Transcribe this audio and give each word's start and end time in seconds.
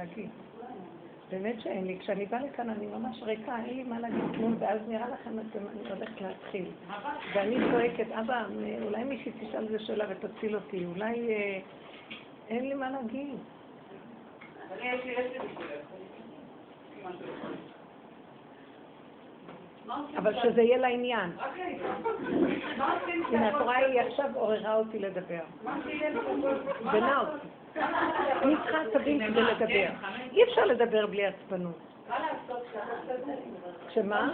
להגיד. 0.00 0.30
באמת 1.30 1.60
שאין 1.60 1.84
לי. 1.86 1.98
כשאני 1.98 2.26
באה 2.26 2.40
לכאן 2.44 2.70
אני 2.70 2.86
ממש 2.86 3.22
ריקה, 3.22 3.56
אין 3.56 3.76
לי 3.76 3.82
מה 3.82 4.00
להגיד 4.00 4.24
כלום, 4.36 4.56
ואז 4.58 4.80
נראה 4.88 5.08
לכם 5.08 5.38
אני 5.38 5.90
הולכת 5.90 6.20
להתחיל. 6.20 6.70
ואני 7.34 7.56
צועקת, 7.70 8.12
אבא, 8.12 8.44
אולי 8.82 9.04
מישהי 9.04 9.32
תשאל 9.32 9.66
איזה 9.66 9.78
שאלה 9.78 10.04
ותציל 10.08 10.54
אותי, 10.54 10.84
אולי 10.84 11.34
אה, 11.34 11.58
אין 12.48 12.68
לי 12.68 12.74
מה 12.74 12.90
להגיד. 12.90 13.34
אבל 20.16 20.42
שזה 20.42 20.62
יהיה 20.62 20.78
לעניין. 20.78 21.30
הנה, 23.28 23.48
התורה 23.48 23.76
היא 23.76 24.00
עכשיו 24.00 24.30
עוררה 24.34 24.74
אותי 24.74 24.98
לדבר. 24.98 25.42
בנה 26.92 27.20
אותי. 27.20 27.59
אני 27.76 28.54
צריכה 28.64 28.80
עצבים 28.80 29.20
כדי 29.26 29.42
לדבר. 29.42 29.88
אי 30.32 30.44
אפשר 30.44 30.64
לדבר 30.64 31.06
בלי 31.06 31.26
עצבנות. 31.26 31.78
שמה? 33.94 34.30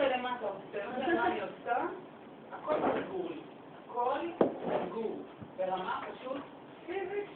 הכל 2.52 2.74
סגור. 2.74 3.28
הכל 3.90 4.18
סגור. 4.88 5.16
ברמה 5.56 6.00
פשוט 6.12 6.42
פיזית. 6.86 7.26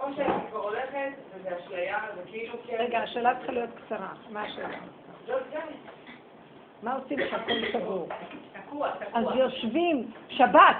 או 0.00 0.06
שאני 0.16 0.34
כבר 0.50 0.62
הולכת, 0.62 1.12
וזה 1.34 1.48
אשליה, 1.58 1.98
זה 2.16 2.22
כאילו... 2.26 2.54
רגע, 2.78 2.98
השאלה 2.98 3.36
צריכה 3.36 3.52
להיות 3.52 3.70
קצרה. 3.86 4.08
מה 4.30 4.42
השאלה? 4.42 4.78
מה 6.82 6.94
עושים 6.94 7.18
כשהכול 7.18 7.54
סגור? 7.72 8.08
אז 9.14 9.24
יושבים, 9.34 10.10
שבת, 10.28 10.76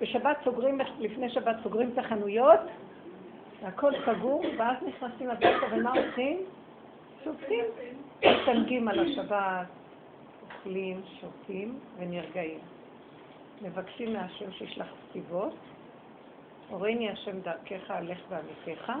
בשבת 0.00 0.36
סוגרים, 0.44 0.80
לפני 0.98 1.30
שבת 1.30 1.56
סוגרים 1.62 1.90
את 1.92 1.98
החנויות, 1.98 2.60
והכל 3.62 3.92
סגור, 4.06 4.42
ואז 4.58 4.76
נכנסים 4.86 5.30
הביתה, 5.30 5.66
ומה 5.72 5.90
עושים? 5.90 6.38
שותים, 7.24 7.64
מתענגים 8.18 8.88
על 8.88 8.98
השבת, 8.98 9.66
אוכלים, 10.42 11.00
שותים 11.20 11.78
ונרגעים. 11.98 12.58
מבקשים 13.62 14.12
מהשם 14.12 14.52
שישלח 14.52 14.86
כתיבות, 15.08 15.54
הורני 16.68 17.10
השם 17.10 17.40
דרכך, 17.40 17.90
הלך 17.90 18.18
ועמיתך, 18.28 18.92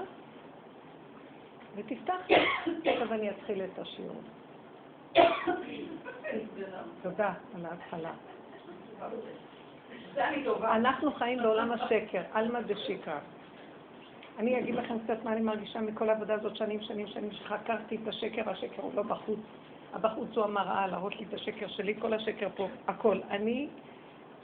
ותפתח 1.76 2.14
לי. 2.28 2.36
עכשיו 2.90 3.12
אני 3.12 3.30
אתחיל 3.30 3.62
את 3.62 3.78
השיעור. 3.78 4.20
תודה 7.02 7.32
על 7.54 7.66
ההתחלה. 7.66 8.12
אנחנו 10.62 11.12
חיים 11.12 11.42
בעולם 11.42 11.72
השקר, 11.72 12.22
עלמא 12.32 12.60
דשיקרא. 12.60 13.18
אני 14.40 14.58
אגיד 14.58 14.74
לכם 14.74 14.98
קצת 15.04 15.24
מה 15.24 15.32
אני 15.32 15.40
מרגישה 15.40 15.80
מכל 15.80 16.08
העבודה 16.08 16.34
הזאת 16.34 16.56
שנים, 16.56 16.80
שנים, 16.80 17.06
שנים, 17.06 17.32
שחקרתי 17.32 17.96
את 18.02 18.08
השקר, 18.08 18.50
השקר 18.50 18.82
הוא 18.82 18.94
לא 18.94 19.02
בחוץ. 19.02 19.38
הבחוץ 19.92 20.36
הוא 20.36 20.44
המראה, 20.44 20.86
להראות 20.86 21.16
לי 21.16 21.24
את 21.28 21.34
השקר 21.34 21.68
שלי, 21.68 21.94
כל 22.00 22.12
השקר 22.12 22.48
פה, 22.56 22.68
הכל. 22.86 23.20
אני 23.30 23.68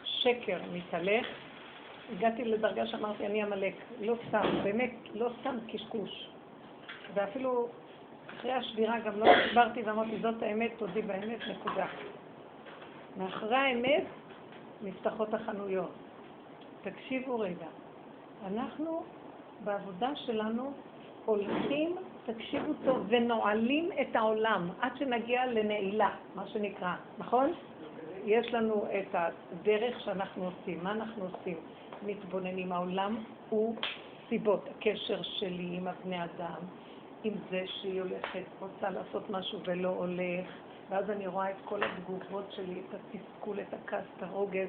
שקר 0.04 0.58
מתהלך, 0.72 1.26
הגעתי 2.12 2.44
לדרגה 2.44 2.86
שאמרתי, 2.86 3.26
אני 3.26 3.42
עמלק. 3.42 3.74
לא 4.00 4.14
סתם, 4.28 4.60
באמת, 4.62 4.92
לא 5.14 5.30
סתם 5.40 5.56
קשקוש. 5.72 6.30
ואפילו 7.14 7.68
אחרי 8.36 8.52
השבירה 8.52 8.98
גם 9.00 9.20
לא 9.20 9.26
הסברתי 9.30 9.82
ואמרתי, 9.82 10.18
זאת 10.22 10.42
האמת, 10.42 10.70
תודי 10.78 11.02
באמת, 11.02 11.40
נקודה. 11.50 11.86
מאחרי 13.16 13.56
האמת 13.56 14.04
נפתחות 14.82 15.34
החנויות. 15.34 15.92
תקשיבו 16.82 17.38
רגע, 17.38 17.66
אנחנו 18.46 19.02
בעבודה 19.64 20.16
שלנו 20.16 20.72
הולכים, 21.24 21.96
תקשיבו 22.26 22.72
טוב, 22.84 23.06
ונועלים 23.08 23.90
את 24.00 24.16
העולם 24.16 24.68
עד 24.80 24.92
שנגיע 24.98 25.46
לנעילה, 25.46 26.10
מה 26.34 26.46
שנקרא, 26.46 26.94
נכון? 27.18 27.52
יש 28.24 28.54
לנו 28.54 28.86
את 29.00 29.14
הדרך 29.14 30.00
שאנחנו 30.00 30.44
עושים. 30.44 30.84
מה 30.84 30.92
אנחנו 30.92 31.24
עושים? 31.24 31.56
מתבוננים. 32.02 32.72
העולם 32.72 33.16
הוא 33.48 33.76
סיבות. 34.28 34.68
הקשר 34.70 35.22
שלי 35.22 35.68
עם 35.76 35.88
הבני 35.88 36.24
אדם, 36.24 36.60
עם 37.24 37.34
זה 37.50 37.62
שהיא 37.66 38.00
הולכת, 38.00 38.44
רוצה 38.60 38.90
לעשות 38.90 39.30
משהו 39.30 39.60
ולא 39.64 39.88
הולך, 39.88 40.46
ואז 40.88 41.10
אני 41.10 41.26
רואה 41.26 41.50
את 41.50 41.56
כל 41.64 41.80
התגובות 41.82 42.52
שלי, 42.52 42.80
את 42.88 42.94
התסכול, 42.94 43.60
את 43.60 43.74
הכעס, 43.74 44.04
את 44.16 44.22
הרוגז, 44.22 44.68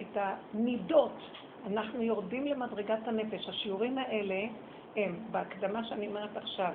את 0.00 0.16
המידות. 0.16 1.18
אנחנו 1.66 2.02
יורדים 2.02 2.46
למדרגת 2.46 3.08
הנפש. 3.08 3.48
השיעורים 3.48 3.98
האלה 3.98 4.44
הם, 4.96 5.18
בהקדמה 5.30 5.84
שאני 5.84 6.08
אומרת 6.08 6.36
עכשיו, 6.36 6.72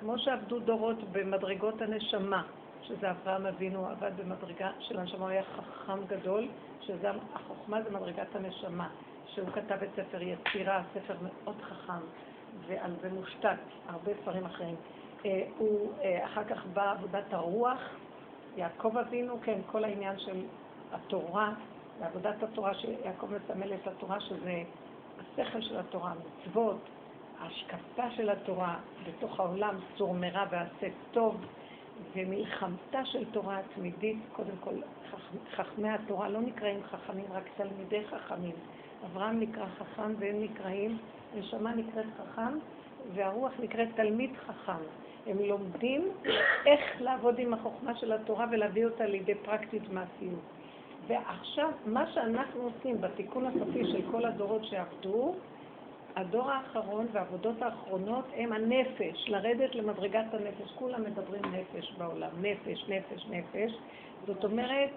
כמו 0.00 0.18
שעבדו 0.18 0.58
דורות 0.58 0.98
במדרגות 1.12 1.82
הנשמה, 1.82 2.42
שזה 2.82 3.10
אברהם 3.10 3.46
אבינו 3.46 3.86
עבד 3.86 4.10
במדרגה 4.16 4.70
של 4.80 4.98
הנשמה, 4.98 5.20
הוא 5.20 5.28
היה 5.28 5.42
חכם 5.42 6.06
גדול, 6.06 6.48
שזה 6.80 7.10
החוכמה 7.34 7.82
זה 7.82 7.90
מדרגת 7.90 8.36
הנשמה, 8.36 8.88
שהוא 9.26 9.48
כתב 9.48 9.78
את 9.82 9.88
ספר 9.96 10.22
יצירה, 10.22 10.82
ספר 10.94 11.14
מאוד 11.22 11.56
חכם, 11.62 12.02
ועל 12.66 12.92
זה 13.00 13.08
מושתת 13.12 13.58
הרבה 13.86 14.12
ספרים 14.22 14.44
אחרים. 14.44 14.74
אה, 15.24 15.44
הוא 15.58 15.92
אה, 16.02 16.24
אחר 16.24 16.44
כך 16.44 16.66
בא 16.66 16.90
עבודת 16.90 17.32
הרוח, 17.32 17.80
יעקב 18.56 18.96
אבינו, 18.96 19.40
כן, 19.42 19.60
כל 19.66 19.84
העניין 19.84 20.18
של 20.18 20.42
התורה, 20.92 21.54
ועבודת 22.02 22.42
התורה 22.42 22.74
שיעקב 22.74 23.26
מסמל 23.26 23.74
את 23.74 23.86
התורה, 23.86 24.20
שזה 24.20 24.62
השכל 25.18 25.60
של 25.60 25.78
התורה, 25.78 26.12
מצוות, 26.14 26.76
ההשקפה 27.38 28.10
של 28.10 28.30
התורה 28.30 28.78
בתוך 29.06 29.40
העולם, 29.40 29.78
צור 29.96 30.14
מרע 30.14 30.44
ועשה 30.50 30.88
טוב, 31.10 31.44
ומלחמתה 32.14 33.04
של 33.04 33.24
תורה 33.30 33.58
התמידית, 33.58 34.18
קודם 34.32 34.56
כל, 34.60 34.74
חכמי 35.56 35.88
התורה 35.88 36.28
לא 36.28 36.40
נקראים 36.40 36.82
חכמים, 36.82 37.26
רק 37.30 37.44
תלמידי 37.56 38.04
חכמים. 38.04 38.54
אברהם 39.04 39.40
נקרא 39.40 39.66
חכם 39.66 40.14
והם 40.18 40.42
נקראים, 40.42 40.98
נשמה 41.34 41.74
נקראת 41.74 42.06
חכם, 42.18 42.58
והרוח 43.14 43.52
נקראת 43.58 43.88
תלמיד 43.94 44.30
חכם. 44.46 44.82
הם 45.26 45.38
לומדים 45.38 46.08
איך 46.66 46.80
לעבוד 47.00 47.38
עם 47.38 47.54
החוכמה 47.54 47.96
של 47.96 48.12
התורה 48.12 48.46
ולהביא 48.52 48.84
אותה 48.84 49.06
לידי 49.06 49.34
פרקטית 49.34 49.88
מעשיות. 49.88 50.61
ועכשיו, 51.12 51.70
מה 51.86 52.12
שאנחנו 52.12 52.62
עושים 52.62 53.00
בתיקון 53.00 53.46
הסופי 53.46 53.84
של 53.92 54.02
כל 54.10 54.24
הדורות 54.24 54.64
שעבדו, 54.64 55.34
הדור 56.16 56.50
האחרון 56.50 57.06
והעבודות 57.12 57.62
האחרונות 57.62 58.24
הם 58.36 58.52
הנפש, 58.52 59.28
לרדת 59.28 59.74
למדרגת 59.74 60.24
הנפש. 60.32 60.72
כולם 60.74 61.04
מדברים 61.04 61.42
נפש 61.44 61.92
בעולם, 61.98 62.30
נפש, 62.40 62.88
נפש, 62.88 63.26
נפש. 63.30 63.72
זאת 64.26 64.44
אומרת, 64.44 64.90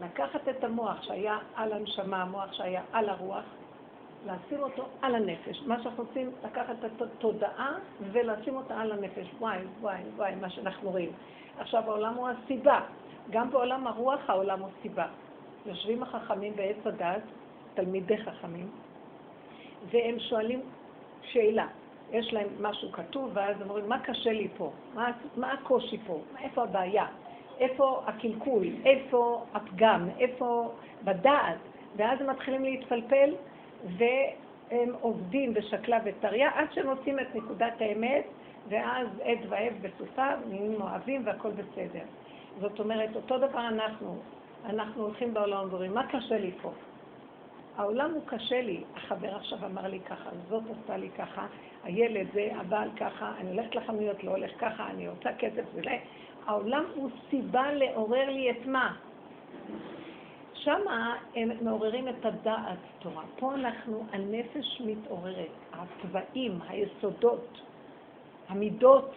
לקחת 0.00 0.48
את 0.48 0.64
המוח 0.64 1.02
שהיה 1.02 1.38
על 1.54 1.72
הנשמה, 1.72 2.22
המוח 2.22 2.52
שהיה 2.52 2.82
על 2.92 3.08
הרוח, 3.08 3.44
לשים 4.26 4.62
אותו 4.62 4.86
על 5.02 5.14
הנפש. 5.14 5.62
מה 5.66 5.82
שאנחנו 5.82 6.04
רוצים, 6.04 6.30
לקחת 6.44 6.84
את 6.84 7.02
התודעה 7.02 7.74
ולשים 8.12 8.56
אותה 8.56 8.80
על 8.80 8.92
הנפש. 8.92 9.26
וואי, 9.38 9.58
וואי, 9.80 10.00
וואי, 10.16 10.34
מה 10.34 10.50
שאנחנו 10.50 10.90
רואים. 10.90 11.10
עכשיו, 11.58 11.82
העולם 11.86 12.14
הוא 12.14 12.28
הסיבה. 12.28 12.80
גם 13.30 13.50
בעולם 13.50 13.86
הרוח 13.86 14.20
העולם 14.28 14.60
הוא 14.60 14.68
סיבה. 14.82 15.06
יושבים 15.66 16.02
החכמים 16.02 16.56
בעץ 16.56 16.76
הדת, 16.86 17.22
תלמידי 17.74 18.18
חכמים, 18.18 18.70
והם 19.90 20.18
שואלים 20.18 20.60
שאלה. 21.22 21.66
יש 22.12 22.32
להם 22.32 22.48
משהו 22.60 22.92
כתוב, 22.92 23.30
ואז 23.34 23.60
הם 23.60 23.70
אומרים, 23.70 23.88
מה 23.88 23.98
קשה 23.98 24.32
לי 24.32 24.48
פה? 24.56 24.70
מה, 24.94 25.10
מה 25.36 25.52
הקושי 25.52 25.98
פה? 26.06 26.20
איפה 26.40 26.62
הבעיה? 26.62 27.06
איפה 27.58 28.02
הקלקול? 28.06 28.66
איפה 28.84 29.44
הפגם? 29.54 30.08
איפה 30.18 30.72
בדעת? 31.04 31.58
ואז 31.96 32.20
הם 32.20 32.30
מתחילים 32.30 32.64
להתפלפל, 32.64 33.34
והם 33.84 34.92
עובדים 35.00 35.54
בשקלה 35.54 35.98
וטריה, 36.04 36.50
עד 36.54 36.72
שהם 36.72 36.88
עושים 36.88 37.20
את 37.20 37.34
נקודת 37.34 37.80
האמת, 37.80 38.24
ואז 38.68 39.08
עד 39.22 39.38
ואב 39.48 39.74
בסופה, 39.80 40.28
נהיים 40.48 40.82
אוהבים 40.82 41.22
והכל 41.24 41.50
בסדר. 41.50 42.04
זאת 42.60 42.80
אומרת, 42.80 43.16
אותו 43.16 43.38
דבר 43.38 43.68
אנחנו, 43.68 44.18
אנחנו 44.64 45.02
הולכים 45.02 45.34
בעולם 45.34 45.68
ואומרים, 45.70 45.94
מה 45.94 46.06
קשה 46.06 46.38
לי 46.38 46.52
פה? 46.62 46.72
העולם 47.76 48.10
הוא 48.14 48.22
קשה 48.26 48.62
לי. 48.62 48.84
החבר 48.96 49.36
עכשיו 49.36 49.58
אמר 49.66 49.86
לי 49.86 50.00
ככה, 50.00 50.30
זאת 50.48 50.62
עשתה 50.70 50.96
לי 50.96 51.10
ככה, 51.18 51.46
הילד 51.84 52.26
זה, 52.32 52.48
הבעל 52.56 52.88
ככה, 52.96 53.32
אני 53.38 53.50
הולכת 53.50 53.74
לחנויות, 53.74 54.24
לא 54.24 54.30
הולך 54.30 54.50
ככה, 54.58 54.90
אני 54.90 55.08
רוצה 55.08 55.30
כסף 55.38 55.64
וזה. 55.74 55.96
העולם 56.46 56.84
הוא 56.94 57.10
סיבה 57.30 57.72
לעורר 57.72 58.30
לי 58.30 58.50
את 58.50 58.66
מה? 58.66 58.96
שמה 60.54 61.16
הם 61.34 61.50
מעוררים 61.60 62.08
את 62.08 62.24
הדעת 62.24 62.78
תורה. 62.98 63.22
פה 63.38 63.54
אנחנו, 63.54 64.04
הנפש 64.12 64.82
מתעוררת, 64.84 65.50
הצבעים, 65.72 66.58
היסודות, 66.68 67.60
המידות, 68.48 69.10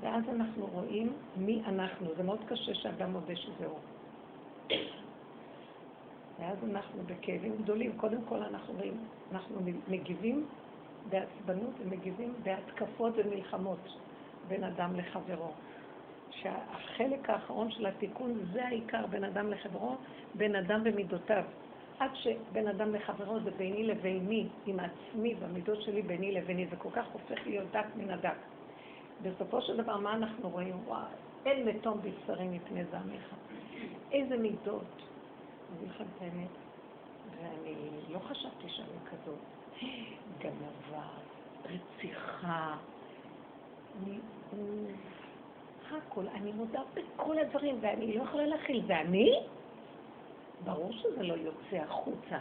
ואז 0.00 0.22
אנחנו 0.28 0.66
רואים 0.72 1.12
מי 1.36 1.62
אנחנו. 1.66 2.06
זה 2.16 2.22
מאוד 2.22 2.40
קשה 2.48 2.74
שאדם 2.74 3.12
מודה 3.12 3.36
שזהו. 3.36 3.78
ואז 6.38 6.58
אנחנו 6.64 7.02
בכאבים 7.06 7.56
גדולים. 7.62 7.92
קודם 7.96 8.22
כל 8.28 8.42
אנחנו 8.42 8.74
רואים, 8.74 9.04
אנחנו 9.32 9.60
מגיבים 9.88 10.46
בעצבנות 11.08 11.74
ומגיבים 11.80 12.34
בהתקפות 12.42 13.12
ומלחמות 13.16 13.78
בין 14.48 14.64
אדם 14.64 14.96
לחברו. 14.96 15.50
שהחלק 16.30 17.30
האחרון 17.30 17.70
של 17.70 17.86
התיקון 17.86 18.38
זה 18.52 18.66
העיקר 18.66 19.06
בין 19.06 19.24
אדם 19.24 19.50
לחברו, 19.50 19.96
בין 20.34 20.56
אדם 20.56 20.80
ומידותיו. 20.84 21.44
עד 21.98 22.10
שבין 22.14 22.68
אדם 22.68 22.94
לחברו 22.94 23.40
זה 23.40 23.50
ביני 23.50 23.84
לביני, 23.84 24.46
עם 24.66 24.76
עצמי, 24.80 25.34
במידות 25.34 25.82
שלי 25.82 26.02
ביני 26.02 26.32
לביני, 26.32 26.66
זה 26.66 26.76
כל 26.76 26.90
כך 26.92 27.06
הופך 27.12 27.46
להיות 27.46 27.66
דק 27.72 27.86
מן 27.96 28.10
הדק. 28.10 28.36
בסופו 29.22 29.62
של 29.62 29.76
דבר, 29.76 29.96
מה 29.96 30.12
אנחנו 30.12 30.50
רואים? 30.50 30.74
וואי, 30.86 31.02
אין 31.46 31.68
מתום 31.68 31.98
בבשרי 32.02 32.48
מפני 32.48 32.84
זעמך. 32.84 33.34
איזה 34.12 34.36
מידות. 34.36 34.84
אני 35.70 35.78
אגיד 35.78 35.90
לכם 35.90 36.04
את 36.16 36.22
האמת, 36.22 36.50
ואני 37.36 37.74
לא 38.08 38.18
חשבתי 38.18 38.68
שאני 38.68 38.98
כזאת. 39.10 39.38
גנבה, 40.38 41.08
רציחה, 41.64 42.76
הכל. 45.90 46.28
אני 46.34 46.52
מודה 46.52 46.80
בכל 46.94 47.38
הדברים, 47.38 47.78
ואני 47.80 48.18
לא 48.18 48.22
יכולה 48.22 48.46
להכיל. 48.46 48.82
ואני? 48.86 49.32
ברור 50.64 50.92
שזה 50.92 51.22
לא 51.22 51.34
יוצא 51.34 51.76
החוצה. 51.76 52.38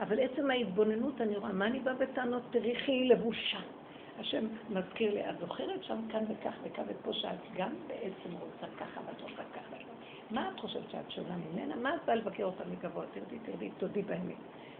אבל 0.00 0.20
עצם 0.20 0.50
ההתבוננות, 0.50 1.20
אני 1.20 1.36
רואה, 1.36 1.52
מה 1.52 1.66
אני 1.66 1.80
באה 1.80 1.94
בטענות? 1.94 2.42
תריחי 2.50 3.04
לבושה. 3.04 3.60
השם 4.20 4.46
מזכיר 4.70 5.14
לי, 5.14 5.30
את 5.30 5.38
זוכרת 5.40 5.84
שם 5.84 5.98
כאן 6.12 6.24
וכך 6.28 6.54
וכך 6.62 6.82
ופה 6.88 7.12
שאת 7.12 7.54
גם 7.56 7.70
בעצם 7.86 8.36
רוצה 8.40 8.66
ככה 8.76 9.00
ואת 9.06 9.20
רוצה 9.20 9.42
ככה. 9.54 9.76
מה 10.30 10.50
את 10.54 10.60
חושבת 10.60 10.90
שאת 10.90 11.10
שונה 11.10 11.36
ממנה? 11.36 11.76
מה 11.76 11.94
את 11.94 12.00
באה 12.04 12.14
לבקר 12.14 12.44
אותה 12.44 12.64
מגבוה? 12.64 13.04
תרדי, 13.12 13.38
תרדי, 13.38 13.70
תודי 13.78 14.02
באמת. 14.02 14.36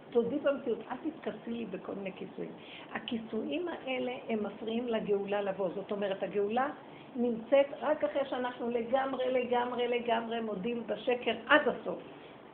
תודי 0.09 0.39
במציאות, 0.39 0.79
אל 0.91 0.95
תתכסי 0.97 1.51
לי 1.51 1.65
בכל 1.65 1.93
מיני 1.93 2.11
כיסויים. 2.11 2.51
הכיסויים 2.93 3.67
האלה 3.67 4.11
הם 4.29 4.43
מפריעים 4.43 4.87
לגאולה 4.87 5.41
לבוא. 5.41 5.69
זאת 5.75 5.91
אומרת, 5.91 6.23
הגאולה 6.23 6.69
נמצאת 7.15 7.65
רק 7.81 8.03
אחרי 8.03 8.29
שאנחנו 8.29 8.69
לגמרי, 8.69 9.31
לגמרי, 9.31 9.87
לגמרי 9.87 10.41
מודים 10.41 10.83
בשקר 10.87 11.35
עד 11.47 11.61
הסוף 11.67 11.99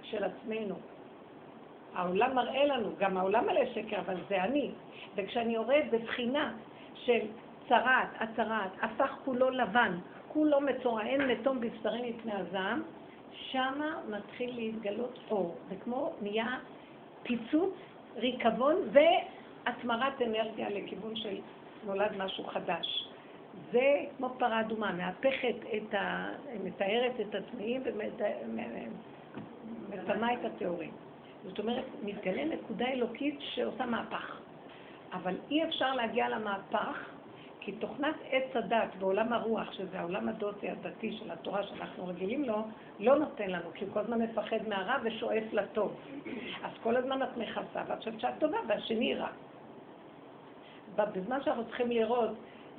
של 0.04 0.24
עצמנו. 0.24 0.76
העולם 1.94 2.36
מראה 2.36 2.66
לנו, 2.66 2.90
גם 2.98 3.18
העולם 3.18 3.46
מלא 3.46 3.66
שקר, 3.74 4.00
אבל 4.00 4.16
זה 4.30 4.44
אני. 4.44 4.72
וכשאני 5.16 5.54
יורד 5.54 5.84
בבחינה 5.92 6.54
של 7.08 7.20
צרעת, 7.70 8.08
הצרעת, 8.20 8.72
הפך 8.82 9.18
כולו 9.26 9.50
לבן, 9.50 9.98
כולו 10.28 10.62
מצורע, 10.62 11.02
אין 11.02 11.22
מתום 11.28 11.60
בבשרי 11.60 12.12
מפני 12.12 12.34
הזעם, 12.34 12.84
שמה 13.32 13.96
מתחיל 14.10 14.56
להתגלות 14.56 15.20
אור. 15.32 15.56
זה 15.70 15.76
כמו 15.84 16.14
נהיה 16.22 16.58
פיצוץ, 17.24 17.74
ריקבון 18.16 18.76
והתמרת 18.92 20.22
אנרגיה 20.22 20.70
לכיוון 20.70 21.16
של 21.16 21.38
נולד 21.86 22.12
משהו 22.18 22.44
חדש. 22.44 23.10
זה 23.72 24.06
כמו 24.18 24.30
פרה 24.40 24.60
אדומה, 24.62 24.92
מהפכת 24.92 25.56
את 25.78 25.94
ה... 25.94 26.30
מתארת 26.64 27.20
את 27.20 27.36
הטמאים 27.36 27.82
ומטמאה 29.90 30.34
את 30.34 30.46
הטהורים. 30.46 30.92
זאת 31.44 31.60
אומרת, 31.60 31.86
מתגלה 32.04 32.46
נקודה 32.46 32.88
אלוקית 32.88 33.40
שעושה 33.40 33.86
מהפך. 33.86 34.47
אבל 35.14 35.36
אי 35.52 35.64
אפשר 35.64 35.94
להגיע 35.94 36.30
למהפך, 36.30 37.10
כי 37.60 37.72
תוכנת 37.72 38.16
עץ 38.32 38.56
הדת 38.56 38.96
בעולם 39.00 39.34
הרוח, 39.34 39.72
שזה 39.72 40.00
העולם 40.00 40.30
הדוסי 40.30 40.70
הדתי 40.70 41.18
של 41.18 41.32
התורה 41.32 41.64
שאנחנו 41.64 42.08
רגילים 42.08 42.44
לו, 42.44 42.58
לא 43.00 43.20
נותן 43.20 43.50
לנו, 43.50 43.70
כי 43.74 43.86
הוא 43.86 43.94
כל 43.94 44.00
הזמן 44.00 44.22
מפחד 44.22 44.68
מהרע 44.68 44.96
ושואף 45.04 45.54
לטוב. 45.54 45.96
אז 46.64 46.72
כל 46.84 46.96
הזמן 46.96 47.24
את 47.24 47.38
מכסה, 47.38 47.82
ואת 47.88 48.00
חושבת 48.00 48.20
שאת 48.20 48.34
טובה 48.40 48.58
והשני 48.68 49.16
רע. 49.16 49.30
בזמן 50.96 51.44
שאנחנו 51.44 51.66
צריכים 51.66 51.92
לראות, 51.92 52.30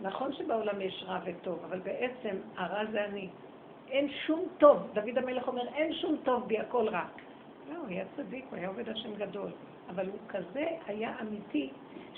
נכון 0.03 0.33
שבעולם 0.33 0.81
יש 0.81 1.05
רע 1.07 1.19
וטוב, 1.25 1.59
אבל 1.65 1.79
בעצם 1.79 2.37
הרע 2.57 2.85
זה 2.93 3.05
אני. 3.05 3.29
אין 3.91 4.09
שום 4.27 4.45
טוב, 4.59 4.79
דוד 4.93 5.19
המלך 5.19 5.49
אומר, 5.49 5.69
אין 5.75 5.95
שום 5.95 6.17
טוב 6.25 6.49
בי, 6.49 6.59
הכל 6.59 6.89
רע. 6.89 7.05
לא, 7.71 7.77
הוא 7.77 7.87
היה 7.89 8.05
צדיק, 8.17 8.45
הוא 8.51 8.59
היה 8.59 8.69
עובד 8.69 8.89
השם 8.89 9.15
גדול. 9.15 9.51
אבל 9.89 10.07
הוא 10.07 10.19
כזה 10.29 10.67
היה 10.87 11.15
אמיתי, 11.21 11.71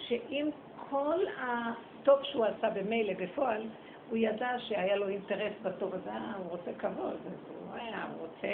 שאם 0.09 0.49
כל 0.91 1.19
הטוב 1.39 2.19
שהוא 2.23 2.45
עשה 2.45 2.71
במילא, 2.71 3.13
בפועל, 3.19 3.63
הוא 4.11 4.19
ידע 4.19 4.59
שהיה 4.59 4.97
לו 4.97 5.09
אינטרס 5.09 5.53
בטוב 5.63 5.95
הזה, 5.95 6.11
אה, 6.11 6.33
הוא 6.37 6.51
רוצה 6.51 6.71
כבוד, 6.79 7.17
אז 7.27 7.33
הוא 7.49 7.75
היה, 7.75 8.07
הוא 8.13 8.27
רוצה 8.27 8.49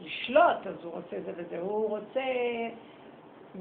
לשלוט, 0.00 0.66
אז 0.66 0.84
הוא 0.84 0.92
רוצה 0.92 1.20
זה 1.24 1.32
וזה, 1.36 1.58
הוא 1.58 1.88
רוצה... 1.88 2.22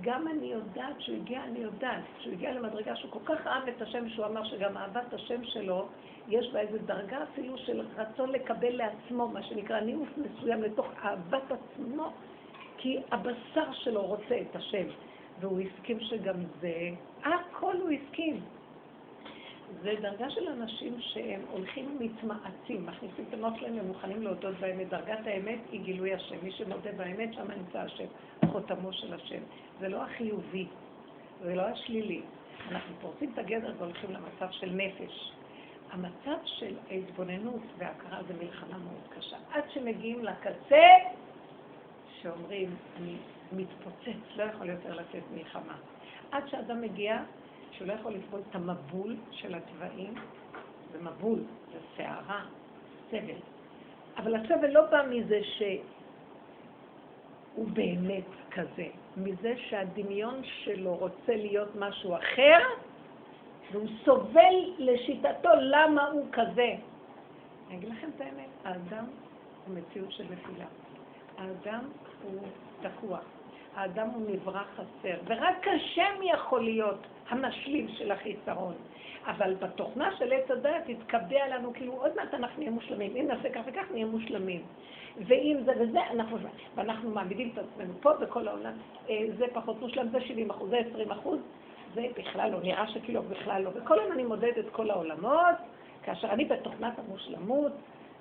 גם 0.02 0.28
אני 0.28 0.46
יודעת 0.46 1.02
שהוא 1.02 1.18
הגיע, 1.18 1.44
אני 1.44 1.60
יודעת, 1.60 2.04
שהוא 2.20 2.34
הגיע 2.34 2.54
למדרגה 2.54 2.96
שהוא 2.96 3.12
כל 3.12 3.20
כך 3.26 3.48
אהב 3.48 3.68
את 3.68 3.82
השם, 3.82 4.10
שהוא 4.10 4.26
אמר 4.26 4.44
שגם 4.44 4.78
אהבת 4.78 5.14
השם 5.14 5.44
שלו, 5.44 5.88
יש 6.28 6.50
בה 6.54 6.60
איזו 6.60 6.78
דרגה 6.86 7.24
אפילו 7.24 7.58
של 7.58 7.82
רצון 7.98 8.32
לקבל 8.32 8.76
לעצמו, 8.76 9.28
מה 9.28 9.44
שנקרא 9.44 9.80
ניאוף 9.80 10.10
מסוים 10.18 10.64
לתוך 10.64 10.88
אהבת 11.04 11.52
עצמו, 11.52 12.12
כי 12.78 13.00
הבשר 13.12 13.74
שלו 13.74 14.02
רוצה 14.02 14.42
את 14.50 14.56
השם, 14.56 14.88
והוא 15.40 15.60
הסכים 15.60 16.00
שגם 16.00 16.36
זה, 16.62 16.90
הכל 17.24 17.76
הוא 17.82 17.90
הסכים. 17.92 18.42
זה 19.82 19.94
דרגה 20.02 20.30
של 20.30 20.48
אנשים 20.48 20.96
שהם 21.00 21.42
הולכים 21.52 21.98
ומתמעצים, 22.00 22.86
מכניסים 22.86 23.26
את 23.30 23.34
המוח 23.34 23.60
שלהם 23.60 23.78
ומוכנים 23.80 24.22
להודות 24.22 24.56
באמת. 24.60 24.90
דרגת 24.90 25.28
האמת 25.28 25.60
היא 25.72 25.82
גילוי 25.82 26.14
השם. 26.14 26.36
מי 26.44 26.52
שמודה 26.52 26.92
באמת, 26.92 27.34
שם 27.34 27.52
נמצא 27.52 27.80
השם, 27.80 28.06
חותמו 28.52 28.94
של 28.94 29.14
השם. 29.14 29.42
זה 29.80 29.90
לא 29.90 30.04
החיובי, 30.04 30.68
זה 31.42 31.56
לא 31.56 31.62
השלילי. 31.62 32.22
אנחנו 32.72 32.96
פורצים 33.02 33.32
את 33.34 33.40
הגדר 33.40 33.74
והולכים 33.78 34.10
למצב 34.12 34.52
של 34.52 34.70
נפש. 34.70 35.32
המצב 35.92 36.38
של 36.46 36.76
ההתבוננות 36.90 37.62
וההכרה 37.78 38.24
זה 38.28 38.34
מלחמה 38.34 38.78
מאוד 38.78 39.08
קשה. 39.18 39.38
עד 39.52 39.64
שמגיעים 39.74 40.26
לקצה, 40.26 40.86
שאומרים, 42.22 42.76
אני 42.98 43.16
מתפוצץ, 43.58 44.36
לא 44.36 44.44
יכול 44.44 44.70
יותר 44.70 44.96
לתת 44.96 45.22
מלחמה. 45.34 45.76
עד 46.32 46.48
שאדם 46.48 46.82
מגיע 46.82 47.24
שהוא 47.72 47.88
לא 47.88 47.94
יכול 47.94 48.14
לסבול 48.14 48.42
את 48.50 48.56
המבול 48.56 49.16
של 49.32 49.56
התוואים, 49.56 50.14
זה 50.92 51.02
מבול, 51.02 51.40
זה 51.74 51.80
סערה, 51.98 52.46
סבל. 53.10 53.40
אבל 54.18 54.36
הסבל 54.36 54.70
לא 54.70 54.86
בא 54.86 55.04
מזה 55.10 55.40
שהוא 55.44 57.68
באמת 57.74 58.26
כזה, 58.52 58.88
מזה 59.18 59.54
שהדמיון 59.58 60.42
שלו 60.44 60.96
רוצה 60.96 61.36
להיות 61.36 61.76
משהו 61.76 62.16
אחר, 62.16 62.58
והוא 63.72 63.88
סובל 64.06 64.74
לשיטתו 64.78 65.50
למה 65.62 66.08
הוא 66.08 66.28
כזה. 66.32 66.76
אני 67.68 67.78
אגיד 67.78 67.90
לכם 67.90 68.10
את 68.16 68.22
האמת, 68.22 68.50
האדם 68.64 69.06
הוא 69.66 69.76
מציאות 69.76 70.12
של 70.12 70.24
נפילה. 70.24 70.66
האדם 71.38 71.90
הוא 72.24 72.42
תקוע. 72.82 73.20
האדם 73.76 74.10
הוא 74.10 74.30
נברא 74.30 74.64
חסר, 74.74 75.18
ורק 75.26 75.68
השם 75.68 76.22
יכול 76.24 76.64
להיות 76.64 77.08
המשלים 77.30 77.88
של 77.88 78.12
החיסרון. 78.12 78.74
אבל 79.26 79.54
בתוכנה 79.54 80.10
של 80.18 80.34
עץ 80.34 80.52
הדעת 80.52 80.90
התקבע 80.90 81.48
לנו, 81.48 81.74
כאילו 81.74 81.94
עוד 81.94 82.12
מעט 82.16 82.34
אנחנו 82.34 82.60
נהיה 82.60 82.72
מושלמים. 82.72 83.16
אם 83.16 83.28
נעשה 83.28 83.50
כך 83.50 83.62
וכך 83.66 83.86
נהיה 83.92 84.06
מושלמים. 84.06 84.62
ואם 85.28 85.58
זה 85.66 85.72
וזה, 85.80 86.00
אנחנו, 86.12 86.38
ואנחנו 86.76 87.10
מעמידים 87.10 87.52
את 87.54 87.58
עצמנו 87.58 87.94
פה 88.02 88.14
בכל 88.14 88.48
העולם, 88.48 88.74
אה, 89.10 89.26
זה 89.38 89.46
פחות 89.54 89.82
מושלם, 89.82 90.10
זה 90.10 90.22
70 90.22 90.50
אחוז, 90.50 90.70
זה 90.70 90.78
20 90.92 91.12
אחוז, 91.12 91.40
זה 91.94 92.06
בכלל 92.18 92.52
לא, 92.52 92.60
נראה 92.60 92.88
שכאילו 92.88 93.24
בכלל 93.24 93.62
לא. 93.62 93.70
וכל 93.76 94.00
הזמן 94.00 94.14
אני 94.14 94.24
מודדת 94.24 94.66
כל 94.72 94.90
העולמות, 94.90 95.56
כאשר 96.04 96.30
אני 96.30 96.46
בתוכנת 96.46 96.94
המושלמות, 97.00 97.72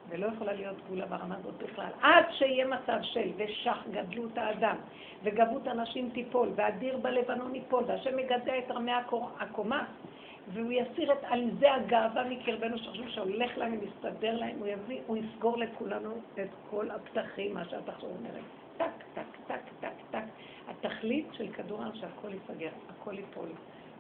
ולא 0.09 0.27
יכולה 0.27 0.53
להיות 0.53 0.77
גבולה 0.87 1.07
ברמה 1.07 1.37
הזאת 1.41 1.55
בכלל. 1.55 1.91
עד 2.03 2.25
שיהיה 2.31 2.67
מצב 2.67 2.99
של 3.03 3.31
ושח 3.37 3.79
גדלות 3.91 4.39
האדם, 4.39 4.77
וגבות 5.23 5.67
הנשים 5.67 6.11
תיפול, 6.15 6.49
והדיר 6.55 6.97
בלבנון 6.97 7.55
ייפול, 7.55 7.85
והשם 7.87 8.17
מגדע 8.17 8.59
את 8.59 8.71
רמי 8.71 8.93
הקומה, 9.41 9.85
והוא 10.49 10.73
יסיר 10.73 11.13
את 11.13 11.25
עליזי 11.25 11.69
הגאווה 11.69 12.25
מקרבנו, 12.25 12.79
שחשבו 12.79 13.09
שהולך 13.09 13.59
להם 13.59 13.79
ומסתדר 13.79 14.37
להם, 14.37 14.59
הוא, 14.59 14.67
יביא, 14.67 15.01
הוא 15.07 15.17
יסגור 15.17 15.59
לכולנו 15.59 16.11
את 16.35 16.49
כל 16.71 16.91
הפתחים, 16.91 17.55
מה 17.55 17.65
שהתחשוב 17.65 18.11
אומרת. 18.19 18.45
טק, 18.77 19.05
טק, 19.15 19.37
טק, 19.47 19.61
טק, 19.81 19.93
טק. 20.11 20.25
התכלית 20.69 21.27
של 21.33 21.53
כדור 21.53 21.83
הארץ 21.83 21.95
שהכל 21.95 22.29
ייסגר, 22.33 22.71
הכל 22.89 23.19
ייפול. 23.19 23.49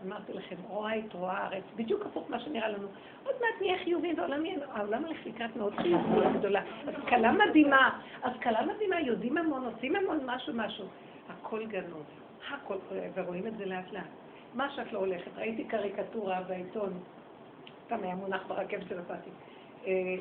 אמרתי 0.06 0.32
לכם, 0.32 0.56
רואה 0.68 0.98
את 0.98 1.12
רואה 1.12 1.32
הארץ, 1.32 1.64
בדיוק 1.76 2.06
הפוך 2.06 2.30
מה 2.30 2.40
שנראה 2.40 2.68
לנו. 2.68 2.88
עוד 3.24 3.34
מעט 3.40 3.60
נהיה 3.60 3.78
חיובים 3.84 4.16
והעולם 4.18 5.04
הולך 5.04 5.26
לקראת 5.26 5.56
מאוד 5.56 5.74
חיובית 5.76 6.38
גדולה. 6.38 6.62
השכלה 6.86 7.32
מדהימה, 7.32 8.00
השכלה 8.22 8.66
מדהימה, 8.66 9.00
יודעים 9.00 9.38
המון, 9.38 9.64
עושים 9.64 9.96
המון 9.96 10.18
משהו 10.26 10.52
משהו. 10.56 10.86
הכל 11.28 11.66
גנוב, 11.66 12.04
הכל, 12.50 12.74
ורואים 13.14 13.46
את 13.46 13.56
זה 13.56 13.66
לאט 13.66 13.92
לאט. 13.92 14.04
מה 14.54 14.70
שאת 14.70 14.92
לא 14.92 14.98
הולכת, 14.98 15.30
ראיתי 15.36 15.64
קריקטורה 15.64 16.40
בעיתון, 16.48 16.92
סתם 17.86 17.98
היה 18.02 18.14
מונח 18.14 18.42
ברכבת 18.48 18.88
שנסעתי. 18.88 19.30
אה, 19.86 20.16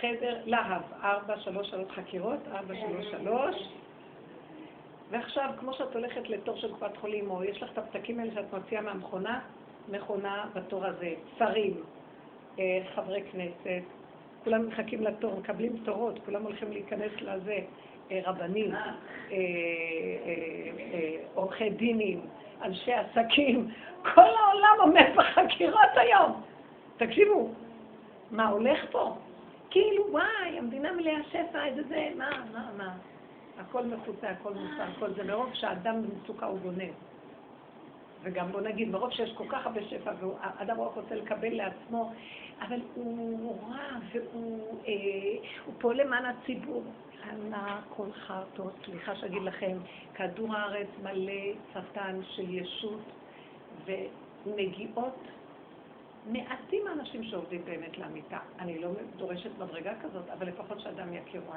חדר 0.00 0.38
להב, 0.44 0.82
ארבע, 1.02 1.40
שלוש, 1.40 1.70
שלוש 1.70 1.90
חקירות, 1.90 2.40
ארבע, 2.52 2.74
שלוש, 2.74 3.06
שלוש. 3.10 3.68
ועכשיו, 5.10 5.50
כמו 5.60 5.72
שאת 5.72 5.94
הולכת 5.94 6.28
לתור 6.28 6.56
של 6.56 6.72
קופת 6.72 6.96
חולים, 6.96 7.30
או 7.30 7.44
יש 7.44 7.62
לך 7.62 7.72
את 7.72 7.78
הפתקים 7.78 8.20
האלה 8.20 8.34
שאת 8.34 8.54
מוציאה 8.54 8.80
מהמכונה, 8.80 9.40
מכונה 9.88 10.44
בתור 10.54 10.84
הזה, 10.84 11.14
שרים, 11.38 11.74
אה, 12.58 12.80
חברי 12.94 13.22
כנסת, 13.32 13.82
כולם 14.44 14.68
מחכים 14.68 15.02
לתור, 15.02 15.38
מקבלים 15.40 15.76
תורות, 15.84 16.18
כולם 16.24 16.42
הולכים 16.42 16.72
להיכנס 16.72 17.12
לזה, 17.20 17.58
אה, 18.10 18.20
רבנים, 18.24 18.74
עורכי 21.34 21.70
דינים, 21.70 22.20
אנשי 22.62 22.92
עסקים, 22.92 23.68
כל 24.02 24.20
העולם 24.20 24.76
עומד 24.80 25.06
בחקירות 25.16 25.90
היום. 25.94 26.42
תקשיבו, 26.96 27.50
מה 28.30 28.48
הולך 28.48 28.84
פה? 28.90 29.16
כאילו, 29.70 30.06
וואי, 30.10 30.58
המדינה 30.58 30.92
מלאה 30.92 31.18
שפע, 31.30 31.64
איזה 31.64 31.82
זה, 31.88 32.08
מה, 32.16 32.30
מה, 32.52 32.68
מה. 32.76 32.94
הכל 33.58 33.84
מחוצה, 33.86 34.30
הכל 34.30 34.54
מוסר, 34.54 34.82
הכל 34.96 35.12
זה 35.14 35.24
מרוב 35.24 35.54
שהאדם 35.54 36.02
במצוקה 36.02 36.46
הוא 36.46 36.58
גונב. 36.58 36.92
וגם 38.22 38.52
בוא 38.52 38.60
נגיד, 38.60 38.88
מרוב 38.88 39.12
שיש 39.12 39.32
כל 39.36 39.44
כך 39.48 39.66
הרבה 39.66 39.82
שפע, 39.82 40.12
והאדם 40.20 40.80
רק 40.80 40.94
רוצה 40.94 41.14
לקבל 41.14 41.54
לעצמו, 41.54 42.12
אבל 42.60 42.80
הוא 42.94 43.58
רע 43.70 43.98
והוא 44.12 44.78
אה, 44.88 45.72
פועל 45.78 46.00
למען 46.00 46.24
הציבור. 46.24 46.82
ענה 47.30 47.80
כל 47.96 48.12
חרטות, 48.12 48.72
סליחה 48.84 49.16
שאגיד 49.16 49.42
לכם, 49.42 49.78
כדור 50.14 50.56
הארץ 50.56 50.88
מלא 51.02 51.52
שטן 51.72 52.20
של 52.28 52.54
ישות 52.54 53.00
ונגיעות 53.84 55.16
מעטים 56.26 56.86
האנשים 56.86 57.24
שעובדים 57.24 57.64
באמת 57.64 57.98
לאמיתה. 57.98 58.38
אני 58.58 58.78
לא 58.78 58.90
דורשת 59.16 59.50
מדרגה 59.58 59.92
כזאת, 60.02 60.28
אבל 60.28 60.46
לפחות 60.48 60.80
שאדם 60.80 61.12
יכירו. 61.12 61.52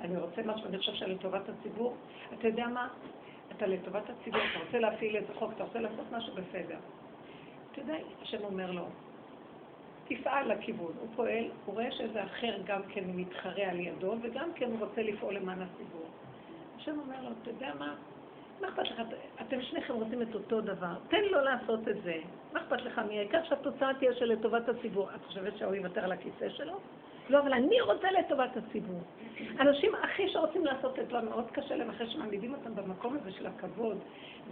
אני 0.00 0.16
רוצה 0.16 0.42
משהו, 0.44 0.66
אני 0.68 0.78
חושב 0.78 0.94
שלטובת 0.94 1.48
הציבור, 1.48 1.96
אתה 2.34 2.46
יודע 2.46 2.66
מה? 2.66 2.88
אתה 3.56 3.66
לטובת 3.66 4.10
הציבור, 4.10 4.40
אתה 4.50 4.64
רוצה 4.64 4.78
להפעיל 4.78 5.16
איזה 5.16 5.34
חוק, 5.34 5.52
אתה 5.56 5.64
רוצה 5.64 5.80
לעשות 5.80 6.12
משהו 6.12 6.34
בסדר. 6.34 6.78
אתה 7.72 7.80
יודע, 7.80 7.94
השם 8.22 8.44
אומר 8.44 8.70
לו, 8.70 8.84
תפעל 10.08 10.52
לכיוון. 10.52 10.92
הוא 11.00 11.08
פועל, 11.16 11.44
הוא 11.64 11.74
רואה 11.74 11.92
שזה 11.92 12.24
אחר 12.24 12.58
גם 12.66 12.80
כן 12.88 13.04
מתחרה 13.06 13.70
על 13.70 13.80
ידו, 13.80 14.14
וגם 14.22 14.52
כן 14.54 14.70
הוא 14.70 14.88
רוצה 14.88 15.02
לפעול 15.02 15.34
למען 15.34 15.62
הציבור. 15.62 16.06
השם 16.76 16.98
אומר 16.98 17.22
לו, 17.22 17.28
אתה 17.42 17.50
יודע 17.50 17.74
מה? 17.78 17.94
מה 18.62 18.68
אכפת 18.68 18.90
לך? 18.90 19.02
אתם 19.40 19.62
שניכם 19.62 19.94
רוצים 19.94 20.22
את 20.22 20.34
אותו 20.34 20.60
דבר. 20.60 20.94
תן 21.08 21.24
לו 21.30 21.40
לעשות 21.40 21.88
את 21.88 22.02
זה. 22.02 22.14
מה 22.52 22.60
אכפת 22.60 22.82
לך 22.82 23.00
מי? 23.08 23.18
העיקר 23.18 23.44
שהתוצאה 23.44 23.94
תהיה 23.94 24.14
של 24.14 24.24
לטובת 24.24 24.68
הציבור. 24.68 25.08
את 25.14 25.24
חושבת 25.26 25.58
שהוא 25.58 25.74
יוותר 25.74 26.04
על 26.04 26.12
הכיסא 26.12 26.48
שלו? 26.48 26.78
לא, 27.30 27.40
אבל 27.40 27.52
אני 27.52 27.80
רוצה 27.80 28.10
לטובת 28.10 28.56
הציבור. 28.56 29.00
אנשים 29.60 29.94
הכי 29.94 30.28
שרוצים 30.28 30.64
לעשות 30.64 30.98
את 30.98 31.08
זה, 31.08 31.20
מאוד 31.20 31.50
קשה 31.50 31.76
להם 31.76 31.90
אחרי 31.90 32.10
שמעמידים 32.10 32.54
אותם 32.54 32.74
במקום 32.74 33.16
הזה 33.20 33.32
של 33.32 33.46
הכבוד 33.46 33.98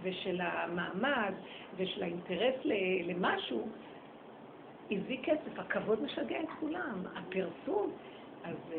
ושל 0.02 0.40
המעמד 0.40 1.32
ושל 1.76 2.02
האינטרס 2.02 2.54
למשהו, 3.04 3.68
הביא 4.90 5.18
כסף, 5.22 5.58
הכבוד 5.58 6.02
משגע 6.02 6.40
את 6.40 6.48
כולם, 6.60 7.02
הפרסום, 7.16 7.90
אז 8.44 8.56
אה, 8.72 8.78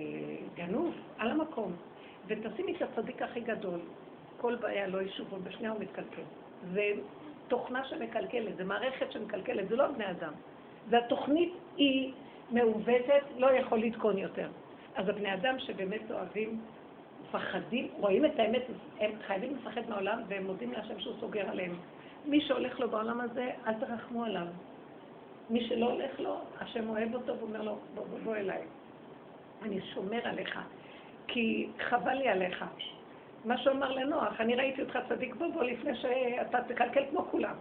גנוב, 0.56 0.94
על 1.18 1.32
המקום. 1.32 1.74
ותשימי 2.28 2.76
את 2.76 2.82
הצדיק 2.82 3.22
הכי 3.22 3.40
גדול, 3.40 3.80
כל 4.42 4.56
בעיה 4.56 4.88
לא 4.88 5.02
ישובו, 5.02 5.38
בשנייה 5.44 5.72
הוא 5.72 5.80
מתקלקל. 5.80 6.22
זה 6.74 6.92
תוכנה 7.48 7.86
שמקלקלת, 7.86 8.58
זה 8.58 8.64
מערכת 8.64 9.12
שמקלקלת, 9.12 9.70
זה 9.70 9.76
לא 9.76 9.88
בני 9.88 10.10
אדם. 10.12 10.34
והתוכנית 10.90 11.54
היא 11.78 12.12
מעוותת, 12.52 13.24
לא 13.38 13.52
יכול 13.52 13.80
לתקון 13.80 14.18
יותר. 14.18 14.50
אז 14.96 15.10
הבני 15.10 15.34
אדם 15.34 15.60
שבאמת 15.60 16.12
אוהבים, 16.12 16.62
מפחדים, 17.24 17.88
רואים 18.00 18.26
את 18.26 18.40
האמת, 18.40 18.62
הם 19.00 19.12
חייבים 19.28 19.56
לפחד 19.56 19.82
מהעולם 19.90 20.22
והם 20.28 20.46
מודים 20.46 20.72
להשם 20.72 21.00
שהוא 21.00 21.16
סוגר 21.20 21.50
עליהם. 21.50 21.76
מי 22.26 22.42
שהולך 22.42 22.80
לו 22.80 22.90
בעולם 22.90 23.22
הזה, 23.22 23.52
אל 23.68 23.74
תרחמו 23.74 24.24
עליו. 24.24 24.48
מי 25.50 25.68
שלא 25.68 25.92
הולך 25.92 26.20
לו, 26.20 26.38
השם 26.60 26.90
אוהב 26.90 27.16
אותו 27.16 27.38
ואומר 27.38 27.62
לו, 27.62 27.78
בוא, 27.96 28.06
בוא, 28.06 28.20
בוא 28.24 28.36
אליי. 28.36 28.62
אני 29.62 29.82
שומר 29.94 30.28
עליך, 30.28 30.60
כי 31.28 31.68
חבל 31.80 32.14
לי 32.14 32.28
עליך. 32.28 32.66
מה 33.46 33.58
שאומר 33.58 33.92
לנוח, 33.92 34.42
אני 34.42 34.56
ראיתי 34.56 34.82
אותך 34.82 35.00
צדיק 35.10 35.36
בו 35.36 35.52
בו 35.52 35.62
לפני 35.62 35.96
שאתה 35.96 36.58
תקלקל 36.68 37.04
כמו 37.10 37.26
כולם. 37.32 37.56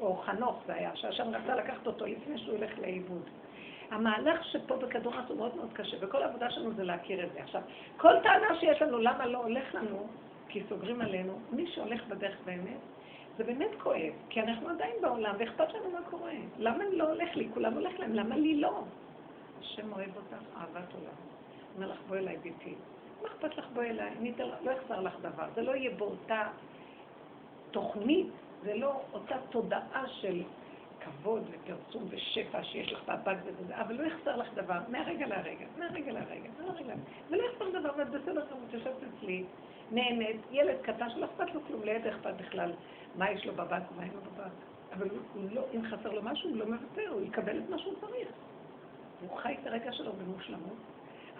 או 0.00 0.16
חנוך 0.16 0.62
זה 0.66 0.74
היה, 0.74 0.90
שהשם 0.96 1.28
רצה 1.34 1.56
לקחת 1.56 1.86
אותו 1.86 2.06
לפני 2.06 2.38
שהוא 2.38 2.54
ילך 2.54 2.78
לאיבוד. 2.78 3.22
המהלך 3.90 4.44
שפה 4.44 4.76
בכדור 4.76 5.14
הארץ 5.14 5.28
הוא 5.28 5.36
מאוד 5.36 5.56
מאוד 5.56 5.72
קשה, 5.72 5.96
וכל 6.00 6.22
העבודה 6.22 6.50
שלנו 6.50 6.72
זה 6.72 6.84
להכיר 6.84 7.24
את 7.24 7.32
זה. 7.32 7.40
עכשיו, 7.40 7.60
כל 7.96 8.12
טענה 8.22 8.60
שיש 8.60 8.82
לנו, 8.82 8.98
למה 8.98 9.26
לא 9.26 9.38
הולך 9.38 9.74
לנו, 9.74 10.06
כי 10.48 10.62
סוגרים 10.68 11.00
עלינו, 11.00 11.38
מי 11.52 11.66
שהולך 11.66 12.06
בדרך 12.08 12.36
באמת, 12.44 12.78
זה 13.36 13.44
באמת 13.44 13.70
כואב, 13.82 14.12
כי 14.28 14.40
אנחנו 14.40 14.68
עדיין 14.68 14.94
בעולם, 15.02 15.34
ואכפת 15.38 15.74
לנו 15.74 15.90
מה 15.92 16.00
קורה. 16.10 16.32
למה 16.58 16.84
לא 16.92 17.04
הולך 17.04 17.36
לי? 17.36 17.48
כולם 17.54 17.74
הולך 17.74 17.98
להם, 17.98 18.14
למה 18.14 18.36
לי 18.36 18.60
לא? 18.60 18.82
השם 19.60 19.92
אוהב 19.92 20.16
אותך 20.16 20.44
אהבת 20.56 20.94
עולם. 20.94 21.16
אומר 21.76 21.92
לך, 21.92 21.98
בואי 22.08 22.18
אליי 22.18 22.36
ביתי. 22.36 22.74
מה 23.22 23.28
אכפת 23.28 23.58
לך 23.58 23.66
בואי 23.74 23.90
אליי? 23.90 24.12
אני 24.18 24.32
לא 24.38 24.72
אחסר 24.72 25.00
לך 25.00 25.14
דבר. 25.20 25.46
זה 25.54 25.62
לא 25.62 25.76
יהיה 25.76 25.90
באותה 25.90 26.42
תוכנית, 27.70 28.26
זה 28.62 28.74
לא 28.74 29.00
אותה 29.12 29.36
תודעה 29.50 30.08
של 30.08 30.42
כבוד 31.00 31.42
ופרסום 31.50 32.04
ושפע 32.08 32.64
שיש 32.64 32.92
לך 32.92 33.02
בבד 33.08 33.36
וזה, 33.44 33.80
אבל 33.80 33.94
לא 33.94 34.06
יחסר 34.06 34.36
לך 34.36 34.54
דבר, 34.54 34.78
מהרגע 34.88 35.26
להרגע, 35.26 35.66
מהרגע 35.78 36.12
להרגע, 36.12 36.50
מהרגע. 36.58 36.94
ולא 37.30 37.42
יחסר 37.42 37.80
דבר, 37.80 37.90
ואת 37.96 38.10
בסדר 38.10 38.46
גמור, 38.50 38.62
את 38.68 38.74
יושבת 38.74 38.94
אצלי, 39.18 39.44
נהנית, 39.92 40.40
ילד 40.50 40.76
קטן 40.82 41.10
שלא 41.10 41.24
אכפת 41.24 41.54
לו 41.54 41.60
כלום, 41.66 41.84
לילד 41.84 42.06
אכפת 42.06 42.34
בכלל 42.36 42.72
מה 43.16 43.30
יש 43.30 43.46
לו 43.46 43.52
בבנק 43.52 43.82
ומה 43.92 44.02
אין 44.02 44.12
לו 44.14 44.20
בבנק. 44.20 44.52
אבל 44.92 45.08
הוא 45.34 45.42
לא, 45.52 45.62
אם 45.74 45.82
חסר 45.90 46.12
לו 46.12 46.22
משהו, 46.22 46.50
הוא 46.50 46.58
לא 46.58 46.66
מוותר, 46.66 47.08
הוא 47.08 47.22
יקבל 47.22 47.58
את 47.58 47.70
מה 47.70 47.78
שהוא 47.78 47.94
צריך. 48.00 48.28
הוא 49.20 49.38
חי 49.38 49.56
את 49.62 49.66
הרגע 49.66 49.92
שלו 49.92 50.12
במושלמות. 50.12 50.76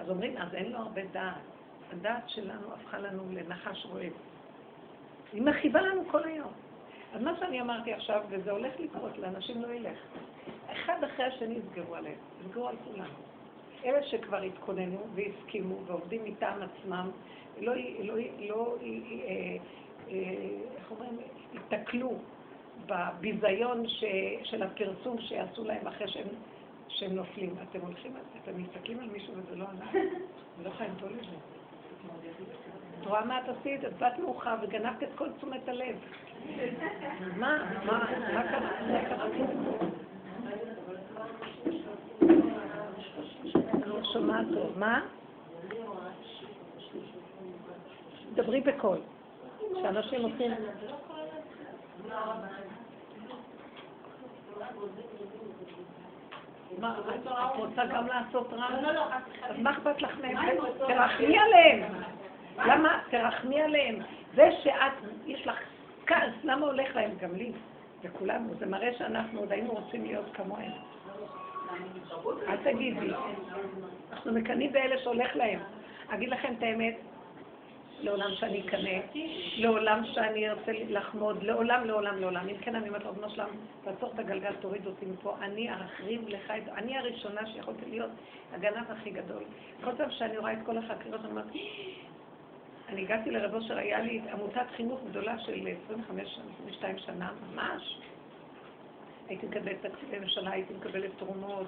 אז 0.01 0.11
אומרים, 0.11 0.37
אז 0.37 0.55
אין 0.55 0.73
לו 0.73 0.79
הרבה 0.79 1.03
דעת. 1.13 1.56
הדעת 1.93 2.29
שלנו 2.29 2.75
הפכה 2.75 2.99
לנו 2.99 3.23
לנחש 3.31 3.87
רועב. 3.87 4.13
היא 5.33 5.43
מכאיבה 5.43 5.81
לנו 5.81 6.03
כל 6.11 6.25
היום. 6.25 6.53
אז 7.15 7.23
מה 7.23 7.33
שאני 7.39 7.61
אמרתי 7.61 7.93
עכשיו, 7.93 8.23
וזה 8.29 8.51
הולך 8.51 8.73
לקרות, 8.79 9.19
לאנשים 9.19 9.63
לא 9.63 9.69
ילך. 9.69 9.99
אחד 10.73 11.05
אחרי 11.05 11.25
השני 11.25 11.55
יסגרו 11.55 11.95
עליהם, 11.95 12.19
יסגרו 12.41 12.69
על 12.69 12.77
כולם. 12.85 13.11
אלה 13.85 14.03
שכבר 14.03 14.43
התכוננו 14.43 14.99
והסכימו 15.15 15.77
ועובדים 15.87 16.25
מטעם 16.25 16.59
עצמם, 16.63 17.11
לא, 17.61 17.73
לא, 18.03 18.15
לא, 18.39 18.77
אה, 19.29 19.57
איך 20.77 20.91
אומרים, 20.91 21.19
ייתקלו 21.53 22.13
בביזיון 22.87 23.89
ש, 23.89 24.05
של 24.43 24.63
הפרסום 24.63 25.21
שיעשו 25.21 25.65
להם 25.65 25.87
אחרי 25.87 26.09
שהם, 26.09 26.29
שהם 26.89 27.15
נופלים. 27.15 27.55
אתם 27.71 27.81
הולכים, 27.81 28.13
אתם 28.43 28.63
מסתכלים 28.63 29.01
על 29.01 29.09
מישהו 29.09 29.35
וזה 29.37 29.57
לא 29.57 29.65
אני 29.65 30.65
לא 30.65 30.69
יכולה 30.69 30.89
לנטול 30.89 31.13
את 31.13 31.25
זה. 31.25 31.56
את 33.01 33.07
רואה 33.07 33.25
מה 33.25 33.39
את 33.39 33.49
עשית? 33.49 33.85
את 33.85 33.99
באת 33.99 34.19
מאוחר 34.19 34.55
וגנבת 34.63 35.03
את 35.03 35.09
כל 35.15 35.33
תשומת 35.33 35.69
הלב. 35.69 35.97
מה? 37.37 37.59
מה? 37.85 38.05
מה 38.35 38.43
קרה? 38.43 39.27
לא 43.87 44.05
שומעת 44.13 44.47
טוב. 44.55 44.79
מה? 44.79 45.01
דברי 48.35 48.61
בקול. 48.61 48.99
שאנשים 49.83 50.23
עושים... 50.23 50.53
מה, 56.81 56.95
את 57.09 57.57
רוצה 57.57 57.87
גם 57.87 58.07
לעשות 58.07 58.53
רע? 58.53 58.67
אז 59.43 59.57
מה 59.59 59.71
אכפת 59.71 60.03
לך 60.03 60.19
מהם? 60.21 60.37
תרחמי 60.87 61.39
עליהם. 61.39 61.93
למה? 62.59 63.01
תרחמי 63.11 63.61
עליהם. 63.61 63.99
זה 64.35 64.51
שאת, 64.63 64.93
יש 65.27 65.47
לך 65.47 65.59
כעס, 66.07 66.33
למה 66.45 66.67
הולך 66.67 66.97
להם? 66.97 67.11
גם 67.21 67.35
לי 67.35 67.53
וכולנו. 68.03 68.55
זה 68.59 68.67
מראה 68.67 68.95
שאנחנו 68.99 69.41
עוד 69.41 69.53
היינו 69.53 69.71
רוצים 69.71 70.05
להיות 70.05 70.27
כמוהם. 70.35 70.73
אל 72.49 72.57
תגידי. 72.57 73.11
אנחנו 74.13 74.33
מקנאים 74.33 74.73
באלה 74.73 74.99
שהולך 74.99 75.37
להם. 75.37 75.59
אגיד 76.09 76.29
לכם 76.29 76.55
את 76.59 76.63
האמת, 76.63 76.97
לעולם 78.01 78.35
שאני 78.35 78.61
אקנא, 78.61 78.99
לעולם 79.57 80.05
שאני 80.05 80.49
ארצה 80.49 80.73
לחמוד, 80.89 81.43
לעולם, 81.43 81.85
לעולם, 81.85 82.19
לעולם. 82.19 82.49
אם 82.49 82.59
כן, 82.59 82.75
אני 82.75 82.89
אומרת 82.89 83.05
לו, 83.05 83.31
שלם, 83.31 83.49
תעצור 83.85 84.13
את 84.15 84.19
הגלגל, 84.19 84.53
תוריד 84.61 84.87
אותי 84.87 85.07
מפה, 85.07 85.37
אני 85.41 85.75
אחריב 85.75 86.29
לך 86.29 86.51
את... 86.51 86.69
אני 86.69 86.99
הראשונה 86.99 87.47
שיכולתי 87.47 87.91
להיות 87.91 88.11
הגנב 88.53 88.91
הכי 88.91 89.11
גדול. 89.11 89.45
כל 89.85 89.91
פעם 89.97 90.11
שאני 90.11 90.39
רואה 90.39 90.53
את 90.53 90.59
כל 90.67 90.79
החקירות, 90.79 91.21
אני 91.21 91.31
אומרת, 91.31 91.47
אני 92.89 93.03
הגעתי 93.03 93.31
לרב 93.31 93.55
אושר, 93.55 93.79
היה 93.79 94.01
לי 94.01 94.21
עמותת 94.33 94.67
חינוך 94.77 95.01
גדולה 95.11 95.39
של 95.39 95.69
25-22 96.81 96.83
שנה, 96.97 97.31
ממש. 97.53 97.99
הייתי 99.29 99.47
מקבלת 99.47 99.87
תקציבי 99.87 100.19
ממשלה, 100.19 100.51
הייתי 100.51 100.75
מקבלת 100.75 101.11
תרומות. 101.19 101.67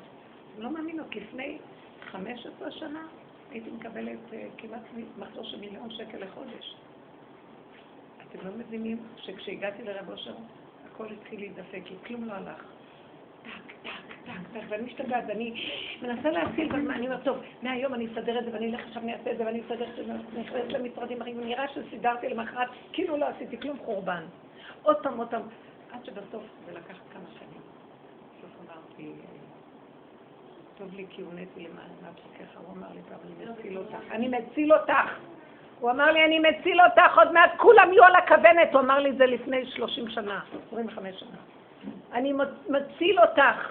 לא 0.58 0.70
מאמינות, 0.70 1.16
לפני 1.16 1.58
15 2.10 2.70
שנה 2.70 3.06
הייתי 3.50 3.70
מקבלת 3.70 4.18
uh, 4.30 4.34
כמעט 4.58 4.82
מחזור 5.18 5.44
של 5.44 5.60
מיליון 5.60 5.90
שקל 5.90 6.24
לחודש. 6.24 6.74
אתם 8.28 8.46
לא 8.46 8.52
מבינים 8.56 8.98
שכשהגעתי 9.16 9.82
לרב 9.82 10.10
אושר, 10.10 10.34
הכל 10.86 11.06
התחיל 11.12 11.40
להידפק 11.40 11.82
לי, 11.90 11.96
כלום 12.06 12.24
לא 12.24 12.32
הלך. 12.32 12.64
טק, 13.42 13.72
טק, 13.82 13.90
טק, 14.24 14.32
טק, 14.52 14.60
ואני 14.68 14.82
משתגעת, 14.82 15.24
ואני 15.28 15.66
מנסה 16.02 16.30
להציל, 16.30 16.72
ואני 16.72 17.06
אומרת, 17.06 17.24
טוב, 17.24 17.38
מהיום 17.62 17.94
אני 17.94 18.06
אסדר 18.06 18.38
את 18.38 18.44
זה, 18.44 18.50
ואני 18.52 18.70
אלך 18.70 18.80
עכשיו, 18.86 19.02
אני 19.02 19.14
אעשה 19.14 19.32
את 19.32 19.38
זה, 19.38 19.46
ואני 19.46 19.60
אסדר 19.60 19.90
את 19.90 19.96
זה, 19.96 20.02
ואני 20.12 20.40
נכנסת 20.40 20.72
למשרדים 20.72 21.20
אחרים, 21.20 21.38
ונראה 21.38 21.64
שסידרתי 21.68 22.28
למחרת, 22.28 22.68
כאילו 22.92 23.16
לא 23.16 23.26
עשיתי 23.26 23.60
כלום 23.60 23.78
חורבן. 23.78 24.24
עוד 24.82 24.96
פעם, 25.02 25.18
עוד 25.18 25.30
פעם, 25.30 25.42
עד 25.90 26.04
שבסוף 26.04 26.42
זה 26.66 26.72
לקח 26.72 26.96
כמה 27.12 27.28
שנים. 27.38 27.62
בסוף 28.38 28.50
אמרתי, 28.66 29.12
טוב 30.78 30.94
לי 30.94 31.06
כי 31.10 31.22
הונאתי 31.22 31.60
למען 31.60 31.90
מהפסוקיך, 32.02 32.58
הוא 32.58 32.76
אמר 32.76 32.86
לי 32.94 33.00
פעם, 33.08 33.18
אני 33.26 33.52
מציל 33.52 33.78
אותך, 33.78 33.96
אני 34.10 34.28
מציל 34.28 34.72
אותך. 34.72 35.18
הוא 35.80 35.90
אמר 35.90 36.10
לי, 36.10 36.24
אני 36.24 36.38
מציל 36.38 36.80
אותך, 36.80 37.18
עוד 37.18 37.32
מעט 37.32 37.50
כולם 37.56 37.92
יהיו 37.92 38.04
על 38.04 38.16
הכוונת. 38.16 38.72
הוא 38.72 38.80
אמר 38.80 38.98
לי 38.98 39.10
את 39.10 39.16
זה 39.16 39.26
לפני 39.26 39.66
30 39.66 40.08
שנה, 40.08 40.40
25 40.68 41.20
שנה. 41.20 41.36
אני 42.12 42.32
מציל 42.68 43.20
אותך. 43.20 43.68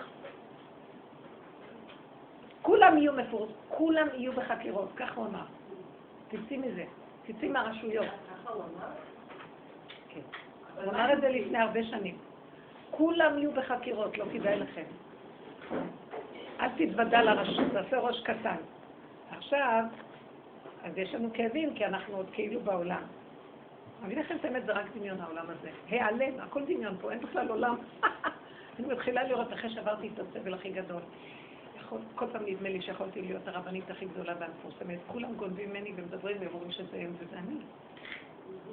כולם 2.62 2.98
יהיו 2.98 3.14
מפורסמים, 3.14 3.56
כולם 3.70 4.08
יהיו 4.14 4.34
בחקירות, 4.34 4.90
כך 4.96 5.16
הוא 5.16 5.26
אמר. 5.26 5.46
תצאי 6.28 6.58
מזה, 6.58 6.84
תצאי 7.28 7.50
מהרשויות. 7.50 8.06
כן. 10.10 10.20
הוא 10.84 10.94
אמר 10.94 11.14
את 11.14 11.22
זה 11.22 11.30
לפני 11.30 11.58
הרבה 11.58 11.84
שנים. 11.84 12.18
כולם 12.92 13.38
יהיו 13.38 13.52
בחקירות, 13.52 14.18
לא 14.18 14.26
כדאי 14.34 14.60
לכם. 14.60 14.84
אל 16.60 16.70
תתוודע 16.78 17.24
לרשות, 17.24 17.72
תעשה 17.74 18.00
ראש 18.00 18.22
קטן. 18.22 18.56
עכשיו, 19.32 19.84
אז 20.84 20.98
יש 20.98 21.14
לנו 21.14 21.30
כאבים, 21.34 21.74
כי 21.74 21.86
אנחנו 21.86 22.16
עוד 22.16 22.30
כאילו 22.32 22.60
בעולם. 22.60 23.04
אני 24.04 24.14
אגיד 24.14 24.26
לכם 24.26 24.36
את 24.36 24.46
האמת, 24.46 24.66
זה 24.66 24.72
רק 24.72 24.86
דמיון 24.96 25.22
העולם 25.22 25.46
הזה. 25.50 25.70
העלם, 25.90 26.40
הכל 26.40 26.64
דמיון 26.64 26.98
פה, 27.02 27.12
אין 27.12 27.20
בכלל 27.20 27.50
עולם. 27.50 27.76
אני 28.80 28.88
מתחילה 28.88 29.24
לראות 29.24 29.54
אחרי 29.54 29.70
שעברתי 29.70 30.10
את 30.14 30.20
הסבל 30.20 30.54
הכי 30.54 30.70
גדול. 30.70 31.02
כל 32.16 32.26
פעם 32.32 32.46
נדמה 32.46 32.70
לי 32.70 32.82
שיכולתי 32.82 33.22
להיות 33.22 33.48
הרבנית 33.48 33.90
הכי 33.90 34.06
גדולה 34.06 34.34
והמפורסמת. 34.40 35.00
כולם 35.08 35.36
גונבים 35.36 35.70
ממני 35.70 35.94
ומדברים 35.96 36.38
ואומרים 36.40 36.72
שזה 36.72 36.98
הם 36.98 37.14
וזה 37.20 37.38
אני. 37.40 37.56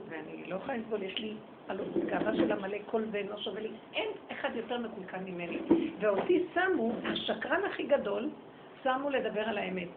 ואני 0.09 0.45
לא 0.47 0.57
יכולה 0.57 0.77
לסבול, 0.77 1.03
יש 1.03 1.19
לי 1.19 1.35
הלוא 1.69 1.85
גאווה 2.07 2.37
של 2.37 2.53
המלא 2.53 2.79
כל 2.87 3.03
ואינו 3.11 3.39
שווה 3.39 3.61
לי. 3.61 3.71
אין 3.95 4.09
אחד 4.33 4.51
יותר 4.55 4.79
מקולקל 4.79 5.19
ממני. 5.19 5.59
ואותי 6.01 6.47
שמו, 6.55 6.93
השקרן 7.05 7.65
הכי 7.65 7.83
גדול, 7.83 8.31
שמו 8.83 9.11
לדבר 9.11 9.41
על 9.41 9.59
האמת. 9.59 9.89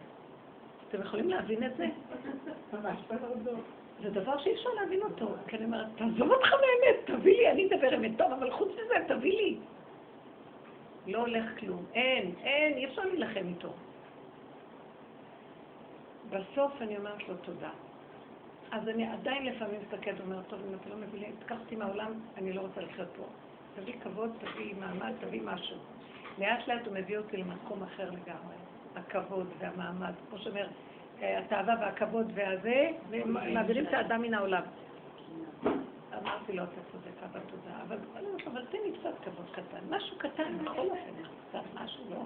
אתם 0.88 1.00
יכולים 1.00 1.30
להבין 1.30 1.64
את 1.64 1.76
זה? 1.76 1.86
ממש, 2.72 2.98
זה 4.02 4.10
דבר 4.10 4.38
שאי 4.38 4.54
אפשר 4.54 4.70
להבין 4.80 5.02
אותו. 5.02 5.34
כי 5.46 5.56
אני 5.56 5.64
אומרת, 5.64 5.86
תעזוב 5.96 6.30
אותך 6.30 6.52
מהאמת, 6.52 6.96
תביא 7.04 7.36
לי, 7.36 7.50
אני 7.50 7.66
אדבר 7.66 7.94
אמת 7.94 8.10
טוב, 8.18 8.32
אבל 8.32 8.50
חוץ 8.50 8.68
מזה, 8.72 8.94
תביא 9.08 9.32
לי. 9.32 9.56
לא 11.06 11.18
הולך 11.18 11.60
כלום. 11.60 11.84
אין, 11.94 12.34
אין, 12.42 12.72
אי 12.72 12.84
אפשר 12.84 13.02
להילחם 13.02 13.46
איתו. 13.48 13.72
בסוף 16.30 16.72
אני 16.82 16.96
אומרת 16.96 17.28
לו 17.28 17.34
תודה. 17.36 17.70
אז 18.70 18.88
אני 18.88 19.06
עדיין 19.06 19.46
לפעמים 19.46 19.80
מסתכלת 19.80 20.20
ואומרת, 20.20 20.46
טוב, 20.48 20.60
אם 20.68 20.74
אתה 20.74 20.88
לא 20.88 20.96
מביא 20.96 21.20
לי, 21.20 21.26
התקחתי 21.38 21.76
מהעולם, 21.76 22.12
אני 22.36 22.52
לא 22.52 22.60
רוצה 22.60 22.80
לחיות 22.80 23.08
פה. 23.16 23.24
תביא 23.76 23.94
כבוד, 24.02 24.30
תביא 24.38 24.74
מעמד, 24.80 25.12
תביא 25.20 25.42
משהו. 25.44 25.76
לאט 26.38 26.68
לאט 26.68 26.86
הוא 26.86 26.94
מביא 26.94 27.18
אותי 27.18 27.36
למקום 27.36 27.82
אחר 27.82 28.10
לגמרי. 28.10 28.54
הכבוד 28.96 29.46
והמעמד, 29.58 30.12
כמו 30.28 30.38
שאומר, 30.38 30.66
אה, 31.22 31.38
התאווה 31.38 31.74
והכבוד 31.80 32.32
והזה, 32.34 32.90
ומעבירים 33.10 33.86
את 33.86 33.94
האדם 33.94 34.22
מן 34.22 34.34
העולם. 34.34 34.62
אמרתי 36.18 36.52
לו, 36.52 36.62
אתה 36.62 36.80
צודק, 36.92 37.22
אבא 37.24 37.40
תודה, 37.40 37.76
אבל, 37.82 37.98
אבל 38.46 38.66
תן 38.66 38.78
לי 38.84 38.92
קצת 38.98 39.24
כבוד 39.24 39.46
קטן, 39.52 39.78
משהו 39.90 40.18
קטן, 40.18 40.58
בכל 40.58 40.80
אופן, 40.80 41.12
קצת 41.48 41.62
משהו, 41.74 42.04
לא? 42.10 42.22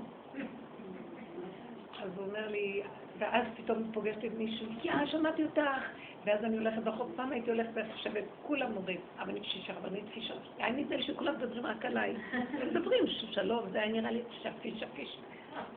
אז 2.02 2.10
הוא 2.16 2.26
אומר 2.26 2.48
לי, 2.48 2.82
ואז 3.18 3.46
פתאום 3.56 3.92
פוגשתי 3.92 4.28
מישהו, 4.28 4.66
יא, 4.82 5.06
שמעתי 5.06 5.44
אותך, 5.44 5.82
ואז 6.24 6.44
אני 6.44 6.58
הולכת 6.58 6.82
ברחוב, 6.82 7.12
פעם 7.16 7.32
הייתי 7.32 7.50
הולכת 7.50 7.70
וחושבת, 7.74 8.24
כולם 8.42 8.76
אומרים, 8.76 9.00
רבנית 9.18 9.42
פישר, 9.42 9.72
רבנית 9.72 10.04
פישר, 10.14 10.34
היה 10.58 10.72
נדמה 10.72 10.96
לי 10.96 11.02
שכולם 11.02 11.34
מדברים 11.34 11.66
רק 11.66 11.84
עליי, 11.84 12.14
הם 12.32 12.68
מדברים, 12.68 13.06
שלום, 13.06 13.70
זה 13.70 13.82
היה 13.82 13.92
נראה 13.92 14.10
לי 14.10 14.22
שפיש, 14.42 14.80
שפיש. 14.80 15.18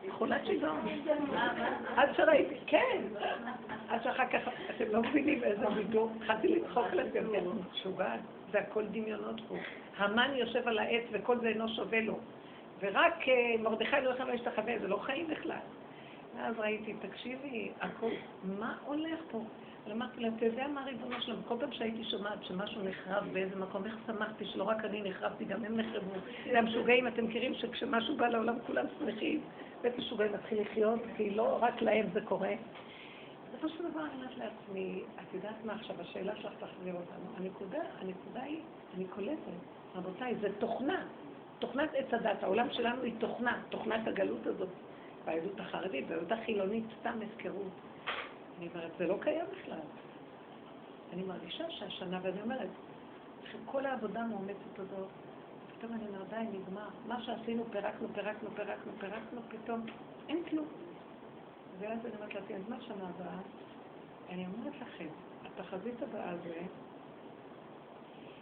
חולת 0.10 0.46
שיגעון. 0.46 0.88
עד 1.96 2.10
שראיתי, 2.16 2.56
כן. 2.68 3.02
עד 3.90 4.04
שאחר 4.04 4.28
כך, 4.28 4.50
אתם 4.76 4.86
לא 4.92 5.02
מבינים 5.02 5.44
איזה 5.44 5.66
בידור, 5.70 6.12
התחלתי 6.16 6.48
לצחוק 6.48 6.94
לזה, 6.94 7.20
משוגעת, 7.72 8.20
זה 8.52 8.60
הכל 8.60 8.86
דמיונות 8.86 9.42
פה. 9.48 9.56
המן 9.98 10.32
יושב 10.36 10.68
על 10.68 10.80
העץ 10.80 11.04
וכל 11.12 11.40
זה 11.40 11.48
אינו 11.48 11.70
שווה 11.70 12.02
לו. 12.02 12.20
ורק 12.80 13.28
אה, 13.28 13.56
מרדכי 13.60 13.96
לא 14.04 14.10
יכול 14.10 14.26
להשתחווה, 14.26 14.80
זה 14.80 14.88
לא 14.88 14.98
חיים 14.98 15.28
בכלל. 15.28 15.58
ואז 16.38 16.60
ראיתי, 16.60 16.94
תקשיבי, 16.94 17.72
הכל, 17.82 18.10
מה 18.44 18.78
הולך 18.86 19.20
פה? 19.32 19.42
אמרתי 19.92 20.22
לה, 20.22 20.28
אתה 20.38 20.46
יודע 20.46 20.68
מה 20.68 20.84
ריבונו 20.84 21.22
שלנו? 21.22 21.42
כל 21.48 21.56
פעם 21.60 21.72
שהייתי 21.72 22.04
שומעת 22.04 22.44
שמשהו 22.44 22.82
נחרב 22.84 23.24
באיזה 23.34 23.56
מקום, 23.56 23.86
איך 23.86 23.96
שמחתי 24.08 24.46
שלא 24.46 24.64
רק 24.64 24.86
אני 24.86 25.10
נחרבתי, 25.10 25.46
גם 25.46 25.66
הם 25.66 25.80
נחרבו. 25.80 26.12
זה 26.52 26.60
המשוגעים, 26.60 27.08
אתם 27.08 27.26
מכירים 27.26 27.54
שכשמשהו 27.54 28.18
בא 28.18 28.28
לעולם 28.28 28.56
כולם 28.68 28.86
שמחים, 29.00 29.42
בית 29.82 29.98
משוגעים 29.98 30.34
מתחיל 30.34 30.62
לחיות, 30.62 31.00
כי 31.18 31.30
לא 31.30 31.58
רק 31.62 31.82
להם 31.82 32.06
זה 32.14 32.22
קורה. 32.22 32.52
בסופו 33.50 33.70
של 33.70 33.92
דבר 33.92 34.00
אני 34.00 34.14
אומרת 34.16 34.38
לעצמי, 34.38 35.04
את 35.16 35.34
יודעת 35.34 35.66
מה 35.66 35.74
עכשיו, 35.74 36.02
השאלה 36.02 36.36
שלך 36.36 36.54
תחזיר 36.60 36.94
אותנו. 36.94 37.26
הנקודה, 37.38 37.80
הנקודה 38.00 38.42
היא, 38.44 38.60
אני 38.96 39.06
קולטת, 39.06 39.40
רבותיי, 39.96 40.36
זה 40.42 40.48
תוכנה. 40.60 41.06
תוכנת 41.60 41.90
עץ 41.94 42.14
הדת, 42.14 42.44
העולם 42.44 42.68
שלנו 42.72 43.04
היא 43.04 43.14
תוכנה, 43.18 43.62
תוכנת 43.70 44.08
הגלות 44.08 44.48
הזאת. 44.48 44.70
ביהדות 45.26 45.60
החרדית, 45.60 46.08
ביהדות 46.08 46.32
החילונית, 46.32 46.84
סתם 47.00 47.20
הפקרות. 47.22 47.72
אני 48.58 48.68
אומרת, 48.74 48.92
זה 48.98 49.08
לא 49.08 49.18
קיים 49.22 49.46
בכלל. 49.52 49.80
אני 51.14 51.24
מרגישה 51.24 51.72
שהשנה, 51.72 52.20
ואני 52.24 52.42
אומרת, 52.42 52.70
אחרי 53.44 53.60
כל 53.66 53.86
העבודה 53.86 54.22
המאומצת 54.22 54.80
הזאת, 54.80 55.08
פתאום 55.78 55.94
אני 55.94 56.08
אומרת, 56.08 56.30
די, 56.30 56.58
נגמר. 56.58 56.88
מה 57.08 57.24
שעשינו, 57.24 57.64
פירקנו, 57.72 58.08
פירקנו, 58.14 58.50
פירקנו, 58.56 58.92
פירקנו, 59.00 59.42
פתאום 59.50 59.86
אין 60.30 60.44
כלום. 60.50 60.68
ואז 61.80 62.06
אני 62.06 62.16
אומרת 62.16 62.34
לעצמי, 62.34 62.56
אז 62.56 62.70
מה 62.70 62.82
שנה 62.82 63.10
הבאה? 63.10 63.40
אני 64.30 64.46
אומרת 64.46 64.74
לכם, 64.82 65.08
התחזית 65.46 66.02
הבאה 66.02 66.38
זה, 66.38 66.62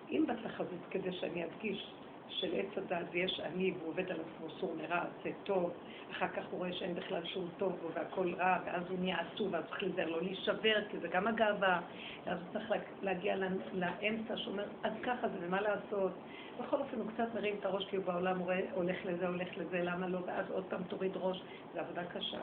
אם 0.10 0.26
בתחזית, 0.28 0.80
כדי 0.92 1.14
שאני 1.14 1.46
אדגיש 1.46 1.94
של 2.30 2.54
עץ 2.54 2.78
הדת 2.78 3.06
ויש 3.12 3.40
אני 3.40 3.74
והוא 3.78 3.90
עובד 3.90 4.12
על 4.12 4.18
עצמו 4.20 4.50
סור 4.60 4.76
מרע, 4.82 4.98
עשה 4.98 5.30
טוב, 5.44 5.74
אחר 6.12 6.28
כך 6.28 6.44
הוא 6.52 6.60
רואה 6.60 6.74
שאין 6.74 6.96
בכלל 6.96 7.26
שום 7.26 7.50
טוב 7.58 7.74
בו 7.82 7.88
והכל 7.94 8.34
רע, 8.34 8.58
ואז 8.66 8.84
הוא 8.90 9.00
נהיה 9.00 9.18
עצוב, 9.20 9.54
ואז 9.54 9.64
צריך 9.70 9.84
להיזהר 9.84 10.10
לא 10.10 10.22
להישבר, 10.22 10.76
כי 10.90 10.98
זה 11.00 11.08
גם 11.08 11.28
הגאווה, 11.28 11.82
ואז 12.26 12.40
הוא 12.40 12.48
צריך 12.54 12.74
להגיע 13.02 13.36
לאמצע 13.74 14.38
שאומר, 14.38 14.66
אז 14.84 14.94
ככה 15.04 15.28
זה, 15.28 15.38
ומה 15.42 15.62
לעשות? 15.62 16.12
בכל 16.60 16.80
אופן 16.80 16.98
הוא 16.98 17.12
קצת 17.14 17.36
מרים 17.36 17.56
את 17.60 17.66
הראש 17.66 17.86
כי 17.86 17.96
הוא 17.96 18.06
בעולם, 18.06 18.40
הוא 18.40 18.52
הולך 18.74 19.06
לזה, 19.06 19.28
הולך 19.28 19.58
לזה, 19.58 19.84
למה 19.84 20.08
לא, 20.08 20.20
ואז 20.26 20.52
עוד 20.52 20.64
פעם 20.70 20.84
תוריד 20.84 21.12
ראש, 21.16 21.42
זו 21.74 21.80
עבודה 21.80 22.04
קשה. 22.06 22.40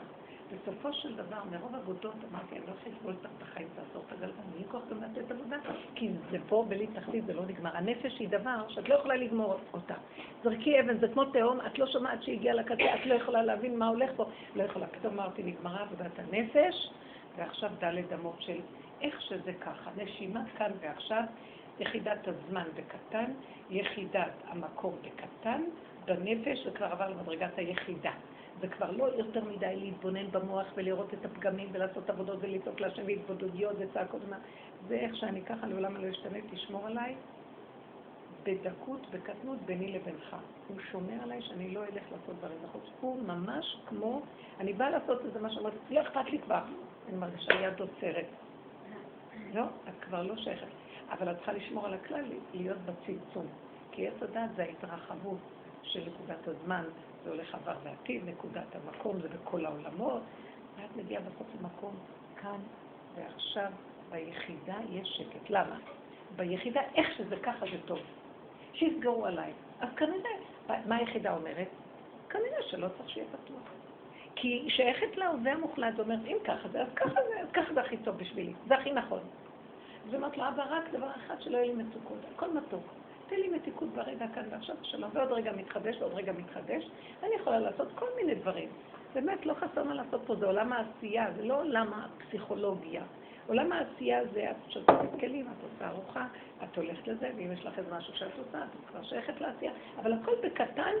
בסופו 0.51 0.93
של 0.93 1.15
דבר, 1.15 1.37
מרוב 1.51 1.75
עבודות, 1.75 2.15
אמרתי, 2.31 2.55
אני 2.57 2.65
לא 2.67 2.71
יכולה 2.71 2.95
לסבול 2.95 3.15
את 3.21 3.41
החיים, 3.41 3.67
תעזור 3.75 4.03
את 4.07 4.11
הגלגל, 4.11 4.33
אין 4.37 4.57
לי 4.57 4.63
כוח 4.71 4.81
גם 4.89 5.03
לתת 5.03 5.31
עבודה, 5.31 5.57
כי 5.95 6.09
זה 6.31 6.37
פה 6.47 6.65
בלי 6.67 6.87
תחתית, 6.87 7.25
זה 7.25 7.33
לא 7.33 7.45
נגמר. 7.45 7.77
הנפש 7.77 8.19
היא 8.19 8.29
דבר 8.29 8.67
שאת 8.67 8.89
לא 8.89 8.95
יכולה 8.95 9.15
לגמור 9.15 9.55
אותה. 9.73 9.95
זרקי 10.43 10.79
אבן, 10.79 10.97
זה 10.97 11.07
כמו 11.07 11.25
תהום, 11.25 11.59
את 11.65 11.79
לא 11.79 11.87
שומעת 11.87 12.23
שהיא 12.23 12.51
לקצה, 12.51 12.95
את 12.95 13.05
לא 13.05 13.13
יכולה 13.13 13.43
להבין 13.43 13.79
מה 13.79 13.87
הולך 13.87 14.11
פה, 14.15 14.25
לא 14.55 14.63
יכולה. 14.63 14.87
פתאום 14.87 15.13
אמרתי, 15.19 15.43
נגמרה 15.43 15.81
עבודת 15.81 16.19
הנפש, 16.19 16.91
ועכשיו 17.37 17.69
דלת 17.79 18.13
אמות 18.13 18.41
של 18.41 18.59
איך 19.01 19.21
שזה 19.21 19.53
ככה. 19.53 19.91
נשימה 19.97 20.43
כאן 20.57 20.71
ועכשיו, 20.79 21.23
יחידת 21.79 22.27
הזמן 22.27 22.65
בקטן, 22.75 23.31
יחידת 23.69 24.33
המקום 24.47 24.95
בקטן, 25.01 25.61
בנפש, 26.05 26.65
זה 26.65 26.71
כבר 26.71 26.85
עבר 26.85 27.09
למדרגת 27.09 27.57
היחידה. 27.57 28.11
זה 28.61 28.67
כבר 28.67 28.91
לא 28.91 29.03
יותר 29.03 29.43
מדי 29.43 29.75
להתבונן 29.75 30.31
במוח 30.31 30.67
ולראות 30.75 31.13
את 31.13 31.25
הפגמים 31.25 31.69
ולעשות 31.71 32.09
עבודות 32.09 32.39
ולצעוק 32.41 32.79
להשם 32.79 33.03
והתבודדויות 33.05 33.75
וצעקות. 33.79 34.21
זה 34.87 34.95
איך 34.95 35.15
שאני 35.15 35.41
ככה 35.41 35.67
לעולם 35.67 35.97
לא 35.97 36.09
אשתנה, 36.09 36.37
תשמור 36.51 36.87
עליי 36.87 37.15
בדקות, 38.43 39.07
בקטנות 39.11 39.59
ביני 39.65 39.91
לבינך. 39.91 40.35
הוא 40.67 40.77
שומר 40.91 41.23
עליי 41.23 41.41
שאני 41.41 41.71
לא 41.71 41.83
אלך 41.83 42.03
לעשות 42.11 42.35
דברים 42.37 42.57
נכון. 42.63 42.81
הוא 43.01 43.23
ממש 43.23 43.77
כמו, 43.85 44.21
אני 44.59 44.73
באה 44.73 44.89
לעשות 44.89 45.25
איזה 45.25 45.39
משהו, 45.39 45.61
אמרתי, 45.61 45.77
לא 45.89 46.01
אכפת 46.01 46.29
לי 46.31 46.39
כבר. 46.39 46.61
אני 47.09 47.17
מרגישה 47.17 47.53
יד 47.53 47.79
עוצרת. 47.79 48.25
לא, 49.53 49.63
את 49.63 50.03
כבר 50.05 50.23
לא 50.23 50.35
שייכת. 50.37 50.67
אבל 51.09 51.31
את 51.31 51.35
צריכה 51.35 51.53
לשמור 51.53 51.85
על 51.85 51.93
הכלל, 51.93 52.25
להיות 52.53 52.77
בצמצום. 52.77 53.45
כי 53.91 54.07
עץ 54.07 54.13
הדת 54.21 54.49
זה 54.55 54.63
ההתרחבות 54.63 55.39
של 55.83 55.99
נקודת 55.99 56.47
הזמן, 56.47 56.83
זה 57.23 57.29
הולך 57.29 57.55
עבר 57.55 57.75
ועתיד, 57.83 58.29
נקודת 58.29 58.75
המקום 58.75 59.21
זה 59.21 59.27
בכל 59.29 59.65
העולמות, 59.65 60.21
ואת 60.77 60.95
מגיעה 60.95 61.21
בסוף 61.21 61.47
למקום 61.59 61.95
כאן 62.41 62.59
ועכשיו, 63.15 63.71
ביחידה 64.09 64.77
יש 64.89 65.07
שקט. 65.07 65.49
למה? 65.49 65.77
ביחידה, 66.35 66.81
איך 66.95 67.17
שזה 67.17 67.35
ככה 67.43 67.65
זה 67.65 67.77
טוב. 67.85 67.99
שיסגרו 68.73 69.25
עליי. 69.25 69.51
אז 69.79 69.89
כנראה, 69.95 70.31
מה 70.85 70.95
היחידה 70.95 71.33
אומרת? 71.33 71.67
כנראה 72.29 72.61
שלא 72.69 72.87
צריך 72.97 73.09
שיהיה 73.09 73.27
פתוח. 73.27 73.71
כי 74.35 74.47
היא 74.47 74.69
שייכת 74.69 75.17
להווה 75.17 75.51
המוחלט, 75.51 75.95
זאת 75.95 76.05
אומרת, 76.05 76.19
אם 76.25 76.37
ככה 76.43 76.69
זה, 76.69 76.81
אז 76.81 76.87
ככה 76.95 77.09
זה, 77.09 77.41
אז 77.41 77.47
ככה 77.53 77.73
זה 77.73 77.81
הכי 77.81 77.97
טוב 77.97 78.17
בשבילי, 78.17 78.53
זה 78.67 78.75
הכי 78.75 78.91
נכון. 78.91 79.19
אז 80.07 80.15
אמרת 80.15 80.37
לו, 80.37 80.47
אבא, 80.47 80.65
רק 80.69 80.89
דבר 80.91 81.09
אחד, 81.11 81.41
שלא 81.41 81.57
יהיה 81.57 81.67
לי 81.67 81.83
מצוקות, 81.83 82.17
הכל 82.35 82.53
מתוק. 82.53 82.83
תן 83.31 83.39
לי 83.39 83.49
מתיקות 83.49 83.89
ברגע 83.89 84.25
כאן 84.35 84.43
ועכשיו 84.51 84.75
שלום, 84.83 85.09
ועוד 85.13 85.31
רגע 85.31 85.51
מתחדש 85.51 85.95
ועוד 85.99 86.13
רגע 86.13 86.31
מתחדש, 86.31 86.89
אני 87.23 87.35
יכולה 87.35 87.59
לעשות 87.59 87.87
כל 87.95 88.05
מיני 88.15 88.35
דברים. 88.35 88.69
באמת 89.13 89.45
לא 89.45 89.53
חסר 89.53 89.83
מה 89.83 89.93
לעשות 89.93 90.21
פה, 90.25 90.35
זה 90.35 90.45
עולם 90.45 90.73
העשייה, 90.73 91.27
זה 91.37 91.43
לא 91.43 91.59
עולם 91.61 91.93
הפסיכולוגיה. 91.93 93.03
עולם 93.47 93.71
העשייה 93.71 94.25
זה, 94.33 94.51
את 94.51 94.71
שוטפת 94.71 95.19
כלים, 95.19 95.47
את 95.47 95.63
עושה 95.63 95.89
ארוחה, 95.89 96.27
את 96.63 96.77
הולכת 96.77 97.07
לזה, 97.07 97.31
ואם 97.37 97.51
יש 97.51 97.65
לך 97.65 97.79
איזה 97.79 97.95
משהו 97.95 98.13
שאת 98.13 98.37
עושה, 98.37 98.63
את 98.63 98.89
כבר 98.89 99.03
שייכת 99.03 99.41
לעשייה, 99.41 99.71
אבל 99.97 100.13
הכל 100.13 100.33
בקטן, 100.43 100.93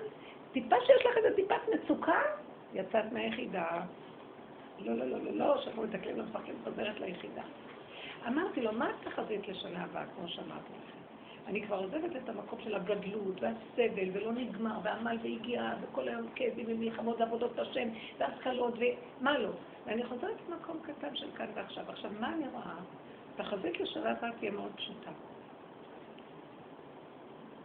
טיפה 0.51 0.75
שיש 0.85 1.05
לך 1.05 1.17
איזה 1.17 1.35
טיפת 1.35 1.61
מצוקה, 1.73 2.21
יצאת 2.73 3.11
מהיחידה. 3.11 3.67
לא, 4.79 4.93
לא, 4.93 5.05
לא, 5.05 5.17
לא, 5.23 5.31
לא, 5.31 5.61
שלחו 5.61 5.83
את 5.83 5.95
הכלים 5.95 6.17
למפקד, 6.17 6.53
חוזרת 6.63 6.99
ליחידה. 6.99 7.43
אמרתי 8.27 8.61
לו, 8.61 8.71
מה 8.71 8.89
התחזית 8.89 9.47
לשנה 9.47 9.83
הבאה, 9.83 10.03
כמו 10.15 10.27
שאמרתי 10.27 10.73
לכם? 10.87 11.00
אני 11.47 11.61
כבר 11.61 11.75
עוזבת 11.75 12.15
את 12.23 12.29
המקום 12.29 12.59
של 12.63 12.75
הגדלות 12.75 13.41
והסבל, 13.41 14.09
ולא 14.13 14.31
נגמר, 14.31 14.79
ועמל 14.83 15.17
והגיעה, 15.23 15.75
וכל 15.81 16.07
היום 16.07 16.27
כאבים 16.35 16.65
ומלחמות 16.69 17.19
ועבודות 17.19 17.59
השם, 17.59 17.89
והשכלות, 18.17 18.73
ומה 19.19 19.37
לא. 19.37 19.49
ואני 19.85 20.03
חוזרת 20.05 20.37
למקום 20.49 20.77
קטן 20.81 21.15
של 21.15 21.31
כאן 21.37 21.47
ועכשיו. 21.53 21.83
עכשיו, 21.89 22.11
מה 22.19 22.33
אני 22.33 22.47
רואה? 22.47 22.75
תחזית 23.35 23.79
לשנה 23.79 24.11
הבאה 24.11 24.31
תהיה 24.39 24.51
מאוד 24.51 24.71
פשוטה. 24.75 25.11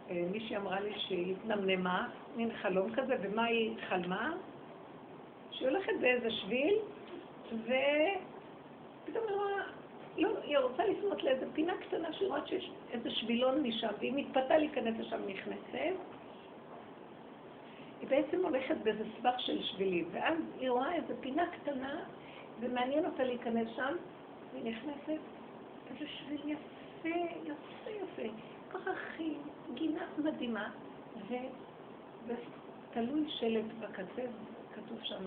אה, 0.09 0.23
מישהי 0.31 0.57
אמרה 0.57 0.79
לי 0.79 0.93
שהיא 0.97 1.35
התנמנמה, 1.35 2.09
מין 2.35 2.49
חלום 2.61 2.95
כזה, 2.95 3.15
ומה 3.21 3.43
היא 3.43 3.75
חלמה? 3.89 4.33
שהיא 5.51 5.69
הולכת 5.69 5.93
באיזה 6.01 6.31
שביל, 6.31 6.75
ופתאום 7.45 9.25
היא 9.27 9.35
רואה, 9.35 9.63
לא, 10.17 10.29
היא 10.43 10.57
רוצה 10.57 10.85
לפנות 10.85 11.23
לאיזה 11.23 11.45
פינה 11.53 11.73
קטנה 11.77 12.13
שהיא 12.13 12.27
רואה 12.27 12.47
שיש 12.47 12.71
איזה 12.91 13.11
שבילון 13.11 13.63
משם, 13.63 13.87
והיא 13.99 14.13
מתפתה 14.15 14.57
להיכנס 14.57 14.95
לשם 14.99 15.21
נכנסת. 15.27 15.95
היא 17.99 18.09
בעצם 18.09 18.45
הולכת 18.45 18.75
באיזה 18.83 19.03
סבך 19.17 19.39
של 19.39 19.63
שבילים, 19.63 20.09
ואז 20.11 20.37
היא 20.59 20.69
רואה 20.69 20.95
איזה 20.95 21.13
פינה 21.21 21.43
קטנה, 21.51 21.99
ומעניין 22.59 23.05
אותה 23.05 23.23
להיכנס 23.23 23.67
שם, 23.75 23.95
והיא 24.53 24.71
נכנסת, 24.71 25.21
איזה 25.89 26.05
שביל 26.07 26.41
יפה, 26.45 27.17
יפה, 27.43 27.89
יפה, 27.89 28.33
ככה 28.69 28.91
הכי 28.91 29.33
גינה 29.73 30.05
מדהימה, 30.17 30.69
ותלוי 32.27 33.29
שלט 33.29 33.65
בקצה, 33.79 34.21
כתוב 34.75 34.99
שם, 35.03 35.23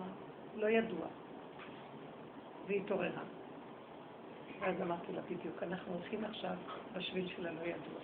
לא 0.56 0.66
ידוע. 0.66 1.06
והיא 2.66 2.80
התעוררה. 2.80 3.39
ואז 4.60 4.82
אמרתי 4.82 5.12
לה 5.12 5.20
בדיוק, 5.22 5.62
אנחנו 5.62 5.92
הולכים 5.92 6.24
עכשיו 6.24 6.54
בשביל 6.96 7.28
של 7.36 7.46
הלא 7.46 7.60
ידוע. 7.60 8.00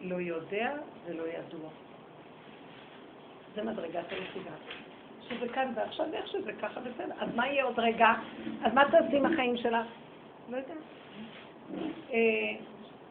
לא 0.00 0.16
יודע 0.20 0.72
ולא 1.06 1.22
ידוע. 1.22 1.70
זה 3.54 3.62
מדרגת 3.62 4.12
היחידה. 4.12 4.50
שזה 5.28 5.48
כאן 5.48 5.72
ועכשיו, 5.76 6.06
ואיך 6.12 6.28
שזה 6.28 6.52
ככה, 6.52 6.80
בסדר. 6.80 7.14
אז 7.18 7.28
מה 7.34 7.48
יהיה 7.48 7.64
עוד 7.64 7.78
רגע? 7.78 8.08
אז 8.64 8.74
מה 8.74 8.84
תעשי 8.90 9.16
עם 9.16 9.26
החיים 9.26 9.56
שלך? 9.56 9.86
לא 10.50 10.56
יודע. 10.56 10.74
אה, 12.12 12.18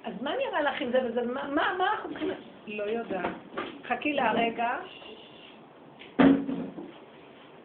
אז 0.04 0.22
מה 0.22 0.32
נראה 0.36 0.62
לך 0.62 0.82
עם 0.82 0.92
זה 0.92 1.00
וזה? 1.06 1.22
מה, 1.32 1.72
אנחנו 1.72 2.10
צריכים... 2.10 2.30
לא 2.68 2.84
יודעת. 2.84 3.32
חכי 3.84 4.14
להרגע. 4.14 4.78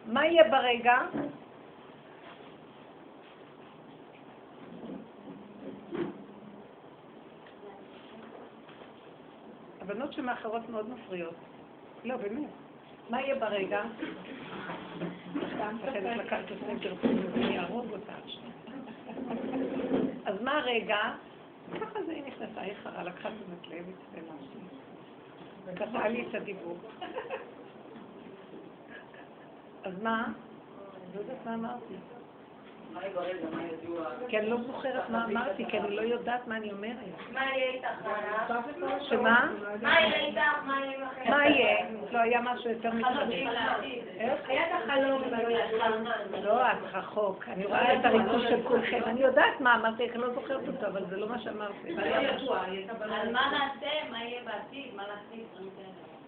מה 0.05 0.25
יהיה 0.25 0.43
ברגע? 0.51 0.97
הבנות 9.89 10.13
שמאחרות 10.13 10.69
מאוד 10.69 10.89
מפריעות. 10.89 11.35
לא, 12.03 12.17
באמת. 12.17 12.49
מה 13.09 13.21
יהיה 13.21 13.35
ברגע? 13.35 13.81
אז 20.25 20.41
מה 20.41 20.57
הרגע? 20.57 20.97
ככה 21.81 22.03
זה 22.05 22.11
היא 22.11 22.23
נכנסה, 22.23 22.61
היא 22.61 22.73
חרה, 22.83 23.03
לקחה 23.03 23.29
תשומת 23.29 23.67
לב, 23.67 23.85
וקטעה 25.65 26.09
לי 26.09 26.25
את 26.29 26.35
הדיבור. 26.35 26.77
אז 29.83 29.93
מה? 30.03 30.33
לא 31.15 31.19
יודעת 31.19 31.45
מה 31.45 31.53
אמרתי. 31.53 31.93
כי 34.27 34.37
אני 34.37 34.49
לא 34.49 34.57
זוכרת 34.67 35.09
מה 35.09 35.25
אמרתי, 35.25 35.65
כי 35.65 35.79
אני 35.79 35.95
לא 35.95 36.01
יודעת 36.01 36.47
מה 36.47 36.57
אני 36.57 36.71
אומרת. 36.71 36.95
מה 37.33 37.45
יהיה 37.45 37.71
איתך, 37.71 37.87
שמה? 39.01 39.51
מה 39.81 39.99
יהיה 39.99 40.25
איתך? 40.25 40.63
מה 40.65 40.85
יהיה 40.85 40.97
לכם? 40.99 41.31
מה 41.31 41.45
יהיה? 41.45 41.85
לא, 42.11 42.19
היה 42.19 42.41
משהו 42.41 42.69
יותר 42.69 42.91
מתחדש. 42.91 43.33
היה 44.47 44.65
את 44.67 44.71
החלום, 44.83 45.21
לא, 46.43 46.71
את 46.71 46.77
רחוק. 46.93 47.43
אני 47.47 47.65
רואה 47.65 47.93
את 47.93 48.05
הריכוז 48.05 48.41
של 48.41 48.63
כולכם. 48.67 49.01
אני 49.05 49.21
יודעת 49.21 49.61
מה 49.61 49.75
אמרתי, 49.75 50.09
אני 50.09 50.17
לא 50.17 50.33
זוכרת 50.33 50.67
אותו, 50.67 50.87
אבל 50.87 51.05
זה 51.09 51.17
לא 51.17 51.29
מה 51.29 51.39
שאמרתי. 51.39 51.95
אז 52.89 53.31
מה 53.31 53.51
נעשה? 53.51 54.09
מה 54.11 54.23
יהיה 54.23 54.41
בעתיד? 54.45 54.95
מה 54.95 55.03
להכניס? 55.07 55.47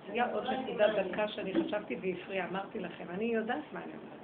היה 0.08 0.26
עוד 0.34 0.47
נקודה 0.47 1.04
דקה 1.04 1.28
שאני 1.28 1.54
חשבתי 1.54 1.95
והפריעה, 2.02 2.47
אמרתי 2.47 2.80
לכם. 2.80 3.06
אני 3.10 3.26
יודעת 3.26 3.63
מה 3.74 3.80
אני 3.84 3.91
אומרת. 3.93 4.21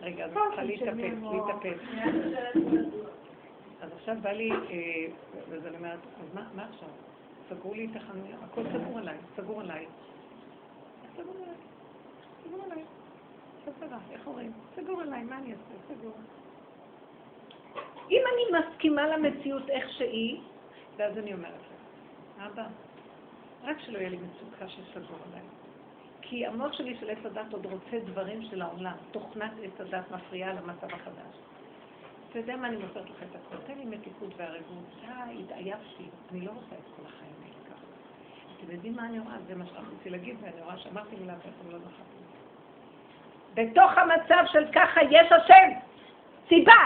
רגע, 0.00 0.24
אז 0.24 0.30
צריכה 0.32 0.62
להתאפס, 0.64 0.98
להתאפס. 1.32 1.80
אז 3.80 3.90
עכשיו 3.92 4.16
בא 4.22 4.30
לי, 4.30 4.50
אה, 4.50 5.06
ואז 5.50 5.66
אני 5.66 5.76
אומרת, 5.76 5.98
אז 6.20 6.34
מה 6.54 6.64
עכשיו? 6.64 6.88
סגרו 7.48 7.74
לי 7.74 7.88
את 7.90 7.96
החנויה, 7.96 8.36
הכל 8.42 8.62
סגור 8.72 8.98
עליי, 8.98 9.16
סגור 9.36 9.60
עליי. 9.60 9.86
סגור 11.16 11.34
עליי, 11.44 11.54
סגור 12.44 12.64
עליי. 12.64 12.84
איך 14.12 14.26
אומרים? 14.26 14.52
סגור 14.76 15.00
עליי, 15.00 15.22
מה 15.22 15.38
אני 15.38 15.52
אעשה? 15.52 15.94
סגור. 15.94 16.14
אם 18.10 18.22
אני 18.34 18.58
מסכימה 18.58 19.06
למציאות 19.06 19.70
איך 19.70 19.90
שהיא, 19.90 20.40
ואז 20.96 21.18
אני 21.18 21.32
אומרת 21.32 21.60
לה, 22.38 22.46
אבא, 22.46 22.66
רק 23.62 23.76
שלא 23.80 23.98
יהיה 23.98 24.08
לי 24.08 24.16
מצוקה 24.16 24.68
שסגור 24.68 25.18
עליי. 25.30 25.42
כי 26.28 26.46
המוח 26.46 26.72
שלי 26.72 26.96
של 27.00 27.10
עץ 27.10 27.18
הדת 27.24 27.52
עוד 27.52 27.66
רוצה 27.66 27.98
דברים 28.04 28.42
של 28.50 28.62
העולם. 28.62 28.92
תוכנת 29.10 29.52
עץ 29.62 29.80
הדת 29.80 30.10
מפריעה 30.10 30.52
למצב 30.52 30.86
החדש. 30.86 31.36
אתה 32.30 32.38
יודע 32.38 32.56
מה 32.56 32.68
אני 32.68 32.76
מוסרת 32.76 33.10
לך 33.10 33.22
את 33.30 33.36
הכל? 33.36 33.56
תן 33.66 33.78
לי 33.78 33.84
מתיקות 33.84 34.30
וערבות. 34.36 34.84
די, 35.00 35.42
התעייפתי. 35.42 36.04
אני 36.32 36.40
לא 36.40 36.50
רוצה 36.50 36.74
את 36.74 36.96
כל 36.96 37.02
החיים 37.06 37.34
האלה 37.42 37.54
ככה. 37.70 37.86
אתם 38.56 38.72
יודעים 38.72 38.96
מה 38.96 39.06
אני 39.06 39.18
רואה? 39.18 39.34
זה 39.46 39.54
מה 39.54 39.64
שרציתי 39.66 40.10
להגיד, 40.10 40.36
ואני 40.40 40.62
רואה 40.62 40.78
שאמרתי 40.78 41.16
מילה 41.16 41.34
ואתם 41.38 41.70
לא 41.70 41.78
זכרתי. 41.78 42.24
בתוך 43.54 43.98
המצב 43.98 44.44
של 44.52 44.72
ככה 44.72 45.00
יש 45.10 45.32
השם. 45.32 45.70
סיבה. 46.48 46.82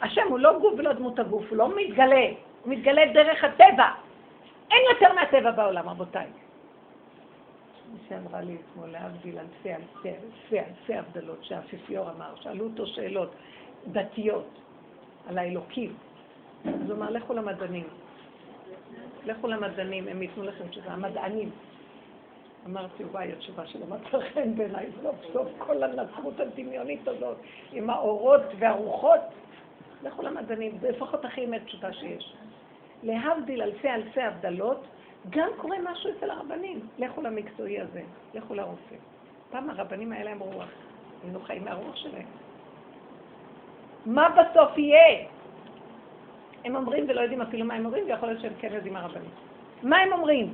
השם 0.00 0.28
הוא 0.28 0.38
לא 0.38 0.58
גוף 0.58 0.74
ולא 0.78 0.92
דמות 0.92 1.18
הגוף, 1.18 1.44
הוא 1.50 1.56
לא 1.56 1.76
מתגלה. 1.76 2.26
הוא 2.64 2.74
מתגלה 2.74 3.02
דרך 3.12 3.44
הטבע. 3.44 3.88
אין 4.70 4.80
יותר 4.92 5.14
מהטבע 5.14 5.50
בעולם, 5.50 5.88
רבותיי. 5.88 6.26
מי 7.92 7.98
שאמרה 8.08 8.40
לי 8.40 8.56
אתמול, 8.56 8.88
להבדיל 8.88 9.38
אלפי 9.38 9.74
אלפי 9.74 10.08
אלפי 10.08 10.60
אלפי 10.60 10.94
הבדלות 10.94 11.44
שהאפיפיור 11.44 12.10
אמר, 12.10 12.34
שאלו 12.40 12.64
אותו 12.64 12.86
שאלות 12.86 13.30
דתיות 13.92 14.48
על 15.28 15.38
האלוקים. 15.38 15.94
אז 16.64 16.90
הוא 16.90 16.92
אמר, 16.92 17.10
לכו 17.10 17.34
למדענים. 17.34 17.86
לכו 19.24 19.48
למדענים, 19.48 20.08
הם 20.08 20.22
ייתנו 20.22 20.42
לכם 20.42 20.68
תשובה. 20.68 20.92
המדענים. 20.92 21.50
אמרתי, 22.66 23.04
וואי, 23.04 23.32
התשובה 23.32 23.66
שלו 23.66 23.86
מצא 23.86 24.18
חן 24.34 24.54
בעיניי, 24.56 24.86
סוף 25.02 25.16
סוף 25.32 25.48
כל 25.58 25.82
הנצרות 25.82 26.40
הדמיונית 26.40 27.08
הזאת, 27.08 27.36
עם 27.72 27.90
האורות 27.90 28.42
והרוחות. 28.58 29.20
לכו 30.02 30.22
למדענים, 30.22 30.78
זה 30.80 30.90
לפחות 30.90 31.24
הכי 31.24 31.44
אמת 31.44 31.62
פשוטה 31.66 31.92
שיש. 31.92 32.34
להבדיל 33.02 33.62
אלפי 33.62 33.88
אלפי 33.90 34.22
הבדלות, 34.22 34.84
גם 35.30 35.48
קורה 35.56 35.76
משהו 35.92 36.10
אצל 36.10 36.30
הרבנים. 36.30 36.80
לכו 36.98 37.22
למקצועי 37.22 37.80
הזה, 37.80 38.02
לכו 38.34 38.54
לרופא. 38.54 38.94
פעם 39.50 39.70
הרבנים 39.70 40.12
האלה 40.12 40.30
הם 40.30 40.38
רוח. 40.38 40.68
היינו 41.22 41.40
חיים 41.40 41.64
מהרוח 41.64 41.96
שלהם. 41.96 42.26
מה 44.06 44.28
בסוף 44.28 44.78
יהיה? 44.78 45.26
הם 46.64 46.76
אומרים 46.76 47.04
ולא 47.08 47.20
יודעים 47.20 47.42
אפילו 47.42 47.64
מה 47.64 47.74
הם 47.74 47.84
אומרים, 47.86 48.04
ויכול 48.06 48.28
להיות 48.28 48.40
שהם 48.40 48.52
כן 48.60 48.72
יודעים 48.72 48.96
הרבנים. 48.96 49.30
מה 49.82 49.98
הם 49.98 50.12
אומרים? 50.12 50.52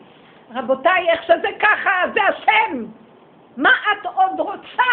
רבותיי, 0.51 1.09
איך 1.11 1.23
שזה 1.23 1.49
ככה, 1.61 1.91
זה 2.15 2.21
השם! 2.23 2.85
מה 3.57 3.71
את 3.71 4.07
עוד 4.07 4.41
רוצה? 4.41 4.93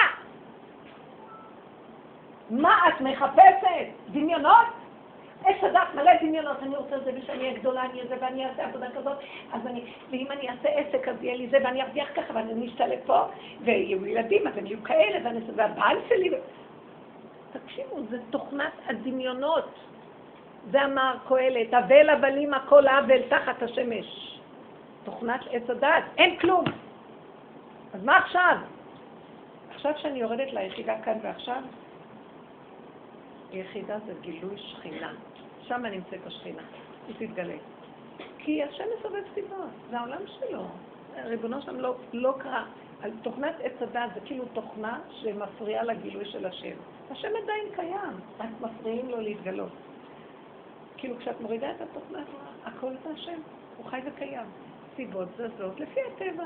מה 2.49 2.77
את 2.87 3.01
מחפשת? 3.01 3.87
דמיונות? 4.11 4.80
עץ 5.45 5.63
הדת 5.63 5.95
מלא 5.95 6.11
דמיונות, 6.21 6.57
אני 6.61 6.75
רוצה 6.75 6.99
זה 6.99 7.11
ושאני 7.17 7.39
אהיה 7.43 7.53
גדולה, 7.59 7.81
אני 7.85 7.93
אהיה 7.93 8.07
זה 8.07 8.15
ואני 8.21 8.45
אעשה 8.45 8.65
עבודה 8.65 8.87
כזאת, 8.91 9.17
אז 9.53 9.67
אני, 9.67 9.83
ואם 10.11 10.27
אני 10.31 10.49
אעשה 10.49 10.69
עסק 10.69 11.07
אז 11.07 11.15
יהיה 11.23 11.35
לי 11.35 11.47
זה 11.47 11.57
ואני 11.63 11.81
ארוויח 11.81 12.07
ככה 12.15 12.33
ואני 12.33 12.67
אשתלב 12.67 12.99
פה, 13.05 13.21
ויהיו 13.61 14.05
ילדים 14.05 14.47
אז 14.47 14.57
הם 14.57 14.65
יהיו 14.65 14.83
כאלה, 14.83 15.19
ואני 15.23 15.39
אעשה, 15.39 15.51
והבעל 15.55 15.97
שלי... 16.09 16.31
תקשיבו, 17.51 18.01
זה 18.09 18.17
תוכנת 18.29 18.71
הדמיונות. 18.87 19.69
זה 20.71 20.85
אמר 20.85 21.15
קהלת, 21.27 21.73
אבל 21.73 22.09
הבלים 22.09 22.53
הכל 22.53 22.87
עוול 22.87 23.21
תחת 23.29 23.63
השמש. 23.63 24.39
תוכנת 25.03 25.41
עץ 25.51 25.69
הדת, 25.69 26.03
אין 26.17 26.37
כלום. 26.39 26.65
אז 27.93 28.03
מה 28.03 28.17
עכשיו? 28.17 28.57
עכשיו 29.75 29.91
שאני 29.97 30.19
יורדת 30.19 30.53
ליחידה 30.53 31.01
כאן 31.01 31.17
ועכשיו, 31.23 31.61
יחידה 33.51 33.99
זה 34.05 34.13
גילוי 34.21 34.57
שכינה. 34.57 35.13
שם 35.71 35.85
נמצאת 35.85 36.27
השכינה, 36.27 36.61
היא 37.07 37.15
תתגלה. 37.27 37.53
כי 38.37 38.63
השם 38.63 38.83
מסובב 38.99 39.23
סיבות, 39.33 39.69
זה 39.89 39.99
העולם 39.99 40.21
שלו. 40.27 40.63
ריבונו 41.23 41.61
שם 41.61 41.79
לא, 41.79 41.95
לא 42.13 42.33
קרה. 42.39 42.65
על 43.01 43.11
תוכנת 43.21 43.55
עץ 43.59 43.81
הדת 43.81 44.13
זה 44.13 44.19
כאילו 44.25 44.45
תוכנה 44.53 44.99
שמפריעה 45.11 45.83
לגילוי 45.83 46.25
של 46.25 46.45
השם. 46.45 46.75
השם 47.11 47.27
עדיין 47.43 47.65
קיים, 47.75 48.19
רק 48.39 48.49
מפריעים 48.61 49.09
לו 49.09 49.21
להתגלות. 49.21 49.71
כאילו 50.97 51.17
כשאת 51.19 51.41
מורידה 51.41 51.71
את 51.71 51.81
התוכנה, 51.81 52.23
הכל 52.65 52.91
זה 53.03 53.09
השם, 53.09 53.39
הוא 53.77 53.85
חי 53.85 53.99
וקיים. 54.05 54.47
סיבות 54.95 55.27
זזות 55.37 55.79
לפי 55.79 55.99
הטבע. 56.01 56.45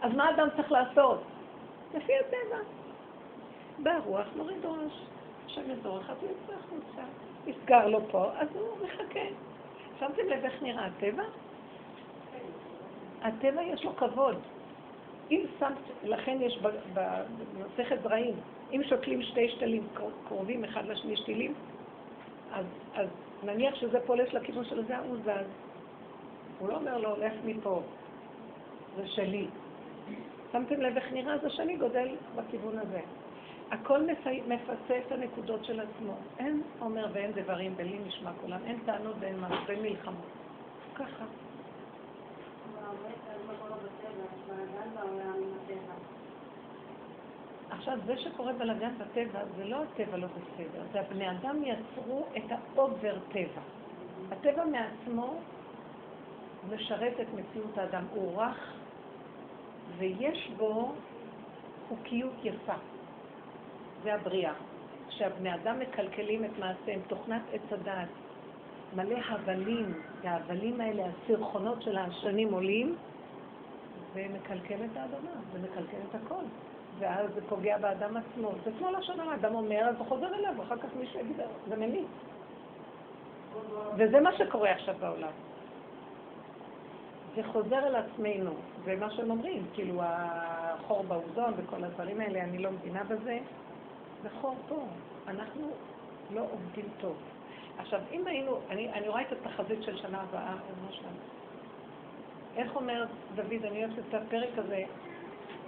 אז 0.00 0.12
מה 0.14 0.30
אדם 0.30 0.48
צריך 0.56 0.72
לעשות? 0.72 1.22
לפי 1.94 2.12
הטבע. 2.18 2.58
ברוח 3.78 4.26
מוריד 4.36 4.64
ראש. 4.64 5.02
השם 5.46 5.70
יזורך, 5.70 6.10
אז 6.10 6.16
הוא 6.20 6.54
החוצה. 6.54 7.25
נסגר 7.46 7.88
לו 7.88 8.00
פה, 8.10 8.30
אז 8.38 8.48
הוא 8.54 8.68
מחכה. 8.84 9.26
שמתם 9.98 10.28
לב 10.28 10.44
איך 10.44 10.62
נראה 10.62 10.86
הטבע? 10.86 11.22
הטבע 13.22 13.62
יש 13.62 13.84
לו 13.84 13.96
כבוד. 13.96 14.36
אם 15.30 15.40
שמת, 15.58 15.78
לכן 16.04 16.38
יש 16.40 16.58
במסכת 16.94 18.02
זרעים, 18.02 18.34
אם 18.72 18.82
שוקלים 18.88 19.22
שתי 19.22 19.48
שתלים 19.48 19.86
קרובים 20.28 20.64
אחד 20.64 20.86
לשני 20.86 21.16
שתילים, 21.16 21.54
אז, 22.52 22.66
אז 22.94 23.08
נניח 23.42 23.74
שזה 23.74 24.00
פולש 24.06 24.34
לכיוון 24.34 24.64
של 24.64 24.84
זה, 24.84 24.98
הוא 24.98 25.16
זז. 25.16 25.46
הוא 26.58 26.68
לא 26.68 26.76
אומר 26.76 26.98
לו, 26.98 27.16
לך 27.16 27.32
מפה, 27.44 27.80
זה 28.96 29.08
שלי. 29.08 29.46
שמתם 30.52 30.80
לב 30.80 30.96
איך 30.96 31.12
נראה? 31.12 31.38
זה 31.38 31.50
שאני 31.50 31.76
גודל 31.76 32.08
בכיוון 32.36 32.78
הזה. 32.78 33.00
הכל 33.70 34.06
מפצה 34.46 34.98
את 35.06 35.12
הנקודות 35.12 35.64
של 35.64 35.80
עצמו. 35.80 36.14
אין 36.38 36.62
אומר 36.80 37.06
ואין 37.12 37.32
דברים 37.32 37.76
בלי 37.76 37.98
נשמע 37.98 38.30
כולם, 38.40 38.60
אין 38.66 38.78
טענות 38.86 39.16
ואין 39.20 39.36
מלחמות. 39.82 40.26
ככה. 40.94 41.24
עכשיו, 47.70 47.98
זה 48.06 48.18
שקורה 48.18 48.52
בלגן 48.52 48.94
בטבע, 48.98 49.40
זה 49.56 49.64
לא 49.64 49.82
הטבע 49.82 50.16
לא 50.16 50.26
בסדר, 50.26 50.82
זה 50.92 51.00
הבני 51.00 51.30
אדם 51.30 51.62
יצרו 51.64 52.26
את 52.36 52.52
האובר 52.52 53.18
טבע. 53.32 53.62
הטבע 54.30 54.64
מעצמו 54.64 55.40
משרת 56.70 57.20
את 57.20 57.26
מציאות 57.34 57.78
האדם, 57.78 58.04
הוא 58.14 58.42
רך 58.42 58.72
ויש 59.98 60.50
בו 60.56 60.92
חוקיות 61.88 62.44
יפה. 62.44 62.74
זה 64.06 64.14
הבריאה. 64.14 64.52
כשהבני 65.08 65.54
אדם 65.54 65.78
מקלקלים 65.78 66.44
את 66.44 66.50
מעשיהם, 66.58 67.00
תוכנת 67.06 67.42
עץ 67.52 67.72
הדעת, 67.72 68.08
מלא 68.96 69.18
הבלים, 69.28 69.92
וההבלים 70.22 70.80
האלה, 70.80 71.02
הסרחונות 71.06 71.82
של 71.82 71.96
השנים 71.96 72.52
עולים, 72.52 72.96
ומקלקל 74.14 74.74
את 74.74 74.96
האדמה, 74.96 75.30
ומקלקל 75.52 75.96
את 76.10 76.14
הכל. 76.14 76.44
ואז 76.98 77.26
זה 77.34 77.40
פוגע 77.48 77.78
באדם 77.78 78.16
עצמו. 78.16 78.50
זה 78.64 78.70
כמו 78.78 78.90
לשון 78.90 79.20
הרע, 79.20 79.34
אדם 79.34 79.54
אומר, 79.54 79.80
אז 79.88 79.96
הוא 79.98 80.06
חוזר 80.06 80.34
אליו, 80.34 80.52
ואחר 80.58 80.76
כך 80.76 80.88
מישהו 80.98 81.20
יגיד, 81.20 81.36
זה 81.68 81.76
מניף. 81.76 82.06
וזה 83.96 84.20
מה 84.20 84.36
שקורה 84.36 84.70
עכשיו 84.70 84.94
בעולם. 85.00 85.32
זה 87.36 87.42
חוזר 87.52 87.86
אל 87.86 87.96
עצמנו, 87.96 88.50
זה 88.84 88.96
מה 88.96 89.10
שהם 89.10 89.30
אומרים, 89.30 89.62
כאילו 89.74 90.00
החור 90.04 91.02
באוזון 91.02 91.54
וכל 91.56 91.84
הדברים 91.84 92.20
האלה, 92.20 92.42
אני 92.42 92.58
לא 92.58 92.70
מבינה 92.70 93.04
בזה. 93.04 93.38
חור 94.40 94.56
פה, 94.68 94.86
אנחנו 95.28 95.70
לא 96.30 96.40
עובדים 96.40 96.88
טוב. 97.00 97.16
עכשיו, 97.78 98.00
אם 98.12 98.26
היינו, 98.26 98.58
אני, 98.70 98.92
אני 98.92 99.08
רואה 99.08 99.22
את 99.22 99.32
התחזית 99.32 99.82
של 99.82 99.96
שנה 99.96 100.20
הבאה, 100.20 100.54
למשל. 100.70 101.08
איך 102.56 102.76
אומר 102.76 103.04
דוד, 103.34 103.64
אני 103.64 103.84
אוהבת 103.84 103.98
את 103.98 104.14
הפרק 104.14 104.58
הזה, 104.58 104.84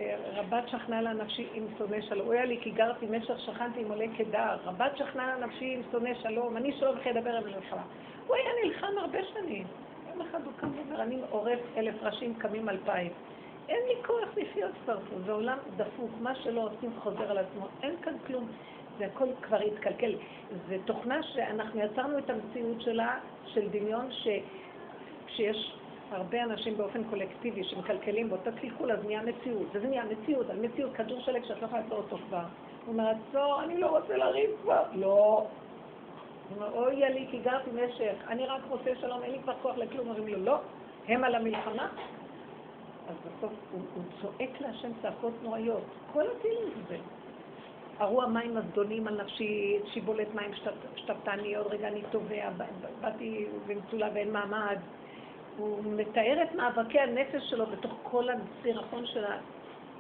אה, 0.01 0.17
רבת 0.35 0.69
שכנה 0.69 1.01
לה 1.03 1.13
נפשי 1.13 1.49
עם 1.55 1.65
שונא 1.79 2.01
שלום. 2.01 2.27
הוא 2.27 2.35
היה 2.35 2.45
לי 2.45 2.59
כי 2.63 2.71
גרתי 2.71 3.07
משך 3.07 3.41
שכנתי 3.41 3.81
עם 3.81 3.91
עולה 3.91 4.07
כדר. 4.17 4.57
רבת 4.65 4.97
שכנה 4.97 5.27
לה 5.27 5.47
נפשי 5.47 5.75
עם 5.75 5.83
שונא 5.91 6.15
שלום. 6.15 6.57
אני 6.57 6.73
שלום 6.73 6.99
וכי 6.99 7.11
אדבר 7.11 7.31
על 7.31 7.45
מלחמה. 7.45 7.83
הוא 8.27 8.37
היה 8.37 8.51
נלחם 8.65 8.99
הרבה 8.99 9.19
שנים. 9.25 9.67
יום 10.11 10.21
אחד 10.21 10.45
הוא 10.45 10.53
קם 10.57 10.71
ואומר, 10.77 11.03
אני 11.03 11.21
עורף 11.31 11.59
אלף 11.77 12.03
ראשים, 12.03 12.35
קמים 12.35 12.69
אלפיים. 12.69 13.13
אין 13.69 13.81
לי 13.89 13.95
כוח 14.07 14.29
לחיות 14.37 14.73
כבר 14.85 14.99
פה, 15.11 15.17
זה 15.27 15.33
עולם 15.33 15.59
דפוק, 15.77 16.11
מה 16.21 16.35
שלא 16.35 16.61
עושים 16.61 16.91
חוזר 16.99 17.31
על 17.31 17.39
עצמו, 17.39 17.67
אין 17.83 17.95
כאן 18.03 18.15
כלום, 18.27 18.49
זה 18.99 19.07
הכל 19.07 19.27
כבר 19.43 19.57
התקלקל. 19.57 20.15
זו 20.69 20.75
תוכנה 20.85 21.23
שאנחנו 21.23 21.81
יצרנו 21.81 22.19
את 22.19 22.31
המציאות 22.31 22.81
שלה, 22.81 23.19
של 23.47 23.69
דמיון, 23.69 24.13
ש... 24.13 24.29
שיש 25.29 25.73
הרבה 26.11 26.43
אנשים 26.43 26.77
באופן 26.77 27.05
קולקטיבי 27.05 27.65
שמקלקלים 27.65 28.31
באותו 28.31 28.51
קלקול, 28.61 28.93
אז 28.93 29.05
נהיה 29.05 29.23
מציאות. 29.23 29.67
וזה 29.73 29.89
נהיה 29.89 30.05
מציאות, 30.05 30.51
על 30.51 30.61
מציאות, 30.61 30.95
כדור 30.95 31.21
שלג 31.21 31.45
שאת 31.45 31.63
לא 31.63 31.67
יכולה 31.67 31.83
לעצור 31.83 31.99
אותו 31.99 32.19
כבר. 32.29 32.39
הוא 32.87 32.93
אומר, 32.93 33.09
עצור, 33.09 33.63
אני 33.63 33.79
לא 33.79 33.87
רוצה 33.87 34.17
לריב 34.17 34.51
כבר. 34.63 34.83
לא. 34.95 35.47
הוא 36.49 36.57
אומר, 36.57 36.73
אוי 36.75 36.97
לי, 36.97 37.27
כי 37.31 37.39
גרתי 37.39 37.71
משך, 37.71 38.15
אני 38.29 38.47
רק 38.47 38.61
רוצה 38.69 38.91
שלום, 39.01 39.23
אין 39.23 39.33
לי 39.33 39.39
כבר 39.43 39.55
כוח 39.63 39.77
לכלום. 39.77 40.09
אומרים 40.09 40.29
לו, 40.29 40.45
לא, 40.45 40.59
הם 41.09 41.25
על 41.25 41.35
המלחמה. 41.35 41.89
אז 43.09 43.17
בסוף 43.25 43.53
הוא, 43.71 43.81
הוא 43.95 44.05
צועק 44.21 44.61
להשם 44.61 44.91
צעקות 45.03 45.43
נוראיות. 45.43 45.85
כל 46.13 46.25
הטילים 46.31 46.85
זה. 46.89 46.97
ארוע 48.01 48.27
מים 48.27 48.57
הזדונים 48.57 49.09
על 49.09 49.23
נפשי, 49.23 49.79
שיבולת 49.93 50.35
מים 50.35 50.51
שתפתני, 50.97 51.55
עוד 51.55 51.67
רגע 51.67 51.89
אני 51.89 52.03
טובע, 52.11 52.51
באתי 53.01 53.47
במצולה 53.67 54.09
ואין 54.15 54.33
מעמד. 54.33 54.79
הוא 55.57 55.85
מתאר 55.85 56.43
את 56.43 56.55
מאבקי 56.55 57.01
הנפש 57.01 57.43
שלו 57.51 57.67
בתוך 57.67 57.93
כל 58.03 58.29
הסירחון 58.29 59.07
של 59.07 59.25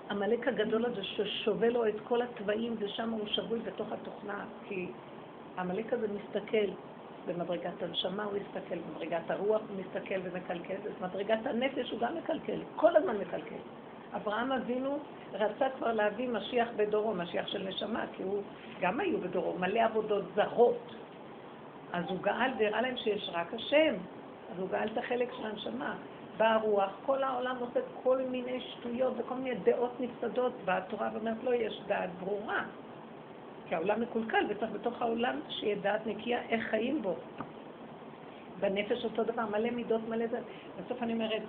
העמלק 0.08 0.48
הגדול 0.48 0.86
הזה 0.86 1.04
ששובה 1.04 1.68
לו 1.68 1.88
את 1.88 2.00
כל 2.04 2.22
התוואים 2.22 2.76
ושם 2.78 3.10
הוא 3.10 3.26
שבוי 3.26 3.58
בתוך 3.58 3.92
התוכנה 3.92 4.44
כי 4.68 4.86
העמלק 5.56 5.92
הזה 5.92 6.06
מסתכל 6.08 6.70
במדרגת 7.28 7.82
הנשמה 7.82 8.24
הוא 8.24 8.32
מסתכל, 8.32 8.78
במדרגת 8.78 9.30
הרוח 9.30 9.62
הוא 9.68 9.76
מסתכל 9.80 10.14
ומקלקל, 10.22 10.74
במדרגת 11.00 11.46
הנפש 11.46 11.90
הוא 11.90 12.00
גם 12.00 12.16
מקלקל, 12.16 12.60
כל 12.76 12.96
הזמן 12.96 13.16
מקלקל. 13.16 13.60
אברהם 14.16 14.52
אבינו 14.52 14.98
רצה 15.32 15.66
כבר 15.78 15.92
להביא 15.92 16.28
משיח 16.28 16.68
בדורו, 16.76 17.14
משיח 17.14 17.46
של 17.48 17.68
נשמה, 17.68 18.04
כי 18.16 18.22
הוא 18.22 18.42
גם 18.80 19.00
היו 19.00 19.20
בדורו, 19.20 19.58
מלא 19.58 19.80
עבודות 19.80 20.24
זרות. 20.34 20.94
אז 21.92 22.04
הוא 22.08 22.18
גאל 22.22 22.50
והראה 22.58 22.80
להם 22.80 22.96
שיש 22.96 23.30
רק 23.32 23.54
השם, 23.54 23.94
אז 24.52 24.58
הוא 24.58 24.68
גאל 24.68 24.88
את 24.92 24.98
החלק 24.98 25.28
של 25.32 25.46
הנשמה. 25.46 25.94
באה 26.36 26.56
רוח, 26.56 26.90
כל 27.06 27.22
העולם 27.22 27.56
עושה 27.60 27.80
כל 28.02 28.18
מיני 28.22 28.60
שטויות 28.60 29.14
וכל 29.18 29.34
מיני 29.34 29.54
דעות 29.54 30.00
נפסדות 30.00 30.52
בתורה 30.64 31.10
ואומרת 31.12 31.44
לא, 31.44 31.54
יש 31.54 31.80
דעת 31.86 32.10
ברורה. 32.20 32.64
כי 33.68 33.74
העולם 33.74 34.00
מקולקל 34.00 34.44
וצריך 34.48 34.70
בתוך 34.72 35.02
העולם 35.02 35.40
שיהיה 35.48 35.76
דעת 35.76 36.06
נקייה 36.06 36.42
איך 36.48 36.66
חיים 36.70 37.02
בו. 37.02 37.16
בנפש 38.60 39.04
אותו 39.04 39.24
דבר, 39.24 39.46
מלא 39.46 39.70
מידות, 39.70 40.08
מלא 40.08 40.26
זה. 40.26 40.40
בסוף 40.76 41.02
אני 41.02 41.12
אומרת, 41.12 41.42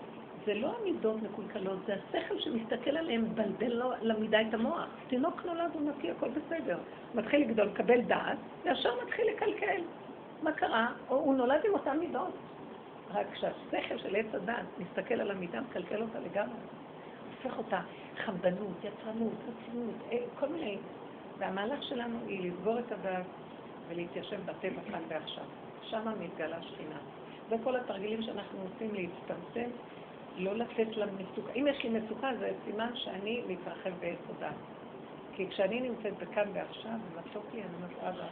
זה 0.46 0.54
לא 0.54 0.76
המידות 0.80 1.22
מקולקלות, 1.22 1.78
זה 1.86 1.94
השכל 1.94 2.40
שמסתכל 2.40 2.98
עליהם, 2.98 3.24
מבלבל 3.24 3.74
לו 3.74 3.92
למידה 4.02 4.42
את 4.42 4.54
המוח. 4.54 4.88
תינוק 5.08 5.46
נולד, 5.46 5.72
הוא 5.74 5.92
הכל 6.18 6.30
בסדר. 6.30 6.78
מתחיל 7.16 7.42
לגדול, 7.42 7.68
מקבל 7.68 8.02
דעת, 8.02 8.38
וישר 8.64 8.90
מתחיל 9.06 9.26
לקלקל. 9.36 9.82
מה 10.44 10.52
קרה? 10.52 10.88
הוא 11.08 11.36
נולד 11.36 11.62
עם 11.66 11.74
אותן 11.74 12.00
מידות. 12.00 12.34
רק 13.14 13.28
כשהשכל 13.34 13.98
של 13.98 14.16
עץ 14.16 14.26
הדת 14.34 14.66
מסתכל 14.78 15.22
על 15.22 15.32
המידה, 15.32 15.62
מקלקל 15.62 16.02
אותה 16.02 16.20
לגמרי. 16.20 16.60
הופך 17.44 17.58
אותה 17.58 17.82
חמדנות, 18.26 18.78
יצרנות, 18.84 19.34
רצינות, 19.34 19.96
אה, 20.12 20.18
כל 20.40 20.48
מיני. 20.48 20.78
והמהלך 21.40 21.84
שלנו 21.84 22.20
היא 22.28 22.52
לסגור 22.52 22.80
את 22.80 22.92
הדת 22.92 23.26
ולהתיישב 23.88 24.46
בטבע 24.46 24.82
כאן 24.92 25.04
ועכשיו. 25.10 25.44
שם 25.82 26.08
מתגלה 26.20 26.62
שכינה. 26.62 27.00
זה 27.50 27.56
כל 27.64 27.76
התרגילים 27.76 28.22
שאנחנו 28.22 28.60
עושים 28.60 28.96
להצטמצם, 28.96 29.70
לא 30.38 30.56
לתת 30.56 30.98
למצוקה. 30.98 31.54
אם 31.56 31.68
יש 31.68 31.84
לי 31.84 31.90
מצוקה 31.90 32.32
זה 32.40 32.52
סימן 32.66 32.92
שאני 32.96 33.44
מתרחב 33.48 33.92
הדת. 34.30 34.56
כי 35.36 35.50
כשאני 35.50 35.82
נמצאת 35.82 36.18
בכאן 36.18 36.52
ועכשיו, 36.54 36.92
ומתוק 37.12 37.46
לי, 37.54 37.64
אני 37.64 37.76
אומרת, 37.76 38.00
אבא, 38.00 38.28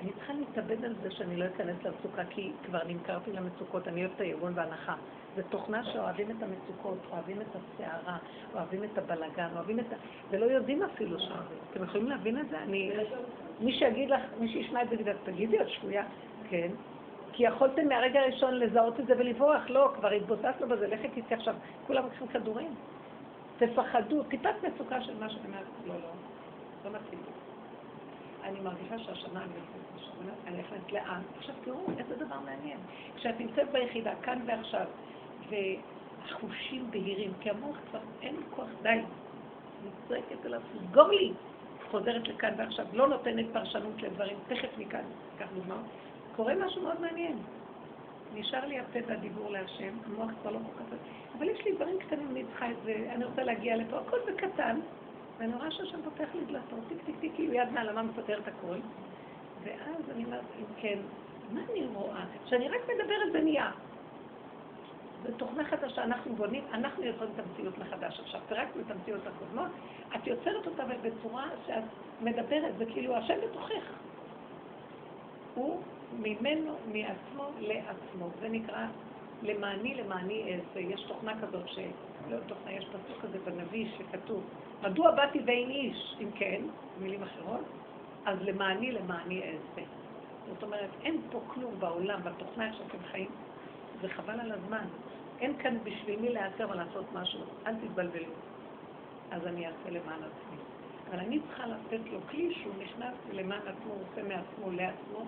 אני 0.00 0.12
צריכה 0.12 0.32
להתאבד 0.32 0.84
על 0.84 0.94
זה 1.02 1.10
שאני 1.10 1.36
לא 1.36 1.44
אכנס 1.46 1.84
למצוקה, 1.84 2.24
כי 2.24 2.52
כבר 2.64 2.84
נמכרתי 2.84 3.32
למצוקות, 3.32 3.88
אני 3.88 4.00
אוהבת 4.00 4.16
את 4.16 4.20
הארגון 4.20 4.52
והנחה. 4.56 4.94
זה 5.36 5.42
תוכנה 5.42 5.84
שאוהבים 5.84 6.30
את 6.30 6.42
המצוקות, 6.42 6.98
אוהבים 7.10 7.40
את 7.40 7.46
הסערה, 7.56 8.18
אוהבים 8.54 8.84
את 8.84 8.98
הבלגן, 8.98 9.48
אוהבים 9.54 9.80
את 9.80 9.92
ה... 9.92 9.96
ולא 10.30 10.44
יודעים 10.44 10.82
אפילו 10.82 11.20
שם. 11.20 11.40
אתם 11.70 11.84
יכולים 11.84 12.08
להבין 12.08 12.38
את 12.38 12.48
זה? 12.48 12.58
אני... 12.58 12.92
מי 13.60 13.78
שיגיד 13.78 14.10
לך, 14.10 14.20
מי 14.38 14.48
שישמע 14.52 14.82
את 14.82 14.88
זה, 14.88 14.94
יגיד, 14.94 15.08
תגידי, 15.24 15.60
את 15.60 15.68
שבויה. 15.68 16.04
כן. 16.48 16.68
כי 17.32 17.44
יכולתם 17.44 17.88
מהרגע 17.88 18.20
הראשון 18.20 18.54
לזהות 18.54 19.00
את 19.00 19.06
זה 19.06 19.14
ולברוח. 19.18 19.62
לא, 19.68 19.92
כבר 19.94 20.10
התבוססנו 20.10 20.68
בזה, 20.68 20.86
לכי 20.86 21.08
תצא 21.08 21.34
עכשיו. 21.34 21.54
כולם 21.86 22.04
לוקחים 22.04 22.28
כדורים. 22.28 22.74
תפחדו, 23.58 24.22
טיפת 24.22 24.54
מצוקה 24.62 25.00
של 25.00 25.18
מה 25.20 25.30
שאני 25.30 25.46
אומרת, 25.46 25.66
לא, 25.86 25.94
לא, 25.94 26.10
לא 26.84 26.90
מתאים. 26.90 27.20
אני 28.44 28.60
מרגישה 28.60 28.98
שהשנה 28.98 29.44
אני 30.46 30.58
נכנסת 30.58 30.92
לאן. 30.92 31.22
עכשיו 31.38 31.54
תראו 31.64 31.86
איזה 31.98 32.16
דבר 32.16 32.36
מעניין. 32.44 32.78
כשאת 33.16 33.40
נמצאת 33.40 33.72
ביחידה, 33.72 34.12
כאן 34.22 34.38
ועכשיו, 34.46 34.86
והחושים 35.52 36.90
בהירים, 36.90 37.32
כי 37.40 37.50
המוח 37.50 37.76
כבר 37.90 38.00
אין 38.22 38.36
לי 38.36 38.42
כוח, 38.50 38.68
די. 38.82 38.88
אני 38.88 39.90
צועקת 40.08 40.46
אליו, 40.46 40.60
סגור 40.90 41.08
לי. 41.08 41.32
חוזרת 41.90 42.28
לכאן 42.28 42.54
ועכשיו, 42.58 42.86
לא 42.92 43.08
נותנת 43.08 43.46
פרשנות 43.52 44.02
לדברים, 44.02 44.36
תכף 44.48 44.78
מכאן, 44.78 45.04
כך 45.38 45.46
דוגמא. 45.54 45.76
קורה 46.36 46.54
משהו 46.66 46.82
מאוד 46.82 47.00
מעניין. 47.00 47.38
נשאר 48.34 48.66
לי 48.66 48.78
הפה 48.78 48.98
והדיבור 49.06 49.50
להשם, 49.50 49.94
המוח 50.06 50.30
כבר 50.42 50.50
לא 50.50 50.58
כל 50.58 50.84
כך... 50.84 50.96
אבל 51.38 51.48
יש 51.48 51.64
לי 51.64 51.72
דברים 51.72 51.98
קטנים, 51.98 52.28
אני 52.30 52.44
צריכה 52.44 52.70
את 52.70 52.76
זה, 52.84 53.06
אני 53.14 53.24
רוצה 53.24 53.42
להגיע 53.42 53.76
לפה, 53.76 53.98
הכל 53.98 54.16
בקטן, 54.28 54.80
ואני 55.38 55.54
רואה 55.54 55.70
שהשם 55.70 55.98
פותח 56.04 56.28
לי 56.34 56.44
דלתות, 56.44 56.78
טיק 56.88 56.98
טיק 57.06 57.16
טיק, 57.20 57.32
כאילו 57.34 57.52
יד 57.52 57.72
מעלמה 57.72 58.02
מפטר 58.02 58.38
את 58.38 58.48
הכל. 58.48 58.76
ואז 59.64 60.10
אני 60.14 60.24
אומרת, 60.24 60.44
אם 60.58 60.64
כן, 60.76 60.98
מה 61.52 61.60
אני 61.72 61.86
רואה? 61.94 62.24
כשאני 62.44 62.68
רק 62.68 62.80
מדברת 62.84 63.32
זה 63.32 63.40
נהיה. 63.40 63.70
זו 65.22 65.32
תוכנה 65.36 65.64
חדשה, 65.64 66.04
אנחנו 66.04 66.36
בונים, 66.36 66.64
אנחנו 66.72 67.02
יוצרים 67.02 67.30
את 67.34 67.38
המציאות 67.38 67.78
מחדש 67.78 68.20
עכשיו. 68.20 68.40
פירקנו 68.48 68.82
את 68.82 68.90
המציאות 68.90 69.26
הקודמות, 69.26 69.70
את 70.16 70.26
יוצרת 70.26 70.66
אותה 70.66 70.84
בצורה 71.02 71.48
שאת 71.66 71.84
מדברת, 72.20 72.76
זה 72.78 72.86
כאילו 72.86 73.16
השם 73.16 73.34
בתוכך. 73.44 73.92
הוא 75.54 75.82
ממנו, 76.12 76.76
מעצמו 76.92 77.50
לעצמו. 77.58 78.28
זה 78.40 78.48
נקרא 78.48 78.86
למעני 79.42 79.94
למעני 79.94 80.54
אעשה. 80.54 80.80
יש 80.80 81.02
תוכנה 81.08 81.40
כזאת 81.40 81.68
ש... 81.68 81.78
לא 82.30 82.36
תוכנה, 82.46 82.72
יש 82.72 82.84
פסוק 82.84 83.22
כזה 83.22 83.38
בנביא 83.44 83.86
שכתוב, 83.98 84.42
מדוע 84.82 85.10
באתי 85.10 85.38
ואין 85.46 85.70
איש? 85.70 86.16
אם 86.20 86.30
כן, 86.38 86.62
במילים 86.98 87.22
אחרות, 87.22 87.64
אז 88.24 88.38
למעני 88.42 88.92
למעני 88.92 89.42
אעשה. 89.42 89.88
זאת 90.48 90.62
אומרת, 90.62 90.90
אין 91.04 91.20
פה 91.30 91.40
כלום 91.46 91.74
בעולם, 91.78 92.20
בתוכנה 92.24 92.72
שאתם 92.72 92.98
חיים, 93.10 93.30
זה 94.02 94.08
חבל 94.08 94.40
על 94.40 94.52
הזמן. 94.52 94.84
אין 95.42 95.58
כאן 95.58 95.78
בשביל 95.84 96.20
מי 96.20 96.28
להיעצר 96.28 96.70
ולעשות 96.70 97.04
משהו, 97.14 97.40
אל 97.66 97.74
תתבלבלו. 97.74 98.32
אז 99.30 99.46
אני 99.46 99.66
אעשה 99.66 99.90
למען 99.90 100.18
עצמי. 100.18 100.56
אבל 101.10 101.18
אני 101.18 101.40
צריכה 101.40 101.66
לתת 101.66 102.00
לו 102.12 102.18
כלי 102.30 102.54
שהוא 102.54 102.74
נכנס 102.82 103.14
למען 103.32 103.60
עצמו, 103.60 103.92
הוא 103.92 104.02
עושה 104.10 104.22
מעצמו 104.22 104.70
לעצמו, 104.70 105.24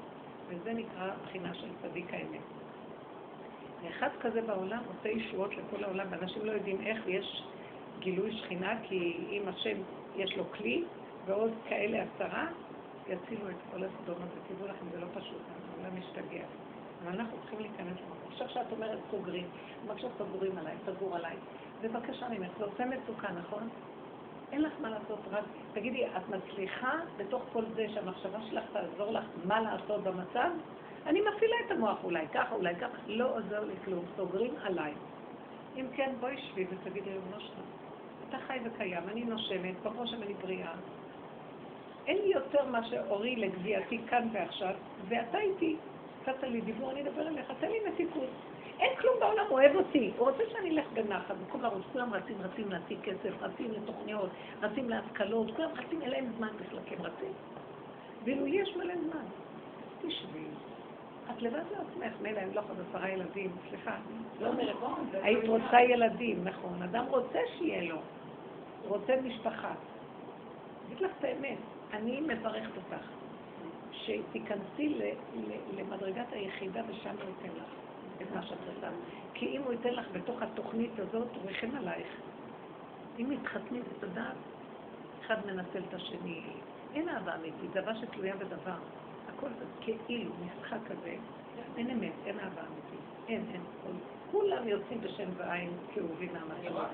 וזה 0.49 0.73
נקרא 0.73 1.11
בחינה 1.23 1.55
של 1.55 1.69
צדיק 1.83 2.15
האמת. 2.15 2.41
ואחד 3.83 4.09
כזה 4.21 4.43
בעולם 4.43 4.83
עושה 4.87 5.09
ישועות 5.09 5.51
לכל 5.57 5.85
העולם, 5.85 6.07
ואנשים 6.11 6.45
לא 6.45 6.53
יודעים 6.53 6.81
איך, 6.81 6.99
ויש 7.07 7.43
גילוי 7.99 8.39
שכינה, 8.39 8.79
כי 8.83 9.17
אם 9.31 9.43
השם 9.49 9.77
יש 10.17 10.37
לו 10.37 10.45
כלי, 10.53 10.85
ועוד 11.27 11.53
כאלה 11.69 12.03
עשרה, 12.03 12.47
יצילו 13.09 13.51
את 13.51 13.57
כל 13.73 13.85
הסדום 13.85 14.17
הזה. 14.23 14.41
תדעו 14.49 14.69
לכם, 14.69 14.87
זה 14.93 15.01
לא 15.01 15.07
פשוט, 15.15 15.43
העולם 15.77 15.99
משתגע. 15.99 16.45
אבל 17.05 17.13
אנחנו 17.13 17.39
צריכים 17.41 17.61
להיכנס 17.61 18.01
למקום. 18.01 18.29
עכשיו 18.33 18.49
שאת 18.49 18.73
אומרת 18.73 18.99
סוגרים, 19.11 19.51
בבקשה 19.85 20.09
סגורים 20.19 20.59
עליי, 20.59 20.77
סגור 20.87 21.17
עליי. 21.17 21.37
בבקשה 21.81 22.29
ממך, 22.29 22.53
זה 22.59 22.65
עושה 22.65 22.85
מצוקה, 22.85 23.33
נכון? 23.33 23.69
אין 24.53 24.63
לך 24.63 24.73
מה 24.81 24.91
לעשות, 24.91 25.19
רק 25.31 25.45
תגידי, 25.73 26.07
את 26.07 26.29
מצליחה 26.29 26.99
בתוך 27.17 27.43
כל 27.53 27.65
זה 27.75 27.87
שהמחשבה 27.95 28.39
שלך 28.51 28.65
תעזור 28.73 29.13
לך 29.13 29.25
מה 29.45 29.61
לעשות 29.61 30.03
במצב? 30.03 30.51
אני 31.07 31.21
מפעילה 31.21 31.57
את 31.67 31.71
המוח 31.71 32.05
אולי 32.05 32.29
ככה, 32.29 32.55
אולי 32.55 32.77
ככה, 32.77 32.99
לא 33.07 33.37
עוזר 33.37 33.65
לי 33.65 33.75
כלום, 33.85 34.05
סוגרים 34.17 34.55
עליי. 34.63 34.93
אם 35.77 35.87
כן, 35.97 36.13
בואי 36.21 36.37
שבי 36.37 36.67
ותגידי, 36.71 37.11
ריבונו 37.11 37.41
שלך, 37.41 37.65
אתה 38.29 38.39
חי 38.47 38.59
וקיים, 38.65 39.09
אני 39.09 39.25
נושמת, 39.25 39.75
ברוך 39.83 40.01
השם 40.01 40.23
אני 40.23 40.35
בריאה. 40.35 40.75
אין 42.07 42.19
לי 42.19 42.33
יותר 42.33 42.65
מה 42.71 42.85
שאורי 42.85 43.37
לגבייתי 43.37 43.99
כאן 44.09 44.29
ועכשיו, 44.33 44.75
ואתה 45.09 45.39
איתי. 45.39 45.77
נתת 46.29 46.43
לי 46.43 46.61
דיבור, 46.61 46.91
אני 46.91 47.03
אדבר 47.03 47.29
אליך, 47.29 47.53
תן 47.61 47.71
לי 47.71 47.79
מתיקות. 47.89 48.29
אין 48.81 48.97
כלום 49.01 49.15
בעולם, 49.21 49.45
הוא 49.49 49.59
אוהב 49.59 49.77
אותי. 49.77 50.11
הוא 50.19 50.31
רוצה 50.31 50.43
שאני 50.53 50.71
אלך 50.71 50.85
בנחת, 50.95 51.35
במקום 51.35 51.63
לרוץ, 51.63 51.83
כולם 51.93 52.15
רצים, 52.15 52.37
רצים 52.43 52.71
להשיג 52.71 52.99
כסף, 53.03 53.43
רצים 53.43 53.73
לתוכניות, 53.73 54.31
רצים 54.63 54.91
להשכלות, 54.91 55.51
כולם 55.57 55.71
רצים, 55.77 56.03
אין 56.03 56.11
להם 56.11 56.33
זמן 56.37 56.49
בכלל, 56.61 56.79
כי 56.87 56.95
הם 56.95 57.03
רצים. 57.03 57.33
ואילו 58.25 58.47
יש 58.47 58.77
מלא 58.77 58.95
זמן. 58.95 59.25
תשבי. 60.03 60.45
את 61.31 61.43
לבד 61.43 61.63
לעצמך, 61.71 62.21
מילא, 62.23 62.41
אני 62.41 62.55
לא 62.55 62.61
יכולה 62.61 62.79
עשרה 62.91 63.11
ילדים, 63.11 63.51
סליחה. 63.69 63.97
לא 64.41 64.49
אומרת, 64.49 64.77
היית 65.13 65.49
רוצה 65.49 65.81
ילדים, 65.81 66.45
נכון. 66.45 66.83
אדם 66.83 67.05
רוצה 67.09 67.39
שיהיה 67.59 67.83
לו. 67.83 67.97
רוצה 68.89 69.17
משפחה. 69.25 69.73
אגיד 70.87 71.01
לך 71.01 71.11
את 71.19 71.25
האמת, 71.25 71.59
אני 71.93 72.21
מברכת 72.21 72.77
אותך, 72.77 73.07
שתיכנסי 74.03 75.01
למדרגת 75.77 76.33
היחידה 76.33 76.83
ושם 76.89 77.15
הוא 77.23 77.31
ייתן 77.31 77.57
לך. 77.57 77.69
את 78.23 78.33
מה 78.35 78.43
שאת 78.43 78.59
רוצה. 78.75 78.89
כי 79.35 79.47
אם 79.47 79.63
הוא 79.63 79.73
ייתן 79.73 79.95
לך 79.95 80.07
בתוך 80.13 80.43
התוכנית 80.43 80.99
הזאת, 80.99 81.29
הוא 81.35 81.47
ריחם 81.47 81.77
עלייך. 81.77 82.09
אם 83.19 83.31
מתחתנים 83.31 83.83
את 83.99 84.03
הדעת, 84.03 84.37
אחד 85.21 85.47
מנצל 85.47 85.83
את 85.89 85.95
השני. 85.95 86.43
אין 86.95 87.09
אהבה 87.09 87.35
אמיתית, 87.35 87.73
זה 87.73 87.79
אהבה 87.81 87.95
שתלויה 87.95 88.37
בדבר. 88.37 88.77
הכל 89.29 89.49
זה 89.59 89.65
כאילו, 90.07 90.33
משחק 90.41 90.79
כזה. 90.89 91.17
אין 91.77 91.91
אמת, 91.91 92.13
אין 92.27 92.39
אהבה 92.41 92.61
אמיתית. 92.61 93.01
אין, 93.29 93.45
אין. 93.53 93.61
כולם 94.31 94.69
יוצאים 94.69 95.01
בשם 95.01 95.29
ועין 95.37 95.71
כאובים 95.95 96.31
מהמצב. 96.33 96.85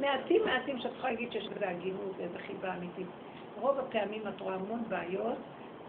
מעטים 0.00 0.42
מעטים 0.44 0.78
שאת 0.78 0.92
יכולה 0.92 1.12
להגיד 1.12 1.32
שיש 1.32 1.48
בזה 1.48 1.68
הגינות 1.68 2.12
ואיזו 2.16 2.38
חיבה 2.46 2.76
אמיתית. 2.76 3.06
רוב 3.60 3.78
הפעמים 3.78 4.28
את 4.28 4.40
רואה 4.40 4.54
המון 4.54 4.82
בעיות 4.88 5.38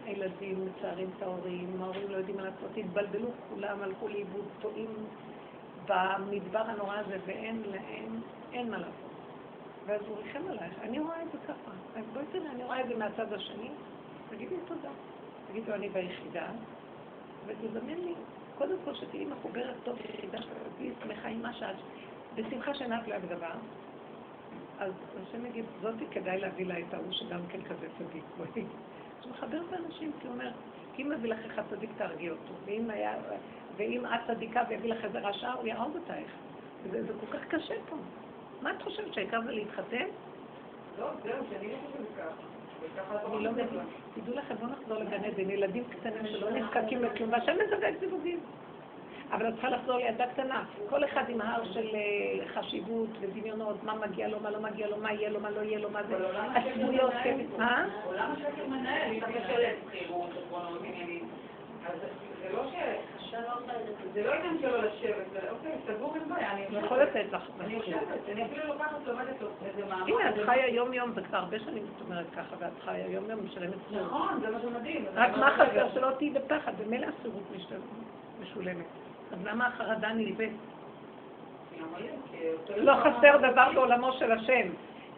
הילדים 0.04 0.66
מצערים 0.66 1.10
את 1.16 1.22
ההורים, 1.22 1.82
ההורים 1.82 2.10
לא 2.10 2.16
יודעים 2.16 2.36
מה 2.36 2.42
לעשות, 2.42 2.76
התבלבלו 2.76 3.28
כולם, 3.48 3.82
הלכו 3.82 4.08
לאיבוד, 4.08 4.44
טועים 4.60 4.90
במדבר 5.86 6.58
הנורא 6.58 6.96
הזה, 6.96 7.18
ואין 7.26 7.62
להם, 7.66 8.20
אין 8.52 8.70
מה 8.70 8.78
לעשות. 8.78 9.10
ואז 9.86 10.00
הוא 10.08 10.16
ריחם 10.16 10.48
עלייך, 10.48 10.74
אני 10.82 10.98
רואה 10.98 11.22
את 11.22 11.32
זה 11.32 11.38
ככה. 11.38 11.70
אז 11.96 12.04
בואי 12.12 12.24
תראה, 12.32 12.50
אני 12.50 12.64
רואה 12.64 12.80
את 12.80 12.88
זה 12.88 12.96
מהצד 12.96 13.32
השני, 13.32 13.70
תגידי 14.30 14.56
תודה. 14.66 14.90
תגידו, 15.48 15.74
אני 15.74 15.88
ביחידה, 15.88 16.46
ותזמן 17.46 17.98
לי, 17.98 18.14
קודם 18.58 18.76
כל 18.84 18.94
שתהיי 18.94 19.24
מחוברת 19.24 19.76
טוב 19.84 19.96
ביחידה, 19.96 20.38
שתהיי 20.42 20.92
שמחה 21.02 21.28
עם 21.28 21.42
מה 21.42 21.52
שאת, 21.54 21.76
בשמחה 22.34 22.74
שאינה 22.74 23.04
תלויה 23.04 23.20
בדבר. 23.20 23.54
אז 24.78 24.92
השם 25.22 25.46
יגיד, 25.46 25.64
זאתי 25.82 26.04
כדאי 26.10 26.40
להביא 26.40 26.66
לה 26.66 26.78
את 26.78 26.94
ההוא 26.94 27.12
שגם 27.12 27.40
כן 27.48 27.62
כזה 27.62 27.88
צדיק. 27.98 28.66
הוא 29.24 29.32
מחבר 29.32 29.58
את 29.68 29.72
האנשים, 29.72 30.12
כי 30.20 30.26
הוא 30.26 30.34
אומר, 30.34 30.50
אם 30.98 31.12
מביא 31.16 31.30
לך 31.30 31.38
אחד 31.46 31.62
צדיק 31.70 31.90
תהרגי 31.96 32.30
אותו, 32.30 32.52
ואם, 32.64 32.90
היה, 32.90 33.14
ואם 33.76 34.06
את 34.06 34.20
צדיקה 34.26 34.62
ויביא 34.68 34.90
לך 34.90 35.04
איזה 35.04 35.18
רשע, 35.18 35.52
הוא 35.52 35.66
יהרוג 35.66 35.94
אותך. 35.94 36.12
זה, 36.90 37.02
זה 37.02 37.12
כל 37.20 37.38
כך 37.38 37.44
קשה 37.44 37.74
פה. 37.88 37.96
מה 38.62 38.70
את 38.70 38.82
חושבת, 38.82 39.14
שהעיקר 39.14 39.42
זה 39.42 39.52
להתחתן? 39.52 40.06
לא, 40.98 41.10
זהו, 41.24 41.44
שאני 41.50 41.72
לא 41.72 41.76
חושבת 41.86 42.06
ככה. 42.16 43.26
אני 43.26 43.44
לא 43.44 43.52
מבין. 43.52 43.66
תדעו 44.14 44.34
לכם, 44.36 44.54
בואו 44.54 44.70
נחזור 44.70 44.98
לגן 44.98 45.24
עדן, 45.24 45.50
ילדים 45.50 45.84
קטנים 45.84 46.26
שלא 46.26 46.50
נזקקים 46.50 47.02
לכלום, 47.04 47.32
והשם 47.32 47.52
מזווג 47.52 47.98
זיווגים. 48.00 48.40
אבל 49.32 49.48
את 49.48 49.52
צריכה 49.52 49.70
לחזור 49.70 49.96
לידה 49.96 50.26
קטנה. 50.26 50.64
כל 50.88 51.04
אחד 51.04 51.24
עם 51.28 51.40
הר 51.40 51.64
של 51.72 51.88
אה, 51.94 52.46
חשיבות 52.54 53.08
ודמיונות, 53.20 53.84
מה 53.84 53.94
מגיע 53.94 54.28
לו, 54.28 54.40
מה 54.40 54.50
לא 54.50 54.60
מגיע 54.60 54.86
לו, 54.86 54.96
מה 54.96 55.12
יהיה 55.12 55.30
לו, 55.30 55.40
מה 55.40 55.50
לא 55.50 55.60
יהיה 55.60 55.78
לו, 55.78 55.90
מה 55.90 56.02
זה... 56.02 56.16
הדמויות, 56.54 57.12
כן, 57.22 57.38
מה? 57.58 57.86
עולם 58.04 58.32
השקר 58.32 58.66
מנהל, 58.66 59.12
יש 59.12 59.22
לך 59.22 59.28
לשלם 59.28 59.74
שכירות, 59.88 60.30
עקרונות, 60.46 60.80
עניינים. 60.84 61.28
אז 61.86 61.98
זה 62.42 62.52
לא 62.52 62.64
ש... 62.70 62.74
זה 64.12 64.22
לא 64.24 64.32
עניין 64.32 64.58
שלו 64.60 64.82
לשבת, 64.82 65.50
אוקיי, 65.50 65.72
סגור 65.86 66.14
אין 66.14 66.28
בעיה, 66.28 66.52
אני 66.52 66.78
יכול 66.78 67.02
לתת 67.02 67.24
לך. 67.32 67.42
אני 67.60 67.74
יושבת, 67.74 68.28
אני 68.32 68.44
אפילו 68.44 68.66
לוקחת, 68.66 68.96
לומדת 69.06 69.36
איזה 69.66 69.84
מאמר. 69.88 70.06
הנה, 70.06 70.30
את 70.30 70.34
חיה 70.46 70.68
יום-יום, 70.68 71.12
זה 71.12 71.20
כבר 71.20 71.38
הרבה 71.38 71.58
שנים 71.58 71.86
את 71.96 72.00
אומרת 72.00 72.26
ככה, 72.36 72.56
ואת 72.58 72.72
חיה 72.84 73.06
יום-יום, 73.08 73.44
משלמת 73.44 73.74
שכירות. 73.86 74.06
נכון, 74.06 74.40
זה 74.40 74.50
מה 74.50 74.60
שמדהים. 74.60 75.04
רק 75.14 75.36
מה 75.36 75.50
חסר 75.50 75.88
שלא 75.94 76.10
תהיי 76.18 76.30
בפחד, 76.30 76.72
במילא 76.78 77.06
השכירות 77.06 77.42
משולמת. 78.40 78.86
אז 79.32 79.38
למה 79.44 79.66
החרדה 79.66 80.12
נלווית? 80.12 80.52
לא 82.76 82.92
חסר 82.94 83.50
דבר 83.50 83.72
בעולמו 83.74 84.12
של 84.12 84.32
השם. 84.32 84.68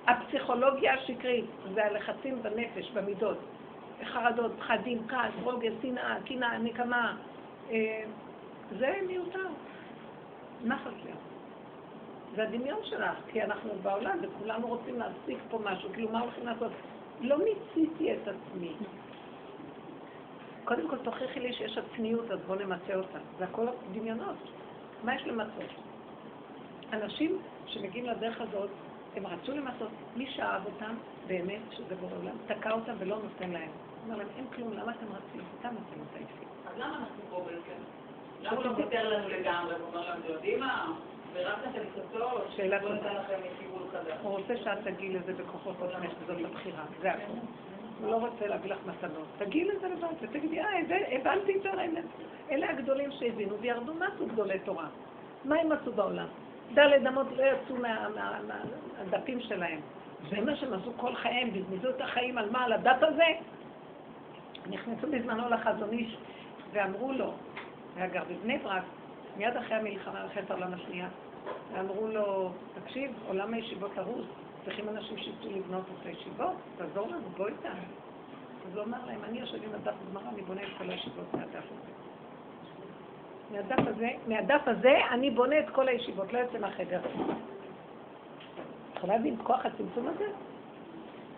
הפסיכולוגיה 0.06 0.94
השקרית 0.94 1.44
זה 1.74 1.86
הלחצים 1.86 2.42
בנפש, 2.42 2.90
במידות. 2.90 3.38
חרדות, 4.04 4.52
פחדים, 4.58 5.08
כעס, 5.08 5.32
רוגז, 5.42 5.72
שנאה, 5.82 6.16
קנאה, 6.24 6.58
נקמה. 6.58 7.16
אה, 7.70 8.04
זה 8.78 8.98
מיותר. 9.06 9.46
נחת 10.64 10.92
לב. 11.04 11.16
זה 12.36 12.42
הדמיון 12.42 12.78
שלך, 12.84 13.16
כי 13.28 13.42
אנחנו 13.42 13.70
בעולם 13.82 14.18
וכולנו 14.22 14.66
רוצים 14.66 14.98
להשיג 14.98 15.38
פה 15.50 15.58
משהו, 15.64 15.88
כאילו 15.92 16.08
מה 16.08 16.20
הולכים 16.20 16.46
לעשות? 16.46 16.72
לא 17.20 17.36
מיציתי 17.38 18.12
את 18.12 18.28
עצמי. 18.28 18.72
קודם 20.64 20.88
כל 20.88 20.98
תוכיחי 20.98 21.40
לי 21.40 21.52
שיש 21.52 21.78
עצמיות, 21.78 22.30
אז 22.30 22.38
בואו 22.46 22.58
נמצה 22.58 22.94
אותה. 22.94 23.18
זה 23.38 23.44
הכל 23.44 23.66
דמיונות. 23.92 24.36
מה 25.04 25.14
יש 25.14 25.22
למצות? 25.22 25.70
אנשים 26.92 27.38
שמגיעים 27.66 28.06
לדרך 28.06 28.40
הזאת, 28.40 28.70
הם 29.16 29.26
רצו 29.26 29.52
למצות, 29.52 29.88
מי 30.16 30.26
שאהב 30.30 30.66
אותם, 30.66 30.94
באמת, 31.26 31.60
שזה 31.70 31.94
בורא 31.96 32.12
עולם, 32.16 32.36
תקע 32.46 32.70
אותם 32.70 32.92
ולא 32.98 33.16
נותן 33.16 33.50
להם. 33.50 33.70
אומר 34.04 34.16
להם, 34.16 34.28
אין 34.36 34.46
כלום, 34.56 34.72
למה 34.72 34.92
אתם 34.92 35.06
רצים? 35.06 35.40
סתם 35.58 35.68
אתם 35.68 36.00
מתעייפים. 36.02 36.48
אז 36.66 36.78
למה 36.78 36.96
אנחנו 36.96 37.22
פה 37.30 37.44
בעצם? 37.46 37.82
למה 38.40 38.56
הוא 38.56 38.64
לא 38.64 38.70
ויתר 38.76 39.08
לנו 39.08 39.28
לגמרי? 39.28 39.74
הוא 39.74 39.86
אומר 39.88 40.10
לנו, 40.10 40.24
יודעים 40.28 40.60
מה? 40.60 40.92
שאלה 42.56 42.80
טובה. 42.80 43.12
הוא 44.22 44.38
רוצה 44.38 44.56
שאת 44.56 44.78
תגיעי 44.84 45.14
לזה 45.14 45.32
בכוחות 45.32 45.76
עצמך, 45.82 46.12
וזאת 46.20 46.44
הבחירה, 46.44 46.84
זה 47.00 47.12
הכול. 47.12 47.36
הוא 48.02 48.10
לא 48.10 48.16
רוצה 48.16 48.46
להביא 48.46 48.70
לך 48.70 48.78
מתנות. 48.86 49.26
תגיעי 49.38 49.64
לזה 49.64 49.88
לבד, 49.88 50.08
ותגידי, 50.20 50.60
אה, 50.60 50.78
הבנ- 50.80 51.14
הבנתי 51.20 51.56
את 51.56 51.66
האמת. 51.66 52.04
אלה 52.50 52.70
הגדולים 52.70 53.10
שהבינו 53.12 53.58
וירדו, 53.58 53.94
מה 53.94 54.06
עשו 54.14 54.26
גדולי 54.26 54.58
תורה? 54.58 54.86
מה 55.44 55.56
הם 55.56 55.72
עשו 55.72 55.92
בעולם? 55.92 56.26
דלת 56.74 57.06
אמות 57.08 57.26
לא 57.36 57.42
יצאו 57.42 57.76
מה- 57.76 58.08
מה- 58.14 58.38
מה- 58.48 58.62
מהדפים 58.98 59.40
שלהם. 59.40 59.80
זה 60.30 60.40
מה 60.40 60.56
שהם 60.56 60.72
עשו 60.72 60.92
כל 60.96 61.14
חייהם, 61.14 61.50
בזבזו 61.50 61.90
את 61.90 62.00
החיים 62.00 62.38
על 62.38 62.50
מה? 62.50 62.64
על 62.64 62.72
הדף 62.72 62.96
הזה? 63.00 63.24
נכנסו 64.70 65.06
בזמנו 65.10 65.48
לחזון 65.48 65.92
איש 65.92 66.16
ואמרו 66.72 67.12
לו, 67.12 67.32
היה 67.96 68.06
גר 68.06 68.22
בבני 68.30 68.58
ברק, 68.58 68.82
מיד 69.36 69.56
אחרי 69.56 69.76
המלחמה, 69.76 70.22
מלחמת 70.22 70.50
העולם 70.50 70.74
השנייה, 70.74 71.08
ואמרו 71.72 72.06
לו, 72.08 72.50
תקשיב, 72.74 73.10
עולם 73.28 73.54
הישיבות 73.54 73.98
הרוס, 73.98 74.26
צריכים 74.64 74.88
אנשים 74.88 75.18
שיצאו 75.18 75.50
לבנות 75.50 75.84
את 76.00 76.06
הישיבות, 76.06 76.56
תעזור 76.76 77.08
לנו, 77.08 77.28
בוא 77.36 77.46
איתנו. 77.46 77.70
אז 78.66 78.76
הוא 78.76 78.84
אמר 78.84 78.98
להם, 79.06 79.24
אני 79.24 79.40
יושב 79.40 79.64
עם 79.64 79.74
הדף 79.74 79.94
גמרא, 80.10 80.28
אני 80.32 80.42
בונה 80.42 80.62
את 80.62 80.68
כל 80.78 80.90
הישיבות 80.90 81.34
מהדף 81.34 81.64
הזה. 81.64 81.92
מהדף 83.50 83.88
הזה, 83.88 84.08
מהדף 84.26 84.62
הזה 84.66 84.96
אני 85.10 85.30
בונה 85.30 85.58
את 85.58 85.70
כל 85.70 85.88
הישיבות, 85.88 86.32
לא 86.32 86.38
יוצא 86.38 86.58
מהחדר. 86.58 87.00
יכולה 88.96 89.16
להבין 89.16 89.34
את 89.34 89.40
כוח 89.42 89.66
הצמצום 89.66 90.08
הזה? 90.08 90.26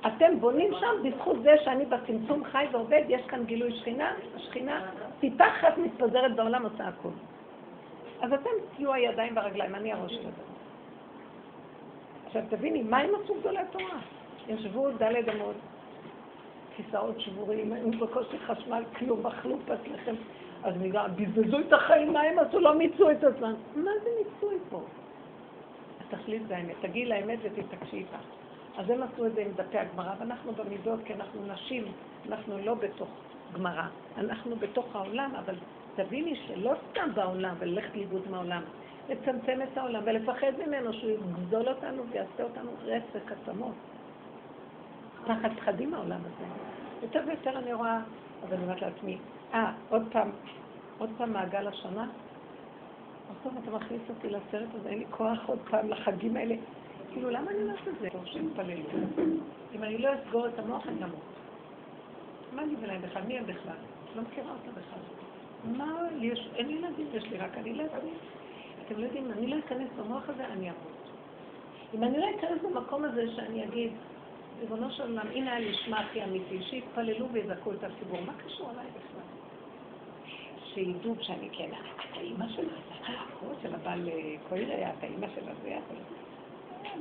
אתם 0.07 0.41
בונים 0.41 0.70
שם 0.81 1.09
בזכות 1.09 1.43
זה 1.43 1.55
שאני 1.64 1.85
בצמצום 1.85 2.45
חי 2.45 2.66
ועובד, 2.72 3.03
יש 3.09 3.22
כאן 3.27 3.45
גילוי 3.45 3.72
שכינה, 3.72 4.12
השכינה 4.37 4.91
טיפה 5.20 5.45
אחת 5.49 5.79
מתפזרת 5.79 6.37
בעולם 6.37 6.62
עושה 6.64 6.89
הכול. 6.89 7.12
אז 8.20 8.33
אתם 8.33 8.51
תהיו 8.77 8.93
הידיים 8.93 9.37
והרגליים, 9.37 9.75
אני 9.75 9.93
הראש 9.93 10.12
של 10.12 10.18
הדבר. 10.18 10.54
עכשיו 12.37 12.59
תביני, 12.59 12.82
מה 12.82 12.99
הם 12.99 13.11
עשו 13.24 13.35
גדולי 13.41 13.59
התורה? 13.59 13.99
ישבו 14.49 14.91
דלת 14.91 15.28
אמות, 15.28 15.57
כיסאות 16.76 17.20
שבורים, 17.20 17.74
אין 17.74 18.01
בקושי 18.01 18.39
חשמל, 18.39 18.85
כלום, 18.99 19.26
אכלו 19.26 19.57
פת 19.66 19.89
לחם. 19.93 20.14
אז 20.62 20.74
נראה, 20.80 21.09
בזבזו 21.09 21.59
את 21.59 21.72
החיים, 21.72 22.12
מה 22.12 22.20
הם 22.20 22.39
עשו? 22.39 22.61
לא 22.61 22.78
מיצו 22.78 23.11
את 23.11 23.24
עצמם. 23.24 23.55
מה 23.76 23.91
זה 24.03 24.11
מיצוי 24.18 24.59
פה? 24.70 24.80
התכלית 26.01 26.43
זה 26.49 26.57
האמת. 26.57 26.74
תגיעי 26.80 27.07
לאמת 27.07 27.39
ותתעקשי 27.43 27.97
איתה. 27.97 28.18
אז 28.76 28.91
הם 28.91 29.03
עשו 29.03 29.26
את 29.26 29.35
זה 29.35 29.43
עם 29.43 29.53
דפי 29.57 29.78
הגמרא, 29.78 30.14
ואנחנו 30.18 30.53
במידות, 30.53 31.01
כי 31.05 31.14
אנחנו 31.14 31.41
נשים, 31.47 31.85
אנחנו 32.28 32.59
לא 32.59 32.74
בתוך 32.74 33.09
גמרא. 33.53 33.87
אנחנו 34.18 34.57
בתוך 34.57 34.97
העולם, 34.97 35.30
אבל 35.39 35.55
תביני 35.95 36.37
שלא 36.37 36.72
סתם 36.91 37.11
בעולם 37.14 37.55
וללכת 37.59 37.97
לאיבוד 37.97 38.30
מהעולם, 38.30 38.62
לצמצם 39.09 39.63
את 39.63 39.79
העולם 39.79 40.03
ולפחד 40.05 40.53
ממנו 40.67 40.93
שהוא 40.93 41.11
יגזול 41.11 41.69
אותנו 41.69 42.03
ויעשה 42.11 42.43
אותנו 42.43 42.71
רצק 42.83 43.33
עצמות. 43.33 43.75
תחת 45.25 45.51
פחדים 45.57 45.91
מהעולם 45.91 46.21
הזה. 46.21 46.45
יותר 47.03 47.21
ויותר 47.27 47.59
אני 47.59 47.73
רואה, 47.73 48.01
אז 48.45 48.53
אני 48.53 48.63
אומרת 48.63 48.83
לעצמי, 48.83 49.19
אה, 49.55 49.73
עוד 49.89 50.03
פעם, 50.13 50.31
עוד 50.99 51.11
פעם 51.19 51.33
מעגל 51.33 51.69
השנה? 51.69 52.09
עוד 53.29 53.37
פעם 53.43 53.63
אתה 53.63 53.71
מכניס 53.71 54.03
אותי 54.09 54.29
לסרט 54.29 54.69
הזה, 54.75 54.89
אין 54.89 54.99
לי 54.99 55.05
כוח 55.11 55.39
עוד 55.47 55.59
פעם 55.71 55.89
לחגים 55.89 56.37
האלה. 56.37 56.55
כאילו, 57.13 57.31
למה 57.31 57.51
אני 57.51 57.63
אומרת 57.63 57.89
את 57.89 57.95
זה? 58.01 58.09
טוב, 58.11 58.27
שיתפללו. 58.27 58.83
אם 59.75 59.85
אני 59.85 59.99
לא 59.99 60.11
אסגור 60.15 60.47
את 60.47 60.59
המוח, 60.59 60.87
אני 60.89 61.05
אמות. 61.05 61.21
מה 62.53 62.65
לי 62.65 62.75
ולהם 62.81 63.03
בכלל? 63.03 63.23
מי 63.23 63.39
הם 63.39 63.47
בכלל? 63.47 63.77
לא 64.17 64.23
מכירה 64.23 64.51
אותם 64.51 64.71
בכלל. 64.71 64.99
מה 65.77 66.09
יש? 66.21 66.51
אין 66.55 66.71
ילדים, 66.71 67.07
יש 67.13 67.25
לי 67.25 67.39
רק 67.39 67.59
אני 67.59 67.71
יודעת. 67.71 68.03
אתם 68.87 68.99
לא 68.99 69.05
יודעים, 69.05 69.32
אני 69.32 69.47
לא 69.47 69.59
אכנס 69.59 69.89
במוח 69.99 70.28
הזה, 70.28 70.47
אני 70.47 70.70
אמות. 70.70 71.09
אם 71.95 72.05
אני 72.05 72.18
לא 72.18 72.26
אכנס 72.39 72.62
במקום 72.62 73.05
הזה 73.05 73.35
שאני 73.37 73.64
אגיד, 73.64 73.93
ריבונו 74.61 74.91
של 74.91 75.03
עולם, 75.03 75.26
הנה 75.26 75.72
שמה 75.72 76.01
הכי 76.01 76.24
אמיתי, 76.24 76.62
שיתפללו 76.62 77.28
ויזכו 77.32 77.72
את 77.72 77.85
הציבור. 77.85 78.20
מה 78.26 78.32
קשור 78.47 78.70
עליי 78.70 78.87
בכלל? 78.87 79.20
שידעו 80.64 81.14
שאני 81.20 81.49
כן, 81.53 81.70
את 81.70 82.16
האימא 82.16 82.49
שלה, 82.49 82.72
האחות 83.07 83.57
של 83.62 83.74
הבעל 83.74 84.09
קוירי, 84.49 84.87
את 84.87 85.03
האימא 85.03 85.26
של 85.35 85.49
הזה, 85.49 85.78
את 85.78 85.97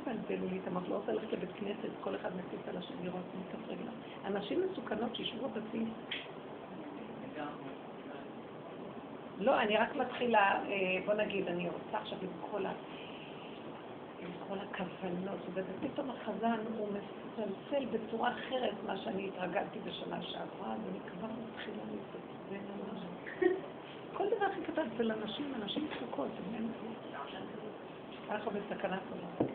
בלבלו 0.06 0.48
לי 0.50 0.60
את 0.64 0.68
המוח, 0.68 0.84
לא 0.90 0.96
רוצה 0.96 1.12
ללכת 1.12 1.34
לבית 1.34 1.50
כנסת, 1.60 1.90
כל 2.02 2.16
אחד 2.16 2.30
מציץ 2.36 2.68
על 2.68 2.78
השני, 2.78 3.06
לראות 3.06 3.24
מכף 3.40 3.70
רגליו. 3.70 3.94
אנשים 4.26 4.62
מסוכנות 4.72 5.16
שישבו 5.16 5.50
בבתים. 5.50 5.94
לא, 9.40 9.62
אני 9.62 9.78
רק 9.78 9.96
מתחילה, 9.96 10.60
אה, 10.70 10.98
בוא 11.06 11.14
נגיד, 11.14 11.48
אני 11.48 11.70
רוצה 11.70 11.98
עכשיו 11.98 12.18
עם 12.22 12.52
כל 12.52 12.66
ה... 12.66 12.72
עם 14.20 14.30
כל 14.48 14.58
הכוונות, 14.58 15.40
ופתאום 15.54 16.10
החזן 16.10 16.60
הוא 16.78 16.88
מצלצל 16.88 17.86
בצורה 17.86 18.32
אחרת 18.32 18.74
ממה 18.84 18.98
שאני 18.98 19.28
התרגלתי 19.28 19.80
בשנה 19.86 20.22
שעברה, 20.22 20.76
ואני 20.86 21.00
כבר 21.00 21.28
מתחילה 21.28 21.84
להתעצבן 21.92 22.66
זה. 23.00 23.48
כל 24.18 24.26
דבר 24.36 24.46
הכי 24.46 24.62
קטן 24.62 24.88
אצל 24.96 25.12
אנשים, 25.12 25.54
אנשים 25.62 25.88
תפוקות, 25.88 26.28
הם 26.56 26.68
ככה 28.30 28.50
בסכנת 28.50 29.00
עולם. 29.12 29.50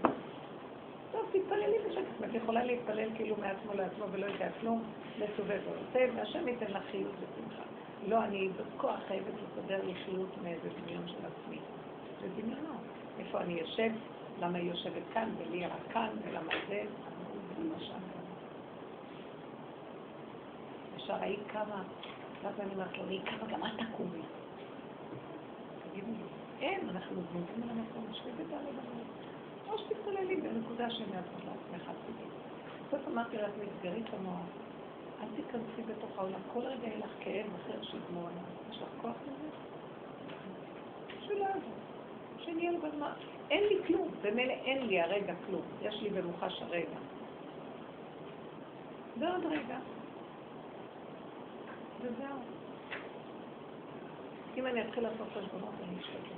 טוב, 1.12 1.30
תתפללי 1.32 1.78
בשקט. 1.88 2.24
את 2.24 2.34
יכולה 2.34 2.64
להתפלל 2.64 3.08
כאילו 3.14 3.36
מעצמו 3.36 3.74
לעצמו 3.74 4.04
ולא 4.12 4.26
יודע 4.26 4.48
כלום, 4.60 4.82
לסובב 5.18 5.60
ועושה, 5.64 6.12
והשם 6.16 6.48
ייתן 6.48 6.70
לך 6.70 6.82
חיות 6.90 7.12
ושמחה. 7.14 7.62
לא, 8.06 8.24
אני 8.24 8.48
בכוח 8.48 9.00
חייבת 9.08 9.34
לסדר 9.42 9.84
לי 9.84 9.94
חיות 9.94 10.38
מאיזה 10.42 10.68
דמיון 10.82 11.08
של 11.08 11.26
עצמי. 11.26 11.58
זה 12.20 12.28
דמיונות. 12.42 12.82
איפה 13.18 13.40
אני 13.40 13.52
יושב, 13.52 13.90
למה 14.38 14.58
היא 14.58 14.70
יושבת 14.70 15.02
כאן 15.12 15.34
ולי 15.38 15.66
רק 15.66 15.92
כאן, 15.92 16.08
ולמה 16.24 16.52
זה, 16.68 16.82
למשל. 17.58 17.92
ישר 20.96 21.14
ההיא 21.14 21.38
קמה, 21.46 21.82
ואז 22.42 22.60
אני 22.60 22.72
אומרת 22.74 22.98
לו, 22.98 23.08
היא 23.08 23.20
קמה, 23.24 23.46
גם 23.52 23.66
את 23.66 23.86
תקומי. 23.92 24.22
תגידי 25.90 26.06
לי, 26.06 26.24
אין, 26.60 26.88
אנחנו 26.88 27.22
זמודים 27.30 27.62
על 27.62 27.70
המקום, 27.70 28.06
שבי 28.12 28.30
בדלת 28.44 28.68
אמות. 28.68 29.06
או 29.68 29.78
שתתפללי 29.78 30.36
בנקודה 30.36 30.84
יעשו 30.84 31.04
לעצמך 31.44 31.90
צידי. 32.06 32.28
בסוף 32.88 33.08
אמרתי 33.08 33.36
לעצמי, 33.36 33.64
סגרי 33.80 34.02
את 34.08 34.14
המוח, 34.14 34.67
אל 35.20 35.28
תיכנסי 35.36 35.82
בתוך 35.82 36.18
העולם, 36.18 36.40
כל 36.52 36.60
רגע 36.60 36.86
יהיה 36.86 36.98
לך 36.98 37.10
כאב 37.20 37.54
אחר 37.54 37.82
שיגמור 37.82 38.28
עליו. 38.28 38.42
יש 38.70 38.82
לך 38.82 38.88
כוח 38.96 39.16
לזה? 39.26 39.48
שלא 41.20 41.44
יעזור. 41.44 41.78
שנהיה 42.38 42.72
לו 42.72 42.78
בזמן. 42.80 43.12
אין 43.50 43.64
לי 43.64 43.86
כלום, 43.86 44.08
במילא 44.22 44.52
אין 44.52 44.86
לי 44.86 45.00
הרגע 45.00 45.34
כלום. 45.46 45.62
יש 45.82 46.02
לי 46.02 46.10
במוחש 46.10 46.62
הרגע. 46.62 46.98
ועוד 49.16 49.44
רגע. 49.46 49.78
וזהו. 52.00 52.38
אם 54.56 54.66
אני 54.66 54.88
אתחיל 54.88 55.02
לעשות 55.02 55.28
חשבונות, 55.34 55.74
אני 55.88 56.00
אשתגע. 56.00 56.34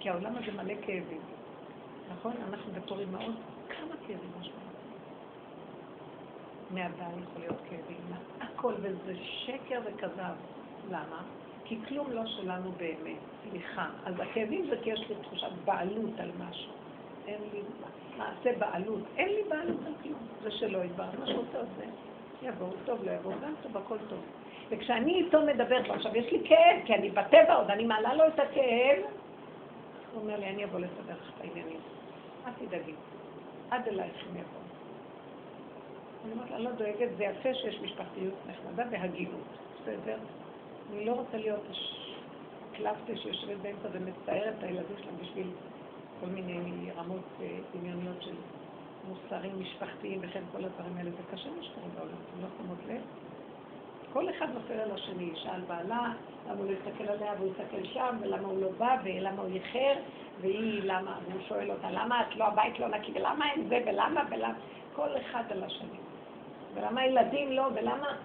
כי 0.00 0.08
העולם 0.10 0.36
הזה 0.36 0.52
מלא 0.52 0.74
כאבים. 0.86 1.20
נכון? 2.08 2.32
אנחנו 2.48 2.72
בתור 2.72 3.00
אימהות, 3.00 3.34
כמה 3.68 3.94
כאבים 4.06 4.30
יש 4.40 4.50
מהבעל 6.72 7.22
יכול 7.22 7.40
להיות 7.40 7.60
כאבים, 7.70 8.00
הכל, 8.40 8.74
וזה 8.82 9.14
שקר 9.16 9.80
וכזב. 9.84 10.34
למה? 10.90 11.22
כי 11.64 11.78
כלום 11.88 12.10
לא 12.10 12.26
שלנו 12.26 12.72
באמת, 12.72 13.18
סליחה. 13.42 13.86
אז 14.04 14.14
הכאבים 14.20 14.66
זה 14.70 14.76
כי 14.82 14.90
יש 14.90 15.00
לי 15.08 15.14
תחושת 15.22 15.52
בעלות 15.64 16.20
על 16.20 16.30
משהו. 16.38 16.72
אין 17.26 17.40
לי 17.52 17.60
מעשה 18.16 18.58
בעלות. 18.58 19.00
אין 19.16 19.28
לי 19.28 19.42
בעלות 19.48 19.80
על 19.86 19.92
כלום. 20.02 20.26
זה 20.42 20.50
שלא 20.50 20.78
יתברר, 20.84 21.10
מה 21.20 21.26
שאתה 21.26 21.58
עושה. 21.58 21.84
יבואו 22.42 22.70
טוב, 22.84 23.04
לא 23.04 23.10
יבואו 23.10 23.34
גם 23.42 23.54
טוב, 23.62 23.76
הכל 23.76 23.98
טוב. 24.08 24.20
וכשאני 24.70 25.14
איתו 25.14 25.40
מדברת, 25.40 25.90
עכשיו 25.90 26.16
יש 26.16 26.32
לי 26.32 26.48
כאב, 26.48 26.80
כי 26.84 26.94
אני 26.94 27.10
בטבע 27.10 27.54
עוד, 27.54 27.70
אני 27.70 27.84
מעלה 27.84 28.14
לו 28.14 28.26
את 28.26 28.38
הכאב, 28.38 28.98
הוא 30.12 30.22
אומר 30.22 30.38
לי, 30.38 30.46
אני 30.46 30.64
אבוא 30.64 30.78
לסדר 30.78 31.14
לך 31.20 31.30
את 31.36 31.40
העניינים. 31.40 31.80
אל 32.46 32.52
תדאגי, 32.58 32.94
עד 33.70 33.88
אלייך 33.88 34.24
הם 34.30 34.36
יבואו. 34.36 34.61
אני 36.24 36.32
אומרת 36.32 36.50
לה, 36.50 36.56
אני 36.56 36.64
לא 36.64 36.70
דואגת, 36.70 37.08
זה 37.16 37.24
יפה 37.24 37.54
שיש 37.54 37.80
משפחתיות 37.80 38.34
נחמדה 38.46 38.82
והגינות, 38.90 39.46
בסדר? 39.80 40.18
אני 40.92 41.04
לא 41.04 41.12
רוצה 41.12 41.36
להיות 41.36 41.62
קלפטה 42.72 43.16
שיושבת 43.16 43.56
באמצע 43.62 43.88
ומצטערת 43.92 44.54
את 44.58 44.62
הילדים 44.62 44.96
שלה 45.02 45.12
בשביל 45.22 45.50
כל 46.20 46.26
מיני 46.26 46.90
רמות 46.96 47.24
אה, 47.40 47.58
דמיוניות 47.74 48.22
של 48.22 48.34
מוסרים 49.08 49.60
משפחתיים 49.60 50.20
וכן 50.22 50.42
כל 50.52 50.64
הדברים 50.64 50.96
האלה. 50.96 51.10
זה 51.10 51.22
קשה 51.32 51.50
מה 51.50 51.62
שקורה 51.62 51.86
בעולם, 51.94 52.14
אתם 52.28 52.42
לא 52.42 52.48
שמות 52.58 52.78
לב? 52.88 53.00
כל 54.12 54.30
אחד 54.30 54.46
נופל 54.54 54.80
על 54.80 54.90
השני, 54.90 55.30
על 55.50 55.60
בעלה, 55.60 56.12
למה 56.46 56.58
הוא 56.58 56.66
לא 56.66 56.72
יסתכל 56.72 57.04
עליה 57.04 57.32
והוא 57.38 57.52
יסתכל 57.52 57.84
שם, 57.84 58.16
ולמה 58.20 58.48
הוא 58.48 58.60
לא 58.60 58.68
בא, 58.78 58.96
ולמה 59.04 59.42
הוא 59.42 59.50
איחר, 59.54 59.94
והיא 60.40 60.82
למה, 60.84 61.18
והוא 61.28 61.42
שואל 61.48 61.70
אותה, 61.70 61.90
למה 61.90 62.22
את 62.22 62.36
לא, 62.36 62.44
הבית 62.44 62.78
לא 62.78 62.88
נקי, 62.88 63.12
ולמה 63.14 63.50
אין 63.50 63.68
זה, 63.68 63.78
ולמה, 63.86 64.22
ולמה, 64.30 64.54
כל 64.94 65.08
אחד 65.16 65.42
על 65.50 65.64
השני. 65.64 66.11
ולמה 66.74 67.00
הילדים 67.00 67.52
לא, 67.52 67.68
ולמה... 67.74 68.16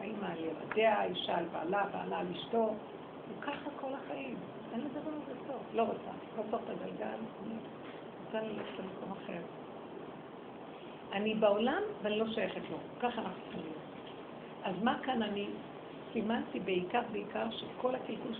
האמא 0.00 0.26
על 0.26 0.38
ילדיה, 0.44 0.98
האישה 0.98 1.38
על 1.38 1.44
בעלה, 1.52 1.86
בעלה 1.92 2.18
על 2.18 2.26
אשתו, 2.36 2.74
וככה 3.28 3.70
כל 3.80 3.90
החיים. 3.94 4.36
אין 4.72 4.80
לדבר 4.80 5.10
הזה 5.10 5.32
טוב. 5.46 5.62
לא 5.74 5.82
רוצה, 5.82 6.10
לעשות 6.36 6.60
את 6.64 6.70
הגלגל, 6.70 7.06
אני 7.06 7.54
רוצה 8.26 8.40
ללכת 8.40 8.78
למקום 8.78 9.12
אחר. 9.12 9.40
אני 11.12 11.34
בעולם 11.34 11.82
ואני 12.02 12.18
לא 12.18 12.26
שייכת 12.34 12.62
לו. 12.70 12.76
ככה 13.00 13.20
אנחנו 13.22 13.42
צריכים 13.42 13.62
להיות. 13.62 13.80
אז 14.64 14.82
מה 14.82 14.98
כאן 15.02 15.22
אני 15.22 15.46
סימנתי 16.12 16.60
בעיקר, 16.60 17.00
בעיקר 17.12 17.50
שכל 17.50 17.94
הקלקול 17.94 18.34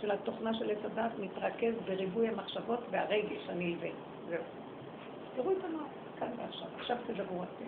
של, 0.00 0.10
התוכנה 0.10 0.54
של 0.54 0.70
עץ 0.70 0.84
הדת 0.84 1.10
מתרכז 1.18 1.74
בריבוי 1.86 2.28
המחשבות 2.28 2.80
והרגש 2.90 3.48
הנלווה. 3.48 3.88
זהו. 4.28 4.42
תראו 5.36 5.52
את 5.52 5.64
הנוער, 5.64 5.86
כאן 6.18 6.28
ועכשיו. 6.38 6.68
עכשיו 6.78 6.96
תדברו 7.06 7.42
אתם. 7.42 7.64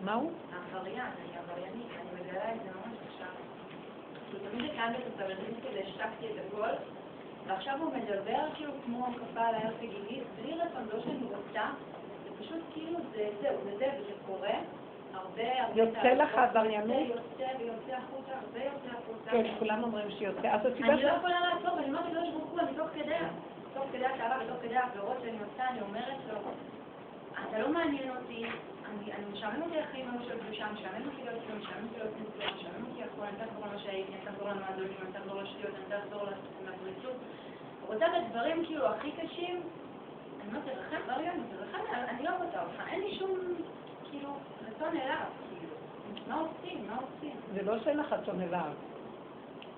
מה 0.00 0.14
הוא? 0.14 0.30
העבריין, 0.52 1.00
אני 1.00 1.38
עבריינית, 1.38 1.86
אני 1.90 2.20
מגלה 2.20 2.54
את 2.54 2.58
זה 2.64 2.70
ממש 2.70 2.98
עכשיו. 3.08 3.28
תמיד 4.50 4.70
הקמתי 4.70 4.98
את 4.98 5.06
הסבלנות 5.06 5.56
כזה, 5.68 5.80
השתקתי 5.86 6.26
את 6.26 6.46
הכל, 6.46 6.74
ועכשיו 7.46 7.78
הוא 7.82 7.92
מדבר 7.94 8.48
כאילו 8.54 8.72
כמו 8.84 9.06
כפה 9.06 9.40
על 9.40 9.54
הר 9.54 9.72
תגידית, 9.76 10.22
בלי 10.36 10.54
רצון, 10.54 10.88
לא 10.92 11.02
שאני 11.02 11.24
רוצה, 11.24 11.70
זה 12.24 12.30
פשוט 12.38 12.62
כאילו 12.72 12.98
זה, 13.12 13.28
זהו, 13.42 13.56
זה 13.64 13.76
זה, 13.78 13.86
וזה 14.00 14.12
קורה. 14.26 14.54
יוצא 15.74 16.12
לך 16.12 16.34
עבריינות? 16.34 17.08
יוצא 17.08 17.52
ויוצא 17.58 17.94
החוצה, 17.96 18.32
הרבה 18.32 18.58
יוצא 18.58 18.98
החוצה. 18.98 19.30
כן, 19.30 19.54
כולם 19.58 19.84
אומרים 19.84 20.10
שיוצא. 20.10 20.48
אז 20.48 20.60
הסיבה 20.66 20.92
אני 20.92 21.02
לא 21.02 21.08
יכולה 21.08 21.40
לעצור, 21.40 21.74
ואני 21.76 21.88
אומרת 21.88 22.04
לקדוש 22.06 22.28
ברוך 22.28 22.50
הוא, 22.50 22.60
אני 22.60 22.76
תוך 22.76 22.88
כדי, 22.94 23.16
תוך 23.74 23.84
כדי 23.92 24.06
התאווה 24.06 24.38
ותוך 24.44 24.56
כדי 24.62 24.76
העבירות 24.76 25.16
שאני 25.22 25.38
עושה, 25.38 25.68
אני 25.70 25.80
אומרת 25.80 26.18
לו, 26.32 26.38
אתה 27.48 27.58
לא 27.58 27.68
מעניין 27.68 28.10
אותי, 28.16 28.46
אני 28.90 29.24
משעמם 29.32 29.62
אותי 29.62 29.78
החיים 29.80 30.08
האלו 30.10 30.24
של 30.24 30.38
קדושה, 30.38 30.66
משעמם 30.72 31.06
אותי 31.06 31.22
להיות 31.24 31.38
כאילו, 31.44 31.58
משעמם 31.58 31.84
אותי 31.86 31.98
להיות 31.98 32.14
מצוין, 32.20 32.54
משעמם 32.54 32.86
אותי 32.90 33.02
הכל, 33.02 33.22
אני 33.22 33.36
לחזור 33.46 33.66
למה 33.66 33.78
שהייתי, 33.78 34.12
אני 34.12 34.26
לחזור 34.26 34.48
למועדונים, 34.48 34.98
אני 35.02 35.12
לחזור 35.18 35.42
לשטויות, 35.42 35.74
אני 35.74 35.84
רוצה 35.84 35.96
לחזור 35.98 36.22
לפריצות. 36.66 37.16
רוצה 37.86 38.06
את 38.06 38.12
הדברים 38.14 38.64
כאילו 38.66 38.86
הכי 38.86 39.10
קשים, 39.12 39.62
אני 40.40 40.48
אומרת, 40.48 40.64
תרחם, 40.64 41.02
לא 41.08 41.30
תרחם, 41.50 41.84
אני 42.08 42.22
לא 42.22 42.30
רוצה 42.42 42.62
אותך, 42.62 42.82
אין 42.90 43.00
לי 43.00 43.18
שום, 43.18 43.30
כאילו, 44.18 44.32
רצון 44.68 44.96
אליו, 44.96 45.26
כאילו. 45.48 45.74
מה 46.28 46.40
עושים? 46.40 46.86
מה 46.86 46.96
עושים? 46.96 47.36
זה 47.54 47.62
לא 47.62 47.78
שאין 47.78 47.96
לך 47.96 48.12
רצון 48.12 48.40
אליו. 48.40 48.72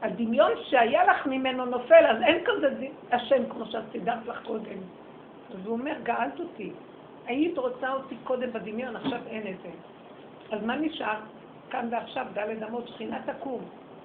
הדמיון 0.03 0.53
שהיה 0.65 1.05
לך 1.05 1.27
ממנו 1.27 1.65
נופל, 1.65 2.07
אז 2.07 2.23
אין 2.23 2.45
כזה 2.45 2.87
השם 3.13 3.51
כמו 3.51 3.67
שאת 3.67 3.85
סידרת 3.93 4.27
לך 4.27 4.43
קודם. 4.47 4.79
אז 5.51 5.67
הוא 5.67 5.73
אומר, 5.73 5.95
גאלת 6.03 6.41
אותי. 6.41 6.73
היית 7.27 7.59
רוצה 7.59 7.93
אותי 7.93 8.17
קודם 8.25 8.53
בדמיון, 8.53 8.97
עכשיו 8.97 9.21
אין 9.27 9.47
את 9.47 9.57
זה. 9.63 9.71
אז 10.57 10.65
מה 10.65 10.77
נשאר? 10.77 11.21
כאן 11.71 11.89
ועכשיו, 11.91 12.27
דלת 12.33 12.63
אמות, 12.63 12.89
שכינה 12.89 13.19
תקום. 13.27 13.61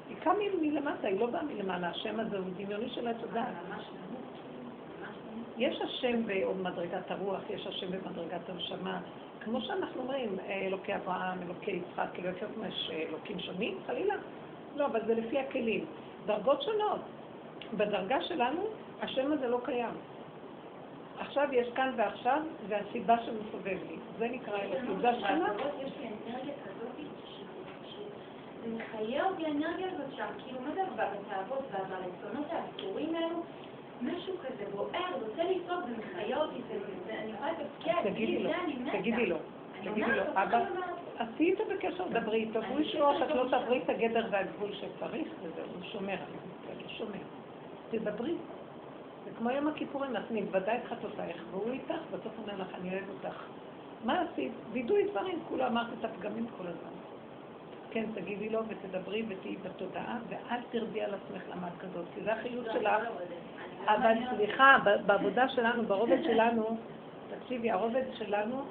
היא 0.09 0.17
קמה 0.23 0.33
מלמטה, 0.61 1.07
היא 1.07 1.19
לא 1.19 1.25
באה 1.25 1.43
מלמעלה, 1.43 1.89
השם 1.89 2.19
הזה 2.19 2.37
הוא 2.37 2.45
דמיוני 2.57 2.89
של 2.89 3.07
הדת. 3.07 3.47
יש 5.57 5.81
השם 5.81 6.21
במדרגת 6.25 7.11
הרוח, 7.11 7.41
יש 7.49 7.67
השם 7.67 7.87
במדרגת 7.91 8.49
הנשמה. 8.49 8.99
כמו 9.45 9.61
שאנחנו 9.61 10.01
אומרים, 10.01 10.39
אלוקי 10.49 10.95
אברהם, 10.95 11.41
אלוקי 11.41 11.71
יצחק, 11.71 12.19
אלוקי 12.19 12.45
יש 12.67 12.91
אלוקים 13.09 13.39
שונים, 13.39 13.77
חלילה. 13.87 14.15
לא, 14.75 14.85
אבל 14.85 15.05
זה 15.05 15.15
לפי 15.15 15.39
הכלים. 15.39 15.85
דרגות 16.25 16.61
שונות. 16.61 17.01
בדרגה 17.77 18.21
שלנו, 18.21 18.61
השם 19.01 19.31
הזה 19.31 19.47
לא 19.47 19.59
קיים. 19.63 19.93
עכשיו 21.19 21.47
יש 21.51 21.67
כאן 21.75 21.93
ועכשיו, 21.97 22.41
והסיבה 22.67 23.15
שמסובב 23.25 23.77
לי. 23.89 23.95
זה 24.17 24.27
נקרא 24.27 24.57
אלוקות. 24.57 25.01
זה 25.01 25.09
השכנה. 25.09 25.53
זה 28.63 28.75
מחיה 28.75 29.25
אותי 29.25 29.45
האנרגיה 29.45 29.87
הזאת 29.87 30.15
שם, 30.15 30.25
כאילו, 30.43 30.61
מה 30.61 30.71
זה 30.73 30.81
בתאוות 30.95 31.63
והרצונות 31.71 32.47
האסורים 32.51 33.15
האלו? 33.15 33.43
משהו 34.01 34.33
כזה 34.37 34.63
בוער, 34.71 35.13
רוצה 35.13 35.43
לצעוק, 35.43 35.83
זה 35.85 35.97
מחיה 35.97 36.37
אותי, 36.37 36.61
אני 37.09 37.31
יכולה 37.31 37.51
לתפקד, 37.51 38.09
תגידי 38.09 38.43
לו, 38.43 38.49
תגידי 38.91 39.25
לו, 39.25 39.37
תגידי 39.83 40.11
לו, 40.11 40.23
אבא, 40.33 40.65
עשי 41.17 41.43
איתו 41.43 41.63
בקשר, 41.75 42.07
דברי 42.07 42.37
איתו, 42.37 42.59
והוא 42.63 42.79
ישמור 42.79 43.19
שאת 43.19 43.29
לא 43.29 43.47
תעברי 43.49 43.81
את 43.83 43.89
הגדר 43.89 44.27
והגבול 44.31 44.73
שצריך, 44.73 45.27
וזהו, 45.41 45.65
הוא 45.73 45.83
שומר 45.91 46.13
עליו, 46.13 46.79
הוא 46.81 46.89
שומר. 46.97 47.19
תדברי. 47.91 48.35
זה 49.25 49.31
כמו 49.37 49.49
יום 49.51 49.67
הכיפורים, 49.67 50.15
את 50.15 50.31
מתוודה 50.31 50.75
את 50.75 50.85
חטאותייך, 50.85 51.43
והוא 51.51 51.71
איתך, 51.71 52.01
בסוף 52.11 52.33
אומר 52.37 52.61
לך, 52.61 52.67
אני 52.75 52.93
אוהב 52.93 53.09
אותך. 53.09 53.43
מה 54.05 54.21
עשית? 54.21 54.51
וידוי 54.71 55.07
דברים, 55.11 55.39
כולו 55.49 55.67
אמרת 55.67 55.87
את 55.99 56.05
הפגמים 56.05 56.45
כל 56.57 56.67
הזמן. 56.67 57.00
כן, 57.91 58.03
תגידי 58.15 58.49
לו 58.49 58.59
ותדברי 58.67 59.23
ותהיי 59.27 59.55
בתודעה, 59.55 60.17
ואל 60.29 60.59
תרדי 60.71 61.01
על 61.01 61.13
עצמך 61.13 61.41
למד 61.49 61.71
כזאת, 61.79 62.05
כי 62.15 62.21
זה 62.23 62.33
החילוץ 62.33 62.65
שלך. 62.73 63.03
אבל 63.85 64.13
סליחה, 64.35 64.77
בעבודה 65.05 65.49
שלנו, 65.49 65.83
ברובד 65.83 66.23
שלנו, 66.23 66.77
תקשיבי, 67.29 67.71
הרובד 67.71 68.03
שלנו 68.13 68.61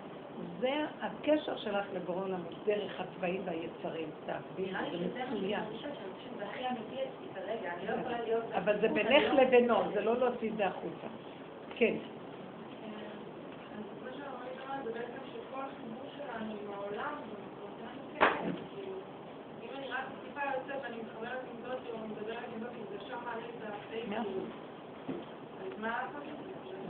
זה 0.61 0.85
הקשר 1.01 1.57
שלך 1.57 1.87
לבורא 1.95 2.23
עולם, 2.23 2.41
דרך 2.67 3.01
הצבעים 3.01 3.43
והיצרים. 3.45 4.09
תעבדי, 4.27 4.73
זה 4.91 5.25
מצוין. 5.31 5.63
אבל 8.55 8.81
זה 8.81 8.89
בינך 8.89 9.35
לבינו, 9.35 9.75
זה 9.95 10.01
לא 10.01 10.17
להוציא 10.19 10.51
את 10.51 10.57
זה 10.57 10.67
החוצה. 10.67 11.07
כן. 11.77 11.95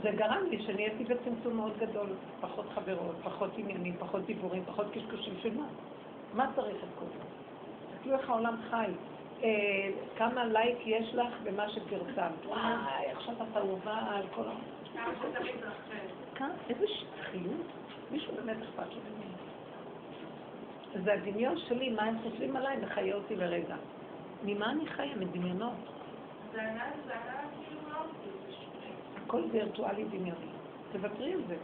זה 0.01 0.11
גרם 0.11 0.43
לי 0.49 0.63
שנהייתי 0.65 1.03
בצמצום 1.03 1.55
מאוד 1.55 1.77
גדול, 1.77 2.09
פחות 2.41 2.65
חברות, 2.75 3.15
פחות 3.23 3.51
עניינים, 3.57 3.95
פחות 3.99 4.25
דיבורים, 4.25 4.63
פחות 4.65 4.85
קשקושים 4.93 5.33
של 5.41 5.57
מה? 5.57 5.65
מה 6.33 6.51
צריך 6.55 6.83
את 6.83 6.89
כל 6.99 7.05
זה? 7.05 7.23
תסתכלו 7.93 8.17
איך 8.17 8.29
העולם 8.29 8.55
חי. 8.69 8.91
אה, 9.43 9.89
כמה 10.17 10.45
לייק 10.45 10.77
יש 10.85 11.15
לך 11.15 11.33
במה 11.43 11.69
שפרסמת. 11.69 12.45
וואי, 12.45 13.11
עכשיו 13.11 13.35
את 13.35 13.57
אהובה 13.57 13.97
על 14.09 14.23
כל 14.35 14.43
ה... 14.47 14.53
איזה 16.69 16.85
שטחיות. 16.87 17.67
מישהו 18.11 18.35
באמת 18.35 18.57
אכפת 18.61 18.93
לו 18.93 19.01
ממני. 19.01 19.31
זה 21.03 21.13
הדמיון 21.13 21.57
שלי, 21.57 21.89
מה 21.89 22.03
הם 22.03 22.17
חושבים 22.23 22.55
עליי, 22.55 22.77
מחיה 22.77 23.15
אותי 23.15 23.35
לרגע. 23.35 23.75
ממה 24.43 24.71
אני 24.71 24.85
חיה? 24.87 25.15
מדמיונות. 25.15 25.73
זה 26.53 26.61
ענה, 26.61 26.83
זה 27.05 27.13
ענה, 27.13 27.40
הכל 29.25 29.41
וירטואלי 29.51 30.03
דמיוני. 30.03 30.51
תוותרי 30.91 31.33
על 31.33 31.41
זה. 31.47 31.57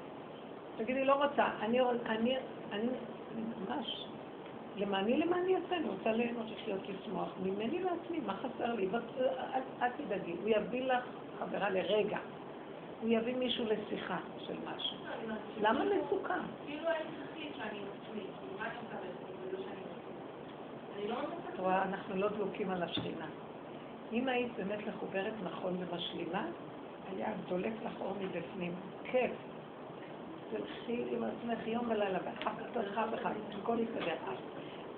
תגידי, 0.78 1.06
לא 1.06 1.24
רוצה. 1.24 1.46
אני, 1.62 1.80
אני, 1.82 2.36
אני 2.72 2.88
ממש, 3.68 4.06
למעני 4.76 5.18
למעני 5.18 5.52
יוצא, 5.52 5.76
אני 5.76 5.90
רוצה 5.90 6.12
ליהנות, 6.12 6.46
לחיות, 6.52 6.82
לשמוח. 6.90 7.30
ממני 7.44 7.80
לעצמי, 7.84 8.20
מה 8.20 8.34
חסר 8.38 8.74
לי? 8.74 8.88
אל 9.82 9.90
תדאגי, 9.98 10.32
הוא 10.32 10.50
יביא 10.50 10.84
לך 10.84 11.04
חברה 11.40 11.70
לרגע. 11.70 12.18
הוא 13.02 13.10
יביא 13.10 13.36
מישהו 13.36 13.66
לשיחה 13.66 14.18
של 14.40 14.56
משהו. 14.66 14.98
למה 15.62 15.86
מסוכן? 15.86 16.40
כאילו 16.66 16.88
אני 16.88 16.96
תחליט 16.98 17.56
שאני 17.56 17.80
עצמי, 17.80 18.24
מה 18.60 18.66
אני 18.66 18.78
מקבלת? 18.88 19.28
אני 20.98 21.08
לא 21.08 21.16
את 21.54 21.60
רואה, 21.60 21.84
אנחנו 21.84 22.16
לא 22.16 22.30
דלוקים 22.30 22.70
על 22.70 22.84
השכינה. 22.84 23.26
אם 24.14 24.28
היית 24.28 24.52
באמת 24.58 24.88
מחוברת 24.88 25.34
נכון 25.44 25.78
ומשלימה, 25.80 26.46
היה 27.12 27.34
דולק 27.48 27.74
לך 27.86 27.94
אור 28.02 28.14
מבפנים. 28.22 28.76
כיף. 29.04 29.32
תלכי 30.50 31.04
עם 31.12 31.24
עצמך 31.24 31.68
יום 31.68 31.90
ולילה, 31.90 32.20
ואף 32.26 32.58
אחד 32.94 33.14
אחד, 33.14 33.32
הכל 33.62 33.78
יסתדר. 33.80 34.16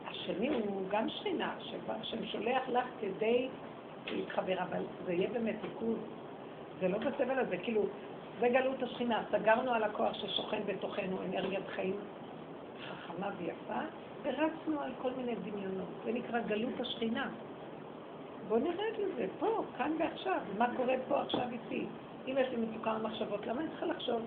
השני 0.08 0.50
הוא 0.50 0.90
גם 0.90 1.10
שכינה, 1.10 1.56
השם 1.88 2.26
שולח 2.26 2.70
לך 2.70 2.86
כדי 3.02 3.50
להתחבר, 4.06 4.64
אבל 4.64 4.84
זה 5.06 5.14
יהיה 5.14 5.30
באמת 5.30 5.56
עיכוב. 5.64 5.98
זה 6.80 6.88
לא 6.88 6.98
בסבל 6.98 7.40
הזה, 7.40 7.58
כאילו, 7.58 7.86
זה 8.40 8.50
גלות 8.50 8.84
השכינה. 8.84 9.24
סגרנו 9.32 9.72
על 9.72 9.84
הכוח 9.84 10.14
ששוכן 10.14 10.62
בתוכנו 10.66 11.18
אנרגיית 11.22 11.68
חיים 11.68 11.96
חכמה 12.88 13.30
ויפה, 13.38 13.80
ורצנו 14.24 14.82
על 14.82 14.92
כל 15.02 15.12
מיני 15.18 15.36
דמיונות. 15.36 15.88
זה 16.06 16.12
נקרא 16.12 16.40
גלות 16.40 16.80
השכינה. 16.80 17.30
בואו 18.50 18.60
נרד 18.60 18.94
לזה, 18.98 19.26
פה, 19.40 19.64
כאן 19.78 19.92
ועכשיו. 20.00 20.40
מה 20.58 20.68
קורה 20.78 20.94
פה 21.08 21.22
עכשיו 21.22 21.46
איתי? 21.52 21.86
אם 22.28 22.36
יש 22.38 22.48
לי 22.50 22.58
מצוקה 22.58 22.94
במחשבות, 22.94 23.48
למה 23.48 23.62
אני 23.62 23.70
צריכה 23.70 23.86
לחשוב? 23.86 24.22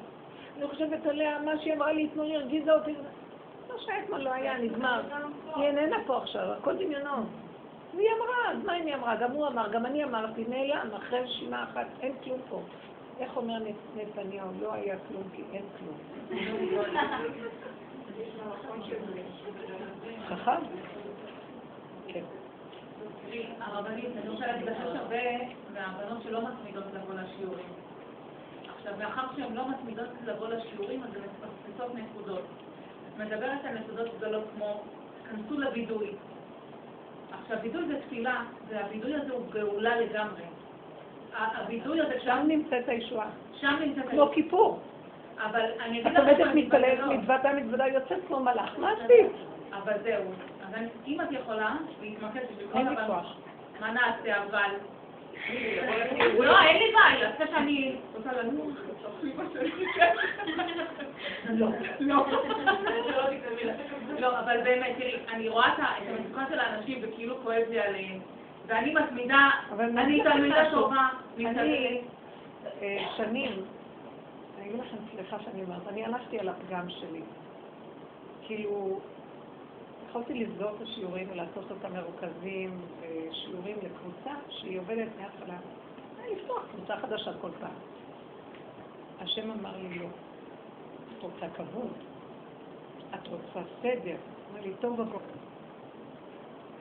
אני 0.57 0.69
חושבת 0.69 1.07
עליה, 1.07 1.39
מה 1.45 1.59
שהיא 1.59 1.75
אמרה 1.75 1.93
לי 1.93 2.07
אתמול, 2.07 2.27
היא 2.27 2.37
הרגיזה 2.37 2.73
אותי. 2.73 2.95
לא 3.69 3.75
שאתמול 3.79 4.21
לא 4.21 4.33
היה, 4.33 4.59
נגמר. 4.59 5.03
היא 5.57 5.65
איננה 5.65 5.97
פה 6.07 6.17
עכשיו, 6.17 6.53
הכל 6.53 6.75
דמיונות. 6.75 7.27
והיא 7.97 8.09
אמרה, 8.17 8.53
אז 8.53 8.65
מה 8.65 8.77
אם 8.77 8.87
היא 8.87 8.95
אמרה? 8.95 9.17
גם 9.17 9.31
הוא 9.31 9.47
אמר, 9.47 9.69
גם 9.73 9.87
אני 9.87 10.05
אמרתי, 10.05 10.45
נעלם, 10.49 10.89
אחרי 10.97 11.21
רשימה 11.21 11.65
אחת, 11.65 11.87
אין 12.01 12.13
כלום 12.25 12.41
פה. 12.49 12.63
איך 13.21 13.37
אומר 13.37 13.59
נתניהו? 13.97 14.49
לא 14.61 14.73
היה 14.73 14.97
כלום 15.09 15.23
כי 15.33 15.43
אין 15.53 15.65
כלום. 15.79 15.99
חכם? 20.29 20.61
כן. 22.09 22.25
הרבנית, 23.61 24.11
אני 24.23 24.29
רוצה 24.29 24.47
להגיד 24.47 24.69
לך, 24.69 24.77
הרבה 24.81 25.17
מהבנות 25.75 26.23
שלא 26.23 26.41
מצמידות 26.41 26.85
לבוא 26.95 27.15
לשיעורים. 27.15 27.67
עכשיו, 28.77 28.93
מאחר 28.99 29.23
שהן 29.37 29.55
לא 29.55 29.69
מצמידות 29.69 30.09
לבוא 30.25 30.49
לשיעורים, 30.49 31.03
אז 31.03 31.09
הן 31.17 31.23
מפספסות 31.23 31.95
נקודות. 31.95 32.43
את 33.09 33.21
מדברת 33.21 33.65
על 33.65 33.79
נקודות 33.79 34.09
גדולות 34.19 34.45
כמו, 34.55 34.83
כנסו 35.31 35.61
לבידוי. 35.61 36.11
עכשיו, 37.43 37.57
בידוי 37.63 37.87
זה 37.87 38.01
תפילה, 38.01 38.45
והבידוי 38.69 39.15
הזה 39.15 39.33
הוא 39.33 39.47
גאולה 39.51 40.01
לגמרי. 40.01 40.43
הבידוי 41.37 42.01
הזה 42.01 42.21
שם 42.21 42.45
נמצאת 42.49 42.89
הישועה. 42.89 43.31
שם 43.61 43.77
נמצאת 43.81 44.05
הישועה. 44.09 44.27
כמו 44.27 44.35
כיפור. 44.35 44.81
אבל 45.39 45.71
אני 45.81 46.01
אגיד 46.01 46.13
לך... 46.13 46.13
את 46.13 46.19
עומדת 46.19 46.55
מתפללת, 46.55 46.99
מצוות 47.01 47.45
המתוודה 47.45 47.87
יוצאת 47.87 48.19
כמו 48.27 48.41
מלאך, 48.41 48.79
מה 48.79 48.93
עשית? 48.93 49.33
אבל 49.73 49.93
זהו. 50.03 50.25
אז 50.75 50.87
אם 51.07 51.21
את 51.21 51.33
יכולה 51.33 51.77
להתמקד 52.03 52.41
בכל 52.59 52.85
דבר... 52.85 53.23
מה 53.81 53.91
נעשה, 53.93 54.43
אבל... 54.43 54.71
לא, 56.39 56.61
אין 56.63 56.77
לי 56.79 56.93
בעיה, 56.95 57.31
אחרי 57.31 57.47
שאני 57.51 57.97
רוצה 58.15 58.33
לנוח, 58.33 58.77
לא, 61.51 61.69
לא. 62.01 62.27
לא, 64.19 64.39
אבל 64.39 64.61
באמת, 64.65 64.97
תראי, 64.99 65.17
אני 65.33 65.49
רואה 65.49 65.73
את 65.75 65.79
המצוקה 66.09 66.45
של 66.49 66.59
האנשים 66.61 66.99
וכאילו 67.03 67.37
כואב 67.43 67.63
לי 67.71 67.81
עליהם, 67.81 68.19
ואני 68.67 68.95
מתמידה, 68.95 69.51
אני 69.79 70.23
תלמידה 70.23 70.71
טובה, 70.71 71.09
אני 71.37 72.01
אה, 72.83 73.05
שנים, 73.17 73.53
אני 74.59 74.69
אגיד 74.69 74.81
לכם, 74.81 74.97
סליחה 75.15 75.37
שאני 75.45 75.63
אומרת, 75.63 75.89
אני 75.89 76.05
הלכתי 76.05 76.39
על 76.39 76.49
הפגם 76.49 76.89
שלי. 76.89 77.21
כאילו, 78.47 79.01
יכולתי 80.13 80.45
לסגור 80.45 80.71
את 80.77 80.83
השיעורים 80.83 81.29
ולעשות 81.31 81.71
אותם 81.71 81.93
מרוכזים 81.93 82.81
ושיעורים 83.01 83.77
לקבוצה 83.77 84.35
שהיא 84.49 84.81
עובדת 84.81 85.09
מההתחלה. 85.19 85.59
לפתוח 86.33 86.63
קבוצה 86.73 86.97
חדשה 86.97 87.31
כל 87.41 87.51
פעם. 87.61 87.75
השם 89.21 89.51
אמר 89.51 89.77
לי 89.77 89.99
לא. 89.99 90.07
את 91.19 91.23
רוצה 91.23 91.49
כבוד? 91.57 91.93
את 93.15 93.29
רוצה 93.29 93.69
סדר? 93.83 94.17
אמר 94.53 94.61
לי, 94.61 94.73
טוב 94.81 95.03
בבוקר. 95.03 95.39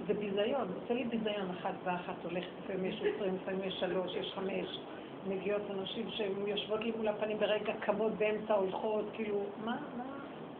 זה 0.07 0.13
ביזיון, 0.13 0.67
עושה 0.81 0.93
לי 0.93 1.03
ביזיון 1.03 1.49
אחת 1.49 1.73
ואחת 1.83 2.15
הולכת, 2.23 2.49
לפעמים 2.63 2.85
יש 2.85 2.95
עשרים, 2.95 3.35
לפעמים 3.35 3.63
יש 3.63 3.73
שלוש, 3.79 4.15
יש 4.15 4.31
חמש, 4.35 4.79
מגיעות 5.27 5.61
אנשים 5.69 6.09
שהן 6.09 6.47
יושבות 6.47 6.79
לי 6.79 6.91
מול 6.97 7.07
הפנים 7.07 7.39
ברגע 7.39 7.73
קמות 7.79 8.11
באמצע 8.11 8.53
הולכות, 8.53 9.05
כאילו, 9.13 9.43
מה, 9.65 9.77
מה? 9.97 10.03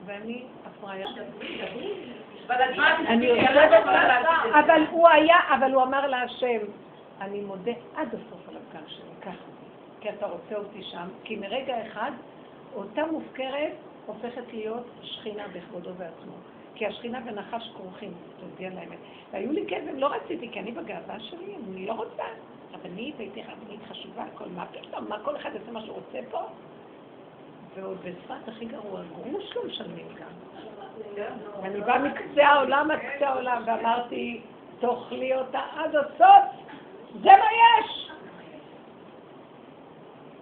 ואני 0.06 0.44
הפריה. 0.66 1.08
יושבת, 3.26 3.72
אבל 4.54 4.84
הוא 4.92 5.08
היה, 5.08 5.38
אבל 5.56 5.74
הוא 5.74 5.84
אמר 5.84 6.08
להשם, 6.08 6.60
אני 7.22 7.42
מודה 7.42 7.72
עד 7.96 8.08
הסוף 8.08 8.50
על 8.50 8.56
הפגם 8.58 8.88
שלי, 8.88 9.12
ככה, 9.22 9.46
כי 10.02 10.10
אתה 10.10 10.26
רוצה 10.26 10.56
אותי 10.56 10.84
שם, 10.84 11.08
כי 11.24 11.36
מרגע 11.36 11.88
אחד, 11.88 12.12
אותה 12.76 13.06
מופקרת 13.06 13.74
הופכת 14.06 14.54
להיות 14.54 14.88
שכינה 15.02 15.44
בכבודו 15.54 15.90
ועצמו. 15.98 16.34
כי 16.76 16.88
השכינה 16.88 17.20
ונחש 17.26 17.72
כרוכים, 17.76 18.14
תודיע 18.40 18.70
להם. 18.70 18.90
והיו 19.32 19.52
לי 19.52 19.66
כאבים, 19.68 20.00
לא 20.00 20.08
רציתי, 20.08 20.50
כי 20.52 20.60
אני 20.60 20.72
בגאווה 20.72 21.20
שלי, 21.20 21.56
אני 21.68 21.86
לא 21.86 21.94
רוצה. 21.94 22.24
רבנית, 22.74 23.20
הייתי 23.20 23.42
רבנית 23.42 23.80
חשובה, 23.90 24.24
כל 24.36 24.50
מה 24.56 24.66
פתאום, 24.66 25.10
מה 25.10 25.20
כל 25.24 25.36
אחד 25.36 25.50
יעשה 25.54 25.72
מה 25.72 25.82
שהוא 25.82 25.96
רוצה 25.96 26.20
פה? 26.32 26.42
ועוד 27.76 27.98
בשפת 28.04 28.48
הכי 28.48 28.66
גרוע, 28.66 29.02
גרוש 29.04 29.56
לא 29.56 29.62
משלמים 29.66 30.08
גם. 30.20 30.81
אני 31.64 31.82
באה 31.82 32.00
מקצה 32.00 32.48
העולם 32.48 32.92
עד 32.92 33.00
קצה 33.00 33.30
העולם, 33.30 33.64
ואמרתי, 33.66 34.42
תאכלי 34.80 35.36
אותה 35.36 35.60
עד 35.76 35.96
הסוף, 35.96 36.46
זה 37.22 37.30
מה 37.30 37.46
יש! 37.80 38.12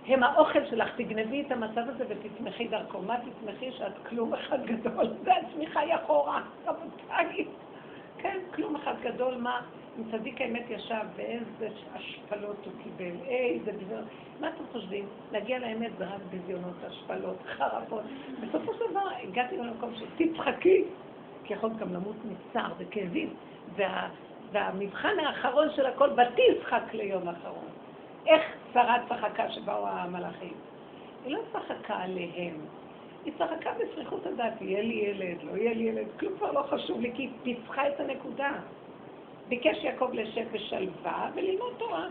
הם 0.07 0.23
האוכל 0.23 0.65
שלך, 0.69 0.89
תגנבי 0.95 1.41
את 1.41 1.51
המצב 1.51 1.81
הזה 1.87 2.03
ותתמכי 2.09 2.67
דרכו. 2.67 3.01
מה 3.01 3.15
תתמכי? 3.17 3.71
שאת 3.71 3.93
כלום 4.09 4.33
אחד 4.33 4.65
גדול, 4.65 5.13
זה 5.23 5.31
הצמיחה 5.35 5.79
היא 5.79 5.95
אחורה, 5.95 6.41
רבותיי. 6.65 7.45
כן, 8.17 8.37
כלום 8.55 8.75
אחד 8.75 8.93
גדול, 9.01 9.35
מה, 9.35 9.61
צדיק 10.11 10.41
האמת 10.41 10.63
ישב 10.69 11.05
ואיזה 11.15 11.69
השפלות 11.93 12.65
הוא 12.65 12.73
קיבל, 12.83 13.15
איזה 13.27 13.71
ביזיונות. 13.71 14.07
מה 14.39 14.49
אתם 14.49 14.63
חושבים? 14.71 15.05
להגיע 15.31 15.59
לאמת 15.59 15.91
זה 15.97 16.05
רק 16.05 16.21
ביזיונות, 16.29 16.73
השפלות, 16.87 17.37
חרפות. 17.57 18.03
בסופו 18.41 18.73
של 18.73 18.91
דבר 18.91 19.07
הגעתי 19.23 19.57
למקום 19.57 19.93
שתצחקי, 19.95 20.83
כי 21.43 21.53
יכולת 21.53 21.77
גם 21.77 21.93
למות 21.93 22.15
מצער 22.25 22.73
וכאבים. 22.77 23.33
וה, 23.75 24.09
והמבחן 24.51 25.19
האחרון 25.19 25.67
של 25.75 25.85
הכל, 25.85 26.09
ותצחק 26.11 26.93
ליום 26.93 27.27
האחרון. 27.27 27.67
איך 28.27 28.43
שרה 28.73 28.97
צחקה 29.09 29.51
שבאו 29.51 29.87
המלאכים? 29.87 30.53
היא 31.25 31.33
לא 31.33 31.39
צחקה 31.53 31.95
עליהם, 31.95 32.55
היא 33.25 33.33
צחקה 33.37 33.69
בסריחות 33.79 34.25
הדעת, 34.25 34.61
יהיה 34.61 34.81
לי 34.81 34.93
ילד, 34.93 35.43
לא 35.43 35.57
יהיה 35.57 35.73
לי 35.73 35.83
ילד, 35.83 36.07
כלום 36.19 36.33
כבר 36.37 36.51
לא 36.51 36.61
חשוב 36.61 37.01
לי, 37.01 37.11
כי 37.15 37.21
היא 37.21 37.29
פיצחה 37.43 37.87
את 37.89 37.99
הנקודה. 37.99 38.51
ביקש 39.49 39.83
יעקב 39.83 40.09
לשב 40.13 40.45
בשלווה 40.51 41.29
וללמוד 41.35 41.73
תורה. 41.77 42.07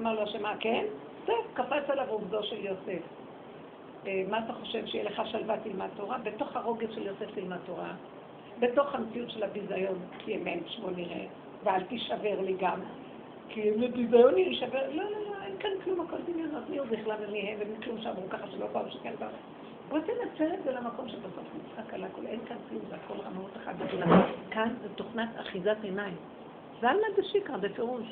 אמר 0.00 0.12
לו 0.12 0.26
שמה, 0.26 0.54
כן? 0.60 0.84
טוב, 1.24 1.46
קפץ 1.54 1.90
עליו 1.90 2.06
עובדו 2.08 2.42
של 2.42 2.64
יוסף. 2.64 3.02
אה, 4.06 4.22
מה 4.30 4.38
אתה 4.38 4.52
חושב, 4.52 4.86
שיהיה 4.86 5.04
לך 5.04 5.22
שלווה 5.24 5.56
תלמד 5.60 5.88
תורה? 5.96 6.18
בתוך 6.18 6.56
הרוגז 6.56 6.88
של 6.94 7.06
יוסף 7.06 7.34
תלמד 7.34 7.58
תורה. 7.66 7.92
בתוך 8.58 8.94
המציאות 8.94 9.30
של 9.30 9.42
הביזיון, 9.42 9.98
כי 10.18 10.36
אמן 10.36 10.58
שמו 10.66 10.90
נראה, 10.90 11.24
ואל 11.64 11.82
תישבר 11.82 12.40
לי 12.40 12.54
גם. 12.60 12.80
כי 13.48 13.70
אם 13.70 13.80
לביזיון 13.80 14.38
יישבר, 14.38 14.90
לא, 14.90 15.04
לא, 15.04 15.10
לא, 15.10 15.44
אין 15.44 15.58
כאן 15.58 15.70
כלום, 15.84 16.00
הכל 16.00 16.16
דמיונות, 16.32 16.70
מי 16.70 16.78
הוא 16.78 16.86
בכלל 16.86 17.16
ומי 17.20 17.40
הם, 17.40 17.58
ומי 17.60 17.84
כלום 17.84 18.00
שאמרו 18.02 18.28
ככה 18.30 18.46
שלא 18.50 18.66
באו 18.66 18.90
שכן 18.90 19.12
באו. 19.18 19.28
בוא 19.88 19.98
תנצל 19.98 20.54
את 20.54 20.64
זה 20.64 20.72
למקום 20.72 21.08
שבסוף 21.08 21.44
נצחק 21.56 21.94
על 21.94 22.04
הכל, 22.04 22.26
אין 22.26 22.40
כאן 22.48 22.56
כלום, 22.68 22.82
זה 22.88 22.96
הכל 22.96 23.20
רמאות 23.20 23.56
אחת 23.56 23.74
גדולה. 23.76 24.06
כאן 24.50 24.74
זה 24.82 24.88
תוכנת 24.94 25.28
אחיזת 25.36 25.76
עיניים. 25.82 26.16
זה 26.80 26.90
עלמא 26.90 27.06
דשיקרא, 27.16 27.56
בפירוש. 27.56 28.06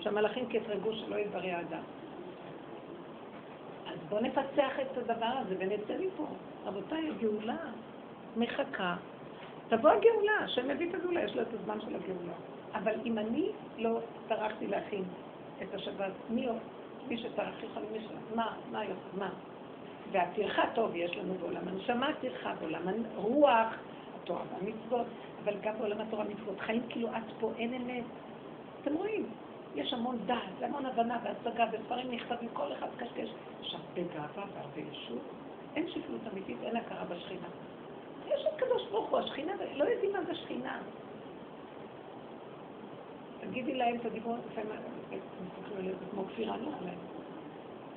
שהמלאכים 0.00 0.48
כתרגו 0.50 0.92
שלא 0.94 1.16
יברא 1.16 1.46
האדם. 1.46 1.82
אז 3.86 3.98
בואו 4.08 4.22
נפצח 4.22 4.80
את 4.80 4.98
הדבר 4.98 5.32
הזה 5.40 5.54
ונצא 5.58 5.94
מפה. 5.98 6.26
רבותיי, 6.64 7.08
הגאולה 7.08 7.56
מחכה. 8.36 8.96
תבוא 9.68 9.90
הגאולה, 9.90 10.32
השם 10.40 10.68
מביא 10.68 10.88
את 10.90 10.94
הגאולה, 10.94 11.24
יש 11.24 11.34
לו 11.34 11.42
את 11.42 11.54
הזמן 11.54 11.80
של 11.80 11.94
הגאולה. 11.94 12.32
אבל 12.74 12.92
אם 13.04 13.18
אני 13.18 13.50
לא 13.78 13.98
טרחתי 14.28 14.66
להכין 14.66 15.04
את 15.62 15.74
השבת, 15.74 16.12
מי, 16.30 16.48
מי 17.08 17.18
שטרח 17.18 17.62
יכול 17.62 17.82
למי 17.82 18.00
שלך, 18.00 18.18
מה, 18.34 18.56
מה, 18.70 18.80
מה? 19.18 19.30
והטרחה 20.12 20.62
טוב 20.74 20.90
יש 20.94 21.16
לנו 21.16 21.34
בעולם 21.34 21.68
הנשמה, 21.68 22.10
טרחה 22.20 22.54
בעולם 22.60 22.82
הרוח, 23.14 23.74
התורה 24.30 24.44
והמצוות, 24.52 25.06
אבל 25.44 25.54
גם 25.60 25.78
בעולם 25.78 26.00
התורה 26.00 26.24
מצוות. 26.24 26.60
חיים 26.60 26.82
כאילו 26.88 27.08
את 27.08 27.32
פה, 27.40 27.52
אין 27.56 27.74
אמת. 27.74 28.04
אתם 28.82 28.94
רואים, 28.94 29.26
יש 29.74 29.92
המון 29.92 30.18
דעת, 30.26 30.54
והמון 30.60 30.86
הבנה 30.86 31.18
והשגה, 31.24 31.66
וספרים 31.72 32.10
נכתבים, 32.10 32.48
כל 32.52 32.72
אחד 32.72 32.88
קשקש. 32.96 33.28
יש 33.60 33.74
הרבה 33.74 34.02
גאווה 34.14 34.44
והרבה 34.54 34.80
ישות. 34.80 35.22
אין 35.76 35.88
שפלות 35.88 36.20
אמיתית, 36.32 36.56
אין 36.62 36.76
הכרה 36.76 37.04
בשכינה. 37.04 37.48
יש 38.26 38.46
את 38.46 38.60
קדוש 38.60 38.82
ברוך 38.90 39.10
הוא, 39.10 39.18
השכינה, 39.18 39.52
לא 39.74 39.84
יודעים 39.84 40.12
מה 40.12 40.24
זה 40.24 40.34
שכינה. 40.34 40.82
תגידי 43.40 43.74
להם 43.74 43.96
את 43.96 44.06
הדיבור, 44.06 44.36
לפעמים 44.50 44.70
מסתכלים 45.10 45.78
עליהם 45.78 45.96
כמו 46.10 46.24
כפירה 46.24 46.56
להם. 46.56 46.98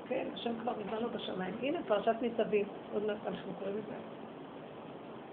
כן, 0.08 0.28
השם 0.34 0.60
כבר 0.62 0.74
מזמן 0.80 1.02
לא 1.02 1.08
בשמיים. 1.08 1.54
הנה 1.62 1.80
פרשת 1.88 2.16
ניצבים, 2.22 2.66
עוד 2.94 3.04
מעט 3.04 3.18
אנחנו 3.28 3.54
קוראים 3.60 3.78
את 3.78 3.86
זה. 3.88 4.23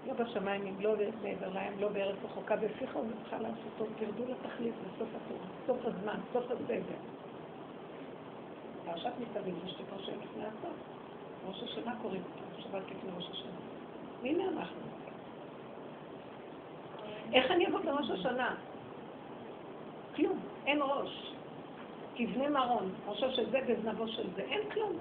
לא 0.05 0.13
בשמיים, 0.13 0.67
אם 0.67 0.81
לא 0.81 0.93
מעבר 1.21 1.49
להם, 1.49 1.79
לא 1.79 1.89
בארץ 1.89 2.15
רחוקה, 2.23 2.55
בפיך 2.55 2.95
ובך 2.95 3.33
לעשותו, 3.33 3.85
תרדו 3.95 4.25
לתכלית 4.25 4.73
בסוף 4.75 5.09
התורה, 5.15 5.47
סוף 5.67 5.85
הזמן, 5.85 6.19
סוף 6.33 6.51
הסדר. 6.51 6.95
פרשת 8.85 9.11
מסביב 9.19 9.65
יש 9.65 9.77
לי 9.79 9.85
פרשת 9.85 10.13
לפני 10.23 10.45
הסוף. 10.45 10.75
ראש 11.47 11.63
השנה 11.63 11.95
קוראים 12.01 12.21
אותה, 12.23 12.61
שבת 12.61 12.83
לפני 12.91 13.11
ראש 13.15 13.29
השנה. 13.29 13.51
והנה 14.21 14.43
אנחנו. 14.49 14.81
איך 17.33 17.51
אני 17.51 17.67
אבוא 17.67 17.79
בראש 17.79 18.09
השנה? 18.09 18.55
כלום, 20.15 20.39
אין 20.65 20.79
ראש. 20.81 21.33
כבני 22.15 22.47
מרון, 22.47 22.91
ראשו 23.07 23.31
של 23.31 23.49
זה 23.51 23.59
בזנבו 23.67 24.07
של 24.07 24.29
זה, 24.35 24.41
אין 24.41 24.69
כלום. 24.69 24.91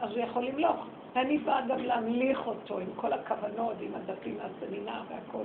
אז 0.00 0.10
הוא 0.10 0.18
יכול 0.18 0.44
למלוך. 0.44 0.86
אני 1.16 1.38
באה 1.38 1.66
גם 1.66 1.78
להמליך 1.78 2.46
אותו 2.46 2.78
עם 2.78 2.94
כל 2.96 3.12
הכוונות, 3.12 3.76
עם 3.80 3.94
הדפים 3.94 4.38
מהסמינר 4.38 5.02
והכל. 5.08 5.44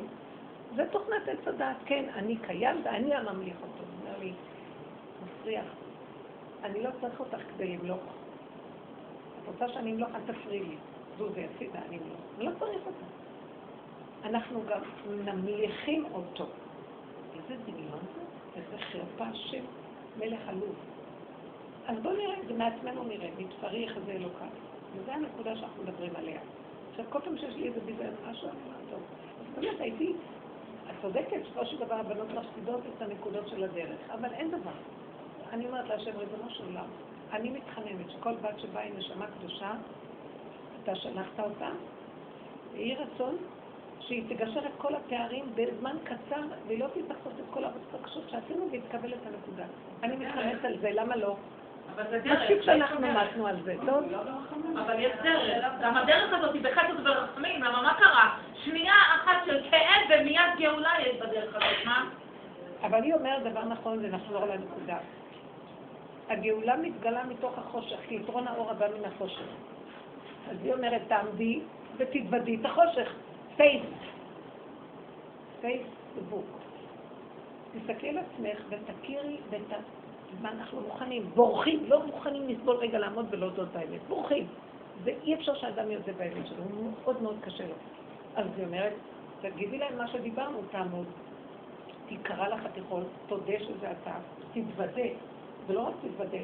זה 0.76 0.84
תוכנת 0.92 1.28
עץ 1.28 1.48
הדעת, 1.48 1.78
כן, 1.86 2.06
אני 2.16 2.38
קיים 2.38 2.82
ואני 2.84 3.16
הממליך 3.16 3.56
אותו. 3.62 3.84
הוא 3.84 4.00
אומר 4.00 4.20
לי, 4.20 4.34
מפריח, 5.24 5.66
אני 6.64 6.84
לא 6.84 6.90
צריך 7.02 7.20
אותך 7.20 7.38
כדי 7.54 7.78
למלוך. 7.78 8.02
את 9.44 9.48
רוצה 9.48 9.74
שאני 9.74 9.92
אמלוך? 9.92 10.10
אל 10.16 10.34
תפריעי 10.34 10.64
לי. 10.64 10.76
זו 11.18 11.30
זה 11.30 11.46
הצידה, 11.56 11.80
אני 11.88 11.98
אמלוך. 11.98 12.20
אני 12.38 12.46
לא 12.46 12.52
צריך 12.60 12.86
אותה. 12.86 13.06
אנחנו 14.24 14.64
גם 14.70 14.82
ממליכים 15.26 16.06
אותו. 16.14 16.46
איזה 17.36 17.64
דמיון 17.64 18.00
זה? 18.16 18.22
איזה 18.56 18.78
חרפה 18.78 19.34
של 19.34 19.64
מלך 20.20 20.40
עלוב. 20.48 20.76
אז 21.88 21.98
בואו 22.02 22.14
נראה, 22.14 22.36
זה 22.48 22.54
מעצמנו 22.54 23.04
נראה, 23.04 23.30
מתפריך 23.38 23.98
איזה 23.98 24.12
אלוקה. 24.12 24.46
וזו 24.98 25.12
הנקודה 25.12 25.56
שאנחנו 25.56 25.84
מדברים 25.84 26.16
עליה. 26.16 26.40
עכשיו, 26.92 27.06
כל 27.10 27.20
פעם 27.20 27.38
שיש 27.38 27.56
לי 27.56 27.68
איזה 27.68 27.80
ביזיון 27.86 28.14
משהו, 28.30 28.50
אני 28.50 28.58
אומרת, 28.66 28.90
טוב. 28.90 29.00
אז 29.40 29.46
באמת 29.56 29.80
הייתי, 29.80 30.14
את 30.90 30.96
צודקת, 31.02 31.38
בסופו 31.44 31.66
של 31.66 31.78
דבר 31.78 31.96
הבנות 31.96 32.28
מפסידות 32.30 32.82
את 32.98 33.02
הנקודות 33.02 33.48
של 33.48 33.64
הדרך, 33.64 34.10
אבל 34.10 34.34
אין 34.34 34.52
דבר. 34.52 34.78
אני 35.54 35.68
אומרת 35.68 35.88
להשם, 35.88 36.18
ריבונו 36.18 36.50
של 36.50 36.64
עולם, 36.66 36.88
אני 37.32 37.50
מתחננת 37.50 38.10
שכל 38.10 38.34
בת 38.36 38.60
שבאה 38.60 38.84
עם 38.84 38.98
נשמה 38.98 39.26
קדושה, 39.28 39.72
אתה 40.84 40.96
שלחת 40.96 41.40
אותה, 41.40 41.70
ויהי 42.74 42.96
רצון 42.96 43.38
שהיא 44.00 44.24
תגשר 44.30 44.60
את 44.60 44.72
כל 44.78 44.96
הפערים 44.96 45.46
בזמן 45.56 45.96
קצר, 46.04 46.42
והיא 46.68 46.80
לא 46.80 46.88
תצטרך 46.88 47.18
לעשות 47.26 47.40
את 47.40 47.46
כל 47.54 47.64
העבודות 47.64 48.10
שעשינו, 48.30 48.68
והיא 48.70 48.82
תקבל 48.90 49.14
את 49.14 49.26
הנקודה. 49.26 49.66
אני 50.04 50.16
מתחננת 50.16 50.66
על 50.66 50.78
זה, 50.80 50.92
למה 50.92 51.16
לא? 51.16 51.36
מספיק 52.04 52.62
שאנחנו 52.62 53.00
מתנו 53.02 53.48
על 53.48 53.56
זה, 53.64 53.76
טוב? 53.86 54.04
אבל 54.86 55.00
יש 55.00 55.12
דרך. 55.24 55.74
גם 55.82 55.98
הדרך 55.98 56.34
הזאת 56.34 56.54
היא 56.54 56.62
בחסד 56.64 57.00
וברחמים, 57.00 57.64
למה 57.64 57.82
מה 57.82 57.94
קרה? 57.94 58.38
שנייה 58.64 58.94
אחת 59.16 59.46
של 59.46 59.62
כאב 59.72 60.20
ומיד 60.20 60.42
גאולה 60.60 60.94
יש 61.02 61.16
בדרך 61.16 61.56
הזאת, 61.56 61.86
מה? 61.86 62.10
אבל 62.84 63.04
היא 63.04 63.14
אומרת 63.14 63.44
דבר 63.44 63.64
נכון 63.66 64.00
ונחזור 64.02 64.46
לנקודה. 64.46 64.98
הגאולה 66.30 66.78
מתגלה 66.78 67.24
מתוך 67.24 67.58
החושך, 67.58 67.98
כי 68.08 68.16
יתרון 68.16 68.48
האור 68.48 68.72
הבא 68.72 68.86
מן 69.00 69.06
החושך. 69.06 69.48
אז 70.52 70.58
היא 70.64 70.74
אומרת, 70.74 71.02
תעמדי 71.08 71.60
ותתוודי 71.98 72.56
את 72.56 72.66
החושך. 72.66 73.14
Face. 73.58 73.84
Face 75.62 75.88
book. 76.30 76.46
תסתכלי 77.74 78.10
על 78.10 78.18
עצמך 78.18 78.60
ותכירי 78.70 79.38
ות... 79.50 79.72
מה 80.42 80.52
אנחנו 80.52 80.82
מוכנים, 80.82 81.32
בורחים, 81.36 81.86
לא 81.88 82.06
מוכנים 82.06 82.48
לסבול 82.50 82.76
רגע 82.76 83.00
לעמוד 83.00 83.26
ולהודות 83.30 83.70
באמת, 83.74 84.02
בורחים. 84.08 84.48
ואי 85.04 85.36
אפשר 85.36 85.56
שאדם 85.56 85.92
יודה 85.92 86.14
באמת 86.14 86.48
שלו, 86.48 86.64
הוא 86.64 86.92
מאוד 87.04 87.22
מאוד 87.22 87.38
קשה 87.42 87.68
לו. 87.68 87.76
אז 88.36 88.46
היא 88.58 88.66
אומרת, 88.66 88.94
תגידי 89.42 89.78
להם 89.78 89.98
מה 89.98 90.08
שדיברנו, 90.08 90.62
תעמוד, 90.72 91.08
תקרא 92.10 92.48
לחתיכות, 92.48 93.08
תודה 93.28 93.60
שזה 93.60 93.92
אתה, 93.92 94.16
תתוודה, 94.54 95.10
ולא 95.68 95.80
רק 95.80 95.94
תתוודה, 96.02 96.38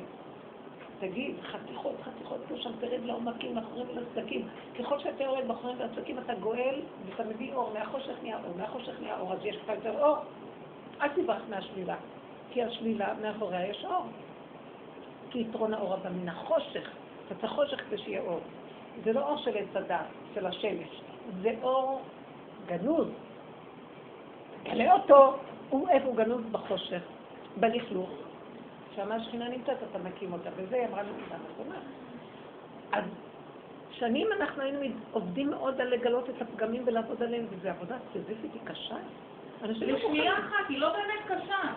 תגיד, 1.00 1.36
חתיכות, 1.42 1.96
חתיכות, 2.02 2.40
פה 2.50 2.58
שם 2.58 2.72
תרד 2.80 3.06
לעומקים, 3.06 3.56
מאחורים 3.56 3.88
ולסדקים. 3.90 4.48
ככל 4.80 5.00
שאתה 5.00 5.24
יורד 5.24 5.46
מאחורים 5.46 5.78
ולסדקים, 5.80 6.20
אתה 6.20 6.34
גואל 6.34 6.82
ואתה 7.06 7.24
מביא 7.24 7.54
אור, 7.54 7.74
מהחושך 7.74 8.16
נהיה 8.22 8.38
אור, 8.44 8.58
מהחושך 8.58 8.94
נהיה 9.02 9.20
אור, 9.20 9.34
אז 9.34 9.40
יש 9.44 9.56
לך 9.56 9.70
יותר 9.70 10.04
אור. 10.04 10.18
אל 11.02 11.08
תברח 11.08 11.42
מהשלילה. 11.50 11.96
כי 12.52 12.64
השלילה 12.64 13.14
מאחוריה 13.22 13.68
יש 13.68 13.86
אור. 13.86 14.06
כי 15.30 15.40
יתרון 15.40 15.74
האור 15.74 15.94
הבא 15.94 16.10
מן 16.10 16.30
החושך, 16.30 16.90
אתה 17.26 17.36
צריך 17.36 17.52
חושך 17.52 17.82
כדי 17.88 17.98
שיהיה 17.98 18.22
אור. 18.22 18.40
זה 19.04 19.14
לא 19.14 19.28
אור 19.28 19.38
של 19.38 19.58
עץ 19.58 19.76
הדת, 19.76 20.06
של 20.34 20.46
השמש, 20.46 21.02
זה 21.42 21.54
אור 21.62 22.02
גנוז. 22.66 23.08
תגלה 24.64 24.94
אותו, 24.94 25.38
הוא 25.70 25.90
איפה 25.90 26.08
הוא 26.08 26.16
גנוז 26.16 26.42
בחושך, 26.52 27.02
בלכלוך. 27.60 28.10
שם 28.96 29.12
השכינה 29.12 29.50
נמצאת, 29.50 29.78
אתה 29.92 30.00
מקים 30.00 30.34
אותה, 30.34 30.50
וזה 30.56 30.76
היא 30.76 30.88
אמרה 30.88 31.04
נקודה 31.04 31.36
נכונה. 31.52 31.80
אז 32.92 33.04
שנים 33.92 34.28
אנחנו 34.40 34.62
היינו 34.62 34.80
עובדים 35.12 35.50
מאוד 35.50 35.82
על 35.82 35.88
לגלות 35.88 36.30
את 36.30 36.42
הפגמים 36.42 36.84
ולעבוד 36.86 37.24
עליהם, 37.24 37.46
וזו 37.50 37.70
עבודה 37.70 37.98
סיזיפית, 38.14 38.54
היא 38.54 38.62
קשה. 38.64 38.96
לשנייה 39.62 40.34
אחת, 40.34 40.70
היא 40.70 40.78
לא 40.78 40.90
באמת 40.90 41.26
קשה. 41.28 41.74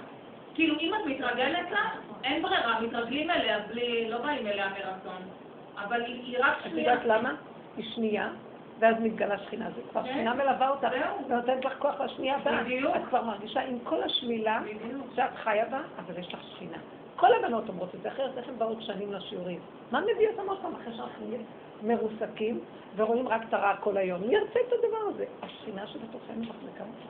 כאילו, 0.55 0.79
אם 0.81 0.93
את 0.95 1.07
מתרגלת 1.07 1.71
לה, 1.71 1.91
אין 2.25 2.43
ברירה, 2.43 2.81
מתרגלים 2.81 3.31
אליה 3.31 3.59
בלי, 3.59 4.11
לא 4.11 4.19
באים 4.19 4.47
אליה 4.47 4.69
מרצון. 4.69 5.23
אבל 5.79 6.03
היא 6.05 6.37
רק 6.41 6.57
שנייה. 6.65 6.95
את 6.95 6.99
יודעת 6.99 7.07
למה? 7.07 7.35
היא 7.77 7.85
שנייה, 7.95 8.29
ואז 8.79 8.97
מתגלה 9.01 9.39
שכינה. 9.39 9.71
זה 9.71 9.81
כבר 9.91 10.03
כן. 10.03 10.09
שכינה 10.09 10.35
מלווה 10.35 10.69
אותך, 10.69 10.89
ונותנת 11.29 11.65
לך 11.65 11.73
כוח 11.79 12.01
לשנייה 12.01 12.37
הבאה. 12.37 12.63
בדיוק. 12.63 12.97
את 12.97 13.03
כבר 13.09 13.23
מרגישה 13.23 13.61
עם 13.61 13.79
כל 13.85 14.03
השלילה 14.03 14.61
שאת 15.17 15.37
חיה 15.37 15.65
בה, 15.65 15.81
אבל 15.99 16.19
יש 16.19 16.35
לך 16.35 16.41
שכינה. 16.43 16.79
כל 17.17 17.33
הבנות 17.33 17.69
אומרות 17.69 17.95
את 17.95 18.03
זה, 18.03 18.09
אחרת 18.09 18.39
איך 18.39 18.49
הן 18.49 18.59
באות 18.59 18.83
שנים 18.83 19.13
לשיעורים? 19.13 19.61
מה 19.91 20.01
מביא 20.01 20.29
אותם 20.29 20.49
עוד 20.49 20.59
פעם 20.63 20.75
אחרי 20.75 20.97
שאנחנו 20.97 21.27
מרוסקים 21.83 22.61
ורואים 22.97 23.29
רק 23.29 23.43
את 23.49 23.55
הרע 23.55 23.77
כל 23.77 23.97
היום? 23.97 24.21
מי 24.21 24.35
ירצה 24.35 24.61
את 24.69 24.73
הדבר 24.73 25.09
הזה? 25.09 25.25
השכינה 25.43 25.87
שבתוכנו 25.87 26.43
מחזיקה 26.43 26.85
אותה. 26.85 27.09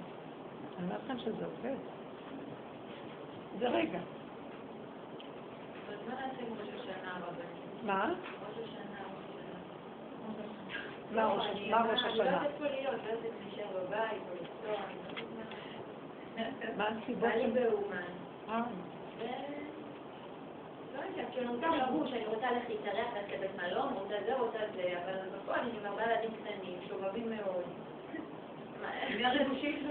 אני 0.79 0.87
אומרת 0.87 1.01
לכם 1.05 1.19
שזה 1.19 1.45
עובד. 1.45 1.77
זה 3.59 3.69
רגע. 3.69 3.99
מה? 7.83 8.13
מה 11.13 11.27
ראש 11.27 12.03
השנה? 12.05 12.43
מה 16.77 16.89
הסיבות? 16.89 17.31
אני 17.31 17.51
באומן. 17.51 18.03
אה, 18.49 18.61
לא 20.95 21.01
יודעת, 21.01 21.27
כאילו 21.33 21.53
מותר 21.53 21.71
לבוש, 21.71 22.13
אני 22.13 22.27
רוצה 22.27 22.51
ללכת 22.51 22.69
להתארח, 22.69 23.07
ללכת 23.15 23.33
לבית 23.33 23.51
מלון, 23.57 23.93
רוצה 23.93 24.15
זה, 24.27 24.37
רוצה 24.39 24.59
זה, 24.75 24.95
אבל 25.05 25.39
בפועל 25.39 25.61
אני 25.61 25.71
עם 25.79 25.87
ארבעה 25.87 26.13
ילדים 26.13 26.31
קטנים, 26.31 26.79
שובבים 26.89 27.31
מאוד. 27.37 27.65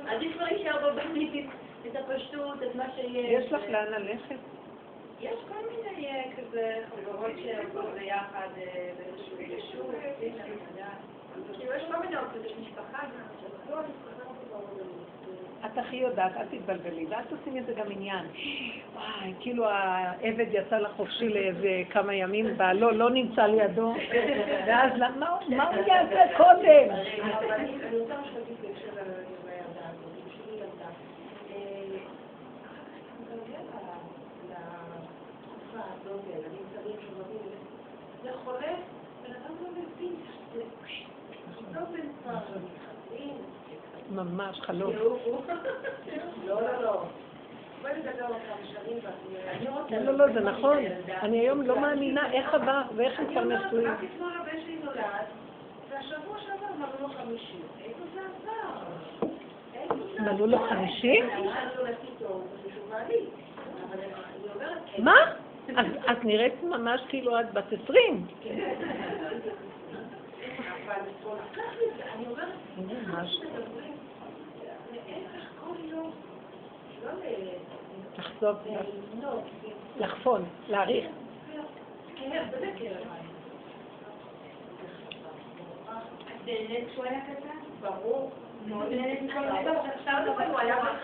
עדיף 0.07 0.34
כבר 0.34 0.43
להישאר 0.43 0.91
בבית, 0.91 1.49
את 1.88 1.95
הפשטות, 1.95 2.63
את 2.63 2.75
מה 2.75 2.86
שיש. 2.95 3.45
יש 3.45 3.51
לך 3.51 3.61
לאן 3.69 3.86
ללכת? 3.91 4.36
יש 5.21 5.36
כל 5.47 5.55
מיני 5.69 6.07
אה, 6.07 6.23
כזה 6.38 6.75
חברות 6.95 7.31
שעובדות 7.43 7.93
ביחד 7.99 8.47
אה, 8.57 8.89
באיזשהו 8.97 9.39
יישוב, 9.39 9.91
כאילו 11.57 11.73
יש 11.73 11.84
כל 11.91 11.99
מיני 12.01 12.17
אופציות, 12.17 12.45
יש 12.45 12.53
משפחה 12.61 13.03
גם, 13.03 13.71
לא, 13.71 13.77
את 15.65 15.77
הכי 15.77 15.95
יודעת, 15.95 16.31
אל 16.38 16.45
תתבלבלי, 16.51 17.05
ואל 17.09 17.21
תשימי 17.41 17.59
את 17.59 17.65
זה 17.65 17.73
גם 17.73 17.91
עניין. 17.91 18.25
וואי, 18.93 19.34
כאילו 19.39 19.65
העבד 19.69 20.45
יצא 20.51 20.77
לחופשי 20.77 21.29
לאיזה 21.29 21.81
כמה 21.89 22.13
ימים, 22.15 22.57
בעלו 22.57 22.91
לא 22.91 23.09
נמצא 23.09 23.45
לידו, 23.45 23.93
ואז 24.67 24.91
מה 25.17 25.29
הוא 25.29 25.84
יעשה 25.88 26.38
קודם? 26.38 26.89
אבל 27.34 27.51
אני 27.51 27.75
אני 27.88 27.97
רוצה 27.99 28.13
משהו 28.21 28.34
להגיד 28.39 28.57
בהקשר 28.61 28.91
לדברי 28.91 29.51
הילדה 29.51 29.89
הזאת, 29.89 30.11
בשבילי 30.27 30.57
ילדה. 30.57 30.89
אה, 31.51 31.97
אתה 33.23 33.36
מגיע 33.43 33.59
ל- 33.59 34.51
לתקופה 34.51 35.79
הזאת, 35.93 36.21
ילדים 36.29 36.65
קטנים 36.73 36.95
שובבים, 37.07 37.49
זה 38.23 38.29
חולה, 38.43 38.73
בן 39.23 39.31
אדם 39.31 39.55
לא 39.63 39.69
מבין, 39.71 40.15
זה 40.53 40.59
לא 40.59 40.65
בין 40.65 40.69
צער 40.79 41.09
למתחתים. 41.49 41.62
ממש 44.11 44.61
חלום. 44.61 44.93
לא, 46.45 46.61
לא, 46.61 46.82
לא. 46.82 47.03
לא, 49.91 50.13
לא, 50.13 50.34
זה 50.34 50.39
נכון. 50.39 50.78
אני 51.21 51.39
היום 51.39 51.61
לא 51.61 51.80
מאמינה 51.80 52.32
איך 52.34 52.53
עבר 52.53 52.82
ואיך 52.95 53.19
הם 53.19 53.26
אני 53.26 53.34
כבר 53.34 53.43
נשואים. 53.43 53.88
רק 53.88 53.97
אתמול 54.15 54.32
הבן 54.41 54.61
שלי 54.65 54.80
נולד, 54.84 55.26
והשבוע 55.89 56.38
שעבר 56.39 56.74
מלאו 56.78 57.01
לו 57.01 57.07
חמישים. 57.07 57.61
איפה 57.86 58.03
זה 58.13 58.21
זה 60.13 60.21
מלאו 60.21 60.47
לו? 60.47 60.57
חמישים? 60.69 61.30
אני 61.30 61.41
אני 62.93 64.49
אומרת... 64.55 64.78
מה? 64.97 65.15
אז 65.76 65.86
את 66.11 66.26
נראית 66.26 66.63
ממש 66.63 67.01
כאילו 67.09 67.39
את 67.39 67.53
בת 67.53 67.74
עשרים. 67.74 68.26
אני 70.91 72.25
לחפון, 79.99 80.45
להעריך. 80.69 81.05
שהוא 86.93 87.05
היה 87.05 87.21
קטן? 87.21 87.57
ברור. 87.81 88.31
הוא 88.69 88.84
היה 90.63 90.79
בן 90.84 90.97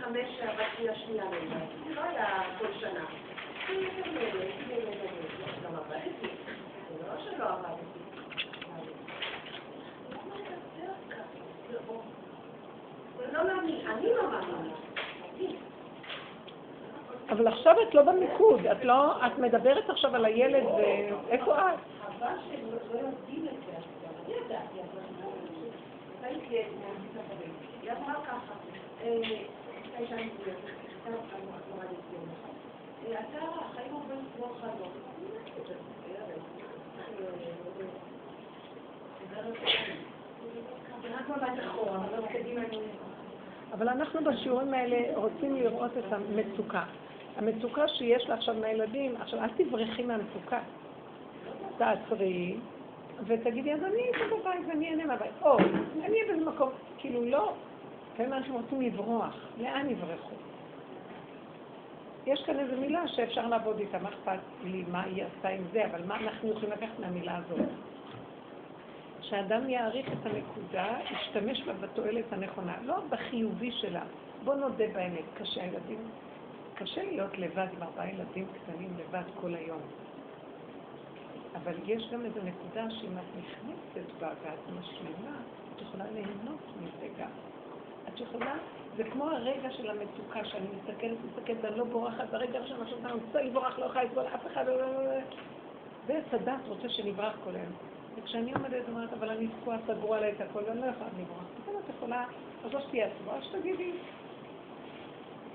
חמש 0.00 0.26
שהבת 0.38 0.66
שלי 0.76 0.88
השנייה 0.88 1.24
לא 1.94 2.00
היה 2.02 2.42
כל 2.58 2.72
שנה. 2.80 3.04
עבדתי, 7.10 7.30
לא 7.30 7.36
שלא 7.36 7.44
עבדתי. 7.44 8.00
לא 13.32 13.40
אני 13.94 14.12
לא 14.12 14.30
מאמינה. 14.30 14.74
אבל 17.30 17.46
עכשיו 17.46 17.76
את 17.88 17.94
לא 17.94 18.02
במיקוד, 18.02 18.66
את 18.66 18.84
לא, 18.84 19.26
את 19.26 19.38
מדברת 19.38 19.90
עכשיו 19.90 20.14
על 20.14 20.24
הילד, 20.24 20.64
איפה 21.28 21.58
את? 21.58 21.78
חבל 22.00 22.34
שהם 22.48 22.66
לא 22.70 22.98
יודעים 22.98 23.48
את 23.48 23.64
זה. 23.66 23.72
אני 24.26 24.34
ידעתי, 24.34 24.78
אבל. 24.80 25.02
היא 27.82 27.92
אמרה 27.92 28.14
ככה, 28.14 28.54
לפני 29.04 30.06
שאני 30.08 30.30
אתה 33.12 33.38
החיים 33.60 33.92
עוברים 33.92 34.24
כמו 34.36 34.46
חלום. 34.60 34.90
אבל 43.72 43.88
אנחנו 43.88 44.20
בשיעורים 44.24 44.74
האלה 44.74 45.16
רוצים 45.16 45.56
לראות 45.56 45.90
את 45.98 46.12
המצוקה. 46.12 46.84
המצוקה 47.36 47.88
שיש 47.88 48.28
לה 48.28 48.34
עכשיו 48.34 48.54
מהילדים, 48.54 49.16
עכשיו 49.20 49.44
אל 49.44 49.48
תברחי 49.56 50.02
מהמצוקה. 50.02 50.60
תעצרי 51.78 52.56
ותגידי, 53.26 53.74
אז 53.74 53.84
אני 53.84 54.02
אהיה 54.14 54.26
בבית 54.26 54.68
ואני 54.68 54.90
אענה 54.90 55.06
מהבית. 55.06 55.30
או, 55.42 55.58
אני 55.58 56.02
אהיה 56.02 56.24
באיזה 56.28 56.50
מקום, 56.50 56.68
כאילו 56.98 57.24
לא. 57.24 57.52
לפעמים 58.14 58.32
אנשים 58.32 58.54
רוצים 58.54 58.80
לברוח, 58.80 59.36
לאן 59.58 59.90
יברחו? 59.90 60.49
יש 62.26 62.42
כאן 62.46 62.58
איזו 62.58 62.76
מילה 62.80 63.08
שאפשר 63.08 63.46
לעבוד 63.46 63.78
איתה, 63.78 63.98
מה 63.98 64.08
אכפת 64.08 64.40
לי, 64.64 64.84
מה 64.88 65.02
היא 65.02 65.24
עשתה 65.24 65.48
עם 65.48 65.62
זה, 65.72 65.86
אבל 65.86 66.06
מה 66.06 66.16
אנחנו 66.16 66.50
יכולים 66.50 66.70
לקחת 66.70 66.98
מהמילה 66.98 67.36
הזאת? 67.36 67.68
שאדם 69.20 69.68
יעריך 69.68 70.06
את 70.12 70.26
הנקודה, 70.26 70.98
ישתמש 71.10 71.62
בה 71.62 71.72
בתועלת 71.72 72.32
הנכונה, 72.32 72.76
לא 72.82 73.00
בחיובי 73.10 73.72
שלה. 73.72 74.02
בוא 74.44 74.54
נודה 74.54 74.84
באמת, 74.94 75.24
קשה 75.34 75.62
הילדים, 75.62 76.10
קשה 76.74 77.02
להיות 77.04 77.38
לבד 77.38 77.66
עם 77.76 77.82
ארבעה 77.82 78.10
ילדים 78.10 78.46
קטנים 78.52 78.96
לבד 78.98 79.22
כל 79.40 79.54
היום. 79.54 79.82
אבל 81.54 81.74
יש 81.84 82.10
גם 82.12 82.24
איזו 82.24 82.40
נקודה 82.44 82.90
שאם 82.90 83.18
את 83.18 83.24
נכנסת 83.38 84.20
בה 84.20 84.28
ואת 84.42 84.78
משלימה, 84.78 85.36
את 85.76 85.82
יכולה 85.82 86.04
ליהנות 86.10 86.60
מזה 86.80 87.08
גם. 87.18 87.30
את 88.08 88.20
יכולה, 88.20 88.54
זה 88.96 89.04
כמו 89.04 89.24
הרגע 89.24 89.70
של 89.70 89.90
המצוקה, 89.90 90.44
שאני 90.44 90.66
מסתכלת, 90.76 91.18
מסתכלת, 91.24 91.56
ואני 91.62 91.78
לא 91.78 91.84
בורחת, 91.84 92.30
ברגע 92.30 92.58
הראשון 92.58 92.82
עכשיו 92.82 92.98
אני 93.04 93.12
רוצה 93.12 93.42
לברוח, 93.42 93.78
לא 93.78 93.84
יכולה 93.84 94.04
לסבול 94.04 94.26
אף 94.34 94.46
אחד, 94.46 94.66
לא, 94.66 94.76
לא, 94.76 95.04
לא. 95.04 95.20
ועץ 96.06 96.24
הדת 96.32 96.68
רוצה 96.68 96.88
שנברח 96.88 97.36
כל 97.44 97.54
היום. 97.54 97.72
וכשאני 98.16 98.52
עומדת 98.52 98.82
ואומרת, 98.88 99.12
אבל 99.12 99.28
אני 99.28 99.48
תקועה, 99.60 99.78
סגרו 99.86 100.14
עליי 100.14 100.32
את 100.32 100.40
הכל, 100.40 100.60
ואני 100.66 100.80
לא 100.80 100.86
יכולה 100.86 101.10
לברוח. 101.20 101.44
אז 101.68 101.74
את 101.84 101.94
יכולה, 101.96 102.24
אז 102.64 102.72
לא 102.72 102.80
שתהיה 102.80 103.06
עצבו, 103.06 103.30
אז 103.30 103.44
שתגידי, 103.44 103.92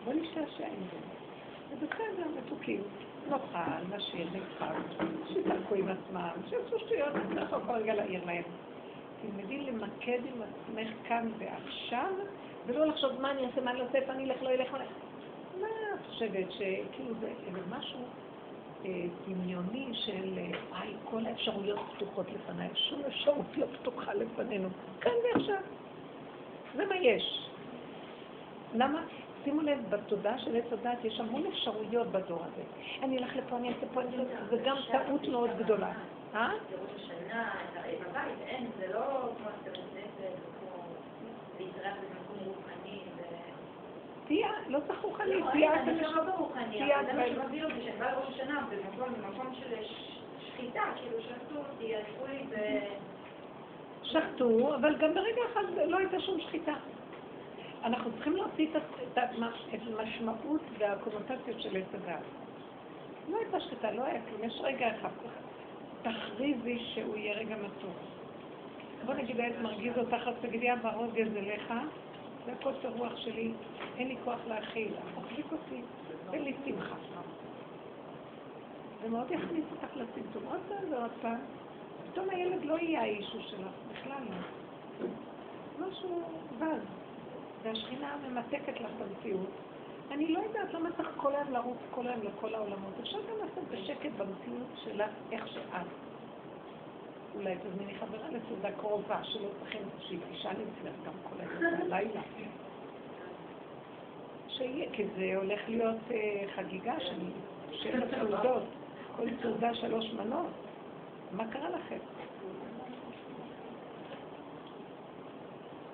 בוא 0.05 0.13
נשתעשע 0.13 0.67
עם 0.67 0.83
זה. 0.91 0.97
זה 1.79 1.85
בסדר, 1.85 2.27
מתוקים. 2.37 2.81
נאכל, 3.29 3.95
נשאיר, 3.95 4.27
נצחק, 4.33 4.75
שיתעלקו 5.27 5.75
עם 5.75 5.87
עצמם, 5.87 6.29
שיעשו 6.49 6.79
שטויות, 6.79 7.15
אני 7.15 7.41
כל 7.49 7.73
רגע 7.73 7.93
להעיר 7.93 8.25
להם. 8.25 8.43
תלמדי 9.21 9.57
למקד 9.57 10.19
עם 10.25 10.41
עצמך 10.41 10.89
כאן 11.07 11.31
ועכשיו, 11.37 12.13
ולא 12.65 12.85
לחשוב 12.85 13.21
מה 13.21 13.31
אני 13.31 13.45
אעשה, 13.45 13.61
מה 13.61 13.71
אני 13.71 13.81
אעשה, 13.81 13.97
איפה 13.97 14.11
אני 14.11 14.23
אלך, 14.23 14.43
לא 14.43 14.49
אלך, 14.49 14.73
מה 15.61 15.67
את 15.95 16.05
חושבת, 16.09 16.51
שכאילו 16.51 17.13
זה 17.19 17.31
משהו 17.69 17.99
דמיוני 19.27 19.89
של, 19.93 20.39
וואי, 20.69 20.93
כל 21.05 21.25
האפשרויות 21.25 21.79
פתוחות 21.95 22.25
לפניי, 22.31 22.69
שום 22.73 23.01
אפשרות 23.07 23.45
לא 23.57 23.65
פתוחה 23.65 24.13
לפנינו, 24.13 24.69
כאן 25.01 25.11
ועכשיו. 25.23 25.61
זה 26.75 26.85
מה 26.85 26.95
יש. 26.95 27.49
למה? 28.73 29.03
שימו 29.43 29.61
לב, 29.61 29.79
בתודעה 29.89 30.39
של 30.39 30.55
עץ 30.55 30.73
הדת 30.73 31.05
יש 31.05 31.19
המון 31.19 31.45
אפשרויות 31.45 32.07
בדור 32.07 32.39
הזה. 32.43 32.63
אני 33.03 33.17
אלך 33.17 33.35
לפה, 33.35 33.57
אני 33.57 33.69
אעשה 33.69 33.85
פה, 33.93 34.01
אני 34.01 34.17
אעשה 34.17 34.45
זה 34.49 34.57
גם 34.65 34.77
טעות 34.91 35.27
מאוד 35.27 35.49
גדולה. 35.57 35.91
אה? 36.35 36.49
בבית, 38.09 38.39
אין, 38.47 38.67
זה 38.79 38.93
לא 38.93 39.29
כמו 39.37 39.49
הסרט 39.49 39.83
נפש, 39.93 40.39
כמו 40.59 40.83
להתראה 41.59 41.93
במקום 41.93 42.47
רוחני. 42.47 42.99
תהיה, 44.27 44.49
לא 44.67 44.79
צריך 44.87 45.01
רוחני, 45.01 45.41
תהיה 45.51 45.83
את 45.83 45.87
לא 46.01 46.23
ברוחני, 46.23 46.95
אבל 46.95 47.05
זה 47.05 47.13
מה 47.13 47.23
שמביא 47.27 47.63
אותי, 47.63 47.81
שאני 47.81 47.97
באה 47.99 48.11
לראש 48.11 48.27
השנה, 48.29 48.67
במקום 48.97 49.55
של 49.55 49.75
שחיטה, 50.39 50.81
כאילו 50.95 51.21
שחטו 51.21 51.55
אותי, 51.57 51.95
הלכו 51.95 52.25
לי 52.27 52.43
ו... 52.49 52.55
שחטו, 54.03 54.75
אבל 54.75 54.95
גם 54.95 55.13
ברגע 55.13 55.41
אחד 55.51 55.63
לא 55.87 55.97
הייתה 55.97 56.19
שום 56.19 56.39
שחיטה. 56.41 56.73
אנחנו 57.83 58.11
צריכים 58.11 58.35
להוציא 58.35 58.67
את 59.13 59.17
המשמעות 59.17 60.61
והקונוטציות 60.77 61.61
של 61.61 61.77
עץ 61.77 61.85
הדעת. 61.93 62.23
לא 63.29 63.37
הייתה 63.37 63.59
שחיטה, 63.59 63.91
לא 63.91 64.03
היה 64.03 64.21
כלום, 64.29 64.43
יש 64.43 64.61
רגע 64.63 64.87
אחד. 64.95 65.09
תכריזי 66.01 66.79
שהוא 66.79 67.15
יהיה 67.15 67.33
רגע 67.33 67.55
מתוק. 67.55 67.95
בוא 69.05 69.13
נגיד, 69.13 69.39
הילד 69.39 69.61
מרגיז 69.61 69.97
אותך, 69.97 70.27
אז 70.27 70.33
תגידי, 70.41 70.73
אבא, 70.73 70.95
רוגז 70.95 71.37
אליך, 71.37 71.73
זה 72.45 72.51
הכל 72.51 72.71
רוח 72.97 73.17
שלי, 73.17 73.53
אין 73.97 74.07
לי 74.07 74.15
כוח 74.23 74.39
להכיל, 74.47 74.93
מחזיק 75.17 75.51
אותי, 75.51 75.81
אין 76.33 76.43
לי 76.43 76.53
שמחה. 76.65 76.95
זה 79.01 79.09
מאוד 79.09 79.31
יכניס 79.31 79.65
אותך 79.71 79.95
לצמצום. 79.95 80.43
עוד 80.45 80.61
פעם 80.67 80.91
ועוד 80.91 81.11
פעם, 81.21 81.39
פתאום 82.11 82.29
הילד 82.29 82.65
לא 82.65 82.79
יהיה 82.79 83.01
האישו 83.01 83.41
שלך, 83.41 83.73
בכלל 83.91 84.23
לא. 84.29 85.07
משהו 85.87 86.23
בז. 86.59 86.81
והשכינה 87.63 88.15
ממתקת 88.27 88.81
לך 88.81 88.91
במציאות. 88.99 89.49
אני 90.11 90.33
לא 90.33 90.39
יודעת 90.39 90.73
למה 90.73 90.89
צריך 90.97 91.09
כל 91.17 91.35
היום 91.35 91.51
לרוץ 91.51 91.77
כל 91.91 92.07
היום 92.07 92.21
לכל 92.21 92.55
העולמות. 92.55 92.93
אפשר 92.99 93.17
גם 93.17 93.47
לעשות 93.47 93.63
בשקט 93.71 94.11
במציאות 94.17 94.67
שלה 94.83 95.07
איך 95.31 95.47
שאת. 95.47 95.87
אולי 97.35 97.55
תזמיני 97.63 97.95
חברה 97.99 98.29
לסעודה 98.29 98.71
קרובה, 98.71 99.23
שלא 99.23 99.49
צריכים 99.59 99.81
שהיא 99.99 100.19
תשאל 100.31 100.51
אצלך 100.51 100.93
גם 101.05 101.13
כל 101.23 101.35
היום 101.39 101.79
בלילה. 101.79 102.21
שיהיה, 104.47 104.91
כי 104.93 105.07
זה 105.07 105.35
הולך 105.35 105.69
להיות 105.69 105.97
אה, 106.11 106.45
חגיגה 106.55 106.99
של 106.99 107.31
שבע 107.71 108.05
סעודות, 108.11 108.63
כל 109.15 109.27
סעודה 109.41 109.75
שלוש 109.75 110.13
מנות. 110.13 110.51
מה 111.31 111.51
קרה 111.51 111.69
לכם? 111.69 111.97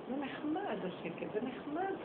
זה 0.10 0.16
נחמד 0.18 0.78
השקט, 0.84 1.34
זה 1.34 1.40
נחמד. 1.42 1.96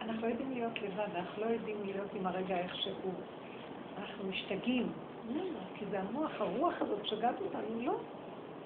אנחנו 0.00 0.22
לא 0.22 0.26
יודעים 0.26 0.50
להיות 0.50 0.82
לבד, 0.82 1.08
אנחנו 1.14 1.42
לא 1.44 1.46
יודעים 1.46 1.76
להיות 1.84 2.14
עם 2.14 2.26
הרגע 2.26 2.58
איך 2.58 2.76
שהוא. 2.76 3.12
אנחנו 3.98 4.24
משתגעים. 4.24 4.92
כי 5.74 5.86
זה 5.90 6.00
המוח, 6.00 6.30
הרוח 6.40 6.74
הזאת 6.80 7.02
משגעת 7.02 7.40
אותנו, 7.40 7.80
לא. 7.80 7.98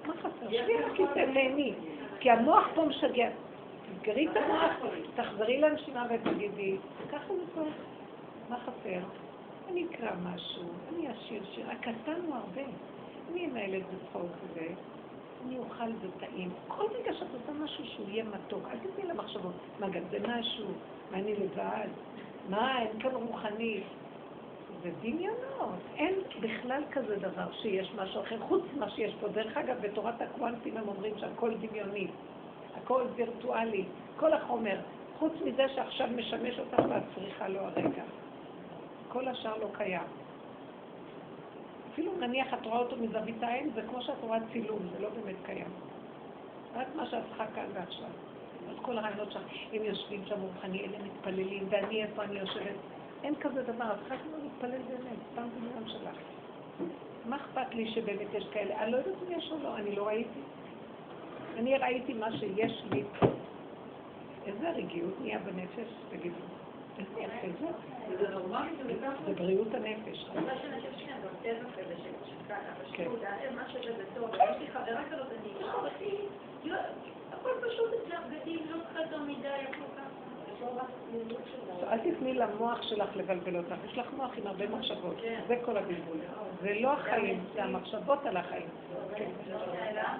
מה 0.07 0.15
חסר? 0.15 0.51
שבי 0.51 1.25
נהני. 1.27 1.73
כי 2.21 2.31
המוח 2.31 2.69
פה 2.75 2.85
משגע. 2.85 3.29
תסגרי 3.93 4.29
את 4.29 4.37
המוח, 4.37 4.73
תחזרי 5.15 5.61
לנשימה 5.61 6.07
ותגידי, 6.11 6.77
ככה 7.09 7.35
זה 7.35 7.43
טוב. 7.55 7.69
מה 8.49 8.57
חסר? 8.59 9.01
אני 9.69 9.87
אקרא 9.91 10.11
משהו, 10.23 10.65
אני 10.89 11.13
אשיר 11.13 11.43
שיר. 11.55 11.71
הקטן 11.71 12.21
הוא 12.27 12.35
הרבה. 12.35 12.63
אני 13.33 13.47
אנהל 13.47 13.75
את 13.75 13.83
זה 13.91 13.97
צחוק 14.09 14.31
וזה. 14.43 14.67
אני 15.47 15.59
אוכל 15.59 15.93
זה 16.03 16.09
טעים. 16.21 16.51
כל 16.69 16.85
רגע 16.95 17.13
שאת 17.13 17.27
עושה 17.35 17.65
משהו 17.65 17.85
שהוא 17.85 18.09
יהיה 18.09 18.25
מתוק, 18.25 18.69
אל 18.71 18.79
תתני 18.79 19.09
למחשבות, 19.09 19.55
מה 19.81 19.89
גם 19.89 20.03
זה 20.11 20.19
משהו, 20.29 20.67
מה 21.11 21.19
אני 21.19 21.35
לבד, 21.35 21.89
מה, 22.49 22.83
אין 22.83 23.01
כאן 23.01 23.11
רוחני. 23.11 23.81
זה 24.85 24.91
דמיונות, 25.01 25.79
אין 25.97 26.15
בכלל 26.41 26.83
כזה 26.91 27.17
דבר 27.17 27.53
שיש 27.53 27.93
משהו 27.95 28.21
אחר, 28.21 28.39
חוץ 28.41 28.63
ממה 28.77 28.91
שיש 28.91 29.15
פה. 29.21 29.29
דרך 29.29 29.57
אגב, 29.57 29.77
בתורת 29.81 30.23
הקוונטים 30.23 30.77
הם 30.77 30.89
אומרים 30.89 31.19
שהכל 31.19 31.55
דמיוני, 31.55 32.07
הכל 32.77 33.03
וירטואלי, 33.15 33.85
כל 34.17 34.33
החומר, 34.33 34.81
חוץ 35.19 35.33
מזה 35.45 35.69
שעכשיו 35.69 36.09
משמש 36.17 36.59
אותך 36.59 36.79
ואת 36.89 37.03
צריכה 37.15 37.49
לו 37.49 37.61
הרגע. 37.61 38.03
כל 39.09 39.29
השאר 39.29 39.59
לא 39.59 39.69
קיים. 39.73 40.07
אפילו 41.93 42.13
נניח 42.21 42.55
את 42.55 42.67
רואה 42.67 42.79
אותו 42.79 42.97
מזווית 42.97 43.43
העין, 43.43 43.71
זה 43.75 43.83
כמו 43.83 44.03
שאת 44.03 44.21
רואה 44.21 44.39
צילום, 44.53 44.79
זה 44.93 45.03
לא 45.03 45.09
באמת 45.09 45.37
קיים. 45.47 45.71
רק 46.75 46.87
מה 46.97 47.07
שאת 47.07 47.23
צריכה 47.29 47.47
כאן 47.55 47.67
ועכשיו. 47.75 48.09
אז 48.71 48.77
כל 48.83 48.99
הרעיונות 48.99 49.33
שם, 49.33 49.41
הם 49.73 49.85
יושבים 49.85 50.23
שם 50.27 50.41
רוחני, 50.41 50.81
אלה 50.81 50.99
מתפללים, 51.05 51.67
ואני 51.71 52.03
איפה 52.03 52.23
אני 52.23 52.39
יושבת. 52.39 52.94
אין 53.25 53.35
כזה 53.41 53.63
דבר, 53.63 53.85
אז 53.85 53.99
לא 54.11 54.39
להתפלל 54.43 54.83
באמת, 54.83 55.19
סתם 55.33 55.43
דמיון 55.59 55.89
שלך. 55.89 56.17
מה 57.25 57.37
אכפת 57.37 57.75
לי 57.75 57.91
שבאמת 57.95 58.27
יש 58.35 58.45
כאלה? 58.53 58.83
אני 58.83 58.93
לא 58.93 58.97
יודעת 58.97 59.15
אם 59.27 59.39
יש 59.39 59.53
או 59.53 59.59
לא, 59.63 59.77
אני 59.77 59.97
לא 59.97 60.07
ראיתי. 60.07 60.41
אני 61.57 61.79
ראיתי 61.79 62.13
מה 62.13 62.33
שיש 62.39 62.83
לי. 62.91 63.05
איזה 64.47 64.71
רגיעות 64.71 65.21
נהיה 65.21 65.39
בנפש, 65.39 65.89
תגידו. 66.11 66.35
איזה 66.99 67.21
יפה 67.21 67.47
זה. 67.61 68.17
זה 68.21 68.29
נורמלי 68.29 68.71
ככה? 69.03 69.25
זה 69.27 69.35
בריאות 69.35 69.75
הנפש. 69.75 70.27
מה 70.35 70.55
חושבת 70.55 70.99
שהם 70.99 71.21
בטבע 71.23 71.71
כזה, 71.73 71.95
שככה, 72.03 72.55
כן. 72.93 73.05
פשוט, 73.05 73.23
מה 73.55 73.69
שזה 73.69 73.93
בטוב. 73.93 74.31
יש 74.35 74.59
לי 74.61 74.67
חברה 74.73 75.05
כזאת, 75.11 75.27
אני 75.41 75.53
לא, 75.61 75.83
לא, 76.65 76.79
הכל 77.33 77.51
פשוט 77.69 77.93
אצלך 77.95 78.21
בדין, 78.31 78.59
לא 78.69 78.77
צריכה 78.85 79.01
יותר 79.01 79.23
מדי, 79.23 79.49
הכל 79.49 79.85
ככה. 79.97 80.14
אל 81.93 81.99
תתני 81.99 82.35
למוח 82.35 82.83
שלך 82.83 83.17
לבלבל 83.17 83.57
אותך, 83.57 83.75
יש 83.91 83.99
לך 83.99 84.07
מוח 84.17 84.31
עם 84.37 84.47
הרבה 84.47 84.69
מחשבות, 84.69 85.17
זה 85.49 85.57
כל 85.65 85.77
הבלבול. 85.77 86.17
זה 86.63 86.75
לא 86.81 86.93
החיים, 86.93 87.45
זה 87.55 87.65
המחשבות 87.65 88.27
על 88.27 88.37
החיים. 88.37 88.67
שאלה. 89.17 90.17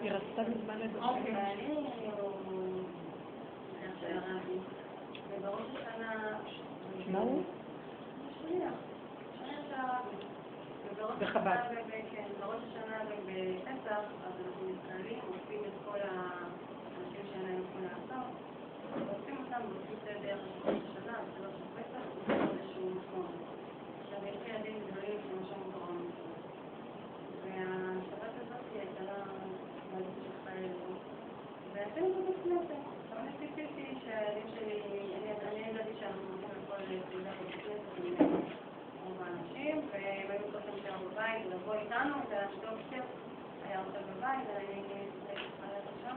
היא 0.00 0.10
רצתה 0.12 0.42
מזמן 0.42 0.78
לדבר. 0.78 1.08
אוקיי. 1.08 1.34
מה 7.10 7.18
הוא? 7.18 7.42
בחב"ד. 11.18 11.56
כן, 12.10 12.24
בראש 12.40 12.62
השנה 12.68 12.98
ובפסח, 13.08 14.04
אז 14.26 14.32
אנחנו 14.46 14.68
מתקהלים, 14.68 15.18
עושים 15.28 15.60
את 15.64 15.72
כל 15.84 15.98
האנשים 15.98 17.22
שאין 17.32 17.42
להם 17.42 17.56
איפה 17.56 17.78
לעשות, 17.80 18.26
ועושים 18.94 19.41
אותם, 19.54 19.64
ועושים 19.68 19.96
סדר 20.04 20.36
בראש 20.64 20.76
השנה, 20.76 21.18
בסדר 21.28 21.50
של 21.58 21.68
פסח, 21.76 22.04
באיזשהו 22.26 22.90
מקום. 22.90 23.26
עכשיו, 24.02 24.18
יש 24.28 24.36
לי 24.44 24.50
ילדים 24.50 24.78
גדולים 24.86 25.20
שממש 25.22 25.48
מותרם. 25.64 26.10
והשבת 27.42 28.34
הזאת 28.40 28.64
הייתה 28.74 29.02
לה 29.04 29.24
בעלות 29.90 30.14
של 30.24 30.36
חיילים, 30.44 30.96
ועשינו 31.72 32.06
את 32.06 32.14
זה 32.14 32.22
בית 32.26 32.36
כנסת. 32.44 32.80
אבל 33.10 33.18
אני 33.18 33.32
ציפיתי 33.38 33.94
שהילדים 34.04 34.46
שלי, 34.54 34.80
אני 35.16 35.32
אני 35.48 35.60
ידעתי 35.70 35.90
שאנחנו 36.00 36.22
הולכים 36.28 36.50
לכל 36.64 36.76
סעודה 37.10 37.30
בבית 37.40 37.54
כנסת 37.64 38.04
עם 38.04 38.14
רוב 39.04 39.18
האנשים, 39.22 39.80
והם 39.92 40.30
היו 40.30 40.52
צריכים 40.52 40.74
להישאר 40.74 40.98
בבית 41.06 41.46
ולבוא 41.46 41.74
איתנו, 41.74 42.14
זה 42.28 42.38
היה 42.38 42.48
שתי 42.56 42.66
אופציות. 42.66 43.06
היה 43.68 43.80
אוכל 43.80 44.02
בבית, 44.12 44.48
ואני 44.48 44.66
הייתי 44.74 44.94
מתחלקת 45.30 45.96
שם. 46.02 46.16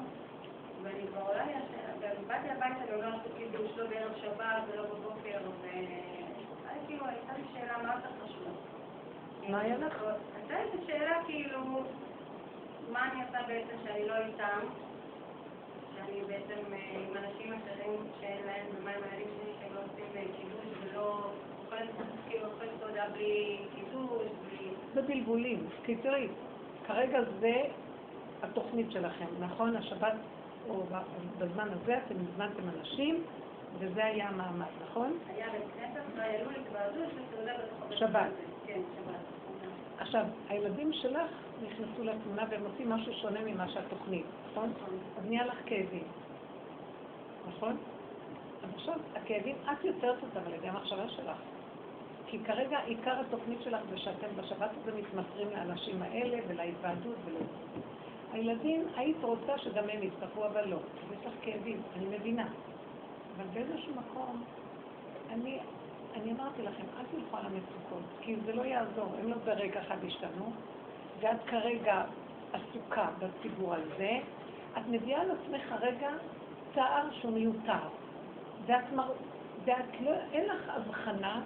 ואני 0.86 1.08
כבר 1.08 1.22
עולה 1.22 1.46
לי 1.46 1.54
השאלה, 1.54 2.12
ובאתי 2.22 2.50
הביתה 2.50 2.94
ולא 2.94 3.08
עשו 3.08 3.30
קידוש, 3.38 3.72
לא 3.78 3.88
בערב 3.88 4.12
שבת 4.22 4.64
ולא 4.72 4.84
בבוקר, 4.84 5.38
והיה 5.62 6.80
כאילו, 6.88 7.06
הייתה 7.06 7.34
לי 7.38 7.44
שאלה 7.54 7.78
מה 7.84 7.96
יותר 7.96 8.26
חשוב. 8.26 8.56
מה 9.50 9.60
היה 9.60 9.78
לך? 9.78 10.04
הייתה 10.36 10.54
לי 10.54 10.70
את 10.70 10.84
השאלה 10.84 11.18
כאילו, 11.26 11.84
מה 12.92 13.12
אני 13.12 13.22
עושה 13.24 13.40
בעצם 13.48 13.76
שאני 13.84 14.08
לא 14.08 14.18
איתם, 14.18 14.60
שאני 15.96 16.22
בעצם 16.28 16.74
אה, 16.74 17.00
עם 17.10 17.18
אנשים 17.18 17.54
אחרים 17.54 18.00
שאין 18.20 18.46
להם, 18.46 18.66
ומה 18.78 18.92
עם 18.92 19.04
הילדים 19.04 19.34
שלי 19.42 19.54
שהם 19.60 19.74
לא 19.76 19.80
עושים 19.80 20.06
אה, 20.16 20.24
קידוש 20.38 20.78
ולא. 20.84 21.32
זה 24.94 25.02
בלבולים. 25.02 25.68
כי 25.84 25.96
תראי, 25.96 26.28
כרגע 26.88 27.20
זה 27.40 27.62
התוכנית 28.44 28.92
שלכם, 28.92 29.26
נכון? 29.40 29.76
השבת, 29.76 30.14
או 30.70 30.86
בזמן 31.38 31.68
הזה 31.72 31.98
אתם 31.98 32.16
הזמנתם 32.20 32.70
אנשים, 32.70 33.24
וזה 33.80 34.06
היה 34.06 34.30
המעמד, 34.30 34.66
נכון? 34.82 35.18
היה 35.28 35.52
בית 35.52 35.64
כנסת, 35.76 36.02
והעלו 36.16 36.52
לי 36.52 36.58
התוועדו, 36.60 37.00
יש 37.04 37.14
לי 37.14 37.22
סעודה 37.36 37.52
בתוך 37.58 37.94
שבת. 37.98 38.32
כן, 38.66 38.82
שבת. 38.96 39.20
עכשיו, 39.98 40.26
הילדים 40.50 40.94
שלך 40.94 41.32
נכנסו 41.64 42.04
לתמונה 42.04 42.44
והם 42.50 42.66
עושים 42.66 42.90
משהו 42.90 43.14
שונה 43.14 43.40
ממה 43.46 43.70
שהתוכנית, 43.70 44.26
נכון? 44.52 44.74
אז 45.18 45.26
נהיה 45.26 45.46
לך 45.46 45.58
כאבים, 45.66 46.08
נכון? 47.48 47.78
אז 48.64 48.70
עכשיו, 48.76 49.00
הכאבים, 49.16 49.56
את 49.64 49.86
יוצרת 49.86 50.24
אותם 50.24 50.40
על 50.46 50.54
ידי 50.54 50.68
המחשבה 50.68 51.10
שלך. 51.10 51.38
כי 52.28 52.40
כרגע 52.44 52.80
עיקר 52.80 53.20
התוכנית 53.20 53.62
שלך 53.64 53.82
זה 53.90 53.98
שאתם 53.98 54.28
בשבת 54.38 54.70
הזה 54.82 54.92
מתמסרים 54.98 55.50
לאנשים 55.50 56.02
האלה 56.02 56.38
ולהיוועדות 56.48 57.16
ולזה. 57.26 57.46
הילדים, 58.36 58.88
היית 58.96 59.18
רוצה 59.24 59.58
שגם 59.58 59.84
הם 59.90 60.04
יצטרכו, 60.04 60.46
אבל 60.46 60.68
לא. 60.68 60.78
יש 61.12 61.26
לך 61.26 61.34
כאבים, 61.42 61.82
אני 61.96 62.18
מבינה. 62.18 62.48
אבל 63.36 63.46
באיזשהו 63.54 63.94
מקום, 63.96 64.44
אני, 65.30 65.60
אני 66.16 66.32
אמרתי 66.32 66.62
לכם, 66.62 66.84
אל 66.98 67.06
תלכו 67.12 67.38
על 67.38 67.46
המצוקות, 67.46 68.04
כי 68.22 68.36
זה 68.46 68.54
לא 68.54 68.62
יעזור, 68.62 69.08
הם 69.20 69.30
לא 69.30 69.36
ברגע 69.46 69.82
אחד 69.82 70.04
ישתנו, 70.04 70.52
ואת 71.20 71.38
כרגע 71.46 72.04
עסוקה 72.54 73.08
בציבור 73.20 73.74
הזה, 73.74 74.18
את 74.78 74.84
מביאה 74.90 75.22
על 75.22 75.32
עצמך 75.32 75.76
רגע 75.82 76.10
צער 76.76 77.08
שהוא 77.12 77.34
מיותר. 77.34 77.88
ואת, 78.66 78.94
מר... 78.96 79.12
ואת 79.66 80.02
לא, 80.02 80.12
אין 80.32 80.46
לך 80.46 80.70
הבחנה, 80.70 81.42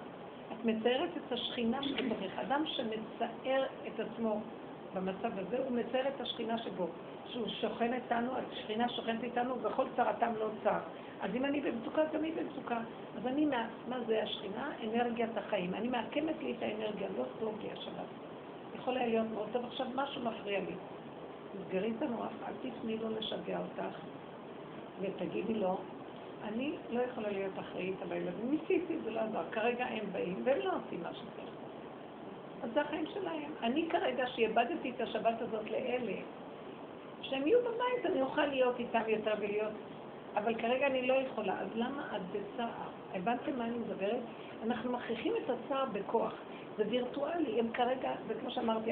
את 0.52 0.64
מציירת 0.64 1.10
את 1.16 1.32
השכינה 1.32 1.82
שבתוכך. 1.82 2.38
אדם 2.38 2.62
שמצער 2.66 3.66
את 3.86 4.00
עצמו 4.00 4.40
במצב 4.94 5.38
הזה, 5.38 5.58
הוא 5.58 5.76
מצייר 5.76 6.08
את 6.08 6.20
השכינה 6.20 6.58
שבו. 6.58 6.86
שהוא 7.32 7.48
שוכן 7.48 7.94
איתנו, 7.94 8.32
השכינה 8.36 8.88
שוכנת 8.88 9.24
איתנו, 9.24 9.62
וכל 9.62 9.86
צרתם 9.96 10.32
לא 10.38 10.48
צר. 10.64 10.78
אז 11.20 11.30
אם 11.34 11.44
אני 11.44 11.60
במצוקה, 11.60 12.02
גם 12.12 12.22
היא 12.22 12.32
במצוקה. 12.36 12.78
אז 13.16 13.26
אני, 13.26 13.46
מה, 13.46 13.68
מה 13.88 13.96
זה 14.06 14.22
השכינה? 14.22 14.72
אנרגיית 14.84 15.36
החיים. 15.36 15.74
אני 15.74 15.88
מעקמת 15.88 16.42
לי 16.42 16.54
את 16.58 16.62
האנרגיה, 16.62 17.08
לא 17.18 17.24
טוב 17.40 17.58
לי 17.62 17.68
השבת. 17.72 18.06
יכול 18.74 18.96
היה 18.96 19.06
להיות 19.06 19.26
מאוד 19.34 19.48
טוב, 19.52 19.64
עכשיו 19.64 19.86
משהו 19.94 20.22
מפריע 20.22 20.60
לי. 20.60 20.74
תסגרי 21.52 21.92
את 21.96 22.02
המוח, 22.02 22.32
אל 22.48 22.52
תתני 22.70 22.96
לו 22.98 23.08
לשגע 23.10 23.58
אותך, 23.58 23.98
ותגידי 25.00 25.54
לו, 25.54 25.78
אני 26.42 26.76
לא 26.90 27.00
יכולה 27.00 27.30
להיות 27.30 27.58
אחראית 27.58 28.02
על 28.02 28.12
הילדים, 28.12 28.50
ניסיתי, 28.50 28.98
זה 29.04 29.10
לא 29.10 29.20
עזר. 29.20 29.42
כרגע 29.52 29.84
הם 29.86 30.12
באים, 30.12 30.42
והם 30.44 30.58
לא 30.58 30.72
עושים 30.76 31.02
מה 31.02 31.14
שצריך. 31.14 31.59
אז 32.62 32.70
זה 32.74 32.80
החיים 32.80 33.06
שלהם. 33.06 33.52
אני 33.62 33.88
כרגע, 33.90 34.26
שאיבדתי 34.26 34.90
את 34.96 35.00
השבת 35.00 35.40
הזאת 35.40 35.70
לאלה, 35.70 36.12
שהם 37.22 37.46
יהיו 37.46 37.58
בבית, 37.60 38.06
אני 38.06 38.20
אוכל 38.20 38.46
להיות 38.46 38.78
איתם 38.78 39.02
יותר 39.06 39.34
ולהיות... 39.38 39.72
אבל 40.34 40.54
כרגע 40.54 40.86
אני 40.86 41.06
לא 41.06 41.14
יכולה, 41.14 41.60
אז 41.60 41.68
למה 41.74 42.16
את 42.16 42.22
בצער? 42.32 42.68
הבנתם 43.14 43.58
מה 43.58 43.64
אני 43.64 43.78
מדברת? 43.78 44.20
אנחנו 44.62 44.92
מכריחים 44.92 45.32
את 45.44 45.50
הצער 45.50 45.84
בכוח. 45.92 46.34
זה 46.76 46.84
וירטואלי, 46.88 47.60
הם 47.60 47.72
כרגע, 47.72 48.10
וכמו 48.26 48.50
שאמרתי, 48.50 48.90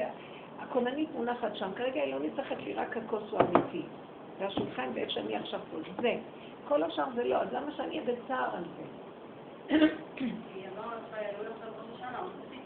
הכוננית 0.59 1.09
מונחת 1.15 1.55
שם, 1.55 1.71
כרגע 1.75 2.01
היא 2.01 2.13
לא 2.13 2.19
נצטרכת 2.19 2.57
לי, 2.57 2.73
רק 2.73 2.97
הכוס 2.97 3.23
הוא 3.31 3.39
אמיתי. 3.39 3.81
והשולחן 4.39 4.89
ואיך 4.93 5.11
שאני 5.11 5.35
עכשיו 5.35 5.59
פה, 5.71 5.77
זה. 6.01 6.15
כל 6.67 6.83
השאר 6.83 7.05
זה 7.15 7.23
לא, 7.23 7.35
אז 7.35 7.47
למה 7.53 7.71
שאני 7.71 7.99
אהיה 7.99 8.11
בצער 8.11 8.55
על 8.55 8.63
זה? 8.63 8.83
כי 10.15 10.25
אמרנו 10.77 10.91
לך, 10.91 11.13
העלו 11.13 11.43
לך 11.43 11.57
בראש 11.59 11.95
השנה, 11.95 12.19
רציתי, 12.19 12.61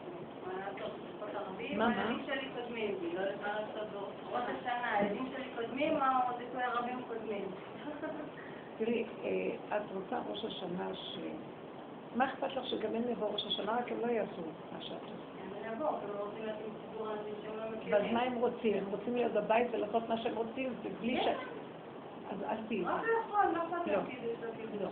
מה 1.78 1.88
מה? 1.90 2.02
הילדים 2.02 2.26
שלי 2.26 2.50
קודמים, 2.56 2.96
לא 3.14 3.20
יודעת 3.20 3.42
מה 3.42 3.48
לעשות 3.48 3.88
בראש 4.32 4.44
השנה, 4.60 4.98
הילדים 4.98 5.28
שלי 5.36 5.50
קודמים, 5.56 6.00
מה 6.00 6.20
רצוי 6.30 6.64
ערבים 6.64 7.02
קודמים. 7.08 7.46
תראי, 8.78 9.06
אה, 9.24 9.78
את 9.78 9.82
רוצה 9.96 10.20
ראש 10.30 10.46
השנה 10.46 10.96
ש... 10.96 11.18
מה 12.16 12.26
אכפת 12.26 12.56
לך 12.56 12.66
שגם 12.66 12.96
הם 12.96 13.02
יבואו 13.10 13.34
ראש 13.34 13.46
השנה, 13.46 13.72
רק 13.72 13.92
הם 13.92 14.00
לא 14.00 14.08
יעשו 14.08 14.42
מה 14.74 14.82
שאת 14.82 15.02
עושה. 15.02 15.24
לא 15.80 15.98
שהם 17.42 17.58
לא 17.58 17.98
אז. 17.98 18.14
מה 18.14 18.22
הם 18.22 18.34
רוצים? 18.34 18.78
הם 18.78 18.86
רוצים 18.92 19.16
להיות 19.16 19.32
בבית 19.32 19.68
ולעשות 19.72 20.10
מה 20.10 20.18
שהם 20.18 20.36
רוצים, 20.36 20.74
ובלי 20.84 21.20
ש... 21.24 21.28
אז 22.32 22.44
אל 22.44 22.58
תהיי. 22.68 22.82
לא. 22.82 22.92
לא. 23.86 24.02
לא, 24.82 24.90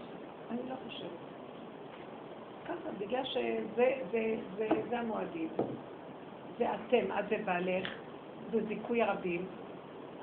אני 0.52 0.70
לא 0.70 0.76
חושבת. 0.88 1.31
ככה, 2.72 2.90
בגלל 2.98 3.26
שזה 3.26 3.94
זה, 4.12 4.36
זה, 4.58 4.68
זה 4.90 5.00
המועדים. 5.00 5.50
זה 6.58 6.66
אתם, 6.76 7.12
את 7.20 7.26
ובעלך, 7.30 7.90
זה 8.52 8.66
זיכוי 8.66 9.02
הרבים. 9.02 9.46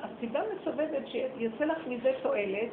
הסיבה 0.03 0.40
מסובבת 0.55 1.07
שיוצא 1.07 1.64
לך 1.64 1.86
מזה 1.86 2.12
תועלת, 2.22 2.70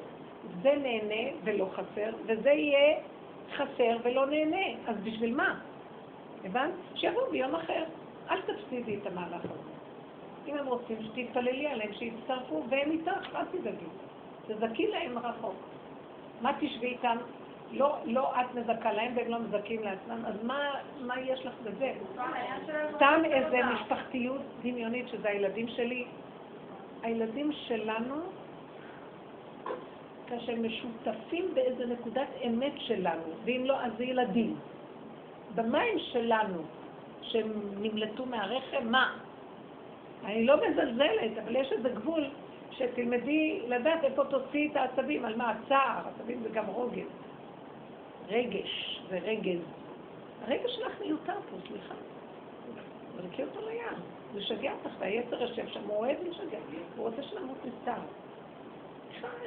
זה 0.62 0.76
נהנה 0.76 1.38
ולא 1.44 1.70
חסר, 1.74 2.12
וזה 2.26 2.50
יהיה 2.50 2.98
חסר 3.56 3.98
ולא 4.04 4.26
נהנה. 4.26 4.66
אז 4.88 4.96
בשביל 5.04 5.36
מה? 5.36 5.60
הבנת? 6.44 6.74
שיבואו 6.96 7.32
ביום 7.32 7.56
אחר. 7.56 7.84
אל 8.30 8.42
תפסידי 8.42 8.98
את 9.02 9.08
המהלך 9.08 9.46
הזה. 9.46 9.72
אם 10.48 10.58
הם 10.58 10.68
רוצים 10.68 10.98
שתתפללי 11.04 11.68
עליהם, 11.68 11.94
שיצטרפו, 11.94 12.64
והם 12.70 12.92
איתך, 12.92 13.36
אל 13.36 13.46
תדאגי. 13.46 13.86
תזכי 14.48 14.88
להם 14.88 15.18
רחוק. 15.18 15.56
מה 16.42 16.52
תשבי 16.60 16.88
איתם? 16.88 17.18
לא, 17.76 17.98
לא 18.06 18.34
את 18.42 18.56
מזכה 18.56 18.94
להם 18.94 19.12
והם 19.16 19.28
לא 19.32 19.40
מזכים 19.40 19.84
לעצמם, 19.84 20.26
אז 20.26 20.44
מה, 20.44 20.72
מה 21.02 21.20
יש 21.20 21.46
לך 21.46 21.54
בזה? 21.64 21.94
סתם 22.96 23.22
איזה 23.26 23.58
משפחתיות 23.74 24.42
דמיונית 24.64 25.08
שזה 25.08 25.30
הילדים 25.30 25.68
שלי. 25.68 26.06
הילדים 27.04 27.52
שלנו, 27.52 28.16
כאשר 30.28 30.54
משותפים 30.56 31.46
באיזה 31.54 31.86
נקודת 31.86 32.28
אמת 32.48 32.74
שלנו, 32.78 33.24
ואם 33.46 33.62
לא, 33.66 33.82
אז 33.82 33.92
זה 33.98 34.04
ילדים. 34.04 34.56
במים 35.56 36.00
שלנו, 36.00 36.62
שהם 37.22 37.52
נמלטו 37.82 38.26
מהרחם, 38.26 38.88
מה? 38.92 39.18
אני 40.26 40.46
לא 40.46 40.56
מזלזלת, 40.70 41.38
אבל 41.44 41.56
יש 41.56 41.72
איזה 41.72 41.90
גבול 41.90 42.24
שתלמדי 42.72 43.62
לדעת 43.68 44.04
איפה 44.04 44.24
תוציאי 44.26 44.70
את 44.72 44.76
העצבים, 44.76 45.26
על 45.26 45.36
מה 45.36 45.52
הצער, 45.52 46.02
עצבים 46.08 46.40
זה 46.44 46.50
גם 46.50 46.66
רוגז. 46.66 47.25
רגש 48.28 49.02
זה 49.10 49.20
רגז. 49.20 49.62
הרגש 50.42 50.72
שלך 50.76 51.02
מיותר 51.02 51.40
פה, 51.50 51.58
סליחה. 51.68 51.96
זרקי 53.16 53.44
אותו 53.44 53.62
לים, 53.62 54.02
לשגע 54.36 54.74
אותך, 54.74 54.94
והיצר 55.00 55.42
יושב 55.42 55.68
שם, 55.68 55.84
הוא 55.84 55.98
אוהב 55.98 56.18
לשגע, 56.24 56.60
הוא 56.96 57.10
רוצה 57.10 57.24
שנמות 57.24 57.58
מסתר. 57.66 58.02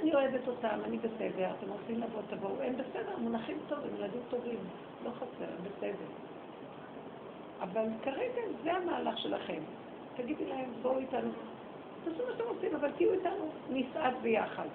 אני 0.02 0.14
אוהבת 0.14 0.48
אותם, 0.48 0.78
אני 0.84 0.98
בסדר, 0.98 1.50
אתם 1.58 1.70
רוצים 1.70 2.00
לבוא, 2.00 2.20
תבואו, 2.30 2.62
הם 2.62 2.74
בסדר, 2.76 3.16
מונחים 3.18 3.58
טוב, 3.68 3.78
הם 3.78 3.96
ילדים 3.96 4.20
טובים, 4.30 4.58
לא 5.04 5.10
חסר, 5.10 5.44
הם 5.44 5.64
בסדר. 5.64 6.06
אבל 7.60 7.84
כרגע 8.02 8.42
זה 8.62 8.72
המהלך 8.72 9.18
שלכם. 9.18 9.62
תגידי 10.16 10.46
להם, 10.46 10.70
בואו 10.82 10.98
איתנו, 10.98 11.30
תעשו 12.04 12.22
מה 12.26 12.32
שאתם 12.32 12.48
רוצים, 12.48 12.74
אבל 12.74 12.90
תהיו 12.90 13.12
איתנו, 13.12 13.50
נסעד 13.70 14.14
ביחד. 14.22 14.68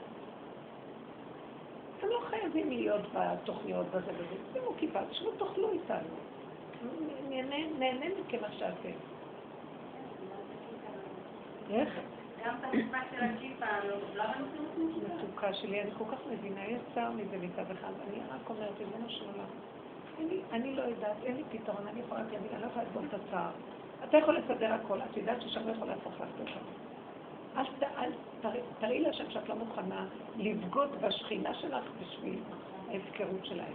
אתם 2.04 2.12
לא 2.12 2.20
חייבים 2.30 2.70
להיות 2.70 3.02
בתוכניות 3.14 3.88
בזה 3.88 4.12
וזה. 4.18 4.36
שימו 4.54 4.76
כיפה, 4.78 5.00
תשבו, 5.06 5.32
תאכלו 5.32 5.72
איתנו. 5.72 6.10
נהנה 7.80 8.06
מכם 8.20 8.38
שאתם. 8.52 8.90
איך? 11.70 12.00
גם 12.46 12.56
את 12.60 12.64
המשפט 12.64 13.08
של 13.12 13.24
הכיפה, 13.24 13.66
לא, 13.88 13.96
למה 14.16 14.34
מתוקה 15.18 15.54
שלי, 15.54 15.82
אני 15.82 15.92
כל 15.98 16.04
כך 16.12 16.18
מבינה, 16.32 16.66
יש 16.68 16.82
צער 16.96 17.12
מזה 17.12 17.38
מצד 17.38 17.72
אחד. 17.72 17.92
אני 18.08 18.20
רק 18.30 18.50
אומרת, 18.50 18.80
ריבונו 18.80 19.10
של 19.10 19.26
עולם, 19.26 19.50
אני 20.52 20.76
לא 20.76 20.82
יודעת, 20.82 21.18
אין 21.24 21.36
לי 21.36 21.44
פתרון, 21.50 21.88
אני 21.88 22.00
יכולה 22.00 22.24
להגיד, 22.24 22.40
אני 22.54 22.62
לא 22.62 22.68
יכולה 22.68 22.86
לסבול 22.86 23.04
את 23.10 23.14
הצער. 23.14 23.52
אתה 24.04 24.18
יכול 24.18 24.38
לסדר 24.38 24.74
הכל, 24.74 25.02
את 25.02 25.18
יודעת 25.18 25.42
ששם 25.42 25.68
לא 25.68 25.72
יכול 25.72 25.88
להפוך 25.88 26.14
לך 26.22 26.28
אותך. 26.40 26.83
אל 27.58 28.12
תראי 28.80 29.00
להשם 29.00 29.32
שאת 29.32 29.50
לא 29.50 29.56
מוכנה 29.56 30.06
לבגוד 30.38 30.90
בשכינה 31.02 31.54
שלך 31.54 31.84
בשביל 32.02 32.40
ההפקרות 32.90 33.46
שלהם. 33.46 33.74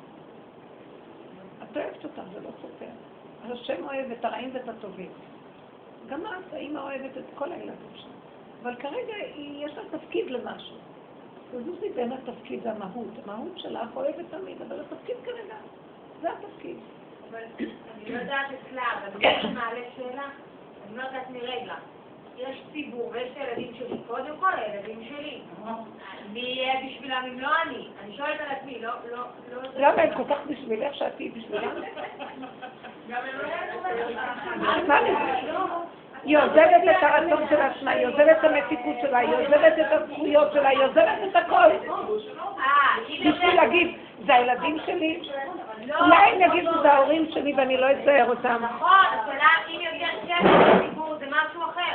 את 1.63 1.77
אוהבת 1.77 2.05
אותם, 2.05 2.23
זה 2.33 2.41
לא 2.41 2.51
סותר. 2.63 2.91
השם 3.43 3.85
אוהב 3.85 4.11
את 4.11 4.25
הרעים 4.25 4.51
ואת 4.53 4.69
הטובים. 4.69 5.11
גם 6.09 6.21
את, 6.27 6.53
האמא 6.53 6.79
אוהבת 6.79 7.19
את 7.19 7.25
כל 7.35 7.53
הילדים 7.53 7.91
שלה. 7.95 8.13
אבל 8.63 8.75
כרגע 8.75 9.15
יש 9.37 9.73
לה 9.73 9.99
תפקיד 9.99 10.31
למשהו. 10.31 10.77
וזוזי 11.51 11.89
בין 11.95 12.13
התפקיד 12.13 12.61
והמהות. 12.67 13.09
המהות 13.25 13.59
שלך 13.59 13.97
אוהבת 13.97 14.25
תמיד, 14.31 14.63
אבל 14.63 14.81
התפקיד 14.81 15.17
כרגע, 15.25 15.57
זה 16.21 16.29
התפקיד. 16.33 16.77
אבל 17.31 17.43
אני 17.95 18.13
לא 18.13 18.19
יודעת 18.19 18.47
אצלה, 18.47 18.83
אבל 18.99 19.19
מי 19.19 19.43
שמעלה 19.43 19.81
שאלה, 19.97 20.29
אני 20.89 20.97
לא 20.97 21.03
יודעת 21.03 21.31
מרגע. 21.31 21.75
יש 22.39 22.63
ציבור 22.73 23.11
ויש 23.13 23.29
ילדים 23.37 23.73
שלי, 23.79 23.97
קודם 24.07 24.37
כל 24.41 24.51
הילדים 24.57 25.05
שלי. 25.09 25.41
מי 26.33 26.41
יהיה 26.41 26.75
בשבילם 26.87 27.23
אם 27.33 27.41
לא 27.41 27.49
אני? 27.67 27.89
אני 28.05 28.17
שואלת 28.17 28.41
על 28.41 28.47
עצמי, 28.57 28.79
לא, 28.81 28.91
לא, 29.11 29.25
לא... 29.53 29.63
למה 29.77 30.03
הם 30.03 30.15
כל 30.15 30.35
כך 30.35 30.39
בשבילך 30.47 30.95
שאת 30.95 31.17
תהיי 31.17 31.29
בשבילם? 31.29 31.71
גם 33.09 33.23
הם 33.25 33.39
לא 33.39 33.49
ידעו 35.49 35.89
היא 36.25 36.39
עוזבת 36.39 36.83
את 36.91 37.03
הרצון 37.03 37.49
של 37.49 37.61
עצמה, 37.61 37.91
היא 37.91 38.07
עוזבת 38.07 38.39
את 38.39 38.45
המתיקות 38.45 38.97
שלה, 39.03 39.19
היא 39.19 39.35
עוזבת 39.35 39.73
את 39.79 39.93
הזכויות 39.93 40.53
שלה, 40.53 40.69
היא 40.69 40.79
עוזבת 40.79 41.19
את 41.31 41.37
הכל. 41.37 41.69
בשביל 43.09 43.55
להגיד, 43.55 43.97
זה 44.27 44.35
הילדים 44.35 44.79
שלי? 44.87 45.21
אולי 46.01 46.17
הם 46.17 46.41
יגידו, 46.41 46.83
זה 46.83 46.93
ההורים 46.93 47.27
שלי 47.33 47.55
ואני 47.57 47.77
לא 47.77 47.87
אצייר 47.93 48.29
אותם. 48.29 48.63
נכון, 48.63 49.07
השאלה 49.11 49.49
אם 49.69 49.81
יותר 49.81 50.35
כסף 50.35 50.77
בציבור 50.77 51.15
זה 51.19 51.27
משהו 51.27 51.63
אחר. 51.63 51.88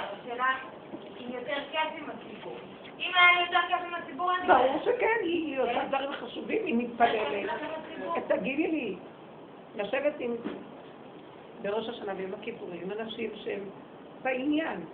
יותר 1.30 1.64
עם 1.98 2.10
הציבור. 2.10 2.56
אם 3.00 3.12
היה 3.16 3.32
לי 3.32 3.46
יותר 3.46 3.60
כסף 3.70 3.86
עם 3.88 3.94
הציבור, 3.94 4.32
אני... 4.36 4.48
ברור 4.48 4.80
שכן, 4.82 5.20
היא 5.22 5.60
עושה 5.60 5.88
דברים 5.88 6.12
חשובים, 6.12 6.66
היא 6.66 6.76
מתפללת. 6.76 7.50
תגידי 8.28 8.68
לי, 8.68 8.96
לשבת 9.76 10.14
עם... 10.20 10.36
בראש 11.62 11.90
השנה 11.90 12.14
ויום 12.18 12.34
הכיפורים, 12.34 12.92
אנשים 12.92 13.30
שהם 13.36 13.60
בעניין, 14.22 14.86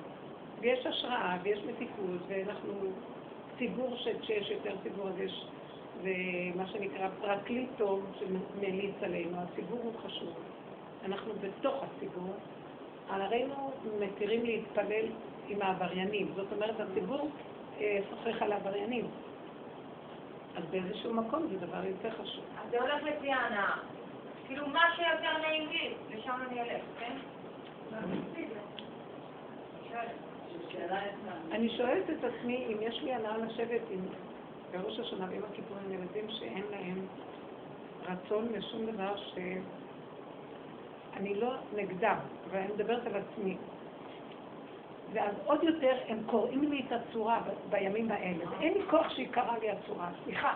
ויש 0.60 0.86
השראה, 0.86 1.38
ויש 1.44 1.60
מתיקות, 1.60 2.22
ואנחנו 2.28 2.74
ציבור 3.58 3.96
שכשיש 3.98 4.50
יותר 4.50 4.76
ציבור 4.84 5.08
אז 5.08 5.20
יש, 5.20 5.46
זה 6.04 6.14
מה 6.56 6.68
שנקרא 6.68 7.08
פרקליט 7.22 7.70
טוב 7.78 8.06
שמליץ 8.20 8.96
עלינו, 9.02 9.38
הציבור 9.38 9.80
הוא 9.84 9.94
חשוב. 10.06 10.34
אנחנו 11.06 11.34
בתוך 11.34 11.84
הציבור, 11.84 12.34
הרינו 13.10 13.72
מתירים 13.99 14.45
להתפלל 14.45 15.05
עם 15.47 15.62
העבריינים, 15.62 16.32
זאת 16.36 16.47
אומרת 16.51 16.76
הציבור 16.80 17.30
אה, 17.80 17.99
שוחח 18.10 18.41
על 18.41 18.51
העבריינים. 18.51 19.07
אז 20.55 20.64
באיזשהו 20.72 21.14
מקום 21.14 21.47
זה 21.47 21.68
דבר 21.68 21.86
יותר 21.86 22.10
חשוב. 22.12 22.43
אז 22.64 22.70
זה 22.72 22.82
הולך 22.82 23.03
לפי 23.03 23.32
ההנאה. 23.32 23.78
כאילו 24.47 24.68
מה 24.68 24.82
שיותר 24.95 25.38
נעים 25.41 25.70
לי, 25.70 25.93
לשם 26.10 26.36
אני 26.49 26.62
אלך, 26.62 26.82
כן? 26.99 27.14
אני 31.51 31.70
שואלת 31.78 32.10
את 32.10 32.24
עצמי 32.24 32.66
אם 32.68 32.78
יש 32.82 33.03
לי 33.03 33.14
הנאה 33.14 33.38
לשבת 33.38 33.82
עם, 33.89 34.05
בראש 34.72 34.99
השנה 34.99 35.26
ועם 35.30 35.41
הכיפורים 35.51 35.91
ילדים 35.91 36.26
שאין 36.30 36.64
להם 36.72 37.05
רצון 38.01 38.47
לשום 38.53 38.86
דבר 38.86 39.16
שאני 41.14 41.36
לא 41.36 41.53
נגדם, 41.76 42.16
אבל 42.49 42.57
אני 42.60 42.74
מדברת 42.74 43.07
על 43.07 43.14
עצמי. 43.16 43.57
ואז 45.14 45.36
עוד 45.45 45.64
יותר 45.64 45.97
הם 46.07 46.20
קוראים 46.26 46.72
לי 46.72 46.84
את 46.88 46.91
הצורה 46.91 47.41
בימים 47.70 48.12
האלה. 48.12 48.45
אין 48.62 48.74
לי 48.74 48.82
כוח 48.89 49.10
שיקרה 49.10 49.57
לי 49.62 49.70
הצורה, 49.70 50.10
סליחה. 50.24 50.53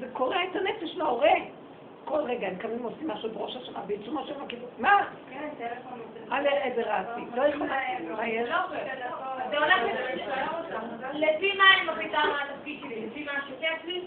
זה 0.00 0.06
קורע 0.12 0.44
את 0.44 0.56
הנפש 0.56 0.96
להורה. 0.96 1.34
כל 2.04 2.20
רגע 2.20 2.46
הם 2.46 2.56
קמים 2.56 2.84
ועושים 2.84 3.08
משהו 3.08 3.30
בראש 3.30 3.56
השנה, 3.56 3.80
בעיצומו 3.86 4.24
של 4.24 4.42
הכיוון. 4.42 4.68
מה? 4.78 5.08
כן, 5.30 5.48
טלפון. 5.58 6.00
על 6.30 6.46
איזה 6.46 6.82
רעשי. 6.82 7.20
לא 7.34 7.42
יכולה... 7.42 7.80
מה 8.16 8.28
יש? 8.28 8.48
זה 9.50 9.58
הולך 9.58 9.76
לפי 11.12 11.52
מה 11.56 11.64
אני 11.74 11.90
מחליטה 11.90 12.18
מה 12.18 12.38
התפקיד 12.42 12.80
שלי? 12.80 13.06
לפי 13.06 13.24
מה 13.24 13.32
שכיף 13.46 13.84
לי? 13.84 14.04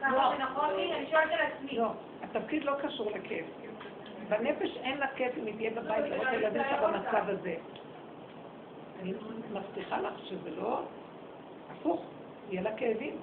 כמה 0.00 0.34
זה 0.36 0.44
נכון 0.44 0.74
לי? 0.76 0.94
אני 0.94 1.06
שואלת 1.10 1.32
על 1.32 1.40
עצמי. 1.40 1.78
לא, 1.78 1.90
התפקיד 2.22 2.64
לא 2.64 2.72
קשור 2.82 3.10
לכיף. 3.10 3.46
בנפש 4.28 4.76
אין 4.76 4.98
לה 4.98 5.06
כיף 5.16 5.32
אם 5.38 5.46
היא 5.46 5.54
תהיה 5.56 5.70
בבית 5.70 6.04
לראות 6.04 6.28
ילדים 6.32 6.62
שלה 6.70 6.88
במצב 6.88 7.28
הזה. 7.28 7.56
אני 9.02 9.12
מבטיחה 9.52 10.00
לך 10.00 10.18
שזה 10.24 10.50
לא 10.50 10.82
הפוך, 11.70 12.04
יהיה 12.50 12.62
לה 12.62 12.76
כאבים. 12.76 13.16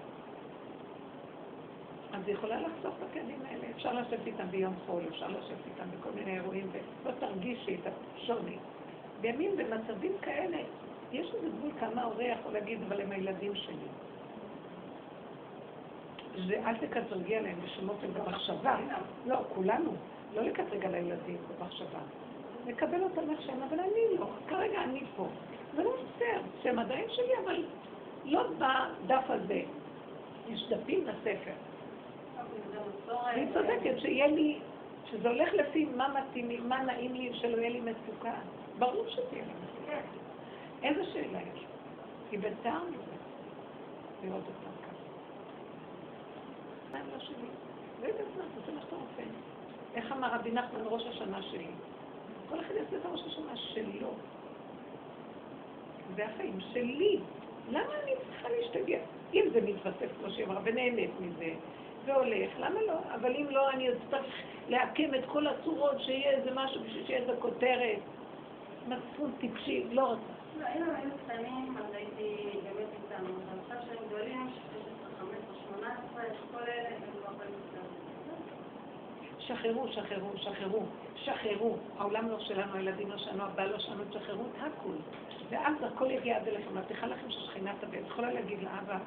אז 2.14 2.27
היא 2.27 2.36
יכולה 2.36 2.60
לחסוך 2.60 2.95
את 2.98 3.03
הכאבים 3.11 3.40
האלה. 3.49 3.64
אפשר 3.76 3.94
לשבת 3.94 4.27
איתם 4.27 4.48
ביום 4.52 4.73
חול, 4.86 5.03
אפשר 5.10 5.27
לשבת 5.27 5.65
איתם 5.65 5.98
בכל 5.99 6.10
מיני 6.15 6.34
אירועים, 6.36 6.68
ולא 7.03 7.11
תרגישי 7.19 7.76
את 7.76 7.91
השוני. 8.15 8.57
בימים 9.22 9.57
במצבים 9.57 10.11
כאלה, 10.22 10.57
יש 11.11 11.34
איזה 11.34 11.48
גבול 11.49 11.72
כמה 11.80 12.03
הורה 12.03 12.23
יכול 12.23 12.53
להגיד, 12.53 12.80
אבל 12.88 13.02
הם 13.02 13.11
הילדים 13.11 13.56
שלי. 13.56 13.88
ואל 16.48 16.77
תקטרגי 16.77 17.36
עליהם 17.36 17.57
בשמות 17.64 17.98
הם 18.03 18.14
במחשבה. 18.14 18.77
לא, 19.26 19.38
כולנו. 19.56 19.91
לא 20.36 20.41
לקטרג 20.41 20.86
על 20.86 20.94
הילדים 20.95 21.38
במחשבה. 21.48 21.99
לקבל 22.68 23.03
אותם 23.03 23.30
איך 23.30 23.41
שהם, 23.41 23.62
אבל 23.64 23.80
אני 23.80 24.18
לא. 24.20 24.28
כרגע 24.48 24.84
אני 24.84 25.03
פה. 25.16 25.28
זה 25.76 25.84
לא 25.84 25.91
בסדר, 25.91 26.41
שהם 26.64 26.80
עדיין 26.80 27.06
שלי, 27.10 27.38
אבל 27.44 27.64
לא 28.26 28.44
בדף 28.57 29.30
הזה. 29.30 29.62
יש 30.49 30.70
דפים 30.70 31.06
בספר. 31.06 31.52
והיא 33.07 33.48
צודקת, 33.53 33.99
שיהיה 33.99 34.28
לי, 34.28 34.60
שזה 35.12 35.30
הולך 35.30 35.53
לפי 35.53 35.86
מה 35.86 36.07
מתאים 36.20 36.49
לי, 36.49 36.57
מה 36.57 36.84
נעים 36.84 37.14
לי, 37.14 37.34
שלא 37.34 37.57
יהיה 37.57 37.70
לי 37.70 37.82
מצוקה. 37.82 38.34
ברור 38.80 39.06
שתהיה 39.10 39.44
לי 39.45 39.53
מצוקה. 39.64 39.98
איזה 40.84 41.03
שאלה 41.14 41.40
יש? 41.41 41.66
היא 42.32 42.40
בצער 42.40 42.84
מזה, 42.84 43.16
לראות 44.24 44.44
אותם 44.48 44.78
ככה. 44.82 45.03
מה 46.91 46.98
הם 46.99 47.06
לא 47.14 47.20
שלי? 47.20 47.48
לא 48.02 48.07
יודעת 48.07 48.28
מה, 48.38 48.44
תעשה 48.56 48.72
מה 48.72 48.82
שאתה 48.82 48.95
רוצה. 48.95 49.24
איך 49.96 50.12
אמר 50.12 50.28
רבי 50.34 50.52
נחמן 50.52 50.82
ראש 50.86 51.04
השנה 51.08 51.42
שלי? 51.42 51.68
כל 52.50 52.60
אחד 52.60 52.74
יעשה 52.76 52.98
את 52.98 53.06
ראש 53.12 53.22
השנה 53.28 53.56
שלו. 53.56 54.10
זה 56.16 56.26
החיים 56.26 56.60
שלי. 56.74 57.20
למה 57.70 57.94
אני 58.04 58.12
צריכה 58.28 58.50
להשתגע? 58.50 59.00
אם 59.34 59.46
זה 59.54 59.62
מתווסף, 59.62 60.10
כמו 60.20 60.32
שהיא 60.32 60.46
אמרה, 60.46 60.60
ונהנית 60.64 61.12
מזה, 61.20 61.54
והולך. 62.06 62.50
למה 62.60 62.82
לא? 62.82 63.00
אבל 63.16 63.36
אם 63.36 63.46
לא, 63.50 63.70
אני 63.70 63.90
אצטרך 63.90 64.26
להקים 64.70 65.16
את 65.16 65.26
כל 65.26 65.48
הצורות, 65.48 66.02
שיהיה 66.02 66.32
איזה 66.32 66.52
משהו 66.54 66.82
בשביל 66.84 67.06
שיהיה 67.06 67.20
איזה 67.20 67.34
כותרת. 67.40 68.00
מצפון 68.88 69.32
טיפשי, 69.40 69.84
לא 69.92 70.06
רוצה. 70.06 70.22
לא, 70.60 70.66
אם 70.76 70.84
הם 70.84 70.96
היו 70.96 71.12
קטנים, 71.26 71.78
אז 71.78 71.94
הייתי 71.94 72.50
באמת 72.64 72.90
איתם. 72.94 73.26
אבל 73.26 73.60
עכשיו 73.62 73.78
שהם 73.88 74.08
גדולים, 74.08 74.50
16, 74.72 75.10
15, 75.20 75.56
18, 75.80 76.24
יש 76.24 76.38
כל 76.52 76.64
אלה, 76.72 76.90
הם 76.90 77.02
כבר 77.20 77.34
באים 77.38 77.74
שחררו, 79.48 79.88
שחררו, 79.88 80.30
שחררו, 80.38 80.86
שחררו. 81.16 81.78
העולם 81.98 82.30
לא 82.30 82.40
שלנו, 82.40 82.74
הילדים 82.74 83.12
לא 83.12 83.18
שלנו, 83.18 83.44
הבעל 83.44 83.70
לא 83.72 83.80
שלנו, 83.80 84.04
תשחררו 84.10 84.44
את 84.46 84.62
הכול. 84.62 84.96
ואז 85.50 85.74
הכל 85.84 86.12
יגיע 86.12 86.38
עד 86.38 86.48
אליכם. 86.48 86.78
מבטיחה 86.78 87.08
לכם 87.08 87.32
ששכינה 87.32 87.74
תביא. 87.80 88.00
את 88.00 88.06
יכולה 88.08 88.34
להגיד 88.34 88.64
לאבא, 88.64 88.98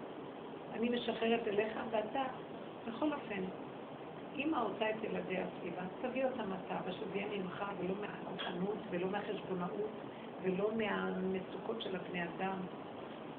אני 0.73 0.89
משחררת 0.89 1.48
אליך, 1.48 1.78
ואתה, 1.90 2.23
בכל 2.86 3.12
אופן, 3.12 3.44
אמא 4.36 4.56
רוצה 4.59 4.90
את 4.90 5.05
ילדיה 5.05 5.47
סביבה, 5.59 5.82
תביא 6.02 6.24
אותם 6.24 6.51
אתה, 6.52 6.77
ושזה 6.86 7.19
יהיה 7.19 7.39
ממך, 7.39 7.65
ולא 7.78 7.94
מהחנות, 8.01 8.78
ולא 8.90 9.09
מהחשבונאות, 9.09 9.90
ולא 10.43 10.70
מהמצוקות 10.77 11.82
של 11.82 11.97
הבני 11.97 12.24
אדם. 12.24 12.59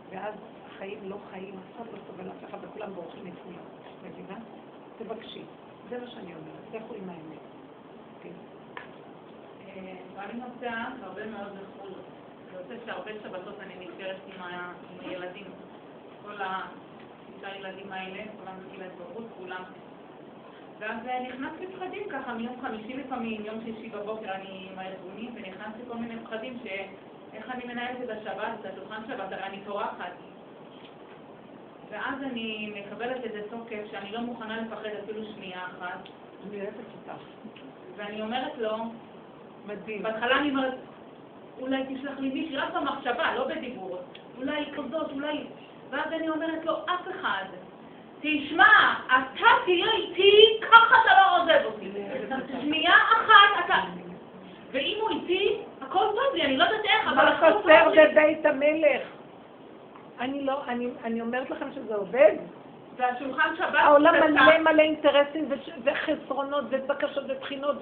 ואז 0.09 0.33
החיים 0.65 0.99
לא 1.03 1.17
חיים, 1.31 1.55
אף 1.57 1.75
אחד 1.75 1.85
לא 1.93 1.97
סובל 2.07 2.29
אף 2.29 2.49
אחד, 2.49 2.57
וכולם 2.61 2.93
בורחים 2.93 3.25
מכולם. 3.25 3.65
מבינה? 4.03 4.37
תבקשי. 4.97 5.43
זה 5.89 5.97
מה 5.97 6.07
שאני 6.07 6.33
אומרת, 6.35 6.83
לכו 6.83 6.93
עם 6.93 7.09
האמת. 7.09 7.39
כן. 8.23 8.29
אה, 9.67 9.95
ואני 10.15 10.33
נוסעה 10.33 10.91
הרבה 11.01 11.25
מאוד 11.25 11.51
לחו"ל. 11.53 11.93
זה 12.45 12.57
יוצא 12.59 12.85
שהרבה 12.85 13.11
שבתות 13.23 13.59
אני 13.59 13.75
נשארת 13.75 14.17
עם 14.27 14.43
הילדים. 14.99 15.45
כל 16.23 16.35
השישה 16.41 17.55
ילדים 17.55 17.91
האלה, 17.91 18.23
כולם 18.39 18.53
בגיל 18.59 18.81
ההתבגרות, 18.81 19.27
כולם. 19.37 19.63
ואז 20.79 21.07
אה, 21.07 21.19
נכנסתי 21.29 21.67
פחדים 21.67 22.03
ככה 22.09 22.33
מיום 22.33 22.61
חמישי 22.61 22.93
לפעמים, 22.93 23.45
יום 23.45 23.61
שישי 23.65 23.89
בבוקר 23.89 24.31
אני 24.31 24.69
עם 24.71 24.79
הארגונים, 24.79 25.31
ונכנסתי 25.35 25.81
כל 25.87 25.97
מיני 25.97 26.23
פחדים 26.23 26.59
שאיך 26.63 27.49
אני 27.49 27.65
מנהלת 27.65 27.97
את 28.03 28.09
השבת, 28.09 28.53
את 28.59 28.65
השולחן 28.65 29.01
שבת, 29.07 29.31
הרי 29.31 29.43
אני 29.43 29.61
טורחת. 29.65 30.13
ואז 31.89 32.23
אני 32.23 32.73
מקבלת 32.75 33.23
איזה 33.23 33.41
תוקף 33.49 33.83
שאני 33.91 34.11
לא 34.11 34.19
מוכנה 34.19 34.61
לפחד 34.61 34.89
אפילו 35.03 35.21
שנייה 35.35 35.59
אחת. 35.65 36.09
אני 36.47 36.61
אוהבת 36.61 36.73
אותך. 37.07 37.21
ואני 37.95 38.21
אומרת 38.21 38.57
לו, 38.57 38.77
מדהים. 39.65 40.03
בהתחלה 40.03 40.37
אני 40.37 40.49
אומרת, 40.49 40.73
אולי 41.59 41.83
תשלח 41.83 42.19
לי 42.19 42.29
מישהי, 42.29 42.57
רק 42.57 42.73
במחשבה, 42.73 43.35
לא 43.35 43.47
בדיבור. 43.47 43.97
אולי 44.37 44.65
כזאת, 44.77 45.11
אולי... 45.11 45.43
ואז 45.89 46.13
אני 46.13 46.29
אומרת 46.29 46.65
לו, 46.65 46.73
אף 46.73 47.07
אחד. 47.19 47.45
תשמע, 48.21 48.93
אתה 49.05 49.47
תהיה 49.65 49.91
איתי, 49.91 50.59
ככה 50.61 50.95
אתה 51.01 51.11
לא 51.21 51.41
עוזב 51.41 51.65
אותי. 51.65 51.91
שנייה 52.61 52.93
אחת 52.95 53.65
אתה... 53.65 53.75
ואם 54.71 54.97
הוא 55.01 55.09
איתי, 55.09 55.57
הכל 55.81 56.05
טוב 56.15 56.35
לי, 56.35 56.41
אני 56.41 56.57
לא 56.57 56.63
יודעת 56.63 56.85
איך, 56.85 57.07
אבל 57.07 57.25
מה 57.25 57.37
חסר. 57.37 57.89
בבית 58.11 58.45
המלך? 58.45 59.18
אני 60.19 60.45
לא, 60.45 60.61
אני, 60.67 60.87
אני 61.03 61.21
אומרת 61.21 61.49
לכם 61.49 61.71
שזה 61.75 61.95
עובד. 61.95 62.35
והשולחן 62.99 63.55
שבת... 63.57 63.75
העולם 63.75 64.13
קטן. 64.17 64.33
מלא 64.33 64.57
מלא 64.57 64.81
אינטרסים 64.81 65.49
וחסרונות 65.83 66.65
ובקשות 66.69 67.23
ובחינות 67.27 67.75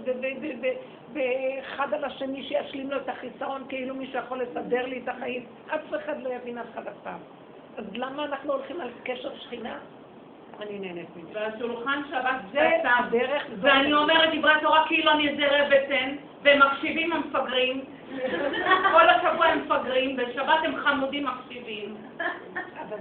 ואחד 1.13 1.93
על 1.93 2.03
השני 2.03 2.43
שישלים 2.43 2.91
לו 2.91 2.97
את 2.97 3.09
החיסרון 3.09 3.63
כאילו 3.69 3.95
מישהו 3.95 4.19
יכול 4.19 4.41
לסדר 4.41 4.85
לי 4.85 5.01
את 5.03 5.07
החיים. 5.07 5.45
אף 5.75 5.93
אחד 5.95 6.23
לא 6.23 6.29
יבין 6.29 6.57
אף 6.57 6.65
אחד 6.73 6.87
אף 6.87 6.93
פעם. 7.03 7.19
אז 7.77 7.85
למה 7.93 8.25
אנחנו 8.25 8.53
הולכים 8.53 8.81
על 8.81 8.89
קשר 9.03 9.35
שכינה? 9.35 9.77
אני 10.61 10.79
נהנית 10.79 11.09
מזה. 11.15 11.29
והשולחן 11.33 12.01
שבת 12.09 12.41
זה. 12.51 12.69
הדרך. 12.83 13.45
ואני 13.61 13.93
אומרת 13.93 14.29
דברי 14.37 14.53
התורה 14.53 14.87
כאילו 14.87 15.11
אני 15.11 15.29
איזה 15.29 15.47
רבצן, 15.47 16.15
והם 16.43 16.59
מקשיבים 16.59 17.13
המפגרים. 17.13 17.83
כל 18.91 19.09
השבוע 19.09 19.45
הם 19.45 19.59
מפגרים, 19.59 20.15
בשבת 20.15 20.59
הם 20.63 20.75
חמודים 20.77 21.25
מקשיבים. 21.25 21.95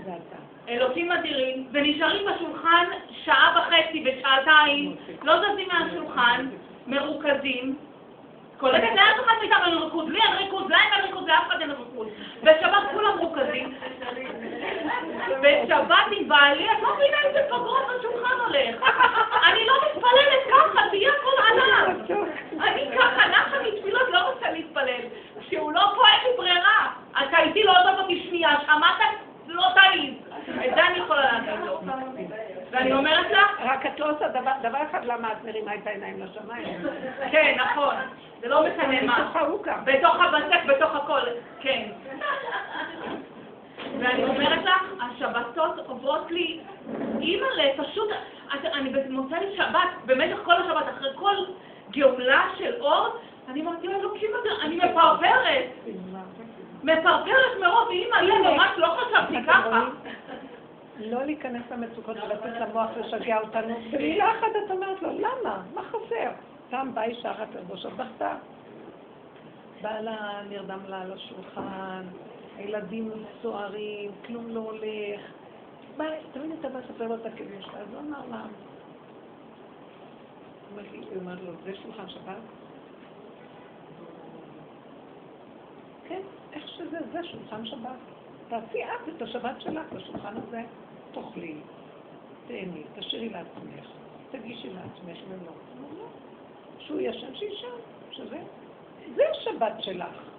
זה. 0.05 0.12
אלוקים 0.69 1.12
אדירים, 1.12 1.69
ונשארים 1.73 2.27
בשולחן 2.27 2.85
שעה 3.24 3.59
וחצי 3.59 4.05
ושעתיים, 4.07 4.97
לא 5.23 5.35
זזים 5.39 5.69
מהשולחן, 5.69 6.49
מרוכזים. 6.87 7.77
קולטת 8.59 8.97
לאף 8.97 9.24
אחד 9.24 9.35
מאיתנו 9.41 9.65
אין 9.66 9.78
ריכוז, 9.78 10.09
לי 10.09 10.19
אין 10.23 10.37
ריכוז, 10.37 10.70
להם 10.70 10.93
אין 10.93 11.05
ריכוז, 11.05 11.28
לאף 11.28 11.47
אחד 11.49 11.61
אין 11.61 11.70
ריכוז. 11.70 12.09
בשבת 12.43 12.83
כולם 12.93 13.16
מרוכזים. 13.16 13.74
בשבת 15.41 16.07
עם 16.11 16.28
בעלי, 16.28 16.65
את 16.65 16.83
לא 16.83 16.95
מבינה 16.95 17.16
איזה 17.24 17.41
פגרות 17.49 17.87
בשולחן 17.99 18.35
הולך. 18.47 18.83
אני 19.47 19.66
לא 19.66 19.74
מתפללת 19.87 20.43
ככה, 20.51 20.89
תהיה 20.91 21.11
הכל 21.11 21.62
עליו. 21.62 22.20
אני 22.62 22.87
ככה, 22.99 23.28
נחה 23.28 23.57
מתפילות, 23.62 24.09
לא 24.12 24.19
רוצה 24.19 24.51
להתפלל. 24.51 25.01
כשהוא 25.41 25.73
לא 25.73 25.81
פה, 25.81 26.03
אין 26.09 26.31
לי 26.31 26.37
ברירה. 26.37 26.91
אתה 27.12 27.39
איתי 27.39 27.62
לא 27.62 27.73
עוזב 27.81 28.01
אותי 28.01 28.27
שנייה, 28.28 28.51
שמעת? 28.66 29.01
לא 29.47 29.62
תעיז. 29.74 30.15
את 30.65 30.74
זה 30.74 30.87
אני 30.87 30.99
יכולה 30.99 31.33
להגיד 31.33 31.65
לו. 31.66 31.81
ואני 32.70 32.93
אומרת 32.93 33.31
לך, 33.31 33.61
רק 33.61 33.87
את 33.87 34.01
לא 34.01 34.11
עושה 34.11 34.28
דבר, 34.28 34.53
דבר 34.62 34.78
אחד 34.91 35.05
למה 35.17 35.33
את 35.33 35.45
מרימה 35.45 35.75
את 35.75 35.87
העיניים 35.87 36.23
לשמיים. 36.23 36.79
כן, 37.33 37.57
נכון, 37.59 37.95
זה 38.41 38.49
לא 38.49 38.63
משנה 38.67 39.03
מה. 39.03 39.33
בתוך 39.85 40.17
הבצק, 40.21 40.65
בתוך 40.67 40.95
הכל, 40.95 41.21
כן. 41.61 41.89
ואני 43.99 44.25
אומרת 44.25 44.65
לך, 44.65 44.83
השבתות 45.03 45.79
עוברות 45.87 46.31
לי, 46.31 46.61
אימא'לה, 47.21 47.65
פשוט, 47.77 48.09
אני 48.65 48.91
במוצאי 48.91 49.57
שבת, 49.57 49.89
במשך 50.05 50.37
כל 50.45 50.55
השבת, 50.55 50.85
אחרי 50.97 51.11
כל 51.15 51.37
גאולה 51.91 52.49
של 52.59 52.75
אור, 52.81 53.09
אני 53.49 53.61
אומרת, 53.61 53.85
יואי, 53.85 53.97
אלוקים, 53.97 54.31
אני 54.63 54.77
מפרפרת, 54.77 55.65
מפרפרת 56.85 57.61
מרוב 57.61 57.89
אימא, 57.91 58.17
אני 58.17 58.31
ממש 58.39 58.71
לא 58.77 58.87
חשבתי 58.87 59.37
ככה. 59.47 59.81
לא 60.98 61.24
להיכנס 61.24 61.62
למצוקות 61.70 62.16
ולתת 62.16 62.60
למוח 62.60 62.90
לשגע 62.97 63.39
אותנו. 63.40 63.74
במילה 63.93 64.31
אחת 64.31 64.52
את 64.66 64.70
אומרת 64.70 65.02
לו, 65.02 65.18
למה? 65.18 65.62
מה 65.74 65.82
חסר? 65.82 66.31
פעם 66.70 66.94
באה 66.94 67.05
אישה 67.05 67.31
אחת 67.31 67.55
לבוש 67.55 67.86
בכתה. 67.86 68.36
בעלה 69.82 70.43
נרדם 70.48 70.81
לה 70.86 71.02
על 71.02 71.12
השולחן, 71.12 72.02
הילדים 72.56 73.10
סוערים, 73.43 74.10
כלום 74.27 74.48
לא 74.48 74.60
הולך. 74.60 75.20
תמיד 76.32 76.52
אתה 76.60 76.68
בא 76.68 76.78
לספר 76.78 77.06
לו 77.06 77.14
את 77.14 77.27
הכאבים 77.27 77.62
שלך, 77.62 77.74
אז 77.74 77.86
הוא 77.93 78.01
אמר 78.01 78.20
לה, 78.31 78.43
הוא 80.74 81.20
אומר 81.20 81.35
לו, 81.43 81.52
זה 81.64 81.73
שולחן 81.82 82.09
שבת? 82.09 82.36
כן, 86.09 86.20
איך 86.52 86.68
שזה, 86.68 86.98
זה 87.12 87.24
שולחן 87.24 87.66
שבת. 87.66 87.98
תעשי 88.48 88.85
את 88.85 89.09
את 89.16 89.23
השבת 89.23 89.60
שלך 89.60 89.93
בשולחן 89.93 90.35
הזה, 90.36 90.62
תאכלי, 91.17 91.55
תהני, 92.47 92.83
תשאירי 92.95 93.29
לעצמך, 93.29 93.87
תגישי 94.31 94.69
לעצמך 94.71 95.19
ולא. 95.29 95.53
לא, 95.81 95.99
לא. 95.99 96.07
שהוא 96.79 97.01
ישן, 97.01 97.35
שישן, 97.35 97.69
שזה, 98.11 98.39
זה 99.15 99.23
השבת 99.31 99.73
שלך. 99.81 100.31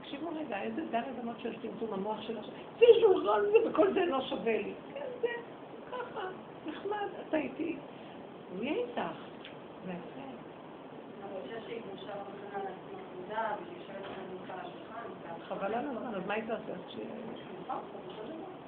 תקשיבו 0.00 0.28
רגע, 0.28 0.62
איזה 0.62 0.82
דל 0.90 1.02
אדמות 1.18 1.36
של 1.42 1.54
טמטום 1.62 1.92
המוח 1.92 2.22
שלך. 2.22 2.44
זה 2.78 2.86
שולחן 3.00 3.40
זה 3.52 3.70
וכל 3.70 3.92
זה 3.94 4.04
לא 4.04 4.20
שווה 4.28 4.58
לי. 4.58 4.72
כן, 4.94 5.06
זה, 5.20 5.28
ככה, 5.90 6.28
נחמד, 6.66 7.08
אתה 7.28 7.36
איתי. 7.36 7.76
הוא 8.54 8.64
יהיה 8.64 8.74
איתך. 8.74 9.18
זה 9.86 9.92
יפה. 9.92 10.22
עבודה, 13.32 13.54
על 14.48 14.60
השולחן, 14.60 15.08
חבל 15.48 15.74
על 15.74 15.88
הזמן, 15.88 16.14
אז 16.14 16.26
מה 16.26 16.34
היא 16.34 16.44
תעשה? 16.44 16.72
ש- 16.88 16.96
נכון. 17.66 17.80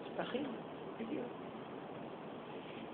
שטחים, 0.04 0.44
בדיוק. 1.00 1.26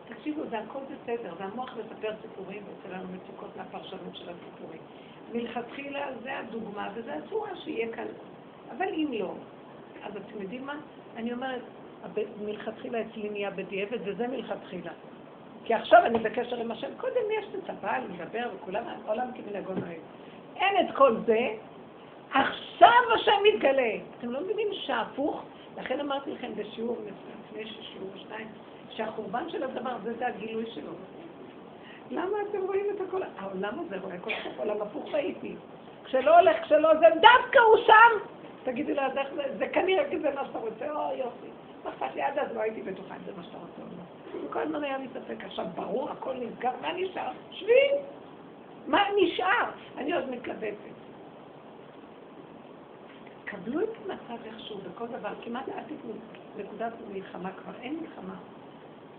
תקשיבו, 0.04 0.46
זה 0.50 0.58
הכל 0.58 0.78
בסדר, 0.84 1.34
זה 1.38 1.44
המוח 1.44 1.76
מספר 1.76 2.12
סיפורים 2.22 2.62
ועושה 2.66 2.88
לנו 2.88 3.08
מצוקות 3.12 3.56
מהפרשנות 3.56 4.16
של 4.16 4.28
הסיפורים. 4.28 4.80
מלכתחילה 5.32 6.06
זה 6.22 6.38
הדוגמה 6.38 6.88
וזה 6.94 7.14
הצורה 7.14 7.56
שיהיה 7.56 7.96
כאן. 7.96 8.06
אבל 8.70 8.86
אם 8.94 9.12
לא, 9.18 9.34
אז 10.02 10.16
אתם 10.16 10.42
יודעים 10.42 10.66
מה? 10.66 10.80
אני 11.16 11.32
אומרת, 11.32 11.62
מלכתחילה 12.40 13.00
אצלי 13.00 13.28
נהיה 13.30 13.50
בדיעבד 13.50 13.98
וזה 14.04 14.26
מלכתחילה. 14.28 14.92
כי 15.64 15.74
עכשיו 15.74 16.06
אני 16.06 16.18
בקשר 16.18 16.56
עם 16.56 16.70
השם, 16.70 16.88
קודם 16.96 17.20
יש 17.38 17.54
את 17.54 17.70
הבעל, 17.70 18.02
מדבר 18.08 18.50
וכולם, 18.56 18.84
העולם 19.06 19.30
כמנהגו 19.36 19.74
נוהג. 19.74 20.00
אין 20.60 20.88
את 20.88 20.94
כל 20.96 21.16
זה, 21.26 21.48
עכשיו 22.30 23.00
השם 23.14 23.32
מתגלה. 23.54 23.92
אתם 24.18 24.30
לא 24.30 24.40
מבינים 24.40 24.68
שהפוך? 24.72 25.42
לכן 25.76 26.00
אמרתי 26.00 26.30
לכם 26.30 26.54
בשיעור, 26.56 26.96
לפני 27.50 27.64
שיעור 27.66 28.10
שניים, 28.16 28.48
שהחורבן 28.90 29.48
של 29.48 29.62
הדבר 29.62 29.90
הזה 29.90 30.14
זה 30.14 30.26
הגילוי 30.26 30.64
שלו. 30.74 30.92
למה 32.10 32.36
אתם 32.50 32.62
רואים 32.66 32.86
את 32.96 33.00
הכל? 33.08 33.20
העולם 33.38 33.78
הזה 33.78 33.98
רואה 33.98 34.18
כל 34.18 34.30
כך 34.30 34.58
עולם 34.58 34.82
הפוך 34.82 35.14
ראיתי. 35.14 35.54
כשלא 36.04 36.38
הולך, 36.38 36.62
כשלא 36.62 36.94
זה, 36.94 37.06
דווקא 37.14 37.58
הוא 37.58 37.76
שם, 37.86 38.30
תגידי 38.64 38.94
לו, 38.94 39.02
אז 39.02 39.12
זה, 39.12 39.42
זה 39.58 39.68
כנראה 39.68 40.10
כי 40.10 40.18
זה 40.18 40.30
מה 40.34 40.46
שאתה 40.46 40.58
רוצה, 40.58 40.90
או 40.90 41.16
יופי. 41.16 41.46
מה 41.84 41.90
אכפת 41.90 42.14
לי? 42.14 42.22
עד 42.22 42.38
אז 42.38 42.56
לא 42.56 42.60
הייתי 42.60 42.82
בטוחה 42.82 43.14
אם 43.14 43.20
זה 43.26 43.32
מה 43.36 43.42
שאתה 43.42 43.56
רוצה 43.58 43.82
או 43.82 43.86
לא. 43.96 44.52
כל 44.52 44.58
הזמן 44.58 44.84
היה 44.84 44.98
לי 44.98 45.06
ספק, 45.14 45.44
עכשיו 45.44 45.66
ברור, 45.74 46.10
הכל 46.10 46.34
נסגר, 46.34 46.70
מה 46.82 46.92
נשאר? 46.92 47.30
שבי! 47.50 47.90
מה 48.90 49.02
נשאר? 49.16 49.70
אני 49.98 50.12
עוד 50.12 50.30
מתלבטת. 50.30 50.74
קבלו 53.44 53.80
את 53.80 53.88
המצב 54.04 54.44
איכשהו 54.44 54.78
בכל 54.78 55.06
דבר, 55.06 55.30
כמעט 55.44 55.68
עד 55.68 55.84
נקודת 56.56 56.92
מלחמה 57.12 57.52
כבר, 57.52 57.72
אין 57.82 58.00
מלחמה. 58.00 58.34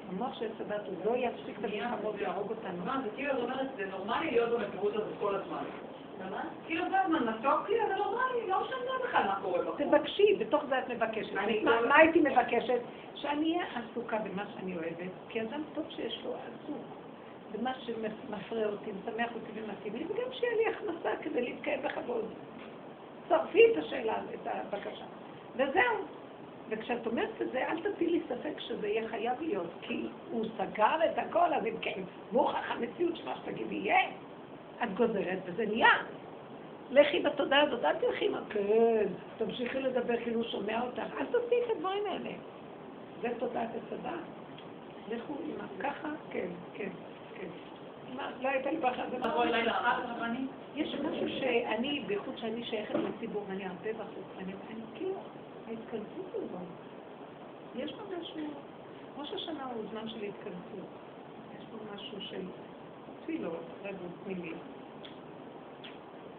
המוח 0.10 0.40
של 0.40 0.48
צדת 0.58 0.82
הוא 0.88 0.96
לא 1.06 1.18
יפסיק 1.18 1.60
את 1.60 1.64
המלחמות 1.64 2.16
ויהרוג 2.18 2.50
אותנו. 2.50 2.84
זה 3.04 3.10
כאילו, 3.16 3.34
זאת 3.34 3.44
אומרת, 3.44 3.68
זה 3.78 3.86
נורמלי 3.86 4.32
להיות 4.32 4.50
במקרות 4.60 4.96
הזאת 4.96 5.14
כל 5.20 5.36
הזמן. 5.36 5.64
כאילו 6.68 6.86
זה 6.90 7.02
הזמן 7.02 7.30
מתוק 7.30 7.70
לי, 7.70 7.76
זה 7.88 7.96
נורמלי, 7.96 8.48
לא 8.48 8.64
משנה 8.64 8.92
בכלל 9.04 9.24
מה 9.28 9.40
קורה 9.42 9.62
בחוץ. 9.62 9.82
תבקשי, 9.82 10.36
בתוך 10.40 10.64
זה 10.70 10.80
את 10.80 10.90
מבקשת. 10.90 11.34
לא- 11.34 11.88
מה 11.88 11.96
הייתי 11.98 12.20
מבקשת? 12.22 12.82
שאני 13.16 13.58
אהיה 13.58 13.68
עסוקה 13.76 14.18
במה 14.18 14.44
שאני 14.54 14.76
אוהבת, 14.78 15.12
כי 15.30 15.42
אדם 15.42 15.62
טוב 15.74 15.86
שיש 15.90 16.22
לו 16.26 16.34
עסוק 16.36 17.02
במה 17.52 17.74
שמפריע 17.80 18.68
אותי, 18.68 18.92
משמח 18.92 19.36
אותי 19.36 19.52
ומתאים 19.56 19.96
לי, 19.96 20.06
וגם 20.06 20.32
שיהיה 20.32 20.54
לי 20.56 20.66
הכנסה 20.68 21.10
כדי 21.22 21.42
להתקיים 21.42 21.82
בכבוד. 21.82 22.26
צרפי 23.30 23.72
את 23.72 23.78
השאלה, 23.78 24.18
את 24.34 24.48
הבקשה. 24.48 25.06
וזהו. 25.56 26.06
וכשאת 26.70 27.08
אומרת 27.08 27.42
את 27.42 27.52
זה, 27.52 27.68
אל 27.68 27.80
תטיל 27.80 28.12
לי 28.12 28.22
ספק 28.30 28.60
שזה 28.60 28.88
יהיה 28.88 29.10
חייב 29.10 29.42
להיות, 29.42 29.70
כי 29.82 30.08
הוא 30.32 30.46
סגר 30.58 30.96
את 31.06 31.18
הכל, 31.18 31.54
אז 31.54 31.66
אם 31.66 31.78
כן, 31.82 32.02
מוכח 32.32 32.72
המציאות 32.72 33.16
שמה 33.18 33.36
שתגידי 33.36 33.76
יהיה, 33.76 34.10
את 34.84 34.94
גוזרת 34.94 35.40
וזה 35.46 35.66
נהיה. 35.66 36.04
לכי 36.92 37.20
בתודעה 37.20 37.62
הזאת, 37.62 37.86
אל 37.86 37.96
תלכי 37.96 38.26
עם 38.26 38.34
כן, 38.50 39.08
תמשיכי 39.38 39.80
לדבר 39.80 40.18
כאילו 40.24 40.40
הוא 40.40 40.50
שומע 40.50 40.82
אותך, 40.82 41.14
אל 41.20 41.26
תעשי 41.26 41.56
את 41.66 41.76
הדברים 41.76 42.06
האלה. 42.06 42.30
זה 43.22 43.28
תודעת 43.40 43.70
הצדה. 43.76 44.16
לכו 45.10 45.34
עם 45.46 45.68
ככה, 45.80 46.10
כן, 46.32 46.48
כן, 46.74 46.90
לא 48.42 48.50
הייתה 48.50 48.72
לי 48.72 48.78
זה 49.12 49.18
תבואי 49.18 49.48
אליי 49.48 49.66
לאחת, 49.66 49.98
רבנית? 50.10 50.50
יש 50.76 50.96
משהו 50.96 51.30
שאני, 51.40 52.04
בייחוד 52.08 52.38
שאני 52.38 52.64
שייכת 52.64 52.96
לציבור, 52.96 53.46
ואני 53.48 53.66
הרבה 53.66 53.94
בחוץ, 53.94 54.26
אני 54.38 54.54
כאילו, 54.96 55.14
ההתכנסות 55.68 56.36
הזאת, 56.36 56.68
יש 57.76 57.94
פה 57.94 58.04
משהו, 58.20 58.40
ראש 59.18 59.34
השנה 59.34 59.66
הוא 59.66 59.84
זמן 59.92 60.10
של 60.10 60.24
התכנסות. 60.24 60.88
יש 61.60 61.66
פה 61.72 61.96
משהו 61.96 62.22
של 62.22 62.42
תפילות, 63.22 63.64
רבות, 63.84 64.28
מילים. 64.28 64.58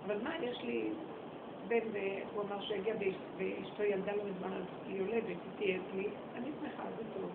אבל 0.07 0.23
מה, 0.23 0.37
יש 0.43 0.63
לי 0.63 0.89
בן, 1.69 1.79
הוא 2.35 2.43
אמר 2.43 2.61
שהגיע 2.61 2.95
ואשתו 3.37 3.83
ילדה 3.83 4.13
לא 4.13 4.23
מזמן, 4.25 4.61
היא 4.89 4.99
יולדת, 4.99 5.27
היא 5.27 5.37
תהיה 5.57 5.77
אצלי, 5.77 6.09
אני 6.37 6.51
שמחה, 6.61 6.83
זה 6.97 7.03
טוב. 7.15 7.31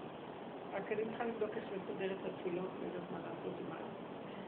רק 0.78 0.92
אני 0.92 1.06
צריכה 1.06 1.26
לבדוק 1.26 1.58
איך 1.58 1.64
לסדר 1.72 2.12
את 2.12 2.26
התפילות 2.26 2.70
ואיזה 2.80 3.00
זמן 3.10 3.20
לעשות 3.22 3.54
עם 3.60 3.78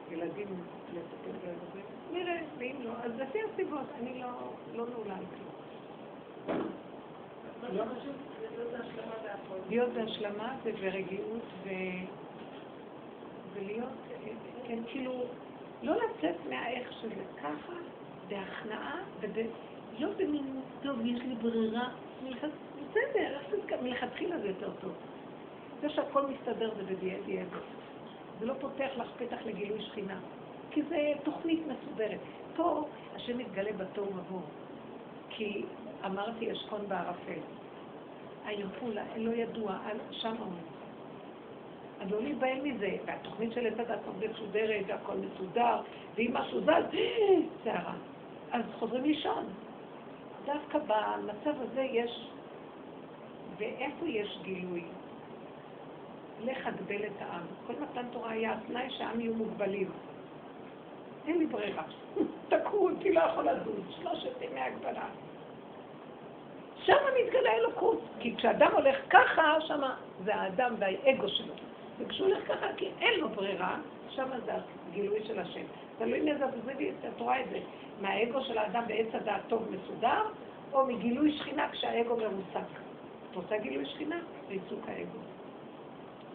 הילדים, 0.09 0.47
לספר 0.93 1.31
בזה. 1.41 1.81
נראה, 2.11 2.41
ואם 2.57 2.75
לא, 2.83 2.91
אז 3.03 3.11
לפי 3.19 3.39
הסיבות, 3.41 3.85
אני 3.99 4.21
לא, 4.21 4.27
לא 4.73 4.85
נעולה 4.89 5.15
על 5.17 5.23
כלום. 5.25 5.49
להיות 9.69 9.89
בהשלמה 9.89 10.55
זה 10.63 10.71
ברגיעות 10.71 11.43
ולהיות, 13.53 13.89
כן, 14.67 14.79
כאילו, 14.87 15.23
לא 15.83 15.95
לצאת 15.95 16.35
מהאיך 16.49 16.93
שזה 16.93 17.23
ככה, 17.41 17.73
בהכנעה, 18.27 19.03
ולא 19.19 20.09
במין, 20.17 20.61
טוב, 20.83 21.05
יש 21.05 21.19
לי 21.19 21.35
ברירה, 21.35 21.89
בסדר, 22.21 23.39
מלכתחילה 23.81 24.39
זה 24.39 24.47
יותר 24.47 24.71
טוב. 24.81 24.93
זה 25.81 25.89
שהכל 25.89 26.27
מסתדר 26.27 26.73
זה 26.75 26.83
בדיעבד. 26.83 27.45
זה 28.39 28.45
לא 28.45 28.53
פותח 28.59 28.89
לך 28.97 29.07
פתח 29.17 29.37
לגילוי 29.45 29.81
שכינה, 29.81 30.19
כי 30.71 30.83
זה 30.83 31.11
תוכנית 31.23 31.59
מסודרת. 31.67 32.19
פה 32.55 32.85
השם 33.15 33.37
מתגלה 33.37 33.71
בתוהו 33.73 34.15
ובוהו, 34.15 34.41
כי 35.29 35.65
אמרתי 36.05 36.51
אשכון 36.51 36.87
בערפל. 36.87 37.39
הילכולה, 38.45 39.03
לא 39.17 39.31
ידוע, 39.31 39.77
שם 40.11 40.35
הוא. 40.37 40.53
אז 41.99 42.11
לא 42.11 42.21
להיבהל 42.21 42.61
מזה, 42.61 42.97
והתוכנית 43.05 43.51
של 43.53 43.65
הדת 43.67 43.99
מאוד 44.05 44.23
מסודרת, 44.31 44.85
והכל 44.87 45.17
מסודר, 45.17 45.81
ואם 46.15 46.31
משהו 46.33 46.61
זז, 46.61 46.97
שערה. 47.63 47.95
אז 48.51 48.61
חוזרים 48.79 49.03
לישון. 49.03 49.45
דווקא 50.45 50.79
במצב 50.79 51.61
הזה 51.61 51.81
יש, 51.81 52.27
ואיפה 53.57 54.07
יש 54.07 54.39
גילוי? 54.43 54.83
לך 56.43 56.67
אגבל 56.67 57.05
את 57.05 57.21
העם. 57.21 57.41
כל 57.67 57.73
מתן 57.81 58.05
תורה 58.11 58.31
היה 58.31 58.53
התנאי 58.53 58.89
שהעם 58.89 59.19
יהיו 59.19 59.33
מוגבלים. 59.33 59.89
אין 61.27 61.37
לי 61.37 61.45
ברירה. 61.45 61.83
תקעו 62.49 62.89
אותי, 62.89 63.13
לא 63.13 63.19
יכול 63.19 63.49
לזוז. 63.49 63.81
שלושת 63.89 64.41
ימי 64.41 64.59
הגבלה. 64.59 65.05
שם 66.85 66.97
מתגלה 67.19 67.53
אלוקות. 67.53 68.01
כי 68.19 68.35
כשאדם 68.35 68.71
הולך 68.73 68.95
ככה, 69.09 69.61
שם 69.61 69.81
זה 70.23 70.35
האדם 70.35 70.75
והאגו 70.79 71.29
שלו. 71.29 71.53
וכשהוא 71.99 72.27
הולך 72.27 72.47
ככה, 72.47 72.67
כי 72.77 72.89
אין 73.01 73.19
לו 73.19 73.29
ברירה, 73.29 73.77
שם 74.09 74.29
זה 74.45 74.51
הגילוי 74.89 75.23
של 75.27 75.39
השם. 75.39 75.63
תלוי 75.97 76.21
מאיזה 76.21 76.45
זווית, 76.65 76.95
את 77.15 77.21
רואה 77.21 77.41
את 77.41 77.49
זה. 77.49 77.59
מהאגו 78.01 78.41
של 78.41 78.57
האדם 78.57 78.83
בעץ 78.87 79.07
הדעת 79.13 79.41
טוב 79.47 79.67
מסודר, 79.71 80.23
או 80.73 80.85
מגילוי 80.85 81.37
שכינה 81.37 81.69
כשהאגו 81.71 82.17
מרוסק. 82.17 82.69
את 83.31 83.35
רוצה 83.35 83.57
גילוי 83.57 83.85
שכינה? 83.85 84.19
ריסוק 84.49 84.79
האגו. 84.87 85.19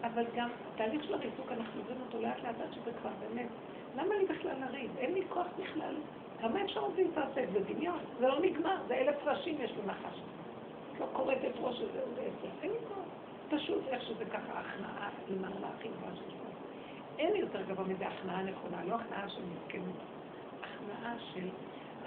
אבל 0.07 0.25
גם 0.35 0.49
התהליך 0.75 1.05
של 1.05 1.15
הריסוק, 1.15 1.53
אנחנו 1.53 1.81
עוברים 1.81 2.01
אותו 2.01 2.21
לאט 2.21 2.43
לאט 2.43 2.61
עד 2.61 2.73
שזה 2.73 2.93
כבר 2.93 3.11
באמת. 3.21 3.49
למה 3.97 4.15
לי 4.15 4.25
בכלל 4.25 4.61
לריב? 4.61 4.97
אין 4.99 5.15
לי 5.15 5.23
כוח 5.29 5.47
בכלל. 5.59 5.95
כמה 6.41 6.65
אפשר 6.65 6.81
עוד 6.81 6.97
להתעסק? 6.97 7.45
זה 7.53 7.61
דמיון. 7.61 7.99
זה 8.19 8.29
לא 8.29 8.41
נגמר, 8.41 8.77
זה 8.89 8.95
אלף 8.95 9.17
ראשים 9.25 9.57
יש 9.61 9.73
במחש. 9.73 10.19
לא 11.01 11.07
קוראת 11.13 11.39
את 11.39 11.55
ראש 11.61 11.81
הזה 11.81 12.01
עוד 12.01 12.19
עשר. 12.19 12.49
אין 12.63 12.71
לי 12.71 12.79
כוח. 12.89 13.05
פשוט 13.49 13.83
איך 13.89 14.03
שזה 14.03 14.25
ככה, 14.25 14.61
הכנעה 14.61 15.11
עם 15.29 15.45
הכי 15.45 15.89
גבוהה 15.89 16.17
שיש 16.17 16.35
פה. 16.35 16.49
אין 17.19 17.37
יותר 17.37 17.63
גבוה 17.63 17.85
מזה 17.85 18.07
הכנעה 18.07 18.43
נכונה, 18.43 18.85
לא 18.85 18.95
הכנעה 18.95 19.29
של 19.29 19.43
מסכנות. 19.43 19.97
הכנעה 20.63 21.15
של 21.19 21.49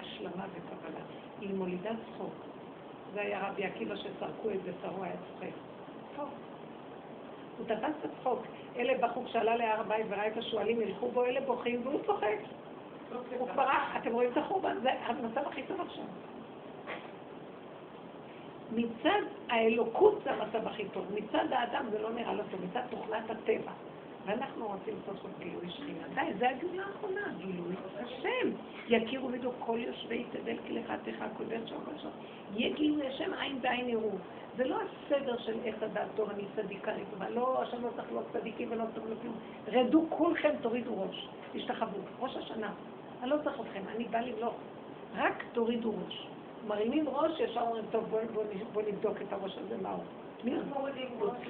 השלמה 0.00 0.46
וקבלה. 0.52 1.04
היא 1.40 1.54
מולידה 1.54 1.90
צחוק. 1.90 2.34
זה 3.14 3.20
היה 3.20 3.48
רבי 3.48 3.64
עקיבא 3.64 3.96
שצרקו 3.96 4.50
את 4.50 4.62
זה, 4.64 4.72
שרו 4.82 5.04
היה 5.04 5.14
צוחק. 5.28 5.52
טוב. 6.16 6.28
הוא 7.58 7.66
תפס 7.66 7.92
את 8.00 8.10
הצחוק. 8.10 8.42
אלה 8.76 9.08
בחור 9.08 9.26
שעלה 9.26 9.56
להר 9.56 9.80
הבית 9.80 10.06
וראה 10.08 10.26
את 10.26 10.36
השועלים, 10.36 10.80
ילכו 10.80 11.10
בו, 11.10 11.24
אלה 11.24 11.40
בוכים, 11.40 11.86
והוא 11.86 12.00
צוחק. 12.06 12.38
הוא 13.38 13.48
כבר, 13.48 13.66
אתם 13.96 14.12
רואים 14.12 14.32
את 14.32 14.36
החורבן, 14.36 14.76
זה 14.82 14.90
המצב 14.92 15.40
הכי 15.46 15.62
טוב 15.62 15.80
עכשיו. 15.80 16.04
מצד 18.72 19.20
האלוקות 19.48 20.20
זה 20.24 20.30
המצב 20.32 20.66
הכי 20.66 20.84
טוב, 20.88 21.06
מצד 21.14 21.52
האדם 21.52 21.86
זה 21.90 22.02
לא 22.02 22.10
נראה 22.12 22.32
לו 22.32 22.42
טוב, 22.50 22.60
מצד 22.70 22.80
תוכנת 22.90 23.30
הטבע. 23.30 23.72
ואנחנו 24.28 24.66
רוצים 24.66 24.94
סוף 25.06 25.22
סוף 25.22 25.30
גילוי 25.38 25.70
שכינה. 25.70 26.08
די, 26.14 26.34
זה 26.38 26.48
הגאולה 26.48 26.82
האחרונה, 26.86 27.20
גילוי 27.38 27.74
השם. 27.96 28.48
יכירו 28.88 29.32
וידעו 29.32 29.52
כל 29.58 29.78
יושבי 29.80 30.24
תבל 30.30 30.56
כל 31.36 31.44
בית 31.44 31.68
שם 31.68 31.76
כל 31.84 31.98
שם. 31.98 32.08
יהיה 32.54 32.74
גילוי 32.74 33.06
השם 33.06 33.34
עין 33.34 33.60
בעין 33.62 33.88
יראו. 33.88 34.10
זה 34.56 34.64
לא 34.64 34.78
הסדר 34.80 35.38
של 35.38 35.54
איך 35.64 35.82
הדעת 35.82 36.08
טוב, 36.16 36.30
אני 36.30 36.44
צדיקה, 36.56 36.92
אני 36.92 37.02
טובה. 37.10 37.30
לא, 37.30 37.62
השם 37.62 37.82
לא 37.82 37.88
צריך 37.96 38.12
להיות 38.12 38.26
צדיקים 38.32 38.68
ולא 38.70 38.84
צריך 38.94 39.06
להיות 39.06 39.18
כלום. 39.22 39.34
רדו 39.66 40.06
כולכם, 40.08 40.50
תורידו 40.60 41.02
ראש, 41.02 41.28
תשתחוו. 41.52 41.98
ראש 42.20 42.36
השנה. 42.36 42.72
אני 43.22 43.30
לא 43.30 43.36
צריך 43.44 43.60
אתכם, 43.60 43.82
אני 43.96 44.04
בא 44.04 44.20
למלוך. 44.20 44.54
רק 45.16 45.44
תורידו 45.52 45.92
ראש. 46.06 46.28
מרימים 46.66 47.08
ראש, 47.08 47.40
ישר 47.40 47.60
אומרים, 47.60 47.84
טוב, 47.90 48.04
בואו 48.04 48.22
בוא, 48.34 48.44
בוא 48.72 48.82
נבדוק 48.82 49.22
את 49.22 49.32
הראש 49.32 49.58
הזה, 49.58 49.76
מה 49.82 49.90
הוא. 49.90 50.04
מי 50.44 50.54
מורידים 50.74 51.08
ראש? 51.20 51.48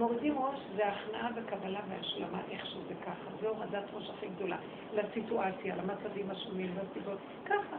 מורידים 0.00 0.38
ראש 0.38 0.58
זה 0.76 0.88
הכנעה 0.88 1.30
וקבלה 1.36 1.80
והשלמה, 1.88 2.40
איך 2.50 2.66
שזה 2.66 2.94
ככה. 3.06 3.30
זה 3.40 3.48
הורדת 3.48 3.84
ראש 3.92 4.10
הכי 4.10 4.26
גדולה. 4.28 4.56
לסיטואציה, 4.92 5.76
למצבים 5.76 6.30
השונים, 6.30 6.74
לסיבות. 6.76 7.18
ככה. 7.44 7.76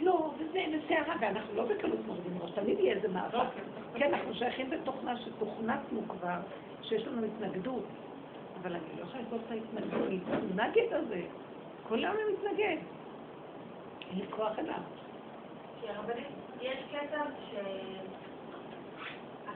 לא, 0.00 0.30
וזה 0.38 0.64
בסערה, 0.74 1.14
ואנחנו 1.20 1.54
לא 1.54 1.64
בקלות 1.64 1.98
מורידים 2.06 2.38
ראש, 2.40 2.50
תמיד 2.50 2.78
יהיה 2.78 2.94
איזה 2.94 3.08
מאבק. 3.08 3.48
כן, 3.94 4.14
אנחנו 4.14 4.34
שייכים 4.34 4.70
בתוכנה 4.70 5.16
שתוכנתנו 5.16 6.02
כבר, 6.08 6.38
שיש 6.82 7.06
לנו 7.06 7.26
התנגדות. 7.26 7.84
אבל 8.62 8.72
אני 8.72 8.84
לא 8.98 9.02
יכולה 9.02 9.22
לסבול 9.22 9.38
את 9.46 9.50
ההתנגדות, 9.50 10.08
להתנגד 10.08 10.92
הזה. 10.92 11.22
כל 11.88 12.04
אני 12.04 12.18
מתנגד. 12.32 12.76
אין 14.10 14.18
לי 14.18 14.26
כוח 14.30 14.58
אליו. 14.58 14.80
כי 15.80 15.88
הרבנית, 15.88 16.26
יש 16.60 16.78
קטע 16.92 17.22
ש... 17.50 17.54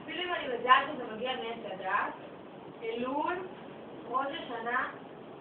אפילו 0.09 0.23
אם 0.23 0.33
אני 0.33 0.53
יודעת 0.53 0.83
שזה 0.93 1.15
מגיע 1.15 1.31
מעץ 1.35 1.71
הדת, 1.73 2.13
אלול, 2.83 3.35
ראש 4.07 4.27
השנה, 4.27 4.89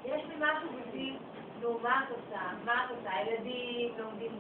יש 0.05 0.23
לי 0.29 0.35
משהו 0.37 0.69
בלתי 0.71 1.17
נו, 1.61 1.79
מה 1.83 2.05
את 2.05 2.11
עושה? 2.11 2.41
מה 2.65 2.85
את 2.85 2.91
עושה? 2.91 3.11
הילדים 3.11 3.91
לומדים 3.99 4.31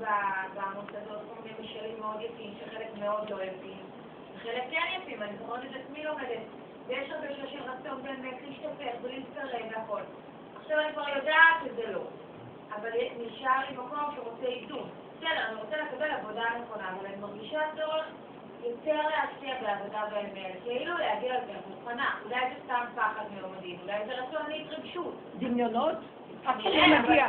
במוסדות 0.54 1.20
כל 1.28 1.42
מיני 1.42 1.54
משלים 1.60 2.00
מאוד 2.00 2.20
יפים, 2.20 2.54
שחלק 2.60 2.86
מאוד 2.98 3.30
לא 3.30 3.42
יפים, 3.42 3.84
וחלק 4.34 4.62
כן 4.70 5.00
יפים, 5.02 5.22
אני 5.22 5.38
זוכרת 5.38 5.64
את 5.64 5.76
עצמי 5.84 6.04
לומדת. 6.04 6.42
ויש 6.86 7.10
הרגשה 7.10 7.48
של 7.48 7.62
רצון 7.62 8.02
באמת 8.02 8.36
להשתפר 8.46 8.96
ולהתקרב 9.02 9.70
והכל. 9.70 10.00
עכשיו 10.60 10.78
אני 10.78 10.92
כבר 10.92 11.08
יודעת 11.08 11.56
שזה 11.64 11.92
לא, 11.92 12.02
אבל 12.76 12.90
נשאר 13.18 13.60
לי 13.68 13.76
מקום 13.76 14.14
שרוצה 14.16 14.46
איזון. 14.46 14.88
בסדר, 15.16 15.46
אני 15.48 15.56
רוצה 15.56 15.76
לקבל 15.76 16.10
עבודה 16.10 16.44
נכונה, 16.62 16.92
אבל 16.92 17.06
אני 17.06 17.16
מרגישה 17.16 17.60
צורך 17.76 18.06
יותר 18.62 19.00
להשקיע 19.08 19.54
בעבודה 19.62 20.02
באמת, 20.10 20.52
כאילו 20.64 20.98
להגיע 20.98 21.34
לזה 21.34 21.52
מוכנה. 21.70 22.14
אולי 22.24 22.40
זה 22.40 22.54
סתם 22.64 22.84
פחד 22.94 23.24
מלומדים, 23.36 23.78
אולי 23.82 24.06
זה 24.06 24.12
רצון 24.12 24.50
להתרגשות. 24.50 25.14
דמיונות? 25.38 25.96
אף 26.44 26.56
פעם 26.62 26.72
לא 26.72 26.98
נגיע. 26.98 27.26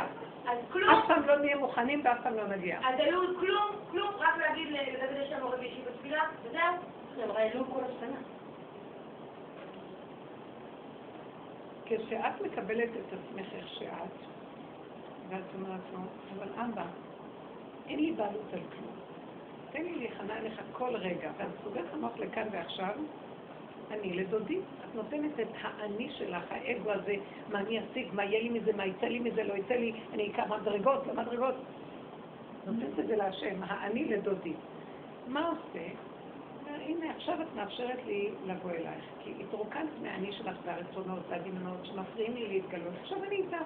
אז 0.48 0.58
כלום, 0.72 0.90
אף 0.90 1.06
פעם 1.06 1.26
לא 1.26 1.36
נהיה 1.36 1.56
מוכנים 1.56 2.00
ואף 2.04 2.18
פעם 2.22 2.34
לא 2.34 2.46
נגיע. 2.46 2.78
אז 2.78 2.94
היו 2.98 3.20
כלום, 3.40 3.70
כלום, 3.90 4.10
רק 4.18 4.36
להגיד 4.38 4.68
לדוד 4.68 5.16
יש 5.22 5.32
לנו 5.32 5.50
רבי 5.50 5.64
אישי 5.66 5.80
בתפילה, 5.86 6.22
וזהו. 6.42 6.60
חבר'ה, 7.16 7.40
העלו 7.40 7.64
כל 7.64 7.80
השנה. 7.84 8.18
כשאת 11.84 12.40
מקבלת 12.40 12.90
את 12.90 13.12
עצמך 13.12 13.46
איך 13.54 13.68
שאת, 13.68 14.14
ואת 15.28 15.54
אומרת 15.54 15.80
לו, 15.92 15.98
אבל 16.36 16.48
אבא, 16.56 16.84
אין 17.88 18.00
לי 18.00 18.12
בעלות 18.12 18.52
על 18.52 18.60
כלום. 18.70 18.99
תן 19.70 19.82
לי 19.82 19.94
להיכנע 19.94 20.38
אליך 20.38 20.60
כל 20.72 20.96
רגע, 20.96 21.32
ואת 21.36 21.48
סוגרת 21.64 21.94
המוח 21.94 22.18
לכאן 22.18 22.48
ועכשיו, 22.52 22.94
אני 23.90 24.12
לדודי. 24.12 24.58
את 24.84 24.94
נותנת 24.94 25.40
את 25.40 25.48
האני 25.60 26.10
שלך, 26.18 26.44
האגו 26.50 26.90
הזה, 26.90 27.14
מה 27.48 27.60
אני 27.60 27.78
אשיג, 27.78 28.08
מה 28.12 28.24
יהיה 28.24 28.42
לי 28.42 28.48
מזה, 28.48 28.72
מה 28.72 28.86
יצא 28.86 29.06
לי 29.06 29.18
מזה, 29.18 29.44
לא 29.44 29.54
יצא 29.54 29.74
לי, 29.74 29.92
אני 30.12 30.30
אקח 30.30 30.44
מדרגות, 30.48 31.06
לא 31.06 31.14
מדרגות. 31.14 31.54
נותנת 32.66 32.98
את 32.98 33.06
זה 33.06 33.16
להשם, 33.16 33.62
האני 33.62 34.04
לדודי. 34.04 34.52
מה 35.26 35.48
עושה? 35.48 35.86
הנה, 36.66 37.10
עכשיו 37.10 37.42
את 37.42 37.54
מאפשרת 37.56 37.98
לי 38.06 38.30
לבוא 38.46 38.70
אלייך, 38.70 39.04
כי 39.24 39.32
התרוקנת 39.40 39.90
מהאני 40.02 40.32
שלך 40.32 40.56
והרצונות 40.64 41.22
והדמיונות 41.28 41.86
שמפריעים 41.86 42.34
לי 42.34 42.48
להתגלות. 42.48 42.94
עכשיו 43.02 43.24
אני 43.24 43.36
איתך. 43.36 43.62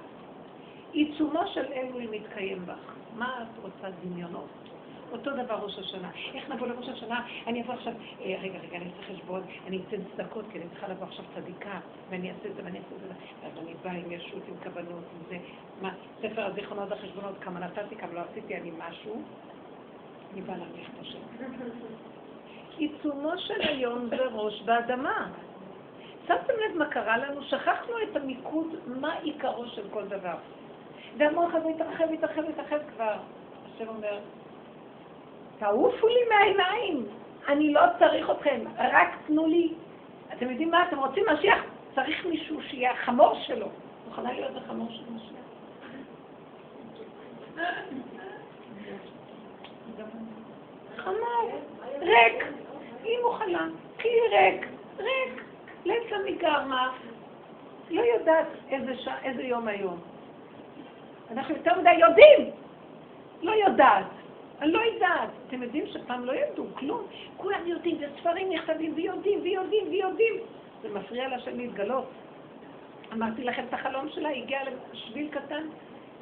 עיצומו 0.92 1.40
של 1.54 1.72
אלול 1.72 2.02
מתקיים 2.10 2.66
בך. 2.66 2.94
מה 3.16 3.42
את 3.42 3.58
רוצה 3.58 3.90
דמיונות? 4.02 4.73
אותו 5.14 5.30
דבר 5.30 5.54
ראש 5.54 5.78
השנה. 5.78 6.10
איך 6.34 6.50
נבוא 6.50 6.66
לראש 6.66 6.88
השנה? 6.88 7.26
אני 7.46 7.62
אבוא 7.62 7.74
עכשיו, 7.74 7.92
אה, 8.20 8.34
רגע, 8.42 8.58
רגע, 8.58 8.76
אני 8.76 8.84
אעשה 8.84 9.14
חשבון, 9.14 9.42
אני 9.66 9.78
אתן 9.88 9.96
צדקות, 10.16 10.44
כי 10.52 10.58
אני 10.58 10.68
צריכה 10.68 10.88
לבוא 10.88 11.06
עכשיו 11.06 11.24
צדיקה, 11.34 11.80
ואני 12.10 12.30
אעשה 12.30 12.48
את 12.48 12.54
זה 12.56 12.62
ואני 12.64 12.78
אעשה 12.78 12.94
את 12.94 13.00
זה, 13.00 13.14
ואז 13.42 13.52
אני 13.64 13.74
באה 13.82 13.92
עם 13.92 14.12
ישות, 14.12 14.42
עם 14.48 14.54
כוונות, 14.62 15.04
עם 15.14 15.22
זה. 15.28 15.36
מה, 15.82 15.90
ספר 16.22 16.46
הזיכרונות 16.46 16.90
והחשבונות, 16.90 17.34
כמה 17.40 17.60
נתתי, 17.60 17.96
כמה 17.96 18.12
לא 18.12 18.20
עשיתי, 18.30 18.56
אני 18.56 18.70
משהו. 18.78 19.22
אני 20.32 20.40
באה 20.40 20.56
להרוויח 20.56 20.88
את 20.88 21.00
השם. 21.00 21.18
עיצומו 22.76 23.38
של 23.38 23.60
היום 23.60 24.08
זה 24.08 24.16
ראש 24.32 24.62
באדמה. 24.62 25.30
שמתם 26.26 26.52
לב 26.52 26.78
מה 26.78 26.86
קרה 26.86 27.18
לנו? 27.18 27.42
שכחנו 27.42 27.94
את 28.02 28.16
המיקוד, 28.16 28.66
מה 28.86 29.14
עיקרו 29.14 29.66
של 29.66 29.88
כל 29.90 30.04
דבר. 30.08 30.36
והמוח 31.18 31.54
הזה 31.54 31.68
התרחב, 31.68 32.04
התרחב, 32.12 32.42
התרחב 32.48 32.78
כבר. 32.94 33.16
השם 33.74 33.88
אומר, 33.88 34.18
תעופו 35.58 36.08
לי 36.08 36.20
מהעיניים, 36.28 37.06
אני 37.48 37.72
לא 37.72 37.80
צריך 37.98 38.30
אתכם, 38.30 38.60
רק 38.78 39.08
תנו 39.26 39.46
לי. 39.46 39.72
אתם 40.32 40.50
יודעים 40.50 40.70
מה? 40.70 40.88
אתם 40.88 40.98
רוצים 40.98 41.24
משיח? 41.32 41.64
צריך 41.94 42.26
מישהו 42.26 42.62
שיהיה 42.62 42.92
החמור 42.92 43.34
שלו. 43.46 43.66
מוכנה 44.08 44.32
להיות 44.32 44.56
החמור 44.56 44.88
של 44.90 45.02
משיח? 45.12 45.34
חמור, 50.96 51.60
ריק. 52.00 52.44
היא 53.04 53.18
מוכנה, 53.24 53.68
כלי 54.00 54.20
ריק, 54.30 54.66
ריק, 54.98 55.44
לפע 55.84 56.16
מגרמה. 56.26 56.92
לא 57.90 58.02
יודעת 58.02 58.46
איזה, 58.70 58.96
ש... 58.98 59.08
איזה 59.24 59.42
יום 59.42 59.68
היום. 59.68 60.00
אנחנו 61.30 61.54
יותר 61.54 61.80
מדי 61.80 61.92
יודעים. 61.92 62.50
לא 63.42 63.52
יודעת. 63.52 64.06
אני 64.64 64.72
לא 64.72 64.80
יודעת. 64.80 65.30
אתם 65.46 65.62
יודעים 65.62 65.86
שפעם 65.86 66.24
לא 66.24 66.32
ידעו 66.32 66.66
כלום? 66.74 67.06
כולם 67.36 67.66
יודעים, 67.66 67.98
וספרים 68.00 68.52
נכתבים, 68.52 68.92
ויודעים, 68.96 69.40
ויודעים, 69.42 69.84
ויודעים. 69.90 70.34
זה 70.82 70.88
מפריע 70.88 71.36
לשם 71.36 71.56
להתגלות. 71.56 72.10
אמרתי 73.12 73.44
לכם 73.44 73.64
את 73.68 73.74
החלום 73.74 74.08
שלה, 74.08 74.28
היא 74.28 74.42
הגיעה 74.42 74.62
לשביל 74.92 75.28
קטן, 75.30 75.66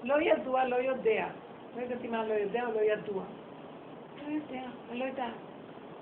לא 0.02 0.20
ידוע, 0.20 0.64
לא 0.64 0.76
יודע. 0.76 1.26
לא 1.76 1.82
אם 2.04 2.14
אני 2.14 2.28
לא 2.28 2.34
יודע 2.34 2.66
או 2.66 2.72
לא 2.72 2.80
ידוע. 2.80 3.24
לא 4.26 4.32
יודע, 4.34 4.62
אני 4.90 4.98
לא 4.98 5.04
יודעת. 5.04 5.34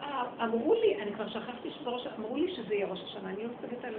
אה, 0.02 0.24
אמרו 0.44 0.74
לי, 0.74 1.02
אני 1.02 1.12
כבר 1.12 1.28
שכחתי 1.28 1.70
שזה 1.70 1.90
ראש, 1.90 2.06
אמרו 2.18 2.36
לי 2.36 2.54
שזה 2.54 2.74
יהיה 2.74 2.86
ראש 2.86 3.00
השנה, 3.04 3.30
אני 3.30 3.44
לא 3.44 3.50
מסתכלת. 3.50 3.94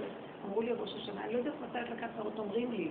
אמרו 0.46 0.62
לי 0.62 0.72
ראש 0.72 0.94
השנה, 0.94 1.24
אני 1.24 1.32
לא 1.32 1.38
יודעת 1.38 1.54
מתי 1.68 1.78
הדלקת 1.78 2.08
נרות 2.18 2.38
אומרים 2.38 2.72
לי. 2.72 2.90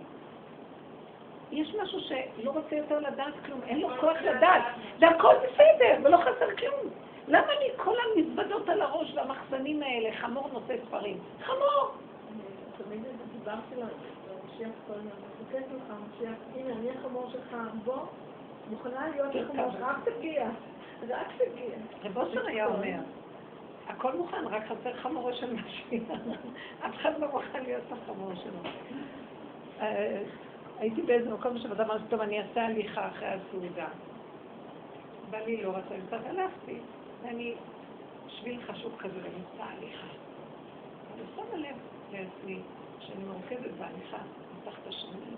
יש 1.51 1.75
משהו 1.75 1.99
שלא 1.99 2.51
רוצה 2.51 2.75
יותר 2.75 2.99
לדעת 2.99 3.33
כלום, 3.45 3.59
אין 3.67 3.81
לו 3.81 3.89
כוח 3.99 4.17
לדעת, 4.21 4.63
והכל 4.99 5.35
בסדר, 5.37 5.97
ולא 6.03 6.17
חסר 6.17 6.55
כלום. 6.55 6.93
למה 7.27 7.53
לי 7.59 7.69
כל 7.77 7.95
המזוודות 8.03 8.69
על 8.69 8.81
הראש 8.81 9.13
והמחסנים 9.15 9.83
האלה, 9.83 10.09
חמור 10.15 10.49
נושא 10.53 10.73
ספרים? 10.87 11.17
חמור! 11.43 11.91
תמיד 12.77 13.01
דיברתי 13.33 13.75
לה, 13.75 13.85
המשיח 14.43 14.69
כל 14.87 14.93
הזמן, 14.93 15.09
מחוקק 15.09 15.65
לך, 15.75 15.89
המשיח, 15.89 16.37
הנה, 16.55 16.73
אני 16.73 16.89
החמור 16.91 17.29
שלך, 17.31 17.57
בוא, 17.83 17.95
מוכנה 18.69 19.09
להיות 19.09 19.35
החמור 19.35 19.71
שלך, 19.71 19.81
רק 19.81 19.95
תגיע, 20.03 20.49
רק 21.09 21.27
תגיע. 21.37 21.75
רב 22.03 22.17
אושר 22.17 22.47
היה 22.47 22.65
אומר, 22.65 22.99
הכל 23.87 24.13
מוכן, 24.13 24.47
רק 24.47 24.63
חסר 24.65 24.93
חמורו 24.93 25.33
של 25.33 25.53
משיח. 25.53 26.01
אף 26.85 26.95
אחד 26.95 27.19
לא 27.19 27.27
מוכן 27.27 27.63
להיות 27.63 27.83
החמור 27.91 28.31
שלו. 28.35 28.69
הייתי 30.81 31.01
באיזה 31.01 31.33
מקום 31.33 31.57
שבאדם 31.59 31.85
אמרתי, 31.85 32.03
טוב, 32.09 32.21
אני 32.21 32.39
אעשה 32.41 32.65
הליכה 32.65 33.07
אחרי 33.07 33.27
הסעודה. 33.27 33.87
בעלי 35.29 35.63
לא 35.63 35.69
רצה 35.69 35.97
לצאת, 35.97 36.25
הלכתי, 36.25 36.79
ואני 37.23 37.53
שביל 38.27 38.61
חשוב 38.61 38.91
כזה 38.99 39.13
באמצע 39.13 39.63
הליכה. 39.63 40.07
אני 41.13 41.23
שמה 41.35 41.57
לב 41.57 41.75
לעצמי 42.11 42.59
שאני 42.99 43.23
מרוכזת 43.23 43.71
בהליכה, 43.79 44.17
מתחת 44.57 44.87
השנים. 44.87 45.35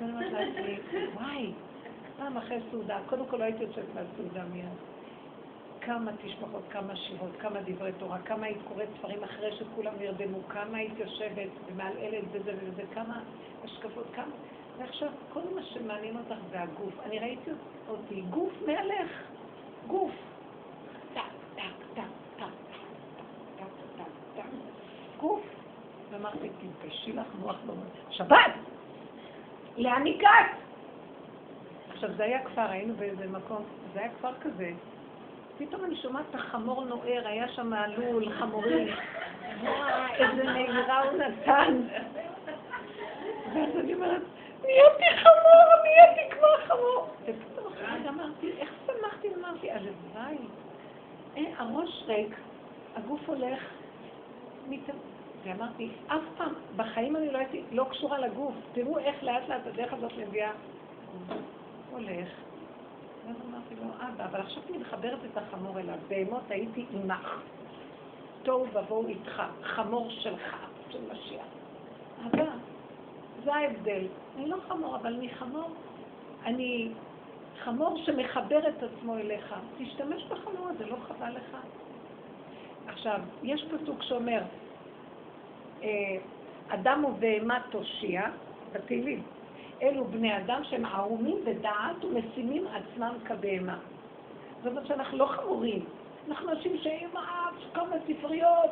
ואני 0.00 0.12
אומרת 0.12 0.32
לעצמי, 0.32 0.78
וואי, 1.14 1.52
פעם 2.16 2.36
אחרי 2.36 2.58
סעודה, 2.70 2.98
קודם 3.08 3.26
כל 3.30 3.36
לא 3.36 3.44
הייתי 3.44 3.62
יוצאת 3.62 3.84
מהסעודה 3.94 4.44
מיד. 4.44 4.97
כמה 5.88 6.10
תשבחות, 6.22 6.62
כמה 6.70 6.96
שירות, 6.96 7.30
כמה 7.40 7.60
דברי 7.66 7.92
תורה, 7.98 8.18
כמה 8.18 8.46
היית 8.46 8.58
קוראת 8.68 8.88
ספרים 8.98 9.24
אחרי 9.24 9.56
שכולם 9.56 9.92
נרדמו, 9.98 10.38
כמה 10.48 10.78
היית 10.78 10.98
יושבת 10.98 11.48
ומעלעלת 11.66 12.24
בזה 12.32 12.52
ובזה, 12.56 12.82
כמה 12.94 13.20
השקפות, 13.64 14.06
כמה... 14.14 14.32
ועכשיו, 14.78 15.08
כל 15.32 15.40
מה 15.54 15.62
שמעניין 15.62 16.16
אותך 16.16 16.42
זה 16.50 16.60
הגוף. 16.60 16.94
אני 17.04 17.18
ראיתי 17.18 17.50
אותי, 17.88 18.20
גוף 18.20 18.52
מהלך, 18.66 19.10
גוף. 19.86 20.12
גוף. 25.18 25.42
ואמרתי, 26.10 26.48
תתביישי 26.48 27.12
לך 27.12 27.26
מוח 27.40 27.56
במוח. 27.66 27.84
שבת! 28.10 28.52
לאן 29.76 30.06
הגעת? 30.06 30.50
עכשיו, 31.90 32.10
זה 32.16 32.24
היה 32.24 32.44
כפר, 32.44 32.70
היינו 32.70 32.94
באיזה 32.96 33.26
מקום, 33.26 33.62
זה 33.94 34.00
היה 34.00 34.08
כפר 34.08 34.34
כזה. 34.40 34.72
פתאום 35.58 35.84
אני 35.84 35.96
שומעת 35.96 36.24
את 36.30 36.34
החמור 36.34 36.84
נוער, 36.84 37.28
היה 37.28 37.48
שם 37.48 37.72
לול, 37.96 38.32
חמורים. 38.32 38.88
איזה 40.14 40.44
נהירה 40.44 41.02
הוא 41.02 41.18
נתן. 41.18 41.80
ואז 43.54 43.76
אני 43.80 43.94
אומרת, 43.94 44.22
נהייתי 44.62 45.22
חמור, 45.22 45.68
נהייתי 45.84 46.34
כמו 46.34 46.46
חמור. 46.66 47.08
ופתאום 47.24 47.72
אחרי 47.72 48.08
אמרתי, 48.08 48.52
איך 48.58 48.70
שמחתי? 48.86 49.28
אמרתי, 49.34 49.70
הלוואי. 49.70 50.38
אה, 51.36 51.42
הראש 51.58 52.04
ריק, 52.06 52.36
הגוף 52.96 53.28
הולך, 53.28 53.62
ואמרתי, 55.44 55.88
אף 56.06 56.22
פעם, 56.36 56.54
בחיים 56.76 57.16
אני 57.16 57.30
לא 57.30 57.38
הייתי, 57.38 57.62
לא 57.72 57.86
קשורה 57.90 58.18
לגוף. 58.18 58.54
תראו 58.72 58.98
איך 58.98 59.22
לאט 59.22 59.48
לאט 59.48 59.66
הדרך 59.66 59.92
הזאת 59.92 60.12
מביאה. 60.18 60.50
הולך. 61.90 62.47
ואז 63.28 63.36
אמרתי 63.50 63.74
לו, 63.74 63.84
אבא, 64.00 64.24
אבל 64.24 64.40
עכשיו 64.40 64.62
אני 64.70 64.78
מחברת 64.78 65.18
את 65.24 65.36
החמור 65.36 65.78
אליו. 65.78 65.98
בהמות 66.08 66.50
הייתי 66.50 66.86
עמך. 66.90 67.40
תוהו 68.42 68.66
ובוהו 68.72 69.08
איתך, 69.08 69.42
חמור 69.62 70.10
שלך, 70.10 70.56
של 70.90 70.98
משיח. 71.12 71.46
אבא, 72.26 72.50
זה 73.44 73.54
ההבדל. 73.54 74.06
אני 74.36 74.48
לא 74.48 74.56
חמור, 74.68 74.96
אבל 74.96 75.14
אני 75.14 75.28
חמור. 75.28 75.70
אני 76.44 76.88
חמור 77.64 78.02
שמחבר 78.04 78.68
את 78.68 78.82
עצמו 78.82 79.18
אליך. 79.18 79.54
תשתמש 79.78 80.24
בחמור 80.24 80.68
הזה, 80.68 80.86
לא 80.86 80.96
חבל 80.96 81.30
לך. 81.30 81.56
עכשיו, 82.86 83.20
יש 83.42 83.64
פסוק 83.64 84.02
שאומר, 84.02 84.42
אה, 85.82 85.88
אדם 86.68 87.04
ובהמה 87.04 87.58
תושיע, 87.70 88.22
בתהילים. 88.72 89.22
אלו 89.82 90.04
בני 90.04 90.36
אדם 90.36 90.64
שהם 90.64 90.84
ערומים 90.84 91.36
בדעת 91.44 92.04
ומשימים 92.04 92.66
עצמם 92.66 93.14
כבהמה. 93.24 93.78
זאת 94.62 94.66
אומרת 94.66 94.86
שאנחנו 94.86 95.18
לא 95.18 95.26
חמורים. 95.26 95.84
אנחנו 96.28 96.50
אנשים 96.50 96.78
שהם 96.78 97.10
כל 97.74 97.80
מיני 97.88 98.00
ספריות, 98.06 98.70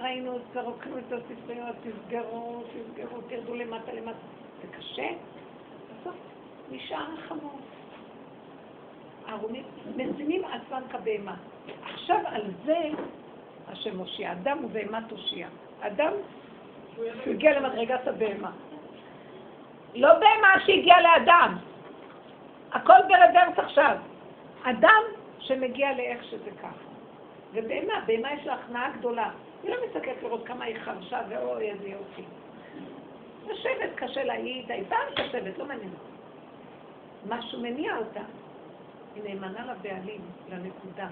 ראינו, 0.00 0.38
תרוקנו 0.52 0.98
את 0.98 1.12
הספריות, 1.12 1.76
תסגרו, 1.82 2.62
תסגרו, 2.62 3.20
תרדו 3.28 3.54
למטה 3.54 3.92
למטה. 3.92 4.18
זה 4.62 4.68
קשה, 4.78 5.08
בסוף 6.00 6.14
נשאר 6.70 7.06
החמור. 7.18 7.58
ערומים, 9.26 9.64
משימים 9.96 10.42
עצמם 10.44 10.82
כבהמה. 10.90 11.36
עכשיו 11.82 12.18
על 12.26 12.42
זה 12.64 12.78
השם 13.68 13.96
מושיע. 13.96 14.32
אדם 14.32 14.64
ובהמה 14.64 15.00
תושיע. 15.08 15.48
אדם 15.80 16.12
שהגיע 17.24 17.60
למדרגת 17.60 18.06
הבהמה. 18.06 18.50
לא 19.94 20.14
בהמה 20.14 20.54
שהגיע 20.66 21.00
לאדם. 21.00 21.56
הכל 22.72 22.98
ברברס 23.08 23.58
עכשיו. 23.58 23.96
אדם 24.62 25.02
שמגיע 25.38 25.92
לאיך 25.92 26.24
שזה 26.24 26.50
ככה. 26.62 26.88
ובהמה, 27.52 28.00
בהמה 28.06 28.32
יש 28.32 28.46
לה 28.46 28.54
הכנעה 28.54 28.90
גדולה. 28.98 29.30
היא 29.62 29.70
לא 29.70 29.76
מסתכלת 29.86 30.22
לראות 30.22 30.46
כמה 30.46 30.64
היא 30.64 30.76
חרשה 30.84 31.20
ואוי 31.28 31.70
איזה 31.70 31.88
יופי. 31.88 32.22
יושבת, 33.48 33.90
קשה 33.94 34.24
לה, 34.24 34.32
היא 34.32 34.64
הייתה 34.68 34.96
מתיישבת, 35.12 35.58
לא 35.58 35.64
מעניין. 35.64 35.90
משהו 37.28 37.60
מניע 37.60 37.96
אותה. 37.96 38.20
היא 39.14 39.22
נאמנה 39.24 39.72
לבעלים, 39.72 40.20
לנקודה. 40.48 41.08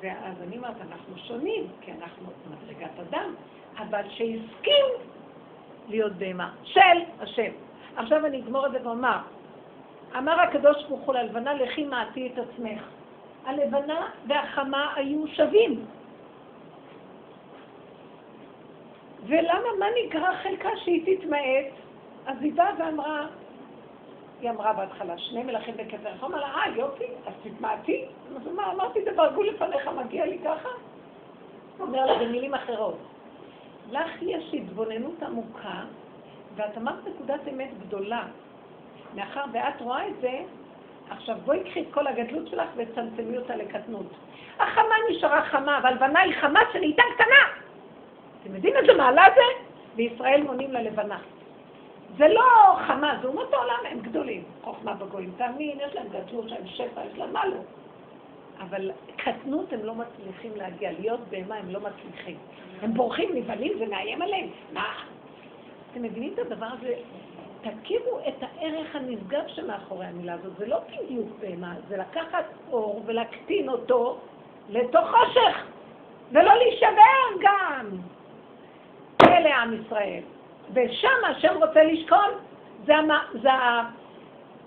ואז 0.00 0.42
אני 0.42 0.56
אומרת, 0.56 0.76
אנחנו 0.90 1.18
שונים, 1.18 1.66
כי 1.80 1.92
אנחנו 1.92 2.26
מדרגת 2.50 2.98
אדם, 3.00 3.34
אבל 3.78 4.02
שהסכים 4.08 4.84
להיות 5.90 6.12
בהמה, 6.12 6.50
של 6.64 6.80
השם. 7.20 7.50
עכשיו 7.96 8.26
אני 8.26 8.40
אגמור 8.40 8.66
את 8.66 8.72
זה 8.72 8.78
ואומר, 8.82 9.18
אמר 10.18 10.40
הקדוש 10.40 10.84
ברוך 10.88 11.00
הוא 11.00 11.14
ללבנה, 11.14 11.54
לכי 11.54 11.84
מעטי 11.84 12.30
את 12.32 12.38
עצמך. 12.38 12.82
הלבנה 13.46 14.08
והחמה 14.26 14.92
היו 14.96 15.26
שווים. 15.28 15.84
ולמה, 19.26 19.68
מה 19.78 19.86
נגרע 20.04 20.36
חלקה 20.42 20.68
שהיא 20.76 21.16
תתמעט? 21.16 21.66
אז 22.26 22.36
היא 22.40 22.52
באה 22.52 22.70
ואמרה, 22.78 23.26
היא 24.40 24.50
אמרה 24.50 24.72
בהתחלה, 24.72 25.18
שני 25.18 25.42
מלכים 25.42 25.76
בכתר, 25.76 26.10
הוא 26.20 26.28
אמר 26.28 26.40
לה, 26.40 26.46
אה, 26.46 26.68
יופי, 26.76 27.04
אז 27.26 27.32
תתמעטי. 27.42 28.04
אז 28.36 28.48
אמרתי, 28.74 29.00
דברגו 29.04 29.42
לפניך, 29.42 29.90
מגיע 30.04 30.26
לי 30.26 30.38
ככה? 30.38 30.68
הוא 31.78 31.86
אומר 31.86 32.06
לה 32.06 32.18
במילים 32.18 32.54
אחרות, 32.54 32.98
לך 33.90 34.22
יש 34.22 34.54
התבוננות 34.54 35.22
עמוקה, 35.22 35.82
ואת 36.56 36.78
אמרת 36.78 37.06
נקודת 37.06 37.40
אמת 37.48 37.78
גדולה. 37.86 38.22
מאחר 39.14 39.44
ואת 39.52 39.80
רואה 39.80 40.08
את 40.08 40.14
זה, 40.20 40.40
עכשיו 41.10 41.36
בואי 41.44 41.64
קחי 41.64 41.80
את 41.80 41.86
כל 41.90 42.06
הגדלות 42.06 42.48
שלך 42.48 42.68
וצמצמי 42.76 43.38
אותה 43.38 43.56
לקטנות. 43.56 44.06
החמה 44.58 44.94
נשארה 45.10 45.44
חמה, 45.44 45.80
והלבנה 45.82 46.20
היא 46.20 46.34
חמה 46.40 46.60
שנהייתה 46.72 47.02
קטנה. 47.14 47.66
אתם 48.42 48.54
יודעים 48.54 48.76
איזה 48.76 48.94
מעלה 48.94 49.24
זה? 49.34 49.64
בישראל 49.96 50.42
מונים 50.42 50.72
ללבנה. 50.72 51.18
זה 52.16 52.28
לא 52.28 52.76
חמה, 52.86 53.18
זה 53.22 53.28
אומות 53.28 53.52
העולם, 53.52 53.78
הם 53.90 54.00
גדולים. 54.00 54.44
חוכמה 54.64 54.94
בגויים, 54.94 55.32
תאמין, 55.36 55.78
יש 55.80 55.94
להם 55.94 56.06
גדלות, 56.08 56.46
יש 56.46 56.52
להם 56.52 56.66
שפע, 56.66 57.00
יש 57.12 57.18
להם 57.18 57.32
מה 57.32 57.46
לא. 57.46 57.56
אבל 58.60 58.90
קטנות 59.16 59.72
הם 59.72 59.84
לא 59.84 59.94
מצליחים 59.94 60.52
להגיע, 60.56 60.92
להיות 60.92 61.20
בהמה 61.30 61.54
הם 61.54 61.70
לא 61.70 61.80
מצליחים. 61.80 62.36
הם 62.82 62.94
בורחים, 62.94 63.30
נבהלים, 63.34 63.72
זה 63.78 63.86
עליהם. 64.22 64.48
מה? 64.72 64.94
אתם 65.92 66.02
מבינים 66.02 66.34
את 66.34 66.38
הדבר 66.38 66.66
הזה? 66.78 66.94
תכירו 67.60 68.20
את 68.28 68.42
הערך 68.42 68.96
הנשגב 68.96 69.42
שמאחורי 69.46 70.06
המילה 70.06 70.34
הזאת. 70.34 70.56
זה 70.58 70.66
לא 70.66 70.78
בדיוק 70.78 71.28
בהמה, 71.40 71.74
זה 71.88 71.96
לקחת 71.96 72.44
אור 72.72 73.02
ולהקטין 73.06 73.68
אותו 73.68 74.18
לתוך 74.68 75.10
חושך, 75.10 75.64
ולא 76.32 76.54
להישבר 76.54 77.40
גם. 77.40 77.86
אלה 79.22 79.62
עם 79.62 79.82
ישראל. 79.82 80.22
ושם 80.72 81.24
השם 81.30 81.56
רוצה 81.56 81.84
לשכון, 81.84 82.30
זה, 82.86 82.96
המ... 82.96 83.10
זה, 83.42 83.48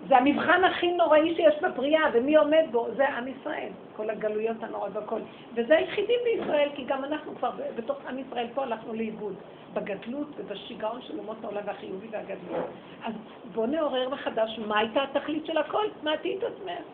זה 0.08 0.18
המבחן 0.18 0.64
הכי 0.64 0.92
נוראי 0.92 1.36
שיש 1.36 1.56
בבריאה, 1.62 2.04
ומי 2.14 2.36
עומד 2.36 2.66
בו? 2.72 2.88
זה 2.96 3.10
עם 3.10 3.28
ישראל. 3.28 3.70
כל 3.96 4.10
הגלויות 4.10 4.64
הנוראות 4.64 4.96
והכל. 4.96 5.20
וזה 5.54 5.78
היחידים 5.78 6.20
בישראל, 6.24 6.70
כי 6.76 6.84
גם 6.84 7.06
אנחנו 7.06 7.36
כבר 7.36 7.52
בתוך 7.76 7.98
עם 8.10 8.20
ישראל 8.20 8.48
פה 8.54 8.64
הלכנו 8.64 8.94
לאיבוד. 8.94 9.36
בגדלות 9.74 10.28
ובשיגעון 10.38 11.02
של 11.02 11.20
אומות 11.20 11.38
העולם 11.44 11.62
והחיובי 11.66 12.08
והגדלות. 12.12 12.66
אז 13.04 13.14
בואו 13.54 13.66
נעורר 13.66 14.10
מחדש 14.10 14.60
מה 14.68 14.80
הייתה 14.80 15.04
התכלית 15.04 15.46
של 15.46 15.58
הכל, 15.58 15.86
תמעטי 16.02 16.38
את 16.38 16.44
עצמך. 16.44 16.86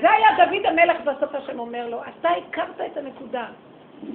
זה 0.00 0.10
היה 0.10 0.46
דוד 0.46 0.66
המלך 0.66 0.96
בסוף 1.00 1.34
השם 1.34 1.58
אומר 1.58 1.88
לו, 1.88 2.00
אתה 2.02 2.28
הכרת 2.28 2.80
את 2.92 2.96
הנקודה. 2.96 3.46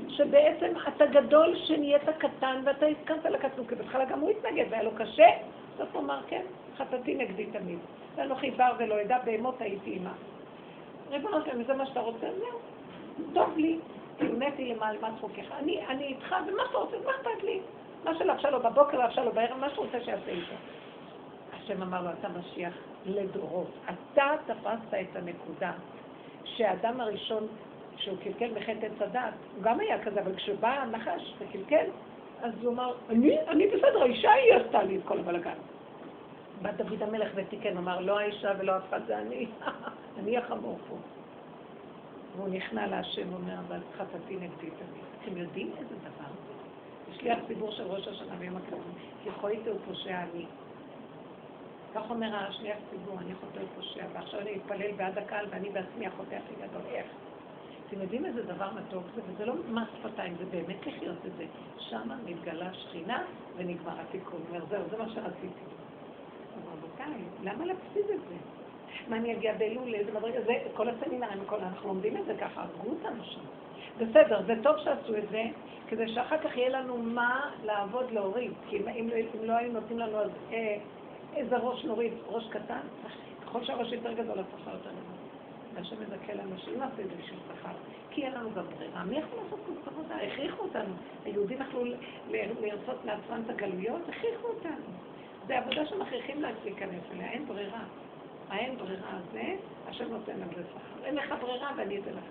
שבעצם 0.10 0.72
אתה 0.88 1.06
גדול 1.06 1.56
שנהיית 1.56 2.10
קטן 2.18 2.62
ואתה 2.64 2.86
הסכמת 2.86 3.26
לקטנות, 3.26 3.70
כי 3.70 3.76
בהתחלה 3.76 4.06
גם 4.06 4.20
הוא 4.20 4.30
התנגד 4.30 4.66
והיה 4.70 4.84
לו 4.84 4.92
קשה, 4.96 5.28
בסוף 5.76 5.90
הוא 5.94 6.02
אמר 6.02 6.20
כן, 6.28 6.42
חטאתי 6.82 7.16
נגדי 7.16 7.46
תמיד. 7.46 7.80
ואנוכי 8.16 8.52
בר 8.52 8.72
ולא 8.78 9.02
אדע, 9.02 9.18
בהמות 9.26 9.62
הייתי 9.62 9.90
עימה. 9.90 10.14
ריבונו 11.10 11.46
שלם, 11.46 11.64
זה 11.64 11.74
מה 11.74 11.86
שאתה 11.86 12.00
רוצה? 12.00 12.28
זהו, 12.40 12.60
טוב 13.34 13.58
לי, 13.58 13.80
נהניתי 14.22 14.74
למעל 14.74 14.98
מה 15.02 15.10
צחוקיך. 15.18 15.52
אני, 15.60 15.88
אני 15.88 16.04
איתך, 16.04 16.36
ומה 16.48 16.64
שאתה 16.68 16.78
רוצה, 16.78 16.98
מה 17.06 17.12
אכפת 17.12 17.44
לי? 17.44 17.60
מה 18.04 18.16
שלבשה 18.16 18.50
לו 18.50 18.60
בבוקר, 18.60 19.06
לבשה 19.06 19.24
לו 19.24 19.32
בערב, 19.32 19.58
מה 19.58 19.70
שהוא 19.70 19.86
רוצה 19.86 20.02
שיעשה 20.02 20.32
איתו. 20.32 20.54
השם 21.54 21.82
אמר 21.82 22.04
לו, 22.04 22.10
אתה 22.20 22.28
משיח 22.30 22.74
לדורות. 23.06 23.72
אתה 23.86 24.32
תפסת 24.46 24.94
את 24.94 25.16
הנקודה 25.16 25.72
שהאדם 26.46 27.02
הראשון 27.02 27.48
כשהוא 27.98 28.18
קלקל 28.24 28.50
בחטא 28.54 28.86
עץ 28.86 29.02
הדת, 29.02 29.34
הוא 29.56 29.64
גם 29.64 29.80
היה 29.80 30.04
כזה, 30.04 30.22
אבל 30.22 30.36
כשבא 30.36 30.70
הנחש 30.70 31.34
וקלקל, 31.40 31.86
אז 32.42 32.52
הוא 32.62 32.74
אמר, 32.74 32.94
אני, 33.10 33.40
אני 33.48 33.68
בסדר, 33.68 34.02
האישה 34.02 34.32
היא 34.32 34.54
עשתה 34.54 34.84
לי 34.84 34.98
את 34.98 35.02
כל 35.06 35.20
הבלגן. 35.20 35.58
בא 36.62 36.72
דוד 36.72 37.04
המלך 37.04 37.32
ותיקן, 37.36 37.78
אמר, 37.78 38.00
לא 38.00 38.20
האישה 38.20 38.52
ולא 38.60 38.78
אף 38.78 38.84
אחד, 38.90 39.00
זה 39.08 39.20
אני, 39.20 39.48
אני 40.20 40.38
החמור 40.38 40.78
פה. 40.90 40.96
והוא 42.36 42.50
נכנע 42.50 42.88
להשם, 42.88 43.34
אומר, 43.34 43.56
אבל 43.68 43.80
חטאתי 43.98 44.36
נגדי 44.36 44.70
תמיד. 44.70 45.06
אתם 45.22 45.38
יודעים 45.38 45.72
איזה 45.78 45.96
דבר 45.96 46.32
זה? 46.48 46.52
שליח 47.20 47.40
ציבור 47.48 47.72
של 47.72 47.84
ראש 47.84 48.08
השנה 48.08 48.36
ביום 48.36 48.58
הכיפורים, 48.58 48.94
יכול 49.26 49.50
איתו 49.50 49.72
פושע 49.86 50.24
אני. 50.24 50.46
כך 51.96 52.10
אומר 52.10 52.36
השליח 52.36 52.78
ציבור, 52.90 53.20
אני 53.20 53.36
חוטא 53.36 53.60
ופושע, 53.74 54.06
ועכשיו 54.14 54.40
אני 54.40 54.56
אתפלל 54.56 54.92
בעד 54.92 55.18
הקהל 55.18 55.46
ואני 55.50 55.70
בעצמי 55.70 56.08
החוטא 56.08 56.36
הכי 56.36 56.54
גדול. 56.56 56.82
איך? 56.92 57.06
אתם 57.88 58.02
יודעים 58.02 58.26
איזה 58.26 58.44
דבר 58.44 58.70
מתוק 58.74 59.04
זה, 59.16 59.22
וזה 59.28 59.46
לא 59.46 59.54
מס 59.70 59.88
שפתיים, 60.00 60.36
זה 60.38 60.46
באמת 60.46 60.88
לחיות 60.88 61.18
בזה. 61.26 61.46
שמה 61.78 62.16
מתגלה 62.26 62.74
שכינה 62.74 63.24
ונגמר 63.56 64.00
התיקון. 64.00 64.42
זהו, 64.70 64.84
זה 64.90 64.98
מה 64.98 65.10
שרציתי. 65.10 65.81
רבותיי, 67.02 67.24
למה 67.40 67.66
להפסיד 67.66 68.06
את 68.14 68.20
זה? 68.30 68.36
מה 69.08 69.16
אני 69.16 69.34
אגיע 69.34 69.54
באלול 69.54 69.90
לאיזה 69.90 70.12
מדרגה? 70.12 70.42
זה 70.42 70.54
כל 70.74 70.90
הסמינרים, 70.90 71.40
אנחנו 71.52 71.88
לומדים 71.88 72.18
את 72.18 72.26
זה 72.26 72.34
ככה, 72.40 72.62
הרגו 72.62 72.90
אותנו 72.90 73.24
שם. 73.24 73.42
בסדר, 73.98 74.42
זה 74.46 74.54
טוב 74.64 74.78
שעשו 74.78 75.18
את 75.18 75.30
זה, 75.32 75.44
כדי 75.88 76.14
שאחר 76.14 76.38
כך 76.38 76.58
יהיה 76.58 76.70
לנו 76.70 76.98
מה 76.98 77.52
לעבוד 77.64 78.12
להוריד. 78.12 78.52
כי 78.70 78.78
אם, 78.78 78.88
אם, 78.88 79.10
אם 79.36 79.44
לא 79.44 79.54
היו 79.54 79.72
נותנים 79.72 80.00
לנו 80.00 80.18
אז 80.18 80.30
אה, 80.52 80.78
איזה 81.36 81.58
ראש 81.58 81.86
נוריד, 81.86 82.14
ראש 82.28 82.48
קטן, 82.50 82.80
ככל 83.46 83.64
שהראש 83.64 83.92
יותר 83.92 84.14
גדול, 84.14 84.40
השכר 84.40 84.72
יותר 84.72 84.90
גדול. 84.90 85.22
והשם 85.74 85.96
מזכה 86.02 86.34
לנו 86.34 86.58
שלא 86.58 86.78
נעשה 86.78 87.02
את 87.02 87.10
זה 87.10 87.16
בשביל 87.24 87.40
שכר, 87.48 87.74
כי 88.10 88.26
אין 88.26 88.34
לנו 88.34 88.50
גם 88.56 88.66
ברירה. 88.78 89.04
מי 89.04 89.18
יכול 89.18 89.40
לעשות 89.44 89.60
כל 89.66 89.90
עבודה? 89.90 90.16
הכריחו 90.16 90.64
אותנו. 90.64 90.94
היהודים 91.26 91.58
יכלו 91.62 91.84
לרצות 92.30 93.06
לעצמם 93.06 93.42
את 93.46 93.50
הגלויות, 93.50 94.02
הכריחו 94.10 94.48
אותנו. 94.48 95.11
זה 95.48 95.58
עבודה 95.58 95.86
שמכריחים 95.86 96.42
להיכנס 96.42 97.04
אליה, 97.12 97.32
אין 97.32 97.46
ברירה. 97.48 97.84
האין 98.50 98.78
ברירה 98.78 99.10
הזה, 99.10 99.56
השם 99.88 100.12
נותן 100.12 100.40
לזה 100.40 100.64
שכר. 100.70 101.06
אין 101.06 101.16
לך 101.16 101.34
ברירה 101.42 101.72
ואני 101.78 102.00
אתן 102.00 102.12
לך. 102.12 102.26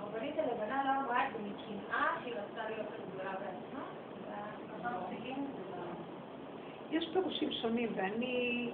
הרבנית 0.00 0.34
הלבנה 0.38 0.84
לא 0.84 1.04
אמרה 1.04 1.26
את 1.26 1.32
זה 1.32 1.38
מקנאה 1.38 2.06
שהיא 2.22 2.34
רצתה 2.34 2.70
להיות 2.70 2.86
הגדולה 2.92 3.32
בעצמה? 3.32 3.82
יש 6.90 7.08
פירושים 7.12 7.52
שונים, 7.52 7.88
ואני... 7.94 8.70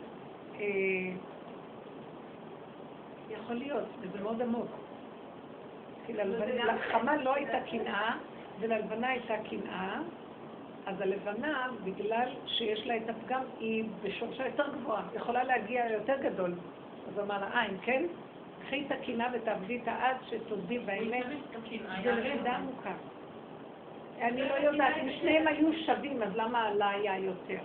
אה, 0.60 0.66
יכול 3.30 3.54
להיות, 3.54 3.84
וזה 4.00 4.20
מאוד 4.20 4.42
עמוק. 4.42 4.70
כי 6.06 6.12
לחמה 6.12 7.16
לא 7.16 7.34
הייתה 7.34 7.58
קנאה, 7.70 8.16
וללבנה 8.60 9.08
הייתה 9.08 9.34
קנאה, 9.50 10.00
אז 10.86 11.00
הלבנה, 11.00 11.68
בגלל 11.84 12.28
שיש 12.46 12.86
לה 12.86 12.96
את 12.96 13.08
הפגם, 13.08 13.42
היא 13.58 13.84
בשורשה 14.02 14.46
יותר 14.46 14.72
גבוהה, 14.72 15.02
יכולה 15.14 15.44
להגיע 15.44 15.90
יותר 15.90 16.16
גדול. 16.22 16.54
אז 17.08 17.18
אמר 17.18 17.40
לה, 17.40 17.50
אה, 17.54 17.66
אם 17.66 17.78
כן, 17.78 18.02
קחי 18.62 18.86
את 18.86 18.92
הקנאה 18.92 19.26
ותעבדי 19.32 19.80
את 19.82 19.88
העד 19.88 20.16
שתודי 20.30 20.78
באמת, 20.78 21.26
זה 22.02 22.12
נקודה 22.14 22.56
עמוקה. 22.56 22.92
אני 24.20 24.48
לא 24.48 24.54
יודעת, 24.54 24.96
אם 25.02 25.08
שניהם 25.20 25.46
היו 25.46 25.68
שווים, 25.86 26.22
אז 26.22 26.36
למה 26.36 26.62
עלה 26.62 26.90
היה 26.90 27.18
יותר? 27.18 27.58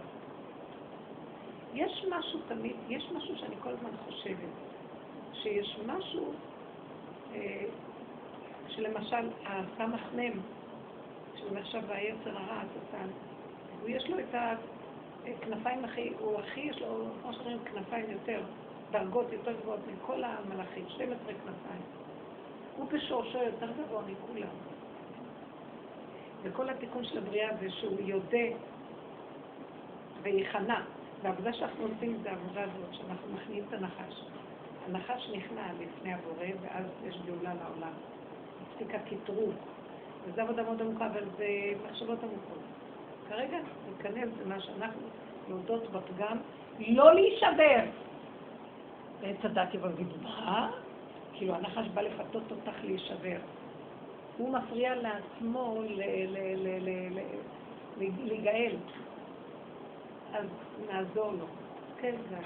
יש 1.73 2.05
משהו 2.09 2.39
תמיד, 2.47 2.75
יש 2.89 3.11
משהו 3.15 3.37
שאני 3.37 3.55
כל 3.59 3.69
הזמן 3.69 3.89
חושבת, 4.05 4.49
שיש 5.33 5.79
משהו, 5.85 6.33
אה, 7.35 7.63
שלמשל, 8.67 9.29
הסמ"ך 9.45 10.01
מ', 10.15 10.39
נחשב 11.53 11.91
היצר 11.91 12.37
הרע, 12.37 12.55
השטן, 12.55 13.07
הוא 13.81 13.89
יש 13.89 14.09
לו 14.09 14.19
את 14.19 14.35
הכנפיים 15.25 15.85
הכי, 15.85 16.13
הוא 16.19 16.39
הכי, 16.39 16.59
יש 16.59 16.81
לו, 16.81 17.05
כמו 17.21 17.33
שאומרים, 17.33 17.59
כנפיים 17.59 18.05
יותר, 18.11 18.41
דרגות 18.91 19.33
יותר 19.33 19.51
גבוהות 19.61 19.79
מכל 19.93 20.23
המלאכים, 20.23 20.85
12 20.89 21.25
כנפיים. 21.25 21.81
הוא 22.77 22.87
בשורשו 22.91 23.37
יותר 23.37 23.71
גבוה 23.71 24.01
מכולם. 24.07 24.47
וכל 26.43 26.69
התיקון 26.69 27.05
של 27.05 27.17
הבריאה 27.17 27.49
זה 27.59 27.69
שהוא 27.69 27.99
יודה 27.99 28.47
וייכנע. 30.21 30.81
והעבודה 31.21 31.53
שאנחנו 31.53 31.83
עושים 31.83 32.17
זה 32.23 32.29
העבודה 32.29 32.63
הזאת, 32.63 32.93
שאנחנו 32.93 33.33
מכניעים 33.33 33.63
את 33.67 33.73
הנחש. 33.73 34.23
הנחש 34.85 35.29
נכנע 35.33 35.73
לפני 35.73 36.13
הבורא, 36.13 36.45
ואז 36.61 36.85
יש 37.03 37.17
גאולה 37.25 37.53
לעולם. 37.53 37.93
הפסיק 38.61 38.95
הקטרוג. 38.95 39.53
וזו 40.27 40.41
עבודה 40.41 40.63
מאוד 40.63 40.81
עמוקה, 40.81 41.05
אבל 41.05 41.23
זה 41.37 41.47
מחשבות 41.85 42.23
עמוקות. 42.23 42.59
כרגע 43.29 43.57
ניכנס 43.89 44.29
במה 44.37 44.61
שאנחנו 44.61 45.01
להודות 45.47 45.91
בפגם, 45.91 46.37
לא 46.79 47.13
להישבר. 47.13 47.79
ועץ 49.19 49.37
הדת 49.43 49.73
יבוא 49.73 49.87
ויגיד, 49.87 50.07
מה? 50.21 50.71
כאילו 51.33 51.55
הנחש 51.55 51.87
בא 51.87 52.01
לפתות 52.01 52.51
אותך 52.51 52.83
להישבר. 52.83 53.37
הוא 54.37 54.53
מפריע 54.53 54.95
לעצמו 54.95 55.81
להיגאל. 57.97 58.75
אז 60.33 60.47
נעזור 60.89 61.31
לו. 61.31 61.45
כן, 61.97 62.15
זה. 62.29 62.37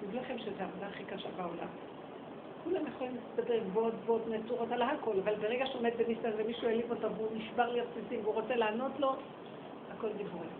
תדעו 0.00 0.20
לכם 0.20 0.38
שזו 0.38 0.62
העבודה 0.62 0.86
הכי 0.86 1.04
קשה 1.04 1.28
בעולם. 1.36 1.91
כולם 2.64 2.86
יכולים 2.86 3.16
להסתדר 3.16 3.58
גבוהות 3.58 3.94
גבוהות 4.02 4.28
נצורות 4.28 4.72
על 4.72 4.82
הכל, 4.82 5.18
אבל 5.24 5.34
ברגע 5.34 5.66
שעומד 5.66 5.90
בניסן 5.96 6.30
ומישהו 6.36 6.68
העליב 6.68 6.90
אותו 6.90 7.16
והוא 7.16 7.28
נשבר 7.34 7.72
לי 7.72 7.80
הבסיסים 7.80 8.20
והוא 8.22 8.34
רוצה 8.34 8.56
לענות 8.56 8.92
לו, 8.98 9.16
הכל 9.90 10.12
דיבורים. 10.12 10.50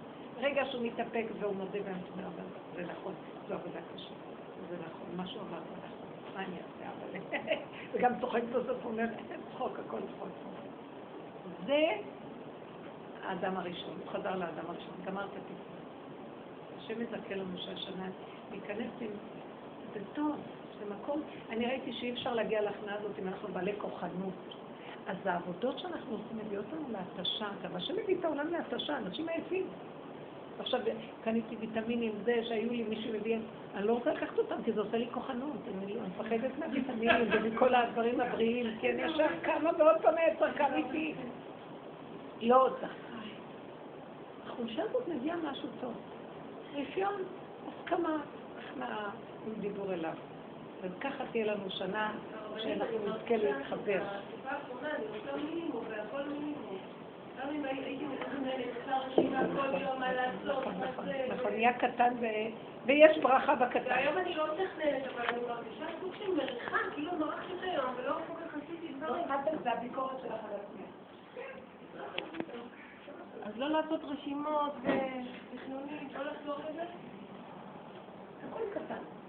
ברגע 0.41 0.63
שהוא 0.71 0.87
מתאפק 0.87 1.25
והוא 1.41 1.57
מודה 1.57 1.79
ואומר, 1.85 2.27
אבל 2.27 2.45
זה 2.77 2.83
נכון, 2.83 3.15
זו 3.49 3.55
עבודה 3.55 3.81
קשה. 3.95 4.15
זה 4.71 4.77
נכון, 4.77 5.17
מה 5.17 5.27
שהוא 5.27 5.43
אמר 5.43 5.59
זה 5.59 5.75
נכון. 5.77 6.35
מה 6.35 6.45
אני 6.45 6.57
אעשה? 6.57 6.91
אבל... 6.91 7.39
וגם 7.93 8.21
צוחק 8.21 8.43
בסוף, 8.43 8.77
הוא 8.83 8.93
אומר, 8.93 9.05
צחוק, 9.53 9.79
הכל 9.79 9.99
צחוק. 9.99 10.29
זה 11.67 11.87
האדם 13.23 13.57
הראשון, 13.57 13.97
הוא 14.05 14.13
חזר 14.13 14.37
לאדם 14.37 14.65
הראשון, 14.69 14.95
גמר 15.05 15.25
את 15.25 15.31
הטיפול. 15.31 15.77
השם 16.79 17.03
יזכה 17.03 17.35
לנו 17.35 17.59
שהשנה 17.59 18.09
ניכנס 18.51 18.91
עם... 19.01 19.11
זה 19.95 20.01
טוב, 20.15 20.37
זה 20.85 20.95
מקום... 20.95 21.23
אני 21.51 21.67
ראיתי 21.67 21.93
שאי 21.93 22.13
אפשר 22.13 22.35
להגיע 22.35 22.61
להכנעה 22.61 22.95
הזאת 22.99 23.19
אם 23.19 23.29
אנחנו 23.29 23.49
בעלי 23.49 23.73
כוחנות. 23.79 24.35
אז 25.07 25.17
העבודות 25.25 25.79
שאנחנו 25.79 26.13
עושים 26.17 26.39
מביאות 26.47 26.65
לנו 26.73 26.89
להתשה. 26.93 27.49
גם 27.63 27.77
השם 27.77 27.95
מביא 28.03 28.19
את 28.19 28.25
העולם 28.25 28.53
להתשה, 28.53 28.99
אנשים 28.99 29.29
עייפים. 29.29 29.67
עכשיו 30.59 30.81
קניתי 31.25 31.57
ויטמינים, 31.61 32.13
זה 32.25 32.41
שהיו 32.49 32.71
לי 32.71 32.83
מישהו 32.83 33.13
מביא, 33.13 33.39
אני 33.75 33.87
לא 33.87 33.93
רוצה 33.93 34.13
לקחת 34.13 34.39
אותם 34.39 34.63
כי 34.65 34.73
זה 34.73 34.81
עושה 34.81 34.97
לי 34.97 35.09
כוחנות, 35.13 35.57
אני 35.85 35.95
מפחדת 36.09 36.59
מהוויטמינים 36.59 37.29
ומכל 37.33 37.75
הדברים 37.75 38.21
הבריאים, 38.21 38.67
כי 38.81 38.91
אני 38.91 39.03
ישר 39.03 39.27
קמה 39.43 39.71
ועוד 39.79 39.97
פעם 40.03 40.15
העצר 40.19 40.53
קם 40.53 40.75
איתי. 40.75 41.15
לא 42.43 42.69
רוצה. 42.69 42.87
החולשה 44.47 44.83
הזאת 44.83 45.09
מביאה 45.09 45.37
משהו 45.37 45.69
טוב. 45.81 45.93
רפיון, 46.75 47.23
הסכמה, 47.69 48.17
הכנעה 48.59 49.11
עם 49.47 49.61
דיבור 49.61 49.93
אליו. 49.93 50.15
וככה 50.83 51.25
תהיה 51.31 51.55
לנו 51.55 51.71
שנה 51.71 52.13
שאנחנו 52.59 52.99
נזכה 52.99 53.37
להתחבר. 53.37 54.03
מה 59.99 60.13
לעשות, 60.13 60.65
נכון, 61.29 61.53
נהיה 61.53 61.73
קטן 61.73 62.15
ויש 62.87 63.19
ברכה 63.19 63.55
בקטן. 63.55 63.91
והיום 63.91 64.19
אני 64.19 64.35
לא 64.35 64.47
מתכננת, 64.47 65.03
אבל 65.07 65.27
אני 65.29 65.39
מרגישה 65.49 65.87
סוג 66.01 66.15
של 66.19 66.35
מריחה, 66.35 66.77
כאילו 66.95 67.13
מרחתי 67.19 67.53
היום, 67.61 67.95
ולא 67.97 68.13
כל 68.13 68.35
כך 68.45 68.55
עשיתי 68.55 68.93
דברים. 68.93 69.25
זה 69.63 69.73
הביקורת 69.73 70.21
שלך 70.21 70.33
על 70.33 70.55
עצמך. 70.55 70.93
אז 73.43 73.59
לא 73.59 73.69
לעשות 73.69 74.01
רשימות 74.05 74.73
ותכנונים, 74.83 76.09
לא 76.15 76.25
לחזור 76.25 76.57
לזה? 76.71 76.83
הכל 78.49 78.63
קטן. 78.75 79.22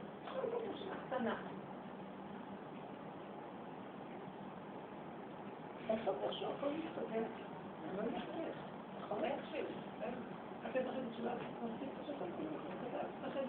בסוף 5.89 6.17
איכשהו 6.23 6.47
הכל 6.57 6.67
מסתדר. 6.69 7.23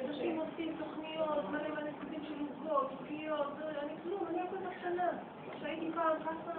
אנשים 0.09 0.40
עושים 0.40 0.77
תוכניות, 0.78 1.44
מלא 1.51 1.69
מלא 1.69 1.90
סוגים 2.01 2.24
של 2.28 2.35
עוגות, 2.40 2.90
עוגיות, 3.01 3.52
אני 3.82 3.93
כלום, 4.02 4.27
אני 4.31 4.40
הכל 4.40 4.56
קטנה. 4.81 5.09
כשהייתי 5.56 5.90
פעם, 5.94 6.16
חסה, 6.23 6.52